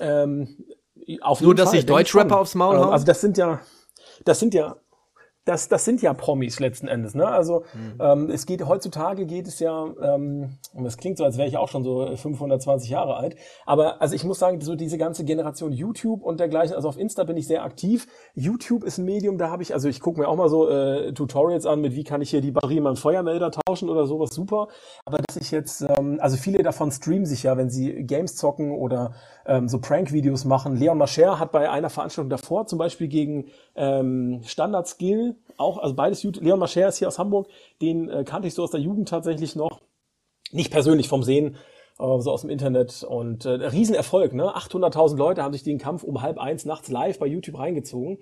Ähm, 0.00 0.64
auf 1.20 1.40
Nur, 1.40 1.54
dass 1.54 1.70
Fall, 1.70 1.78
sich 1.78 1.86
Deutschrapper 1.86 2.40
aufs 2.40 2.54
Maul 2.54 2.74
ähm, 2.74 2.80
hauen? 2.82 2.92
Also 2.92 3.06
das 3.06 3.20
sind 3.20 3.38
ja, 3.38 3.60
das 4.24 4.40
sind 4.40 4.54
ja 4.54 4.76
das, 5.46 5.68
das 5.68 5.84
sind 5.84 6.02
ja 6.02 6.12
Promis 6.12 6.58
letzten 6.58 6.88
Endes. 6.88 7.14
Ne? 7.14 7.26
Also 7.26 7.64
mhm. 7.72 8.00
ähm, 8.00 8.30
es 8.30 8.46
geht 8.46 8.66
heutzutage 8.66 9.26
geht 9.26 9.46
es 9.46 9.60
ja, 9.60 9.86
ähm, 10.02 10.58
und 10.74 10.84
das 10.84 10.96
klingt 10.96 11.18
so, 11.18 11.24
als 11.24 11.38
wäre 11.38 11.48
ich 11.48 11.56
auch 11.56 11.68
schon 11.68 11.84
so 11.84 12.04
520 12.14 12.90
Jahre 12.90 13.16
alt. 13.16 13.36
Aber 13.64 14.02
also 14.02 14.14
ich 14.16 14.24
muss 14.24 14.40
sagen, 14.40 14.60
so 14.60 14.74
diese 14.74 14.98
ganze 14.98 15.24
Generation 15.24 15.72
YouTube 15.72 16.22
und 16.22 16.40
dergleichen, 16.40 16.74
also 16.74 16.88
auf 16.88 16.98
Insta 16.98 17.22
bin 17.22 17.36
ich 17.36 17.46
sehr 17.46 17.62
aktiv. 17.62 18.08
YouTube 18.34 18.82
ist 18.82 18.98
ein 18.98 19.04
Medium, 19.04 19.38
da 19.38 19.48
habe 19.48 19.62
ich, 19.62 19.72
also 19.72 19.88
ich 19.88 20.00
gucke 20.00 20.18
mir 20.18 20.28
auch 20.28 20.36
mal 20.36 20.48
so 20.48 20.68
äh, 20.68 21.12
Tutorials 21.12 21.64
an, 21.64 21.80
mit 21.80 21.94
wie 21.94 22.04
kann 22.04 22.20
ich 22.20 22.30
hier 22.30 22.40
die 22.40 22.50
Batterie 22.50 22.78
in 22.78 22.82
meinem 22.82 22.96
Feuermelder 22.96 23.52
tauschen 23.52 23.88
oder 23.88 24.06
sowas, 24.06 24.34
super. 24.34 24.66
Aber 25.04 25.18
dass 25.18 25.36
ich 25.36 25.52
jetzt, 25.52 25.82
ähm, 25.82 26.18
also 26.20 26.36
viele 26.36 26.64
davon 26.64 26.90
streamen 26.90 27.24
sich 27.24 27.44
ja, 27.44 27.56
wenn 27.56 27.70
sie 27.70 28.04
Games 28.04 28.34
zocken 28.34 28.72
oder 28.72 29.14
ähm, 29.46 29.68
so 29.68 29.80
Prank-Videos 29.80 30.44
machen. 30.44 30.76
Leon 30.76 30.98
Mascher 30.98 31.38
hat 31.38 31.52
bei 31.52 31.70
einer 31.70 31.90
Veranstaltung 31.90 32.30
davor 32.30 32.66
zum 32.66 32.78
Beispiel 32.78 33.08
gegen 33.08 33.46
ähm, 33.74 34.42
Standard 34.44 34.86
Skill 34.86 35.36
auch, 35.56 35.78
also 35.78 35.94
beides 35.94 36.22
YouTube. 36.22 36.44
Leon 36.44 36.58
Mascher 36.58 36.88
ist 36.88 36.98
hier 36.98 37.08
aus 37.08 37.18
Hamburg, 37.18 37.48
den 37.80 38.08
äh, 38.08 38.24
kannte 38.24 38.48
ich 38.48 38.54
so 38.54 38.62
aus 38.62 38.70
der 38.70 38.80
Jugend 38.80 39.08
tatsächlich 39.08 39.56
noch. 39.56 39.80
Nicht 40.52 40.70
persönlich 40.70 41.08
vom 41.08 41.22
Sehen, 41.22 41.56
äh, 41.98 42.20
so 42.20 42.30
aus 42.30 42.42
dem 42.42 42.50
Internet 42.50 43.04
und 43.04 43.44
äh, 43.44 43.50
Riesenerfolg, 43.50 44.32
ne? 44.34 44.56
800.000 44.56 45.16
Leute 45.16 45.42
haben 45.42 45.52
sich 45.52 45.62
den 45.62 45.78
Kampf 45.78 46.02
um 46.02 46.22
halb 46.22 46.38
eins 46.38 46.64
nachts 46.64 46.88
live 46.88 47.18
bei 47.18 47.26
YouTube 47.26 47.58
reingezogen. 47.58 48.18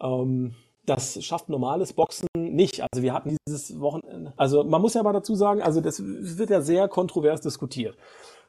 Ähm, 0.00 0.54
das 0.86 1.22
schafft 1.22 1.50
normales 1.50 1.92
Boxen 1.92 2.26
nicht. 2.34 2.80
Also 2.80 3.02
wir 3.02 3.12
hatten 3.12 3.36
dieses 3.46 3.78
Wochenende, 3.78 4.32
also 4.36 4.64
man 4.64 4.80
muss 4.80 4.94
ja 4.94 5.02
mal 5.02 5.12
dazu 5.12 5.34
sagen, 5.34 5.60
also 5.60 5.80
das 5.80 6.02
wird 6.02 6.50
ja 6.50 6.62
sehr 6.62 6.88
kontrovers 6.88 7.42
diskutiert. 7.42 7.96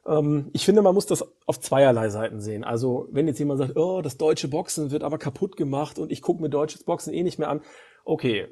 Ähm, 0.05 0.49
ich 0.53 0.65
finde, 0.65 0.81
man 0.81 0.93
muss 0.93 1.05
das 1.05 1.25
auf 1.45 1.59
zweierlei 1.59 2.09
Seiten 2.09 2.39
sehen. 2.39 2.63
Also 2.63 3.07
wenn 3.11 3.27
jetzt 3.27 3.39
jemand 3.39 3.59
sagt, 3.59 3.77
oh, 3.77 4.01
das 4.01 4.17
deutsche 4.17 4.47
Boxen 4.47 4.91
wird 4.91 5.03
aber 5.03 5.17
kaputt 5.17 5.57
gemacht 5.57 5.99
und 5.99 6.11
ich 6.11 6.21
gucke 6.21 6.41
mir 6.41 6.49
deutsches 6.49 6.83
Boxen 6.83 7.13
eh 7.13 7.23
nicht 7.23 7.39
mehr 7.39 7.49
an. 7.49 7.61
Okay, 8.05 8.47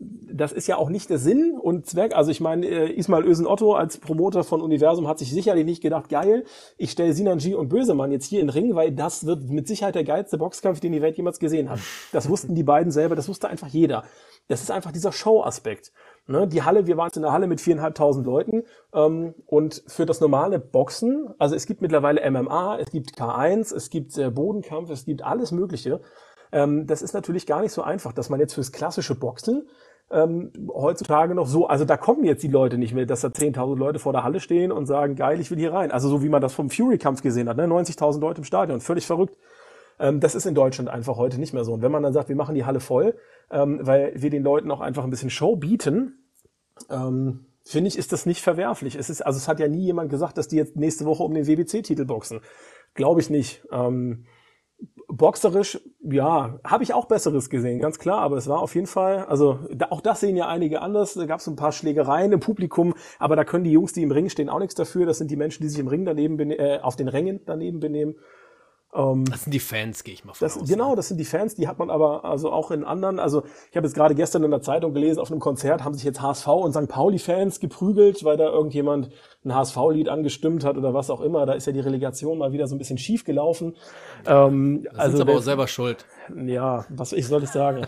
das 0.00 0.52
ist 0.52 0.66
ja 0.66 0.76
auch 0.76 0.88
nicht 0.88 1.10
der 1.10 1.18
Sinn 1.18 1.58
und 1.60 1.86
Zweck. 1.86 2.14
Also 2.14 2.30
ich 2.30 2.40
meine, 2.40 2.66
äh, 2.66 2.92
Ismail 2.92 3.24
Ösen 3.24 3.46
Otto 3.46 3.74
als 3.74 3.98
Promoter 3.98 4.44
von 4.44 4.60
Universum 4.60 5.06
hat 5.06 5.18
sich 5.18 5.30
sicherlich 5.30 5.64
nicht 5.64 5.82
gedacht, 5.82 6.08
geil, 6.08 6.44
ich 6.76 6.90
stelle 6.90 7.12
Sinanji 7.12 7.54
und 7.54 7.68
Bösemann 7.68 8.12
jetzt 8.12 8.26
hier 8.26 8.40
in 8.40 8.48
den 8.48 8.52
Ring, 8.52 8.74
weil 8.74 8.92
das 8.92 9.26
wird 9.26 9.48
mit 9.48 9.68
Sicherheit 9.68 9.94
der 9.94 10.04
geilste 10.04 10.38
Boxkampf, 10.38 10.80
den 10.80 10.92
die 10.92 11.02
Welt 11.02 11.16
jemals 11.16 11.38
gesehen 11.38 11.70
hat. 11.70 11.80
Das 12.12 12.28
wussten 12.28 12.54
die 12.54 12.62
beiden 12.62 12.90
selber, 12.90 13.16
das 13.16 13.28
wusste 13.28 13.48
einfach 13.48 13.68
jeder. 13.68 14.04
Das 14.48 14.62
ist 14.62 14.70
einfach 14.70 14.92
dieser 14.92 15.12
Show-Aspekt. 15.12 15.92
Ne, 16.28 16.46
die 16.46 16.62
Halle, 16.62 16.86
wir 16.86 16.96
waren 16.96 17.10
in 17.16 17.22
der 17.22 17.32
Halle 17.32 17.48
mit 17.48 17.60
viereinhalbtausend 17.60 18.24
Leuten 18.24 18.62
ähm, 18.94 19.34
und 19.46 19.82
für 19.88 20.06
das 20.06 20.20
normale 20.20 20.60
Boxen, 20.60 21.34
also 21.38 21.56
es 21.56 21.66
gibt 21.66 21.82
mittlerweile 21.82 22.28
MMA, 22.30 22.78
es 22.78 22.92
gibt 22.92 23.18
K1, 23.18 23.74
es 23.74 23.90
gibt 23.90 24.16
äh, 24.16 24.30
Bodenkampf, 24.30 24.88
es 24.90 25.04
gibt 25.04 25.24
alles 25.24 25.50
Mögliche. 25.50 26.00
Ähm, 26.52 26.86
das 26.86 27.02
ist 27.02 27.12
natürlich 27.12 27.44
gar 27.44 27.60
nicht 27.60 27.72
so 27.72 27.82
einfach, 27.82 28.12
dass 28.12 28.30
man 28.30 28.38
jetzt 28.38 28.54
fürs 28.54 28.70
klassische 28.70 29.16
Boxen 29.16 29.68
ähm, 30.12 30.52
heutzutage 30.72 31.34
noch 31.34 31.46
so, 31.46 31.66
also 31.66 31.84
da 31.84 31.96
kommen 31.96 32.22
jetzt 32.24 32.42
die 32.42 32.48
Leute 32.48 32.78
nicht 32.78 32.94
mehr, 32.94 33.06
dass 33.06 33.22
da 33.22 33.28
10.000 33.28 33.76
Leute 33.76 33.98
vor 33.98 34.12
der 34.12 34.22
Halle 34.22 34.40
stehen 34.40 34.70
und 34.70 34.86
sagen, 34.86 35.16
geil, 35.16 35.40
ich 35.40 35.50
will 35.50 35.58
hier 35.58 35.72
rein. 35.72 35.90
Also 35.90 36.08
so 36.08 36.22
wie 36.22 36.28
man 36.28 36.42
das 36.42 36.52
vom 36.52 36.70
Fury-Kampf 36.70 37.22
gesehen 37.22 37.48
hat, 37.48 37.56
ne? 37.56 37.66
90.000 37.66 38.20
Leute 38.20 38.42
im 38.42 38.44
Stadion, 38.44 38.80
völlig 38.80 39.06
verrückt. 39.06 39.36
Ähm, 39.98 40.20
das 40.20 40.34
ist 40.34 40.46
in 40.46 40.54
Deutschland 40.54 40.88
einfach 40.88 41.16
heute 41.16 41.38
nicht 41.38 41.52
mehr 41.52 41.64
so. 41.64 41.72
Und 41.74 41.82
wenn 41.82 41.92
man 41.92 42.02
dann 42.02 42.12
sagt, 42.12 42.28
wir 42.28 42.36
machen 42.36 42.54
die 42.54 42.64
Halle 42.64 42.80
voll, 42.80 43.16
ähm, 43.50 43.80
weil 43.82 44.12
wir 44.16 44.30
den 44.30 44.42
Leuten 44.42 44.70
auch 44.70 44.80
einfach 44.80 45.04
ein 45.04 45.10
bisschen 45.10 45.30
Show 45.30 45.56
bieten, 45.56 46.24
ähm, 46.90 47.46
finde 47.64 47.88
ich, 47.88 47.98
ist 47.98 48.12
das 48.12 48.26
nicht 48.26 48.42
verwerflich. 48.42 48.96
Es 48.96 49.10
ist, 49.10 49.22
also 49.22 49.36
es 49.36 49.48
hat 49.48 49.60
ja 49.60 49.68
nie 49.68 49.84
jemand 49.84 50.10
gesagt, 50.10 50.38
dass 50.38 50.48
die 50.48 50.56
jetzt 50.56 50.76
nächste 50.76 51.04
Woche 51.04 51.22
um 51.22 51.34
den 51.34 51.46
WBC-Titel 51.46 52.04
boxen. 52.04 52.40
Glaube 52.94 53.20
ich 53.20 53.30
nicht. 53.30 53.64
Ähm, 53.70 54.26
Boxerisch, 55.08 55.78
ja, 56.00 56.58
habe 56.64 56.82
ich 56.82 56.94
auch 56.94 57.04
Besseres 57.04 57.50
gesehen, 57.50 57.80
ganz 57.80 57.98
klar, 57.98 58.20
aber 58.20 58.38
es 58.38 58.48
war 58.48 58.60
auf 58.60 58.74
jeden 58.74 58.86
Fall, 58.86 59.26
also 59.26 59.58
da, 59.70 59.88
auch 59.90 60.00
das 60.00 60.20
sehen 60.20 60.36
ja 60.36 60.48
einige 60.48 60.80
anders. 60.80 61.14
Da 61.14 61.26
gab 61.26 61.40
es 61.40 61.46
ein 61.46 61.54
paar 61.54 61.70
Schlägereien 61.70 62.32
im 62.32 62.40
Publikum, 62.40 62.94
aber 63.18 63.36
da 63.36 63.44
können 63.44 63.64
die 63.64 63.72
Jungs, 63.72 63.92
die 63.92 64.02
im 64.02 64.10
Ring 64.10 64.30
stehen, 64.30 64.48
auch 64.48 64.58
nichts 64.58 64.74
dafür. 64.74 65.04
Das 65.04 65.18
sind 65.18 65.30
die 65.30 65.36
Menschen, 65.36 65.62
die 65.62 65.68
sich 65.68 65.78
im 65.78 65.88
Ring 65.88 66.06
daneben 66.06 66.50
äh, 66.50 66.80
auf 66.82 66.96
den 66.96 67.08
Rängen 67.08 67.40
daneben 67.44 67.78
benehmen. 67.78 68.16
Ähm, 68.94 69.24
das 69.24 69.44
sind 69.44 69.54
die 69.54 69.60
Fans, 69.60 70.04
gehe 70.04 70.12
ich 70.12 70.24
mal 70.24 70.34
von 70.34 70.44
das, 70.44 70.58
aus. 70.58 70.68
Genau, 70.68 70.90
ne? 70.90 70.96
das 70.96 71.08
sind 71.08 71.18
die 71.18 71.24
Fans, 71.24 71.54
die 71.54 71.66
hat 71.66 71.78
man 71.78 71.88
aber 71.88 72.24
also 72.24 72.52
auch 72.52 72.70
in 72.70 72.84
anderen, 72.84 73.18
also 73.18 73.42
ich 73.70 73.76
habe 73.76 73.86
jetzt 73.86 73.94
gerade 73.94 74.14
gestern 74.14 74.44
in 74.44 74.50
der 74.50 74.60
Zeitung 74.60 74.92
gelesen, 74.92 75.18
auf 75.18 75.30
einem 75.30 75.40
Konzert 75.40 75.82
haben 75.82 75.94
sich 75.94 76.04
jetzt 76.04 76.20
HSV 76.20 76.46
und 76.48 76.72
St. 76.72 76.88
Pauli-Fans 76.88 77.60
geprügelt, 77.60 78.22
weil 78.24 78.36
da 78.36 78.48
irgendjemand 78.50 79.10
ein 79.44 79.54
HSV-Lied 79.54 80.08
angestimmt 80.08 80.64
hat 80.64 80.76
oder 80.76 80.94
was 80.94 81.10
auch 81.10 81.20
immer. 81.20 81.46
Da 81.46 81.54
ist 81.54 81.66
ja 81.66 81.72
die 81.72 81.80
Relegation 81.80 82.38
mal 82.38 82.52
wieder 82.52 82.66
so 82.66 82.74
ein 82.74 82.78
bisschen 82.78 82.98
schief 82.98 83.24
gelaufen. 83.24 83.74
Ähm, 84.26 84.84
das 84.84 84.98
also 84.98 85.22
aber 85.22 85.36
auch 85.36 85.42
selber 85.42 85.66
schuld. 85.66 86.04
Ja, 86.36 86.84
was 86.88 87.12
ich 87.12 87.26
soll 87.26 87.42
ich 87.42 87.50
sagen? 87.50 87.86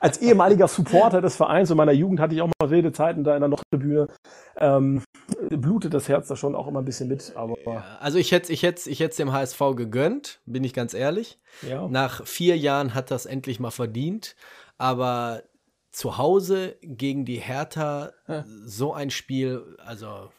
Als 0.00 0.18
ehemaliger 0.18 0.68
Supporter 0.68 1.20
des 1.20 1.36
Vereins 1.36 1.70
in 1.70 1.76
meiner 1.76 1.92
Jugend 1.92 2.20
hatte 2.20 2.34
ich 2.34 2.40
auch 2.40 2.48
mal 2.60 2.70
wilde 2.70 2.92
Zeiten 2.92 3.24
da 3.24 3.34
in 3.34 3.40
der 3.40 3.48
Nordtribüne. 3.48 4.08
Ähm, 4.56 5.02
blutet 5.50 5.94
das 5.94 6.08
Herz 6.08 6.28
da 6.28 6.36
schon 6.36 6.54
auch 6.54 6.66
immer 6.66 6.80
ein 6.80 6.84
bisschen 6.84 7.08
mit. 7.08 7.32
Aber 7.34 7.56
also 8.00 8.18
ich 8.18 8.32
hätte 8.32 8.52
ich 8.52 8.62
hätte 8.62 8.88
ich 8.88 9.00
hätte 9.00 9.16
dem 9.16 9.32
HSV 9.32 9.60
gegönnt, 9.76 10.40
bin 10.46 10.64
ich 10.64 10.74
ganz 10.74 10.94
ehrlich. 10.94 11.38
Ja. 11.68 11.88
Nach 11.88 12.26
vier 12.26 12.56
Jahren 12.56 12.94
hat 12.94 13.10
das 13.10 13.26
endlich 13.26 13.60
mal 13.60 13.70
verdient. 13.70 14.36
Aber 14.78 15.42
zu 15.90 16.18
Hause 16.18 16.76
gegen 16.82 17.24
die 17.24 17.36
Hertha 17.36 18.12
ja. 18.26 18.44
so 18.64 18.92
ein 18.92 19.10
Spiel, 19.10 19.76
also 19.78 20.30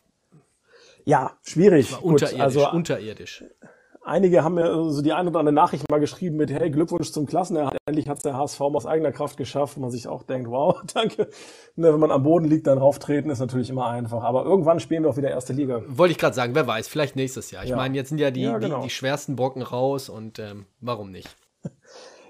ja, 1.06 1.38
schwierig. 1.43 1.91
War 1.91 2.04
unterirdisch, 2.04 2.38
Gut, 2.38 2.41
also, 2.41 2.72
unterirdisch. 2.72 3.43
Einige 4.06 4.43
haben 4.43 4.53
mir 4.53 4.91
so 4.91 5.01
die 5.01 5.14
eine 5.14 5.32
oder 5.32 5.39
andere 5.39 5.56
Nachricht 5.56 5.89
mal 5.89 5.99
geschrieben 5.99 6.36
mit, 6.36 6.51
hey, 6.51 6.70
Glückwunsch 6.70 7.12
zum 7.12 7.26
Klassenerhalt. 7.26 7.80
Endlich 7.88 8.08
hat 8.08 8.18
es 8.18 8.24
der 8.24 8.38
HSV 8.38 8.62
aus 8.62 8.86
eigener 8.86 9.12
Kraft 9.12 9.36
geschafft. 9.36 9.80
Man 9.80 9.89
sich 9.89 10.08
auch 10.08 10.22
denkt, 10.22 10.47
wow, 10.47 10.80
danke. 10.93 11.28
Ne, 11.76 11.91
wenn 11.91 11.99
man 11.99 12.12
am 12.12 12.22
Boden 12.22 12.45
liegt, 12.45 12.68
dann 12.68 12.78
rauftreten 12.78 13.32
ist 13.32 13.39
natürlich 13.39 13.72
immer 13.72 13.88
einfach. 13.88 14.24
Aber 14.24 14.45
irgendwann 14.45 14.80
spielen 14.80 15.01
wir 15.01 15.10
auch 15.10 15.18
wieder 15.18 15.32
erste 15.32 15.53
Liga. 15.53 15.82
Wollte 15.88 16.12
ich 16.12 16.20
gerade 16.20 16.36
sagen, 16.36 16.53
wer 16.53 16.68
weiß, 16.68 16.88
vielleicht 16.88 17.16
nächstes 17.16 17.49
Jahr. 17.49 17.64
Ich 17.64 17.72
ja. 17.72 17.76
meine, 17.76 17.95
jetzt 17.95 18.10
sind 18.10 18.20
ja 18.20 18.30
die, 18.30 18.43
ja, 18.43 18.60
genau. 18.60 18.78
die, 18.78 18.84
die, 18.84 18.89
schwersten 18.91 19.36
Brocken 19.36 19.64
raus 19.64 20.08
und 20.08 20.38
ähm, 20.38 20.68
warum 20.82 21.10
nicht? 21.10 21.36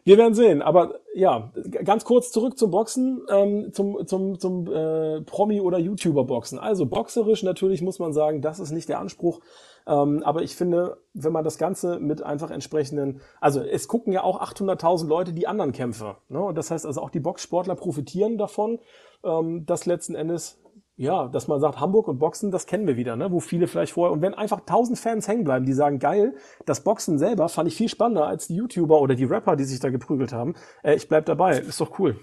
Wir 0.05 0.17
werden 0.17 0.33
sehen. 0.33 0.61
Aber 0.61 0.99
ja, 1.13 1.51
ganz 1.83 2.05
kurz 2.05 2.31
zurück 2.31 2.57
zum 2.57 2.71
Boxen, 2.71 3.23
ähm, 3.29 3.73
zum, 3.73 4.07
zum, 4.07 4.39
zum 4.39 4.67
äh, 4.67 5.21
Promi- 5.21 5.61
oder 5.61 5.79
YouTuber-Boxen. 5.79 6.57
Also 6.57 6.85
boxerisch 6.85 7.43
natürlich 7.43 7.81
muss 7.81 7.99
man 7.99 8.13
sagen, 8.13 8.41
das 8.41 8.59
ist 8.59 8.71
nicht 8.71 8.87
der 8.87 8.99
Anspruch. 8.99 9.41
Ähm, 9.87 10.23
aber 10.23 10.41
ich 10.41 10.55
finde, 10.55 10.97
wenn 11.13 11.31
man 11.31 11.43
das 11.43 11.57
Ganze 11.57 11.99
mit 11.99 12.23
einfach 12.23 12.51
entsprechenden, 12.51 13.21
also 13.39 13.61
es 13.61 13.87
gucken 13.87 14.13
ja 14.13 14.23
auch 14.23 14.41
800.000 14.41 15.07
Leute 15.07 15.33
die 15.33 15.47
anderen 15.47 15.71
Kämpfe. 15.71 16.17
Ne? 16.29 16.41
Und 16.41 16.55
das 16.57 16.71
heißt 16.71 16.85
also 16.85 17.01
auch 17.01 17.09
die 17.09 17.19
Boxsportler 17.19 17.75
profitieren 17.75 18.37
davon, 18.37 18.79
ähm, 19.23 19.65
dass 19.65 19.85
letzten 19.85 20.15
Endes 20.15 20.59
ja, 20.97 21.27
dass 21.27 21.47
man 21.47 21.59
sagt, 21.59 21.79
Hamburg 21.79 22.07
und 22.07 22.19
Boxen, 22.19 22.51
das 22.51 22.67
kennen 22.67 22.87
wir 22.87 22.95
wieder, 22.95 23.15
ne? 23.17 23.31
wo 23.31 23.39
viele 23.41 23.67
vielleicht 23.67 23.93
vorher, 23.93 24.13
und 24.13 24.21
wenn 24.21 24.33
einfach 24.33 24.61
tausend 24.61 24.97
Fans 24.97 25.27
hängen 25.27 25.43
bleiben, 25.43 25.65
die 25.65 25.73
sagen, 25.73 25.99
geil, 25.99 26.35
das 26.65 26.83
Boxen 26.83 27.19
selber 27.19 27.49
fand 27.49 27.67
ich 27.67 27.75
viel 27.75 27.89
spannender 27.89 28.27
als 28.27 28.47
die 28.47 28.55
YouTuber 28.55 29.01
oder 29.01 29.15
die 29.15 29.25
Rapper, 29.25 29.57
die 29.57 29.65
sich 29.65 29.79
da 29.81 29.89
geprügelt 29.89 30.31
haben. 30.31 30.55
Äh, 30.83 30.95
ich 30.95 31.09
bleib 31.09 31.25
dabei, 31.25 31.59
ist 31.59 31.81
doch 31.81 31.99
cool. 31.99 32.17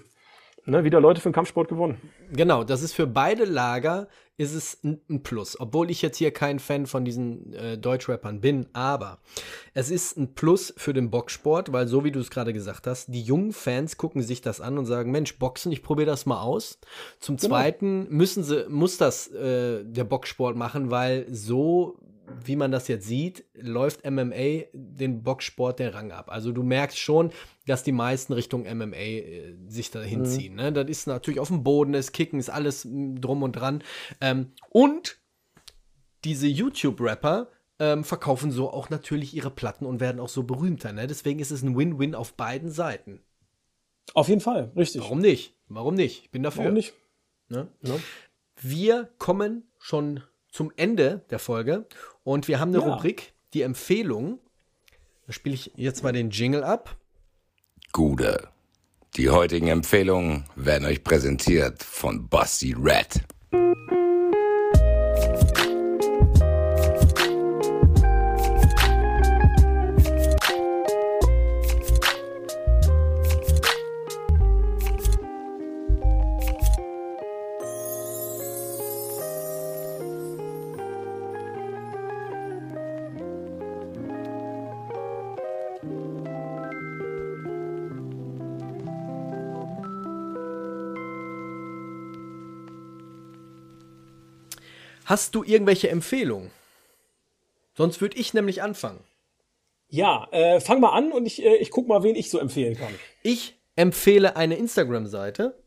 Ne? 0.65 0.83
Wieder 0.83 1.01
Leute 1.01 1.19
für 1.19 1.29
den 1.29 1.33
Kampfsport 1.33 1.67
gewonnen. 1.67 1.97
Genau, 2.31 2.63
das 2.63 2.81
ist 2.81 2.93
für 2.93 3.07
beide 3.07 3.45
Lager 3.45 4.07
ist 4.35 4.53
es 4.53 4.79
ein 4.83 5.21
Plus. 5.21 5.59
Obwohl 5.59 5.91
ich 5.91 6.01
jetzt 6.01 6.17
hier 6.17 6.31
kein 6.31 6.57
Fan 6.57 6.87
von 6.87 7.05
diesen 7.05 7.53
äh, 7.53 7.77
Deutschrappern 7.77 8.41
bin, 8.41 8.65
aber 8.73 9.19
es 9.73 9.91
ist 9.91 10.17
ein 10.17 10.33
Plus 10.33 10.73
für 10.75 10.93
den 10.93 11.11
Boxsport, 11.11 11.71
weil 11.71 11.87
so 11.87 12.03
wie 12.03 12.11
du 12.11 12.19
es 12.19 12.31
gerade 12.31 12.53
gesagt 12.53 12.87
hast, 12.87 13.13
die 13.13 13.21
jungen 13.21 13.53
Fans 13.53 13.97
gucken 13.97 14.23
sich 14.23 14.41
das 14.41 14.59
an 14.59 14.77
und 14.77 14.85
sagen, 14.85 15.11
Mensch, 15.11 15.37
Boxen, 15.37 15.71
ich 15.71 15.83
probiere 15.83 16.07
das 16.07 16.25
mal 16.25 16.41
aus. 16.41 16.79
Zum 17.19 17.37
genau. 17.37 17.49
Zweiten 17.49 18.07
müssen 18.09 18.43
sie, 18.43 18.65
muss 18.69 18.97
das 18.97 19.27
äh, 19.27 19.83
der 19.83 20.03
Boxsport 20.03 20.55
machen, 20.55 20.89
weil 20.89 21.27
so 21.29 21.99
wie 22.45 22.55
man 22.55 22.71
das 22.71 22.87
jetzt 22.87 23.07
sieht, 23.07 23.45
läuft 23.53 24.09
MMA 24.09 24.65
den 24.73 25.23
Boxsport 25.23 25.79
den 25.79 25.89
Rang 25.89 26.11
ab. 26.11 26.29
Also 26.29 26.51
du 26.51 26.63
merkst 26.63 26.97
schon, 26.97 27.31
dass 27.65 27.83
die 27.83 27.91
meisten 27.91 28.33
Richtung 28.33 28.63
MMA 28.63 28.95
äh, 28.95 29.55
sich 29.67 29.91
da 29.91 30.01
hinziehen. 30.01 30.53
Mhm. 30.53 30.59
Ne? 30.59 30.73
Das 30.73 30.89
ist 30.89 31.07
natürlich 31.07 31.39
auf 31.39 31.49
dem 31.49 31.63
Boden, 31.63 31.93
das 31.93 32.11
Kicken 32.11 32.39
ist 32.39 32.49
alles 32.49 32.85
mm, 32.85 33.15
drum 33.15 33.43
und 33.43 33.53
dran. 33.53 33.83
Ähm, 34.21 34.51
und 34.69 35.17
diese 36.23 36.47
YouTube-Rapper 36.47 37.49
ähm, 37.79 38.03
verkaufen 38.03 38.51
so 38.51 38.69
auch 38.69 38.89
natürlich 38.89 39.33
ihre 39.33 39.51
Platten 39.51 39.85
und 39.85 39.99
werden 39.99 40.19
auch 40.19 40.29
so 40.29 40.43
berühmter. 40.43 40.93
Ne? 40.93 41.07
Deswegen 41.07 41.39
ist 41.39 41.51
es 41.51 41.63
ein 41.63 41.77
Win-Win 41.77 42.15
auf 42.15 42.33
beiden 42.33 42.71
Seiten. 42.71 43.21
Auf 44.13 44.27
jeden 44.27 44.41
Fall, 44.41 44.71
richtig. 44.75 45.01
Warum 45.01 45.19
nicht? 45.19 45.57
Warum 45.67 45.95
nicht? 45.95 46.23
Ich 46.23 46.31
bin 46.31 46.43
dafür. 46.43 46.63
Warum 46.63 46.75
nicht? 46.75 46.93
Ne? 47.49 47.67
Ja. 47.81 47.95
Wir 48.61 49.09
kommen 49.17 49.71
schon 49.79 50.21
zum 50.53 50.71
Ende 50.77 51.25
der 51.31 51.39
Folge 51.39 51.87
und 52.23 52.47
wir 52.47 52.59
haben 52.59 52.73
eine 52.73 52.85
ja. 52.85 52.93
Rubrik, 52.93 53.33
die 53.53 53.63
Empfehlung. 53.63 54.39
Da 55.25 55.33
spiele 55.33 55.55
ich 55.55 55.71
jetzt 55.75 56.03
mal 56.03 56.13
den 56.13 56.29
Jingle 56.29 56.63
ab. 56.63 56.95
Gude. 57.91 58.49
Die 59.17 59.29
heutigen 59.29 59.67
Empfehlungen 59.67 60.45
werden 60.55 60.85
euch 60.85 61.03
präsentiert 61.03 61.83
von 61.83 62.29
Bossy 62.29 62.75
Red. 62.77 63.23
Hast 95.13 95.35
du 95.35 95.43
irgendwelche 95.43 95.91
Empfehlungen? 95.91 96.49
Sonst 97.77 98.01
würde 98.01 98.17
ich 98.17 98.33
nämlich 98.33 98.63
anfangen. 98.63 99.03
Ja, 99.87 100.27
äh, 100.31 100.59
fang 100.59 100.79
mal 100.79 100.93
an 100.93 101.11
und 101.11 101.27
ich, 101.27 101.45
äh, 101.45 101.57
ich 101.57 101.69
guck 101.69 101.87
mal, 101.87 102.01
wen 102.01 102.15
ich 102.15 102.31
so 102.31 102.39
empfehlen 102.39 102.75
kann. 102.75 102.91
Ich 103.21 103.53
empfehle 103.75 104.35
eine 104.37 104.55
Instagram-Seite 104.55 105.63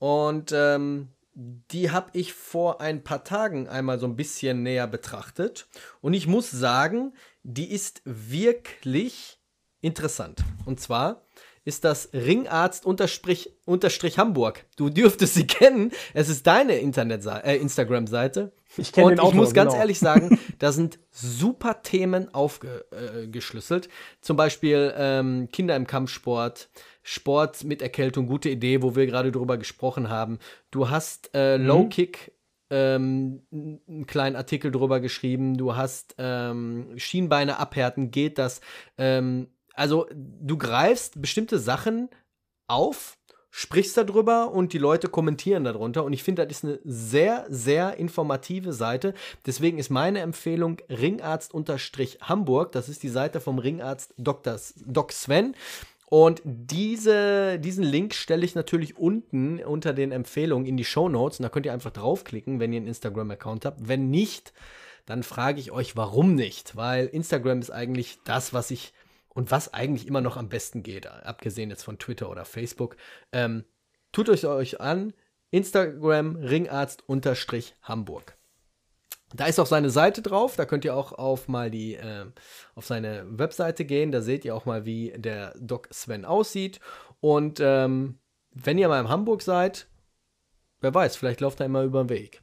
und 0.00 0.50
ähm, 0.50 1.12
die 1.34 1.92
habe 1.92 2.10
ich 2.14 2.32
vor 2.32 2.80
ein 2.80 3.04
paar 3.04 3.22
Tagen 3.22 3.68
einmal 3.68 4.00
so 4.00 4.06
ein 4.06 4.16
bisschen 4.16 4.64
näher 4.64 4.88
betrachtet 4.88 5.68
und 6.00 6.12
ich 6.12 6.26
muss 6.26 6.50
sagen, 6.50 7.14
die 7.44 7.70
ist 7.70 8.02
wirklich 8.04 9.38
interessant. 9.82 10.42
Und 10.66 10.80
zwar 10.80 11.22
ist 11.64 11.84
das 11.84 12.10
Ringarzt 12.12 12.84
unterstrich, 12.84 13.50
unterstrich 13.64 14.18
Hamburg. 14.18 14.64
Du 14.76 14.88
dürftest 14.88 15.34
sie 15.34 15.46
kennen. 15.46 15.92
Es 16.12 16.28
ist 16.28 16.46
deine 16.46 16.78
Internet 16.78 17.24
äh, 17.26 17.56
Instagram-Seite. 17.56 18.52
Ich 18.76 18.92
kenne 18.92 19.10
den 19.10 19.20
Autor, 19.20 19.32
Ich 19.32 19.36
muss 19.36 19.54
ganz 19.54 19.72
genau. 19.72 19.80
ehrlich 19.80 19.98
sagen, 19.98 20.38
da 20.58 20.72
sind 20.72 20.98
super 21.10 21.82
Themen 21.82 22.34
aufgeschlüsselt. 22.34 23.86
Äh, 23.86 23.90
Zum 24.20 24.36
Beispiel 24.36 24.92
ähm, 24.96 25.48
Kinder 25.52 25.76
im 25.76 25.86
Kampfsport, 25.86 26.68
Sport 27.02 27.64
mit 27.64 27.82
Erkältung, 27.82 28.26
gute 28.26 28.48
Idee, 28.48 28.82
wo 28.82 28.96
wir 28.96 29.06
gerade 29.06 29.30
drüber 29.30 29.56
gesprochen 29.56 30.08
haben. 30.08 30.38
Du 30.70 30.90
hast 30.90 31.30
äh, 31.34 31.58
mhm. 31.58 31.66
Low 31.66 31.88
Kick 31.88 32.32
ähm, 32.72 33.42
einen 33.52 34.06
kleinen 34.06 34.34
Artikel 34.34 34.72
drüber 34.72 35.00
geschrieben. 35.00 35.58
Du 35.58 35.76
hast 35.76 36.14
ähm, 36.16 36.94
Schienbeine 36.96 37.58
abhärten, 37.58 38.10
geht 38.10 38.38
das? 38.38 38.62
Ähm, 38.96 39.48
also 39.74 40.06
du 40.12 40.58
greifst 40.58 41.20
bestimmte 41.20 41.58
Sachen 41.58 42.08
auf, 42.66 43.18
sprichst 43.50 43.96
darüber 43.98 44.50
und 44.50 44.72
die 44.72 44.78
Leute 44.78 45.08
kommentieren 45.08 45.64
darunter. 45.64 46.04
Und 46.04 46.14
ich 46.14 46.22
finde, 46.22 46.46
das 46.46 46.58
ist 46.58 46.64
eine 46.64 46.80
sehr, 46.84 47.44
sehr 47.48 47.98
informative 47.98 48.72
Seite. 48.72 49.12
Deswegen 49.44 49.78
ist 49.78 49.90
meine 49.90 50.20
Empfehlung 50.20 50.78
Ringarzt-Hamburg. 50.88 52.72
Das 52.72 52.88
ist 52.88 53.02
die 53.02 53.10
Seite 53.10 53.40
vom 53.40 53.58
Ringarzt 53.58 54.14
Dr. 54.16 54.56
Doc 54.86 55.12
Sven. 55.12 55.54
Und 56.06 56.42
diese, 56.44 57.58
diesen 57.58 57.84
Link 57.84 58.14
stelle 58.14 58.44
ich 58.44 58.54
natürlich 58.54 58.98
unten 58.98 59.62
unter 59.62 59.92
den 59.92 60.12
Empfehlungen 60.12 60.66
in 60.66 60.76
die 60.76 60.84
Show 60.84 61.08
Notes. 61.08 61.38
Und 61.38 61.44
da 61.44 61.48
könnt 61.48 61.66
ihr 61.66 61.72
einfach 61.72 61.90
draufklicken, 61.90 62.58
wenn 62.58 62.72
ihr 62.72 62.78
einen 62.78 62.86
Instagram-Account 62.86 63.66
habt. 63.66 63.86
Wenn 63.86 64.10
nicht, 64.10 64.52
dann 65.04 65.22
frage 65.22 65.60
ich 65.60 65.72
euch, 65.72 65.96
warum 65.96 66.34
nicht? 66.34 66.76
Weil 66.76 67.06
Instagram 67.06 67.60
ist 67.60 67.70
eigentlich 67.70 68.18
das, 68.24 68.54
was 68.54 68.70
ich 68.70 68.92
und 69.34 69.50
was 69.50 69.74
eigentlich 69.74 70.06
immer 70.06 70.20
noch 70.20 70.36
am 70.36 70.48
besten 70.48 70.82
geht, 70.82 71.06
abgesehen 71.06 71.70
jetzt 71.70 71.84
von 71.84 71.98
Twitter 71.98 72.28
oder 72.30 72.44
Facebook. 72.44 72.96
Ähm, 73.32 73.64
tut 74.12 74.28
euch 74.28 74.46
euch 74.46 74.80
an, 74.80 75.14
Instagram 75.50 76.36
Ringarzt-Hamburg. 76.36 78.36
Da 79.34 79.46
ist 79.46 79.58
auch 79.58 79.66
seine 79.66 79.90
Seite 79.90 80.20
drauf, 80.20 80.56
da 80.56 80.66
könnt 80.66 80.84
ihr 80.84 80.94
auch 80.94 81.12
auf 81.12 81.48
mal 81.48 81.70
die 81.70 81.94
äh, 81.94 82.26
auf 82.74 82.84
seine 82.86 83.24
Webseite 83.26 83.86
gehen, 83.86 84.12
da 84.12 84.20
seht 84.20 84.44
ihr 84.44 84.54
auch 84.54 84.66
mal, 84.66 84.84
wie 84.84 85.14
der 85.16 85.54
Doc 85.58 85.88
Sven 85.90 86.26
aussieht. 86.26 86.80
Und 87.20 87.58
ähm, 87.60 88.18
wenn 88.50 88.76
ihr 88.76 88.88
mal 88.88 89.00
in 89.00 89.08
Hamburg 89.08 89.40
seid, 89.42 89.88
wer 90.80 90.92
weiß, 90.92 91.16
vielleicht 91.16 91.40
lauft 91.40 91.60
er 91.60 91.66
immer 91.66 91.82
über 91.82 92.04
den 92.04 92.10
Weg. 92.10 92.42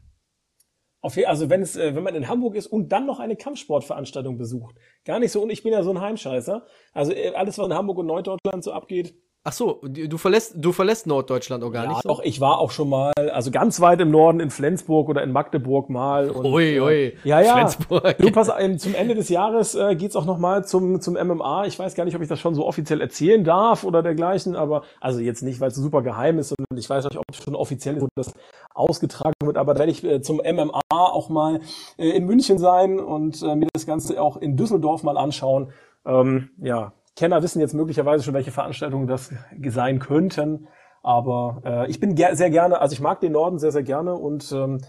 Okay, 1.01 1.25
also 1.25 1.49
wenn 1.49 1.61
es, 1.61 1.77
äh, 1.77 1.95
wenn 1.95 2.03
man 2.03 2.15
in 2.15 2.27
Hamburg 2.27 2.55
ist 2.55 2.67
und 2.67 2.91
dann 2.91 3.05
noch 3.05 3.19
eine 3.19 3.37
Kampfsportveranstaltung 3.37 4.37
besucht, 4.37 4.75
gar 5.05 5.19
nicht 5.19 5.31
so. 5.31 5.41
Und 5.41 5.49
ich 5.49 5.63
bin 5.63 5.71
ja 5.71 5.81
so 5.81 5.91
ein 5.91 6.01
Heimscheißer. 6.01 6.65
Also 6.93 7.13
äh, 7.13 7.33
alles, 7.35 7.57
was 7.57 7.67
in 7.67 7.73
Hamburg 7.73 7.99
und 7.99 8.07
Norddeutschland 8.07 8.63
so 8.63 8.73
abgeht, 8.73 9.15
Ach 9.49 9.53
so, 9.53 9.79
du 9.81 10.19
verlässt, 10.19 10.53
du 10.57 10.71
verlässt 10.71 11.07
Norddeutschland 11.07 11.63
auch 11.63 11.71
gar 11.71 11.85
ja, 11.85 11.89
nicht 11.89 12.03
so? 12.03 12.09
Doch, 12.09 12.21
ich 12.21 12.39
war 12.39 12.59
auch 12.59 12.69
schon 12.69 12.87
mal, 12.87 13.13
also 13.33 13.49
ganz 13.49 13.81
weit 13.81 13.99
im 13.99 14.11
Norden 14.11 14.39
in 14.39 14.51
Flensburg 14.51 15.09
oder 15.09 15.23
in 15.23 15.31
Magdeburg 15.31 15.89
mal. 15.89 16.29
Und, 16.29 16.45
ui, 16.45 16.79
ui. 16.79 17.17
Ja, 17.23 17.41
ja. 17.41 17.53
Flensburg. 17.53 18.15
Du, 18.19 18.31
pass, 18.31 18.51
zum 18.77 18.93
Ende 18.93 19.15
des 19.15 19.29
Jahres 19.29 19.73
äh, 19.73 19.95
geht's 19.95 20.15
auch 20.15 20.25
noch 20.25 20.37
mal 20.37 20.65
zum, 20.65 21.01
zum 21.01 21.15
MMA. 21.15 21.65
Ich 21.65 21.79
weiß 21.79 21.95
gar 21.95 22.05
nicht, 22.05 22.15
ob 22.15 22.21
ich 22.21 22.27
das 22.27 22.39
schon 22.39 22.53
so 22.53 22.63
offiziell 22.63 23.01
erzählen 23.01 23.43
darf 23.43 23.83
oder 23.83 24.03
dergleichen, 24.03 24.55
aber 24.55 24.83
also 25.01 25.19
jetzt 25.19 25.41
nicht, 25.41 25.59
weil 25.59 25.69
es 25.69 25.75
super 25.75 26.03
geheim 26.03 26.37
ist 26.37 26.51
und 26.51 26.77
ich 26.77 26.87
weiß 26.87 27.05
nicht, 27.05 27.17
ob 27.17 27.25
es 27.31 27.43
schon 27.43 27.55
offiziell 27.55 27.97
ist, 27.97 28.05
das 28.13 28.31
ausgetragen 28.75 29.33
wird, 29.43 29.57
aber 29.57 29.73
da 29.73 29.79
werde 29.79 29.91
ich 29.91 30.03
äh, 30.03 30.21
zum 30.21 30.37
MMA 30.37 30.81
auch 30.91 31.29
mal 31.29 31.59
äh, 31.97 32.09
in 32.09 32.27
München 32.27 32.59
sein 32.59 32.99
und 32.99 33.41
äh, 33.41 33.55
mir 33.55 33.67
das 33.73 33.87
Ganze 33.87 34.21
auch 34.21 34.37
in 34.37 34.57
Düsseldorf 34.57 35.01
mal 35.01 35.17
anschauen. 35.17 35.71
Ähm, 36.05 36.51
ja, 36.61 36.93
Kenner 37.19 37.43
wissen 37.43 37.59
jetzt 37.59 37.73
möglicherweise 37.73 38.23
schon, 38.23 38.33
welche 38.33 38.51
Veranstaltungen 38.51 39.05
das 39.05 39.33
sein 39.67 39.99
könnten. 39.99 40.69
Aber 41.03 41.61
äh, 41.65 41.89
ich 41.89 41.99
bin 41.99 42.15
ger 42.15 42.33
sehr 42.37 42.49
gerne, 42.49 42.79
also 42.79 42.93
ich 42.93 43.01
mag 43.01 43.19
den 43.19 43.33
Norden 43.33 43.59
sehr, 43.59 43.73
sehr 43.73 43.83
gerne 43.83 44.15
und 44.15 44.49
ähm, 44.53 44.79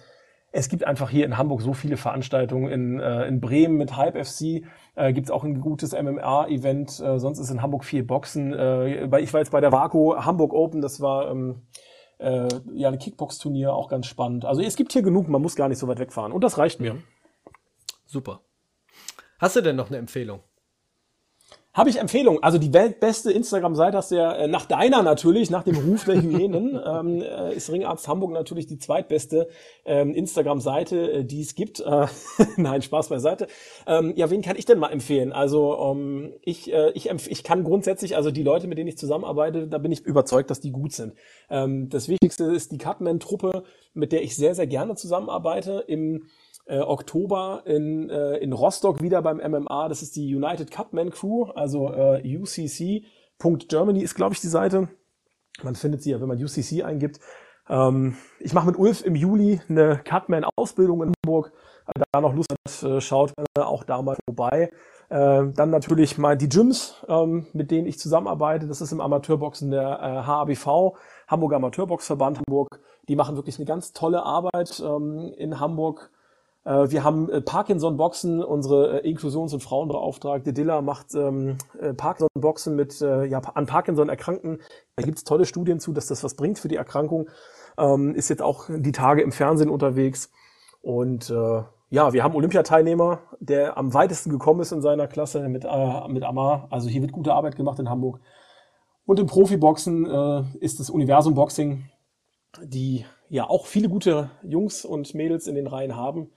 es 0.52 0.68
gibt 0.68 0.86
einfach 0.86 1.10
hier 1.10 1.24
in 1.24 1.38
Hamburg 1.38 1.60
so 1.60 1.72
viele 1.72 1.96
Veranstaltungen. 1.96 2.70
In, 2.70 3.00
äh, 3.00 3.26
in 3.26 3.40
Bremen 3.40 3.76
mit 3.76 3.96
Hype 3.96 4.16
FC 4.16 4.64
äh, 4.94 5.12
gibt 5.12 5.26
es 5.26 5.30
auch 5.32 5.42
ein 5.42 5.60
gutes 5.60 5.92
MMA-Event. 5.92 7.00
Äh, 7.00 7.18
sonst 7.18 7.40
ist 7.40 7.50
in 7.50 7.62
Hamburg 7.62 7.84
viel 7.84 8.04
Boxen. 8.04 8.52
Äh, 8.52 9.06
ich 9.20 9.32
war 9.32 9.40
jetzt 9.40 9.50
bei 9.50 9.60
der 9.60 9.72
Vaco 9.72 10.24
Hamburg 10.24 10.52
Open, 10.52 10.82
das 10.82 11.00
war 11.00 11.32
ähm, 11.32 11.62
äh, 12.18 12.46
ja 12.74 12.90
ein 12.90 12.98
Kickbox-Turnier, 13.00 13.72
auch 13.72 13.88
ganz 13.88 14.06
spannend. 14.06 14.44
Also 14.44 14.62
es 14.62 14.76
gibt 14.76 14.92
hier 14.92 15.02
genug, 15.02 15.28
man 15.28 15.42
muss 15.42 15.56
gar 15.56 15.68
nicht 15.68 15.78
so 15.78 15.88
weit 15.88 15.98
wegfahren. 15.98 16.30
Und 16.30 16.44
das 16.44 16.58
reicht 16.58 16.78
mir. 16.78 16.98
Super. 18.06 18.40
Hast 19.40 19.56
du 19.56 19.62
denn 19.62 19.74
noch 19.74 19.88
eine 19.88 19.98
Empfehlung? 19.98 20.42
Habe 21.72 21.88
ich 21.88 22.00
Empfehlung. 22.00 22.42
Also 22.42 22.58
die 22.58 22.72
weltbeste 22.72 23.30
Instagram-Seite 23.30 23.96
hast 23.96 24.10
du 24.10 24.16
ja 24.16 24.32
äh, 24.32 24.48
nach 24.48 24.66
deiner 24.66 25.04
natürlich, 25.04 25.50
nach 25.50 25.62
dem 25.62 25.76
Ruf 25.76 26.04
der 26.04 26.20
Hyänen, 26.20 26.80
ähm, 26.84 27.22
äh, 27.22 27.54
ist 27.54 27.70
Ringarzt 27.70 28.08
Hamburg 28.08 28.32
natürlich 28.32 28.66
die 28.66 28.78
zweitbeste 28.78 29.48
ähm, 29.84 30.12
Instagram-Seite, 30.12 31.12
äh, 31.12 31.24
die 31.24 31.40
es 31.42 31.54
gibt. 31.54 31.80
Nein, 32.56 32.82
Spaß 32.82 33.08
beiseite. 33.08 33.46
Ähm, 33.86 34.14
ja, 34.16 34.30
wen 34.30 34.42
kann 34.42 34.56
ich 34.56 34.64
denn 34.64 34.80
mal 34.80 34.88
empfehlen? 34.88 35.32
Also 35.32 35.76
ähm, 35.92 36.32
ich, 36.42 36.72
ich, 36.72 37.08
ich 37.08 37.44
kann 37.44 37.62
grundsätzlich, 37.62 38.16
also 38.16 38.32
die 38.32 38.42
Leute, 38.42 38.66
mit 38.66 38.76
denen 38.76 38.88
ich 38.88 38.98
zusammenarbeite, 38.98 39.68
da 39.68 39.78
bin 39.78 39.92
ich 39.92 40.04
überzeugt, 40.04 40.50
dass 40.50 40.60
die 40.60 40.72
gut 40.72 40.92
sind. 40.92 41.14
Ähm, 41.50 41.88
das 41.88 42.08
Wichtigste 42.08 42.44
ist 42.44 42.72
die 42.72 42.78
Cutman-Truppe, 42.78 43.62
mit 43.94 44.10
der 44.10 44.22
ich 44.22 44.34
sehr, 44.34 44.56
sehr 44.56 44.66
gerne 44.66 44.96
zusammenarbeite. 44.96 45.84
Im 45.86 46.26
äh, 46.70 46.78
Oktober 46.78 47.62
in, 47.64 48.08
äh, 48.08 48.36
in 48.36 48.52
Rostock 48.52 49.02
wieder 49.02 49.22
beim 49.22 49.38
MMA. 49.38 49.88
Das 49.88 50.02
ist 50.02 50.14
die 50.14 50.34
United 50.34 50.70
Cutman 50.70 51.10
Crew, 51.10 51.44
also 51.54 51.92
äh, 51.92 52.22
UCC.Germany 52.24 54.00
ist, 54.00 54.14
glaube 54.14 54.34
ich, 54.34 54.40
die 54.40 54.46
Seite. 54.46 54.88
Man 55.62 55.74
findet 55.74 56.02
sie 56.02 56.12
ja, 56.12 56.20
wenn 56.20 56.28
man 56.28 56.42
UCC 56.42 56.84
eingibt. 56.84 57.18
Ähm, 57.68 58.16
ich 58.38 58.54
mache 58.54 58.68
mit 58.68 58.78
Ulf 58.78 59.04
im 59.04 59.16
Juli 59.16 59.60
eine 59.68 60.00
Cutman-Ausbildung 60.08 61.02
in 61.02 61.12
Hamburg. 61.24 61.52
Also 61.84 62.04
da 62.12 62.20
noch 62.20 62.34
Lust 62.34 62.52
hat, 62.52 62.82
äh, 62.88 63.00
schaut 63.00 63.32
auch 63.58 63.82
da 63.82 64.00
mal 64.00 64.16
vorbei. 64.24 64.70
Äh, 65.08 65.52
dann 65.52 65.70
natürlich 65.70 66.18
mal 66.18 66.36
die 66.36 66.48
Gyms, 66.48 67.04
ähm, 67.08 67.48
mit 67.52 67.72
denen 67.72 67.88
ich 67.88 67.98
zusammenarbeite. 67.98 68.68
Das 68.68 68.80
ist 68.80 68.92
im 68.92 69.00
Amateurboxen 69.00 69.72
der 69.72 69.98
äh, 70.00 70.26
HABV, 70.26 70.96
Hamburger 71.26 71.56
Amateurboxverband 71.56 72.38
Hamburg. 72.38 72.80
Die 73.08 73.16
machen 73.16 73.34
wirklich 73.34 73.58
eine 73.58 73.66
ganz 73.66 73.92
tolle 73.92 74.22
Arbeit 74.22 74.80
ähm, 74.84 75.34
in 75.36 75.58
Hamburg 75.58 76.12
wir 76.64 77.04
haben 77.04 77.30
äh, 77.30 77.40
Parkinson-Boxen, 77.40 78.42
unsere 78.44 79.00
äh, 79.00 79.08
Inklusions- 79.08 79.54
und 79.54 79.62
Frauenbeauftragte 79.62 80.52
Dilla 80.52 80.82
macht 80.82 81.14
ähm, 81.14 81.56
Parkinson-Boxen 81.96 82.76
mit 82.76 83.00
äh, 83.00 83.24
ja, 83.24 83.38
an 83.38 83.66
Parkinson 83.66 84.08
Erkrankten. 84.10 84.60
Da 84.96 85.02
gibt's 85.02 85.24
tolle 85.24 85.46
Studien 85.46 85.80
zu, 85.80 85.92
dass 85.92 86.06
das 86.06 86.22
was 86.22 86.34
bringt 86.34 86.58
für 86.58 86.68
die 86.68 86.76
Erkrankung. 86.76 87.30
Ähm, 87.78 88.14
ist 88.14 88.28
jetzt 88.28 88.42
auch 88.42 88.66
die 88.68 88.92
Tage 88.92 89.22
im 89.22 89.32
Fernsehen 89.32 89.70
unterwegs. 89.70 90.30
Und 90.82 91.30
äh, 91.30 91.62
ja, 91.88 92.12
wir 92.12 92.22
haben 92.22 92.34
Olympiateilnehmer, 92.34 93.20
der 93.40 93.76
am 93.76 93.94
weitesten 93.94 94.30
gekommen 94.30 94.60
ist 94.60 94.72
in 94.72 94.82
seiner 94.82 95.08
Klasse 95.08 95.48
mit, 95.48 95.64
äh, 95.64 96.08
mit 96.08 96.22
Amar. 96.24 96.68
Also 96.70 96.88
hier 96.88 97.00
wird 97.00 97.12
gute 97.12 97.32
Arbeit 97.32 97.56
gemacht 97.56 97.78
in 97.78 97.88
Hamburg. 97.88 98.20
Und 99.06 99.18
im 99.18 99.26
Profiboxen 99.26 100.06
äh, 100.06 100.44
ist 100.60 100.78
das 100.78 100.90
Universum 100.90 101.34
Boxing, 101.34 101.90
die 102.62 103.06
ja 103.28 103.48
auch 103.48 103.66
viele 103.66 103.88
gute 103.88 104.30
Jungs 104.42 104.84
und 104.84 105.14
Mädels 105.14 105.46
in 105.46 105.54
den 105.54 105.66
Reihen 105.66 105.96
haben. 105.96 106.30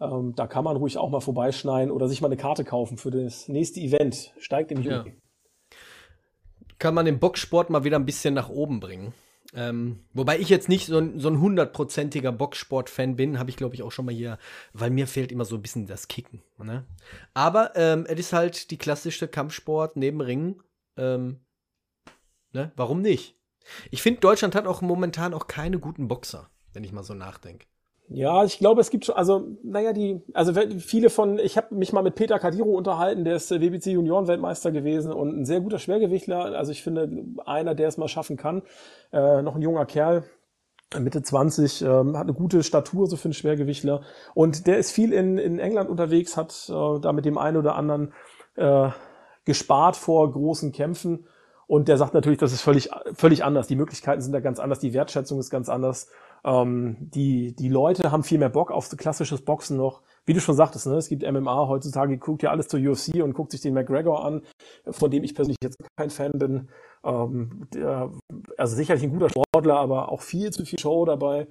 Ähm, 0.00 0.34
da 0.34 0.46
kann 0.46 0.64
man 0.64 0.76
ruhig 0.76 0.98
auch 0.98 1.10
mal 1.10 1.20
vorbeischneiden 1.20 1.90
oder 1.90 2.08
sich 2.08 2.20
mal 2.20 2.28
eine 2.28 2.36
Karte 2.36 2.64
kaufen 2.64 2.98
für 2.98 3.10
das 3.10 3.48
nächste 3.48 3.80
Event. 3.80 4.32
Steigt 4.38 4.72
im 4.72 4.82
Juli. 4.82 5.10
Ja. 5.10 5.76
Kann 6.78 6.94
man 6.94 7.06
den 7.06 7.20
Boxsport 7.20 7.70
mal 7.70 7.84
wieder 7.84 7.98
ein 7.98 8.06
bisschen 8.06 8.34
nach 8.34 8.48
oben 8.48 8.80
bringen. 8.80 9.14
Ähm, 9.54 10.00
wobei 10.12 10.38
ich 10.40 10.48
jetzt 10.48 10.68
nicht 10.68 10.86
so 10.86 10.98
ein, 10.98 11.20
so 11.20 11.28
ein 11.28 11.40
hundertprozentiger 11.40 12.32
Boxsport-Fan 12.32 13.14
bin, 13.14 13.38
habe 13.38 13.50
ich 13.50 13.56
glaube 13.56 13.76
ich 13.76 13.84
auch 13.84 13.92
schon 13.92 14.06
mal 14.06 14.14
hier, 14.14 14.38
weil 14.72 14.90
mir 14.90 15.06
fehlt 15.06 15.30
immer 15.30 15.44
so 15.44 15.54
ein 15.54 15.62
bisschen 15.62 15.86
das 15.86 16.08
Kicken. 16.08 16.42
Ne? 16.58 16.84
Aber 17.34 17.76
ähm, 17.76 18.04
es 18.08 18.18
ist 18.18 18.32
halt 18.32 18.72
die 18.72 18.78
klassische 18.78 19.28
Kampfsport 19.28 19.96
neben 19.96 20.20
Ringen. 20.20 20.60
Ähm, 20.96 21.40
ne? 22.52 22.72
Warum 22.74 23.00
nicht? 23.00 23.38
Ich 23.92 24.02
finde, 24.02 24.20
Deutschland 24.20 24.56
hat 24.56 24.66
auch 24.66 24.82
momentan 24.82 25.34
auch 25.34 25.46
keine 25.46 25.78
guten 25.78 26.08
Boxer, 26.08 26.50
wenn 26.72 26.82
ich 26.82 26.92
mal 26.92 27.04
so 27.04 27.14
nachdenke. 27.14 27.66
Ja, 28.08 28.44
ich 28.44 28.58
glaube, 28.58 28.82
es 28.82 28.90
gibt 28.90 29.06
schon, 29.06 29.16
also, 29.16 29.56
naja, 29.62 29.92
die, 29.94 30.22
also 30.34 30.52
viele 30.78 31.08
von, 31.08 31.38
ich 31.38 31.56
habe 31.56 31.74
mich 31.74 31.92
mal 31.92 32.02
mit 32.02 32.14
Peter 32.14 32.38
Kadiro 32.38 32.70
unterhalten, 32.70 33.24
der 33.24 33.36
ist 33.36 33.50
WBC 33.50 33.92
Junioren-Weltmeister 33.92 34.72
gewesen 34.72 35.12
und 35.12 35.40
ein 35.40 35.44
sehr 35.46 35.60
guter 35.60 35.78
Schwergewichtler. 35.78 36.56
Also 36.56 36.70
ich 36.70 36.82
finde, 36.82 37.08
einer, 37.46 37.74
der 37.74 37.88
es 37.88 37.96
mal 37.96 38.08
schaffen 38.08 38.36
kann, 38.36 38.62
äh, 39.12 39.40
noch 39.40 39.54
ein 39.56 39.62
junger 39.62 39.86
Kerl, 39.86 40.24
Mitte 40.98 41.22
20, 41.22 41.82
ähm, 41.82 42.16
hat 42.16 42.24
eine 42.24 42.34
gute 42.34 42.62
Statur 42.62 43.06
so 43.06 43.16
für 43.16 43.26
einen 43.26 43.34
Schwergewichtler. 43.34 44.02
Und 44.34 44.66
der 44.66 44.78
ist 44.78 44.92
viel 44.92 45.12
in, 45.12 45.38
in 45.38 45.58
England 45.58 45.88
unterwegs, 45.88 46.36
hat 46.36 46.68
äh, 46.68 47.00
da 47.00 47.12
mit 47.12 47.24
dem 47.24 47.38
einen 47.38 47.56
oder 47.56 47.74
anderen 47.74 48.12
äh, 48.56 48.90
gespart 49.44 49.96
vor 49.96 50.30
großen 50.30 50.72
Kämpfen. 50.72 51.26
Und 51.66 51.88
der 51.88 51.96
sagt 51.96 52.14
natürlich, 52.14 52.38
das 52.38 52.52
ist 52.52 52.60
völlig, 52.60 52.90
völlig 53.14 53.44
anders. 53.44 53.66
Die 53.66 53.76
Möglichkeiten 53.76 54.20
sind 54.20 54.32
da 54.32 54.40
ganz 54.40 54.58
anders, 54.58 54.78
die 54.78 54.92
Wertschätzung 54.92 55.38
ist 55.38 55.50
ganz 55.50 55.68
anders. 55.68 56.08
Ähm, 56.44 56.96
die, 57.00 57.54
die 57.54 57.68
Leute 57.68 58.12
haben 58.12 58.22
viel 58.22 58.38
mehr 58.38 58.50
Bock 58.50 58.70
auf 58.70 58.90
klassisches 58.90 59.42
Boxen 59.42 59.76
noch. 59.76 60.02
Wie 60.26 60.34
du 60.34 60.40
schon 60.40 60.54
sagtest, 60.54 60.86
ne, 60.86 60.94
es 60.96 61.08
gibt 61.08 61.22
MMA 61.22 61.68
heutzutage, 61.68 62.18
guckt 62.18 62.42
ja 62.42 62.50
alles 62.50 62.68
zur 62.68 62.80
UFC 62.80 63.22
und 63.22 63.34
guckt 63.34 63.50
sich 63.50 63.60
den 63.60 63.74
McGregor 63.74 64.24
an, 64.24 64.42
von 64.90 65.10
dem 65.10 65.24
ich 65.24 65.34
persönlich 65.34 65.58
jetzt 65.62 65.78
kein 65.96 66.10
Fan 66.10 66.32
bin. 66.32 66.68
Ähm, 67.04 67.66
der, 67.74 68.10
also 68.56 68.76
sicherlich 68.76 69.04
ein 69.04 69.10
guter 69.10 69.28
Sportler, 69.30 69.76
aber 69.76 70.10
auch 70.10 70.22
viel 70.22 70.50
zu 70.50 70.64
viel 70.64 70.78
Show 70.78 71.04
dabei. 71.04 71.46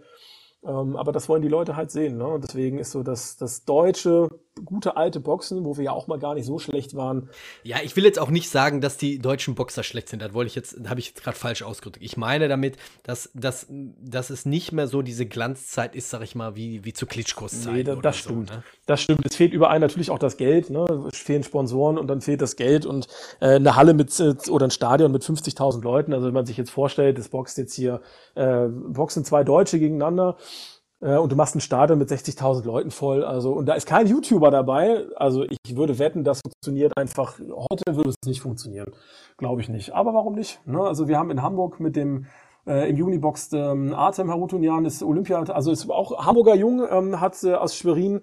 Ähm, 0.65 0.95
aber 0.95 1.11
das 1.11 1.27
wollen 1.29 1.41
die 1.41 1.49
Leute 1.49 1.75
halt 1.75 1.91
sehen. 1.91 2.17
Ne? 2.17 2.27
Und 2.27 2.43
deswegen 2.43 2.79
ist 2.79 2.91
so 2.91 3.03
das, 3.03 3.37
das 3.37 3.65
deutsche, 3.65 4.29
gute 4.65 4.97
alte 4.97 5.19
Boxen, 5.19 5.65
wo 5.65 5.77
wir 5.77 5.85
ja 5.85 5.91
auch 5.91 6.07
mal 6.07 6.19
gar 6.19 6.35
nicht 6.35 6.45
so 6.45 6.59
schlecht 6.59 6.95
waren. 6.95 7.29
Ja, 7.63 7.77
ich 7.83 7.95
will 7.95 8.03
jetzt 8.05 8.19
auch 8.19 8.29
nicht 8.29 8.49
sagen, 8.49 8.81
dass 8.81 8.97
die 8.97 9.19
deutschen 9.19 9.55
Boxer 9.55 9.83
schlecht 9.83 10.09
sind. 10.09 10.21
Das 10.21 10.33
wollte 10.33 10.47
ich 10.47 10.55
jetzt, 10.55 10.77
habe 10.87 10.99
ich 10.99 11.07
jetzt 11.07 11.23
gerade 11.23 11.37
falsch 11.37 11.63
ausgedrückt. 11.63 11.97
Ich 12.01 12.17
meine 12.17 12.47
damit, 12.47 12.77
dass, 13.03 13.31
dass, 13.33 13.67
dass 13.69 14.29
es 14.29 14.45
nicht 14.45 14.71
mehr 14.71 14.87
so 14.87 15.01
diese 15.01 15.25
Glanzzeit 15.25 15.95
ist, 15.95 16.09
sag 16.09 16.21
ich 16.21 16.35
mal, 16.35 16.55
wie, 16.55 16.85
wie 16.85 16.93
zu 16.93 17.05
Klitschkos 17.05 17.63
Zeit. 17.63 17.73
Nee, 17.73 17.83
das, 17.83 17.99
das 18.01 18.17
stimmt. 18.17 18.49
So, 18.49 18.55
ne? 18.55 18.63
Das 18.85 19.01
stimmt. 19.01 19.25
Es 19.25 19.35
fehlt 19.35 19.53
überall 19.53 19.79
natürlich 19.79 20.11
auch 20.11 20.19
das 20.19 20.37
Geld. 20.37 20.69
Ne? 20.69 21.09
Es 21.11 21.17
fehlen 21.17 21.43
Sponsoren 21.43 21.97
und 21.97 22.07
dann 22.07 22.21
fehlt 22.21 22.41
das 22.41 22.55
Geld 22.55 22.85
und 22.85 23.07
äh, 23.39 23.55
eine 23.55 23.75
Halle 23.75 23.93
mit 23.93 24.19
äh, 24.19 24.35
oder 24.49 24.67
ein 24.67 24.71
Stadion 24.71 25.11
mit 25.11 25.23
50.000 25.23 25.81
Leuten. 25.81 26.13
Also 26.13 26.27
wenn 26.27 26.33
man 26.33 26.45
sich 26.45 26.57
jetzt 26.57 26.71
vorstellt, 26.71 27.17
das 27.17 27.29
boxt 27.29 27.57
jetzt 27.57 27.73
hier, 27.73 28.01
äh, 28.35 28.67
boxen 28.67 29.25
zwei 29.25 29.43
Deutsche 29.43 29.79
gegeneinander 29.79 30.37
und 31.03 31.31
du 31.31 31.35
machst 31.35 31.55
ein 31.55 31.61
Stadion 31.61 31.99
mit 31.99 32.09
60.000 32.09 32.65
Leuten 32.65 32.91
voll. 32.91 33.23
Also, 33.23 33.51
und 33.51 33.65
da 33.65 33.73
ist 33.73 33.85
kein 33.85 34.07
YouTuber 34.07 34.51
dabei. 34.51 35.05
Also, 35.15 35.43
ich 35.43 35.75
würde 35.75 35.99
wetten, 35.99 36.23
das 36.23 36.39
funktioniert 36.41 36.97
einfach. 36.97 37.39
Heute 37.39 37.95
würde 37.95 38.09
es 38.09 38.15
nicht 38.25 38.41
funktionieren. 38.41 38.91
Glaube 39.37 39.61
ich 39.61 39.69
nicht. 39.69 39.93
Aber 39.93 40.13
warum 40.13 40.35
nicht? 40.35 40.65
Ne? 40.65 40.79
Also, 40.79 41.07
wir 41.07 41.17
haben 41.17 41.29
in 41.29 41.41
Hamburg 41.41 41.79
mit 41.79 41.95
dem 41.95 42.25
äh, 42.65 42.89
im 42.89 42.97
Juni 42.97 43.17
boxt 43.17 43.53
ähm, 43.53 43.93
Artem 43.93 44.29
Harutunian, 44.29 44.85
ist 44.85 45.03
Olympia, 45.03 45.41
also 45.41 45.71
ist 45.71 45.89
auch 45.89 46.25
Hamburger 46.25 46.55
Jung, 46.55 46.85
ähm, 46.89 47.19
hat 47.19 47.43
äh, 47.43 47.53
aus 47.53 47.75
Schwerin 47.75 48.21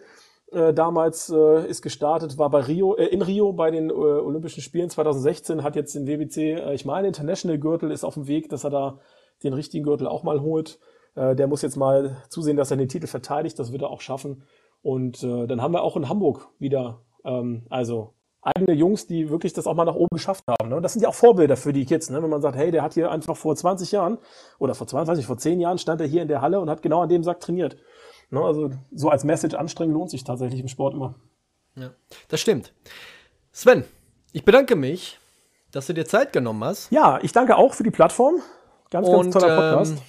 äh, 0.52 0.72
damals 0.72 1.30
äh, 1.30 1.68
ist 1.68 1.82
gestartet, 1.82 2.38
war 2.38 2.50
bei 2.50 2.60
Rio, 2.60 2.96
äh, 2.96 3.06
in 3.06 3.22
Rio 3.22 3.52
bei 3.52 3.70
den 3.70 3.90
äh, 3.90 3.92
Olympischen 3.92 4.62
Spielen 4.62 4.90
2016, 4.90 5.62
hat 5.62 5.76
jetzt 5.76 5.94
den 5.94 6.06
WBC, 6.06 6.38
äh, 6.38 6.74
ich 6.74 6.84
meine, 6.84 7.08
International 7.08 7.58
Gürtel 7.58 7.90
ist 7.90 8.04
auf 8.04 8.14
dem 8.14 8.26
Weg, 8.26 8.48
dass 8.48 8.64
er 8.64 8.70
da 8.70 8.98
den 9.42 9.52
richtigen 9.52 9.84
Gürtel 9.84 10.06
auch 10.06 10.22
mal 10.22 10.40
holt. 10.40 10.78
Äh, 11.14 11.34
der 11.34 11.46
muss 11.46 11.62
jetzt 11.62 11.76
mal 11.76 12.16
zusehen, 12.28 12.56
dass 12.56 12.70
er 12.70 12.76
den 12.76 12.88
Titel 12.88 13.06
verteidigt. 13.06 13.58
Das 13.58 13.72
wird 13.72 13.82
er 13.82 13.90
auch 13.90 14.00
schaffen. 14.00 14.44
Und 14.82 15.22
äh, 15.22 15.46
dann 15.46 15.60
haben 15.62 15.74
wir 15.74 15.82
auch 15.82 15.96
in 15.96 16.08
Hamburg 16.08 16.48
wieder, 16.58 17.02
ähm, 17.24 17.66
also 17.68 18.14
eigene 18.42 18.72
Jungs, 18.72 19.06
die 19.06 19.28
wirklich 19.28 19.52
das 19.52 19.66
auch 19.66 19.74
mal 19.74 19.84
nach 19.84 19.94
oben 19.94 20.08
geschafft 20.14 20.44
haben. 20.48 20.70
Ne? 20.70 20.80
Das 20.80 20.94
sind 20.94 21.02
ja 21.02 21.08
auch 21.08 21.14
Vorbilder 21.14 21.56
für 21.56 21.72
die 21.72 21.84
Kids, 21.84 22.08
ne? 22.08 22.22
wenn 22.22 22.30
man 22.30 22.40
sagt, 22.40 22.56
hey, 22.56 22.70
der 22.70 22.82
hat 22.82 22.94
hier 22.94 23.10
einfach 23.10 23.36
vor 23.36 23.54
20 23.54 23.92
Jahren 23.92 24.18
oder 24.58 24.74
vor 24.74 24.86
20, 24.86 25.26
vor 25.26 25.36
10 25.36 25.60
Jahren 25.60 25.78
stand 25.78 26.00
er 26.00 26.06
hier 26.06 26.22
in 26.22 26.28
der 26.28 26.40
Halle 26.40 26.60
und 26.60 26.70
hat 26.70 26.80
genau 26.80 27.02
an 27.02 27.08
dem 27.08 27.22
Sack 27.22 27.40
trainiert. 27.40 27.76
Ne? 28.30 28.40
Also 28.40 28.70
so 28.92 29.10
als 29.10 29.24
Message 29.24 29.54
anstrengen 29.54 29.92
lohnt 29.92 30.10
sich 30.10 30.24
tatsächlich 30.24 30.60
im 30.60 30.68
Sport 30.68 30.94
immer. 30.94 31.16
Ja, 31.76 31.90
das 32.28 32.40
stimmt. 32.40 32.72
Sven, 33.52 33.84
ich 34.32 34.44
bedanke 34.44 34.74
mich, 34.74 35.18
dass 35.70 35.86
du 35.86 35.92
dir 35.92 36.06
Zeit 36.06 36.32
genommen 36.32 36.64
hast. 36.64 36.90
Ja, 36.90 37.18
ich 37.22 37.32
danke 37.32 37.56
auch 37.56 37.74
für 37.74 37.82
die 37.82 37.90
Plattform. 37.90 38.36
Ganz, 38.90 39.06
ganz 39.06 39.32
toller 39.32 39.56
Podcast. 39.56 39.92
Ähm, 39.92 40.02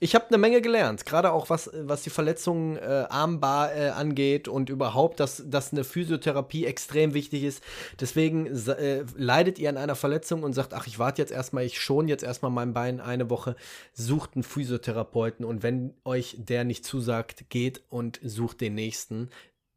ich 0.00 0.14
habe 0.14 0.26
eine 0.26 0.38
Menge 0.38 0.60
gelernt, 0.60 1.06
gerade 1.06 1.32
auch 1.32 1.50
was, 1.50 1.70
was 1.72 2.02
die 2.02 2.10
Verletzungen 2.10 2.76
äh, 2.76 3.06
Armbar 3.08 3.74
äh, 3.74 3.88
angeht 3.90 4.48
und 4.48 4.68
überhaupt, 4.68 5.20
dass, 5.20 5.42
dass 5.46 5.72
eine 5.72 5.84
Physiotherapie 5.84 6.66
extrem 6.66 7.14
wichtig 7.14 7.44
ist. 7.44 7.62
Deswegen 8.00 8.46
äh, 8.46 9.04
leidet 9.16 9.58
ihr 9.58 9.68
an 9.68 9.76
einer 9.76 9.94
Verletzung 9.94 10.42
und 10.42 10.52
sagt, 10.52 10.74
ach, 10.74 10.86
ich 10.88 10.98
warte 10.98 11.22
jetzt 11.22 11.30
erstmal, 11.30 11.64
ich 11.64 11.80
schon 11.80 12.08
jetzt 12.08 12.24
erstmal 12.24 12.50
mein 12.50 12.74
Bein 12.74 13.00
eine 13.00 13.30
Woche, 13.30 13.54
sucht 13.92 14.34
einen 14.34 14.42
Physiotherapeuten 14.42 15.44
und 15.44 15.62
wenn 15.62 15.94
euch 16.04 16.36
der 16.38 16.64
nicht 16.64 16.84
zusagt, 16.84 17.48
geht 17.48 17.82
und 17.88 18.20
sucht 18.22 18.60
den 18.60 18.74
nächsten. 18.74 19.30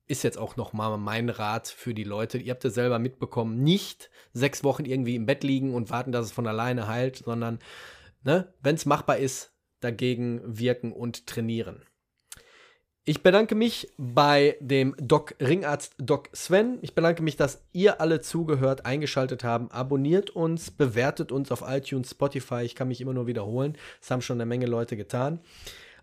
Ist 0.08 0.24
jetzt 0.24 0.38
auch 0.38 0.56
nochmal 0.56 0.98
mein 0.98 1.30
Rat 1.30 1.68
für 1.68 1.94
die 1.94 2.06
Leute. 2.06 2.38
Ihr 2.38 2.52
habt 2.52 2.64
es 2.66 2.74
selber 2.74 2.98
mitbekommen, 2.98 3.62
nicht 3.64 4.10
sechs 4.34 4.64
Wochen 4.64 4.86
irgendwie 4.86 5.16
im 5.16 5.26
Bett 5.26 5.44
liegen 5.44 5.76
und 5.76 5.90
warten, 5.90 6.12
dass 6.12 6.28
es 6.28 6.32
von 6.32 6.48
alleine 6.48 6.88
heilt, 6.88 7.18
sondern 7.18 7.60
ne, 8.24 8.54
wenn 8.62 8.76
es 8.76 8.86
machbar 8.86 9.18
ist, 9.18 9.52
dagegen 9.80 10.42
wirken 10.46 10.92
und 10.92 11.28
trainieren. 11.28 11.84
Ich 13.10 13.24
bedanke 13.24 13.56
mich 13.56 13.88
bei 13.98 14.58
dem 14.60 14.94
Doc 15.00 15.36
Ringarzt 15.40 15.96
Doc 15.98 16.28
Sven. 16.34 16.78
Ich 16.82 16.94
bedanke 16.94 17.24
mich, 17.24 17.38
dass 17.38 17.64
ihr 17.72 18.02
alle 18.02 18.20
zugehört, 18.20 18.86
eingeschaltet 18.86 19.46
haben. 19.46 19.72
Abonniert 19.72 20.30
uns, 20.32 20.72
bewertet 20.72 21.32
uns 21.32 21.50
auf 21.54 21.64
iTunes, 21.66 22.12
Spotify. 22.12 22.64
Ich 22.64 22.76
kann 22.76 22.90
mich 22.90 23.00
immer 23.00 23.14
nur 23.14 23.26
wiederholen. 23.26 23.78
Das 24.02 24.12
haben 24.12 24.22
schon 24.22 24.36
eine 24.36 24.46
Menge 24.46 24.66
Leute 24.66 24.98
getan. 24.98 25.40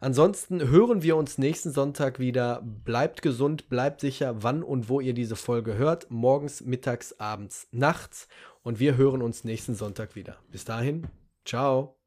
Ansonsten 0.00 0.68
hören 0.68 1.02
wir 1.02 1.16
uns 1.16 1.36
nächsten 1.36 1.72
Sonntag 1.72 2.18
wieder. 2.18 2.62
Bleibt 2.62 3.20
gesund, 3.20 3.68
bleibt 3.68 4.00
sicher, 4.00 4.42
wann 4.42 4.62
und 4.62 4.88
wo 4.88 5.00
ihr 5.00 5.12
diese 5.12 5.36
Folge 5.36 5.76
hört. 5.76 6.10
Morgens, 6.10 6.62
mittags, 6.62 7.20
abends, 7.20 7.68
nachts. 7.70 8.28
Und 8.62 8.80
wir 8.80 8.96
hören 8.96 9.20
uns 9.20 9.44
nächsten 9.44 9.74
Sonntag 9.74 10.14
wieder. 10.14 10.38
Bis 10.50 10.64
dahin, 10.64 11.06
ciao. 11.44 12.03